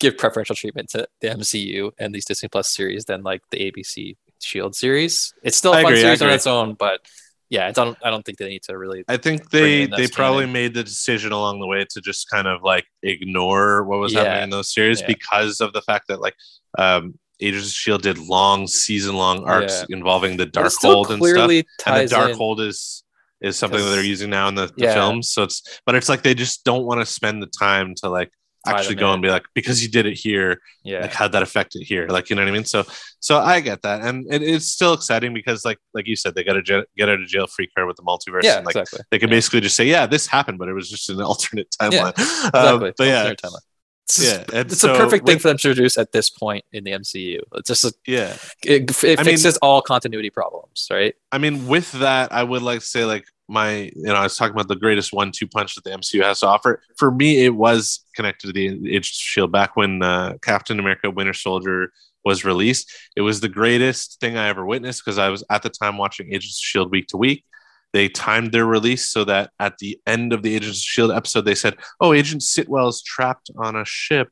give 0.00 0.16
preferential 0.18 0.56
treatment 0.56 0.88
to 0.90 1.06
the 1.20 1.28
MCU 1.28 1.90
and 1.98 2.14
these 2.14 2.24
Disney 2.24 2.48
Plus 2.48 2.68
series 2.68 3.04
than 3.04 3.22
like 3.22 3.42
the 3.50 3.58
ABC 3.70 4.16
Shield 4.40 4.74
series. 4.74 5.32
It's 5.42 5.56
still 5.56 5.72
a 5.72 5.78
I 5.78 5.82
fun 5.82 5.92
agree, 5.92 6.02
series 6.02 6.22
on 6.22 6.30
its 6.30 6.46
own, 6.46 6.74
but 6.74 7.00
yeah, 7.48 7.68
I 7.68 7.70
don't 7.72 7.96
I 8.02 8.10
don't 8.10 8.24
think 8.24 8.38
they 8.38 8.48
need 8.48 8.62
to 8.64 8.76
really. 8.76 9.04
I 9.08 9.16
think 9.18 9.50
they 9.50 9.86
they 9.86 10.08
probably 10.08 10.42
canon. 10.44 10.52
made 10.52 10.74
the 10.74 10.82
decision 10.82 11.32
along 11.32 11.60
the 11.60 11.66
way 11.66 11.84
to 11.90 12.00
just 12.00 12.28
kind 12.30 12.48
of 12.48 12.62
like 12.62 12.86
ignore 13.02 13.84
what 13.84 13.98
was 14.00 14.12
Yeah. 14.12 14.20
happening 14.24 14.44
in 14.44 14.50
those 14.50 14.72
series 14.72 15.00
Yeah. 15.00 15.08
because 15.08 15.60
of 15.60 15.72
the 15.72 15.82
fact 15.82 16.08
that 16.08 16.20
like 16.20 16.34
um 16.78 17.18
Agents 17.40 17.66
of 17.68 17.72
Shield 17.72 18.02
did 18.02 18.18
long 18.18 18.66
season 18.68 19.16
long 19.16 19.44
arcs 19.44 19.84
Yeah. 19.88 19.96
involving 19.96 20.36
the 20.36 20.44
still 20.70 21.04
Darkhold 21.04 21.10
and 21.10 21.22
stuff. 21.24 21.50
And 21.86 21.96
the 21.96 22.02
in. 22.02 22.08
Darkhold 22.36 22.60
is 22.66 23.04
is 23.42 23.58
something 23.58 23.80
that 23.80 23.90
they're 23.90 24.04
using 24.04 24.30
now 24.30 24.46
in 24.48 24.54
the, 24.54 24.66
the 24.66 24.72
Yeah. 24.84 24.94
films. 24.94 25.32
So 25.32 25.42
it's 25.42 25.62
but 25.84 25.94
it's 25.94 26.08
like 26.08 26.22
they 26.22 26.34
just 26.34 26.64
don't 26.64 26.84
want 26.84 27.00
to 27.00 27.06
spend 27.06 27.42
the 27.42 27.48
time 27.58 27.94
to 27.96 28.08
like 28.08 28.30
actually 28.66 28.94
go 28.94 29.12
and 29.12 29.20
be 29.22 29.28
like 29.28 29.44
because 29.54 29.82
you 29.82 29.90
did 29.90 30.06
it 30.06 30.14
here 30.14 30.60
Yeah. 30.84 31.00
like 31.00 31.12
how'd 31.12 31.32
that 31.32 31.42
affect 31.42 31.74
it 31.74 31.82
here 31.84 32.06
like 32.08 32.30
you 32.30 32.36
know 32.36 32.42
what 32.42 32.48
i 32.48 32.52
mean 32.52 32.64
so 32.64 32.84
so 33.18 33.38
i 33.38 33.60
get 33.60 33.82
that 33.82 34.02
and 34.02 34.26
it, 34.32 34.40
it's 34.42 34.66
still 34.68 34.92
exciting 34.92 35.34
because 35.34 35.64
like 35.64 35.78
like 35.94 36.06
you 36.06 36.14
said 36.16 36.34
they 36.34 36.44
got 36.44 36.62
j- 36.64 36.84
get 36.96 37.08
out 37.08 37.20
of 37.20 37.26
jail 37.26 37.46
free 37.48 37.68
card 37.74 37.88
with 37.88 37.96
the 37.96 38.02
multiverse 38.02 38.42
yeah, 38.44 38.58
and 38.58 38.66
like 38.66 38.76
exactly. 38.76 39.00
they 39.10 39.18
can 39.18 39.28
Yeah. 39.28 39.36
basically 39.36 39.60
just 39.62 39.74
say 39.76 39.84
yeah 39.86 40.06
this 40.06 40.26
happened 40.26 40.58
but 40.58 40.68
it 40.68 40.74
was 40.74 40.88
just 40.88 41.10
an 41.10 41.20
alternate 41.32 41.74
timeline 41.80 42.10
Exactly. 42.10 42.60
um, 42.60 42.78
but 42.80 42.94
yeah 43.06 43.18
Alternate 43.18 43.42
timeline. 43.42 43.60
It's, 44.04 44.22
yeah 44.24 44.44
it's 44.60 44.78
so 44.78 44.92
a 44.94 44.96
perfect 44.96 45.24
thing 45.26 45.36
with- 45.36 45.42
for 45.42 45.48
them 45.48 45.58
to 45.58 45.68
introduce 45.70 45.96
at 45.96 46.12
this 46.12 46.28
point 46.28 46.64
in 46.72 46.84
the 46.84 46.90
MCU. 46.90 47.38
It's 47.54 47.68
just 47.68 47.84
a, 47.84 47.92
yeah 48.06 48.36
it, 48.64 48.90
it 49.04 49.18
I 49.18 49.22
mean- 49.22 49.32
fixes 49.32 49.56
all 49.58 49.80
continuity 49.80 50.28
problems, 50.30 50.88
right? 50.90 51.14
I 51.30 51.38
mean, 51.38 51.66
with 51.66 51.90
that, 51.92 52.30
I 52.32 52.42
would 52.42 52.60
like 52.62 52.80
to 52.80 52.84
say, 52.86 53.04
like, 53.06 53.24
my, 53.52 53.90
you 53.94 54.04
know, 54.04 54.14
I 54.14 54.22
was 54.22 54.36
talking 54.36 54.54
about 54.54 54.68
the 54.68 54.76
greatest 54.76 55.12
one 55.12 55.30
two 55.30 55.46
punch 55.46 55.74
that 55.74 55.84
the 55.84 55.90
MCU 55.90 56.22
has 56.22 56.40
to 56.40 56.46
offer. 56.46 56.82
For 56.96 57.10
me, 57.10 57.44
it 57.44 57.54
was 57.54 58.04
connected 58.16 58.48
to 58.48 58.52
the 58.52 58.66
Agents 58.88 59.10
of 59.10 59.22
Shield 59.22 59.52
back 59.52 59.76
when 59.76 60.02
uh, 60.02 60.38
Captain 60.42 60.80
America 60.80 61.10
Winter 61.10 61.34
Soldier 61.34 61.92
was 62.24 62.44
released. 62.44 62.90
It 63.14 63.20
was 63.20 63.40
the 63.40 63.48
greatest 63.48 64.20
thing 64.20 64.36
I 64.36 64.48
ever 64.48 64.64
witnessed 64.64 65.04
because 65.04 65.18
I 65.18 65.28
was 65.28 65.44
at 65.50 65.62
the 65.62 65.68
time 65.68 65.98
watching 65.98 66.28
Agents 66.28 66.58
of 66.58 66.64
Shield 66.64 66.90
week 66.90 67.08
to 67.08 67.16
week. 67.16 67.44
They 67.92 68.08
timed 68.08 68.52
their 68.52 68.64
release 68.64 69.08
so 69.10 69.24
that 69.24 69.50
at 69.60 69.76
the 69.78 70.00
end 70.06 70.32
of 70.32 70.42
the 70.42 70.54
Agents 70.54 70.78
of 70.78 70.84
Shield 70.84 71.10
episode, 71.10 71.42
they 71.42 71.54
said, 71.54 71.76
"Oh, 72.00 72.14
Agent 72.14 72.42
Sitwell 72.42 72.88
is 72.88 73.02
trapped 73.02 73.50
on 73.58 73.76
a 73.76 73.84
ship." 73.84 74.30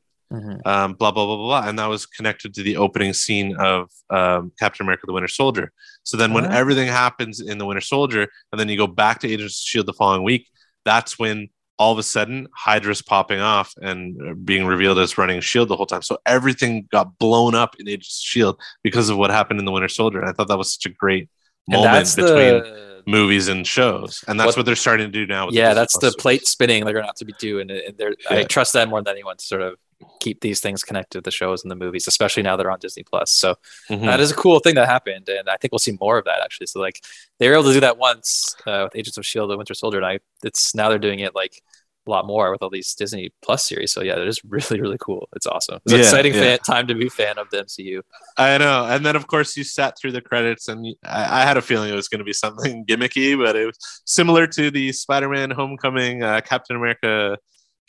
Um, 0.65 0.93
blah 0.93 1.11
blah 1.11 1.25
blah 1.25 1.35
blah 1.35 1.37
blah, 1.61 1.67
and 1.69 1.77
that 1.79 1.87
was 1.87 2.05
connected 2.05 2.53
to 2.55 2.63
the 2.63 2.77
opening 2.77 3.13
scene 3.13 3.55
of 3.57 3.89
um, 4.09 4.51
Captain 4.59 4.85
America: 4.85 5.03
The 5.07 5.13
Winter 5.13 5.27
Soldier. 5.27 5.71
So 6.03 6.17
then, 6.17 6.33
when 6.33 6.45
Ah. 6.45 6.51
everything 6.51 6.87
happens 6.87 7.39
in 7.41 7.57
The 7.57 7.65
Winter 7.65 7.81
Soldier, 7.81 8.27
and 8.51 8.59
then 8.59 8.69
you 8.69 8.77
go 8.77 8.87
back 8.87 9.19
to 9.21 9.27
Agents 9.31 9.55
of 9.61 9.67
Shield 9.67 9.85
the 9.87 9.93
following 9.93 10.23
week, 10.23 10.47
that's 10.85 11.19
when 11.19 11.49
all 11.77 11.91
of 11.91 11.97
a 11.97 12.03
sudden 12.03 12.47
Hydra's 12.55 13.01
popping 13.01 13.39
off 13.39 13.73
and 13.81 14.15
uh, 14.21 14.33
being 14.35 14.65
revealed 14.65 14.99
as 14.99 15.17
running 15.17 15.41
Shield 15.41 15.67
the 15.67 15.75
whole 15.75 15.85
time. 15.87 16.03
So 16.03 16.17
everything 16.25 16.87
got 16.91 17.17
blown 17.17 17.55
up 17.55 17.75
in 17.79 17.87
Agents 17.87 18.19
of 18.19 18.23
Shield 18.23 18.61
because 18.83 19.09
of 19.09 19.17
what 19.17 19.31
happened 19.31 19.59
in 19.59 19.65
The 19.65 19.71
Winter 19.71 19.87
Soldier. 19.89 20.19
And 20.19 20.29
I 20.29 20.33
thought 20.33 20.47
that 20.47 20.57
was 20.59 20.73
such 20.75 20.85
a 20.85 20.93
great 20.93 21.27
moment 21.67 22.07
between 22.15 22.35
the 22.63 23.03
movies 23.07 23.47
and 23.47 23.65
shows, 23.65 24.23
and 24.27 24.39
that's 24.39 24.49
What- 24.49 24.57
what, 24.57 24.65
they're 24.67 24.75
starting 24.75 25.07
to 25.07 25.11
do 25.11 25.25
now. 25.25 25.47
With 25.47 25.55
yeah, 25.55 25.73
that's 25.73 25.97
the 25.97 26.11
plate 26.19 26.45
spinning 26.47 26.85
they're 26.85 26.93
gonna 26.93 27.07
have 27.07 27.15
to 27.15 27.25
be 27.25 27.33
doing. 27.39 27.71
And 27.71 27.97
they're, 27.97 28.13
I 28.29 28.43
trust 28.43 28.73
them 28.73 28.89
more 28.89 29.01
than 29.01 29.13
anyone 29.15 29.37
to 29.37 29.43
sort 29.43 29.63
of 29.63 29.75
keep 30.19 30.41
these 30.41 30.59
things 30.59 30.83
connected 30.83 31.19
to 31.19 31.21
the 31.21 31.31
shows 31.31 31.63
and 31.63 31.71
the 31.71 31.75
movies, 31.75 32.07
especially 32.07 32.43
now 32.43 32.55
they're 32.55 32.71
on 32.71 32.79
Disney 32.79 33.03
Plus. 33.03 33.31
So 33.31 33.55
Mhm. 33.89 34.01
that 34.05 34.19
is 34.19 34.31
a 34.31 34.35
cool 34.35 34.59
thing 34.59 34.75
that 34.75 34.87
happened, 34.87 35.29
and 35.29 35.49
I 35.49 35.57
think 35.57 35.71
we'll 35.71 35.79
see 35.79 35.97
more 35.99 36.17
of 36.17 36.25
that 36.25 36.41
actually. 36.43 36.67
So 36.67 36.79
like 36.79 37.01
they 37.39 37.47
were 37.47 37.55
able 37.55 37.65
to 37.65 37.73
do 37.73 37.79
that 37.81 37.97
once 37.97 38.55
uh, 38.65 38.81
with 38.85 38.95
Agents 38.95 39.17
of 39.17 39.25
Shield 39.25 39.49
and 39.51 39.57
Winter 39.57 39.73
Soldier, 39.73 39.97
and 39.97 40.05
I 40.05 40.19
it's 40.43 40.73
now 40.75 40.89
they're 40.89 40.99
doing 40.99 41.19
it 41.19 41.35
like 41.35 41.61
a 42.07 42.09
lot 42.09 42.25
more 42.25 42.51
with 42.51 42.63
all 42.63 42.69
these 42.71 42.95
Disney 42.95 43.31
Plus 43.43 43.67
series. 43.67 43.91
So 43.91 44.01
yeah, 44.01 44.19
it 44.19 44.27
is 44.27 44.41
really 44.47 44.81
really 44.81 44.97
cool. 44.99 45.29
It's 45.35 45.45
awesome. 45.45 45.79
It's 45.85 45.93
an 45.93 45.99
exciting 45.99 46.33
yeah. 46.33 46.41
fan, 46.41 46.59
time 46.59 46.87
to 46.87 46.95
be 46.95 47.07
a 47.07 47.09
fan 47.11 47.37
of 47.37 47.49
the 47.51 47.57
MCU. 47.63 48.01
I 48.37 48.57
know. 48.57 48.85
And 48.85 49.05
then, 49.05 49.15
of 49.15 49.27
course, 49.27 49.55
you 49.55 49.63
sat 49.63 49.97
through 49.99 50.13
the 50.13 50.21
credits, 50.21 50.67
and 50.67 50.85
I, 51.05 51.41
I 51.41 51.45
had 51.45 51.57
a 51.57 51.61
feeling 51.61 51.91
it 51.91 51.95
was 51.95 52.07
going 52.07 52.19
to 52.19 52.25
be 52.25 52.33
something 52.33 52.85
gimmicky, 52.89 53.37
but 53.37 53.55
it 53.55 53.67
was 53.67 53.77
similar 54.05 54.47
to 54.47 54.71
the 54.71 54.91
Spider 54.93 55.29
Man 55.29 55.51
Homecoming 55.51 56.23
uh, 56.23 56.41
Captain 56.41 56.75
America 56.75 57.37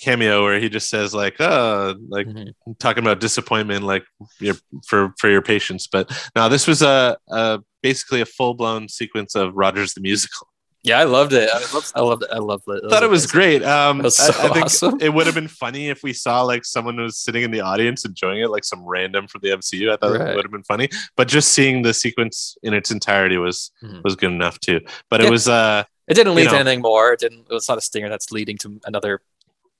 cameo 0.02 0.42
where 0.44 0.58
he 0.58 0.68
just 0.68 0.88
says 0.90 1.14
like 1.14 1.36
oh 1.40 1.94
like 2.08 2.26
Mhm. 2.26 2.52
talking 2.78 3.02
about 3.04 3.20
disappointment 3.20 3.82
like 3.84 4.04
your 4.40 4.54
for 4.88 5.00
for 5.18 5.28
your 5.30 5.42
patience 5.42 5.86
but 5.86 6.04
now 6.36 6.48
this 6.48 6.66
was 6.66 6.82
a, 6.82 7.16
a 7.30 7.60
basically 7.82 8.20
a 8.20 8.26
full-blown 8.26 8.88
sequence 8.88 9.34
of 9.34 9.54
rogers 9.54 9.94
the 9.94 10.00
musical 10.00 10.48
Yeah, 10.84 10.98
I 10.98 11.04
loved 11.04 11.32
it. 11.32 11.48
I 11.48 11.60
loved, 11.74 11.92
I 11.94 12.00
loved 12.10 12.22
it. 12.24 12.30
I 12.38 12.38
loved 12.50 12.64
it. 12.66 12.90
thought 12.90 13.04
it 13.08 13.10
was 13.18 13.26
great 13.36 13.62
um 13.62 13.98
was 14.02 14.18
I- 14.18 14.30
so 14.32 14.42
I, 14.46 14.48
think 14.54 14.66
awesome. 14.66 14.98
it 15.06 15.10
would 15.14 15.26
have 15.30 15.36
been 15.42 15.52
funny 15.64 15.84
if 15.94 15.98
we 16.02 16.12
saw 16.24 16.42
like 16.52 16.64
someone 16.74 16.96
who 16.98 17.04
was 17.10 17.18
sitting 17.26 17.42
in 17.46 17.52
the 17.56 17.60
audience 17.72 18.04
enjoying 18.04 18.40
it 18.44 18.50
like 18.56 18.64
some 18.72 18.82
random 18.96 19.22
from 19.30 19.40
the 19.44 19.50
mcu 19.58 19.92
i 19.92 19.96
thought 19.96 20.18
Right. 20.18 20.30
it 20.30 20.34
would 20.36 20.44
have 20.48 20.56
been 20.58 20.68
funny 20.74 20.88
but 21.18 21.26
just 21.36 21.48
seeing 21.56 21.76
the 21.88 21.94
sequence 22.04 22.36
in 22.66 22.72
its 22.80 22.90
entirety 22.98 23.38
was 23.46 23.56
Mhm. 23.84 24.02
was 24.06 24.14
good 24.22 24.32
enough 24.38 24.56
too 24.66 24.80
but 25.10 25.20
Yeah. 25.20 25.28
it 25.28 25.30
was 25.36 25.46
uh 25.60 25.84
It 26.12 26.14
didn't 26.18 26.34
lead 26.38 26.48
you 26.50 26.54
to 26.54 26.60
anything 26.62 26.82
more. 26.90 27.06
It 27.14 27.20
didn't. 27.24 27.42
It 27.52 27.54
was 27.60 27.68
not 27.70 27.78
a 27.78 27.84
stinger 27.88 28.08
that's 28.12 28.28
leading 28.36 28.58
to 28.62 28.68
another 28.90 29.12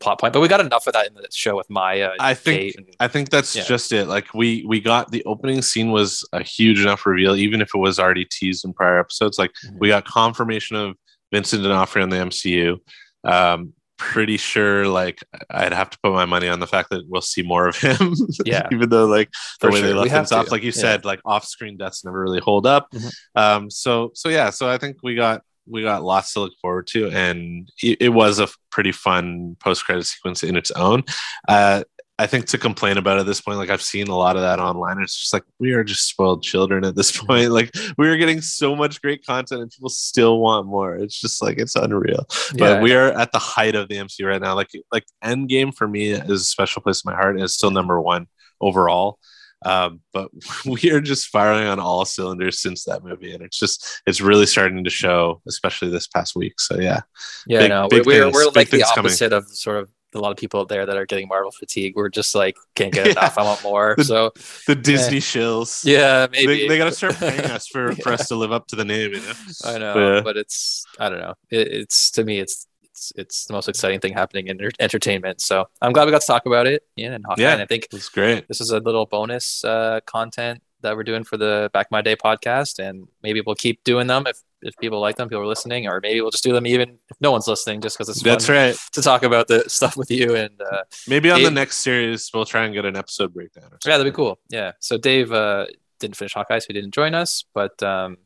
plot 0.03 0.21
point. 0.21 0.33
But 0.33 0.41
we 0.41 0.49
got 0.49 0.61
enough 0.61 0.87
of 0.87 0.93
that 0.95 1.07
in 1.07 1.15
the 1.15 1.27
show 1.33 1.57
with 1.57 1.71
Maya. 1.71 2.11
I 2.21 2.35
think- 2.35 2.75
and, 2.77 2.87
I 3.01 3.09
think 3.09 3.31
that's 3.31 3.55
Yeah. 3.57 3.65
just 3.65 3.93
it. 3.93 4.07
Like 4.09 4.35
we 4.35 4.65
we 4.67 4.81
got 4.81 5.11
the 5.11 5.23
opening 5.25 5.63
scene 5.63 5.91
was 5.93 6.27
a 6.33 6.43
huge 6.43 6.81
enough 6.81 7.07
reveal, 7.07 7.35
even 7.37 7.61
if 7.61 7.71
it 7.75 7.79
was 7.79 7.99
already 7.99 8.27
teased 8.31 8.65
in 8.65 8.73
prior 8.73 8.99
episodes. 8.99 9.39
Like 9.39 9.53
Mhm. 9.67 9.79
we 9.81 9.89
got 9.89 10.05
confirmation 10.05 10.77
of 10.77 10.97
Vincent 11.33 11.63
D'Onofrio 11.63 12.03
in 12.05 12.11
the 12.11 12.19
MCU. 12.19 12.77
Um, 13.25 13.73
pretty 13.99 14.37
sure, 14.37 14.87
like 14.89 15.21
I'd 15.49 15.73
have 15.73 15.89
to 15.91 15.99
put 16.03 16.13
my 16.13 16.25
money 16.25 16.49
on 16.49 16.59
the 16.59 16.67
fact 16.67 16.91
that 16.91 17.05
we'll 17.09 17.23
see 17.23 17.43
more 17.43 17.69
of 17.69 17.77
him. 17.77 18.15
Yeah. 18.45 18.67
even 18.73 18.89
though 18.89 19.07
like 19.07 19.31
the 19.61 19.69
For 19.69 19.71
way 19.71 19.81
they 19.81 19.87
sure. 19.89 19.95
We 19.95 20.01
left 20.09 20.13
things 20.13 20.33
off, 20.33 20.51
like 20.51 20.63
you 20.63 20.73
Yeah. 20.75 20.81
said, 20.81 21.05
like 21.05 21.21
off-screen 21.25 21.77
deaths 21.77 22.05
never 22.05 22.21
really 22.21 22.41
hold 22.41 22.67
up. 22.67 22.89
Mhm. 22.93 23.13
Um, 23.37 23.71
so 23.71 24.11
so 24.15 24.29
yeah, 24.29 24.51
so 24.51 24.69
I 24.69 24.77
think 24.79 24.97
we 25.05 25.15
got 25.15 25.43
we 25.67 25.83
got 25.83 26.03
lots 26.03 26.33
to 26.35 26.41
look 26.41 26.53
forward 26.61 26.87
to, 26.89 27.11
and 27.11 27.71
it, 27.83 27.99
it 28.01 28.09
was 28.09 28.39
a 28.39 28.49
pretty 28.71 28.93
fun 28.93 29.57
post-credit 29.61 30.05
sequence 30.05 30.43
in 30.43 30.57
its 30.57 30.71
own. 30.73 31.05
Uh, 31.49 31.85
I 32.19 32.27
think 32.27 32.47
to 32.47 32.59
complain 32.59 32.99
about 32.99 33.19
at 33.19 33.27
this 33.27 33.41
point, 33.41 33.59
like 33.59 33.71
I've 33.71 33.83
seen 33.83 34.07
a 34.09 34.17
lot 34.17 34.37
of 34.37 34.43
that 34.43 34.61
online. 34.61 35.03
It's 35.03 35.19
just 35.19 35.33
like 35.33 35.43
we 35.59 35.73
are 35.73 35.83
just 35.83 36.07
spoiled 36.07 36.43
children 36.43 36.85
at 36.85 36.95
this 36.95 37.17
point. 37.21 37.51
Like 37.51 37.71
we 37.99 38.09
are 38.09 38.17
getting 38.17 38.41
so 38.41 38.77
much 38.77 39.01
great 39.03 39.27
content, 39.27 39.63
and 39.63 39.71
people 39.71 39.89
still 39.89 40.39
want 40.39 40.67
more. 40.67 40.95
It's 40.97 41.21
just 41.21 41.43
like 41.43 41.59
it's 41.59 41.75
unreal. 41.75 42.27
Yeah. 42.55 42.59
But 42.59 42.83
we 42.83 42.95
are 42.95 43.11
at 43.13 43.33
the 43.33 43.39
height 43.39 43.75
of 43.75 43.89
the 43.89 43.97
MCU 43.97 44.29
right 44.29 44.41
now. 44.41 44.55
Like 44.55 44.71
like 44.93 45.05
Endgame 45.25 45.75
for 45.75 45.89
me 45.89 46.11
is 46.11 46.43
a 46.43 46.45
special 46.45 46.83
place 46.83 47.03
in 47.05 47.11
my 47.11 47.17
heart, 47.17 47.35
and 47.35 47.45
it's 47.45 47.55
still 47.55 47.71
number 47.71 48.01
one 48.01 48.29
overall. 48.61 49.19
Um, 49.65 50.01
but 50.13 50.31
we 50.67 50.91
are 50.91 51.01
just 51.01 51.29
firing 51.29 51.67
on 51.69 51.79
all 51.81 52.05
cylinders 52.05 52.61
since 52.61 52.85
that 52.85 53.03
movie, 53.05 53.33
and 53.35 53.43
it's 53.43 53.59
just 53.59 54.03
it's 54.07 54.21
really 54.21 54.47
starting 54.47 54.85
to 54.85 54.91
show, 54.91 55.41
especially 55.49 55.91
this 55.91 56.07
past 56.07 56.35
week. 56.37 56.61
So 56.61 56.79
yeah, 56.81 57.01
yeah, 57.47 57.61
big- 57.61 57.69
no, 57.71 57.89
big 57.89 58.07
we're, 58.07 58.25
things- 58.25 58.35
we're 58.35 58.45
like 58.47 58.71
the 58.71 58.79
things 58.79 58.91
coming. 58.91 59.11
opposite 59.11 59.33
of 59.33 59.49
sort 59.49 59.79
of 59.79 59.91
a 60.15 60.19
lot 60.19 60.31
of 60.31 60.37
people 60.37 60.61
out 60.61 60.69
there 60.69 60.85
that 60.85 60.95
are 60.95 61.07
getting 61.07 61.27
Marvel 61.27 61.51
fatigue. 61.51 61.95
We're 61.97 62.11
just 62.11 62.35
like 62.35 62.57
can't 62.75 62.93
get 62.93 63.07
enough. 63.13 63.39
I 63.39 63.43
want 63.45 63.63
more. 63.63 63.95
The- 63.97 64.05
so 64.05 64.31
the 64.67 64.75
Disney 64.75 65.21
shills. 65.21 65.83
yeah, 65.87 66.27
maybe 66.31 66.47
They, 66.63 66.69
they 66.69 66.79
got 66.79 66.85
to 66.87 66.93
start 66.93 67.15
paying 67.19 67.41
us 67.41 67.67
for, 67.67 67.95
for 67.97 68.13
us 68.13 68.29
to 68.29 68.37
live 68.37 68.53
up 68.53 68.67
to 68.69 68.77
the 68.77 68.85
name. 68.85 69.13
You 69.15 69.21
know? 69.21 69.33
I 69.65 69.79
know, 69.79 70.15
Yeah. 70.17 70.21
but 70.21 70.37
it's 70.37 70.85
I 70.99 71.09
don't 71.09 71.21
know. 71.21 71.35
It, 71.51 71.69
it's 71.69 72.11
to 72.13 72.25
me, 72.25 72.41
it's 72.41 72.67
it's 73.03 73.13
it's 73.17 73.45
the 73.47 73.53
most 73.53 73.69
exciting 73.69 74.01
thing 74.01 74.13
happening 74.13 74.47
in 74.47 74.61
enter- 74.61 74.71
entertainment. 74.79 75.41
So 75.41 75.69
I'm 75.81 75.93
glad 75.93 76.05
we 76.07 76.11
got 76.13 76.21
to 76.21 76.27
talk 76.27 76.47
about 76.47 76.67
it. 76.67 76.83
Yeah, 76.97 77.13
and 77.13 77.25
Hawkeye. 77.27 77.43
Yeah. 77.43 77.53
And 77.55 77.63
I 77.63 77.67
think 77.67 77.89
It's 77.93 78.09
great. 78.09 78.47
this 78.49 78.61
is 78.61 78.71
a 78.71 78.79
little 78.79 79.07
bonus 79.07 79.65
uh, 79.65 80.01
content 80.07 80.63
that 80.83 80.97
we're 80.97 81.05
doing 81.05 81.23
for 81.25 81.37
the 81.37 81.71
Back 81.73 81.91
My 81.91 82.03
Day 82.03 82.17
podcast, 82.17 82.79
and 82.79 83.07
maybe 83.23 83.41
we'll 83.41 83.55
keep 83.57 83.83
doing 83.85 84.07
them 84.07 84.27
if 84.27 84.39
if 84.65 84.77
people 84.77 85.01
like 85.01 85.17
them, 85.17 85.29
people 85.29 85.43
are 85.43 85.47
listening, 85.47 85.89
or 85.89 85.99
maybe 86.03 86.21
we'll 86.21 86.31
just 86.31 86.45
do 86.45 86.53
them 86.53 86.67
even 86.69 86.99
if 87.11 87.17
no 87.21 87.33
one's 87.33 87.49
listening, 87.49 87.81
just 87.81 87.97
because 87.99 88.09
it's 88.09 88.23
That's 88.23 88.49
right. 88.49 88.77
to 88.93 89.03
talk 89.03 89.25
about 89.25 89.49
the 89.49 89.65
stuff 89.69 89.97
with 89.97 90.11
you. 90.11 90.37
And 90.37 90.61
uh, 90.61 90.83
Maybe 91.09 91.31
on 91.33 91.43
the 91.43 91.51
next 91.51 91.79
series 91.79 92.31
we'll 92.33 92.45
try 92.45 92.65
and 92.65 92.73
get 92.75 92.85
an 92.85 92.97
episode 92.97 93.35
breakdown. 93.35 93.65
Or 93.73 93.79
yeah, 93.85 93.99
that'd 93.99 94.13
be 94.13 94.15
cool. 94.15 94.39
Yeah. 94.51 94.73
So 94.79 94.99
Dave 94.99 95.33
uh, 95.33 95.67
didn't 95.99 96.17
finish 96.17 96.35
Hawkeye, 96.35 96.61
so 96.61 96.67
he 96.69 96.75
didn't 96.75 96.95
join 96.95 97.15
us, 97.15 97.45
but. 97.55 97.83
Um, 97.83 98.19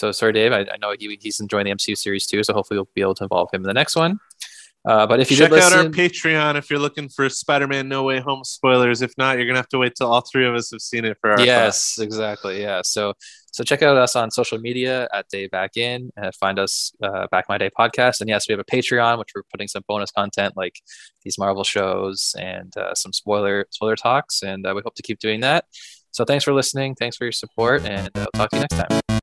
so 0.00 0.12
sorry, 0.12 0.32
Dave. 0.32 0.52
I, 0.52 0.60
I 0.60 0.76
know 0.80 0.94
he, 0.98 1.18
he's 1.20 1.40
enjoying 1.40 1.66
the 1.66 1.72
MCU 1.72 1.96
series 1.96 2.26
too, 2.26 2.42
so 2.42 2.54
hopefully 2.54 2.78
we'll 2.78 2.88
be 2.94 3.02
able 3.02 3.14
to 3.16 3.24
involve 3.24 3.50
him 3.52 3.62
in 3.62 3.68
the 3.68 3.74
next 3.74 3.96
one. 3.96 4.18
Uh, 4.88 5.06
but 5.06 5.20
if 5.20 5.30
you 5.30 5.36
Check 5.36 5.50
did 5.50 5.58
out 5.58 5.74
our 5.74 5.84
Patreon 5.84 6.56
if 6.56 6.70
you're 6.70 6.78
looking 6.78 7.10
for 7.10 7.28
Spider-Man 7.28 7.86
No 7.86 8.02
Way 8.02 8.18
Home 8.20 8.44
spoilers. 8.44 9.02
If 9.02 9.12
not, 9.18 9.36
you're 9.36 9.46
gonna 9.46 9.58
have 9.58 9.68
to 9.68 9.78
wait 9.78 9.92
till 9.94 10.10
all 10.10 10.22
three 10.22 10.46
of 10.46 10.54
us 10.54 10.70
have 10.70 10.80
seen 10.80 11.04
it 11.04 11.18
for 11.20 11.32
our 11.32 11.40
yes, 11.40 11.98
exactly, 11.98 12.62
yeah. 12.62 12.80
So 12.82 13.12
so 13.52 13.62
check 13.62 13.82
out 13.82 13.98
us 13.98 14.16
on 14.16 14.30
social 14.30 14.58
media 14.58 15.06
at 15.12 15.28
Day 15.28 15.48
Back 15.48 15.76
In. 15.76 16.10
Uh, 16.16 16.30
find 16.40 16.58
us 16.58 16.92
uh, 17.02 17.26
Back 17.30 17.44
My 17.50 17.58
Day 17.58 17.68
podcast, 17.78 18.20
and 18.20 18.30
yes, 18.30 18.48
we 18.48 18.54
have 18.54 18.60
a 18.60 18.64
Patreon 18.64 19.18
which 19.18 19.28
we're 19.34 19.42
putting 19.52 19.68
some 19.68 19.82
bonus 19.86 20.10
content 20.12 20.56
like 20.56 20.80
these 21.24 21.36
Marvel 21.36 21.64
shows 21.64 22.34
and 22.38 22.74
uh, 22.78 22.94
some 22.94 23.12
spoiler 23.12 23.66
spoiler 23.70 23.96
talks, 23.96 24.42
and 24.42 24.66
uh, 24.66 24.72
we 24.74 24.80
hope 24.82 24.94
to 24.94 25.02
keep 25.02 25.18
doing 25.18 25.40
that. 25.40 25.66
So 26.12 26.24
thanks 26.24 26.42
for 26.42 26.54
listening, 26.54 26.94
thanks 26.94 27.18
for 27.18 27.24
your 27.24 27.32
support, 27.32 27.84
and 27.84 28.08
uh, 28.14 28.26
I'll 28.34 28.46
talk 28.46 28.50
to 28.50 28.56
you 28.56 28.60
next 28.62 28.76
time. 28.76 29.19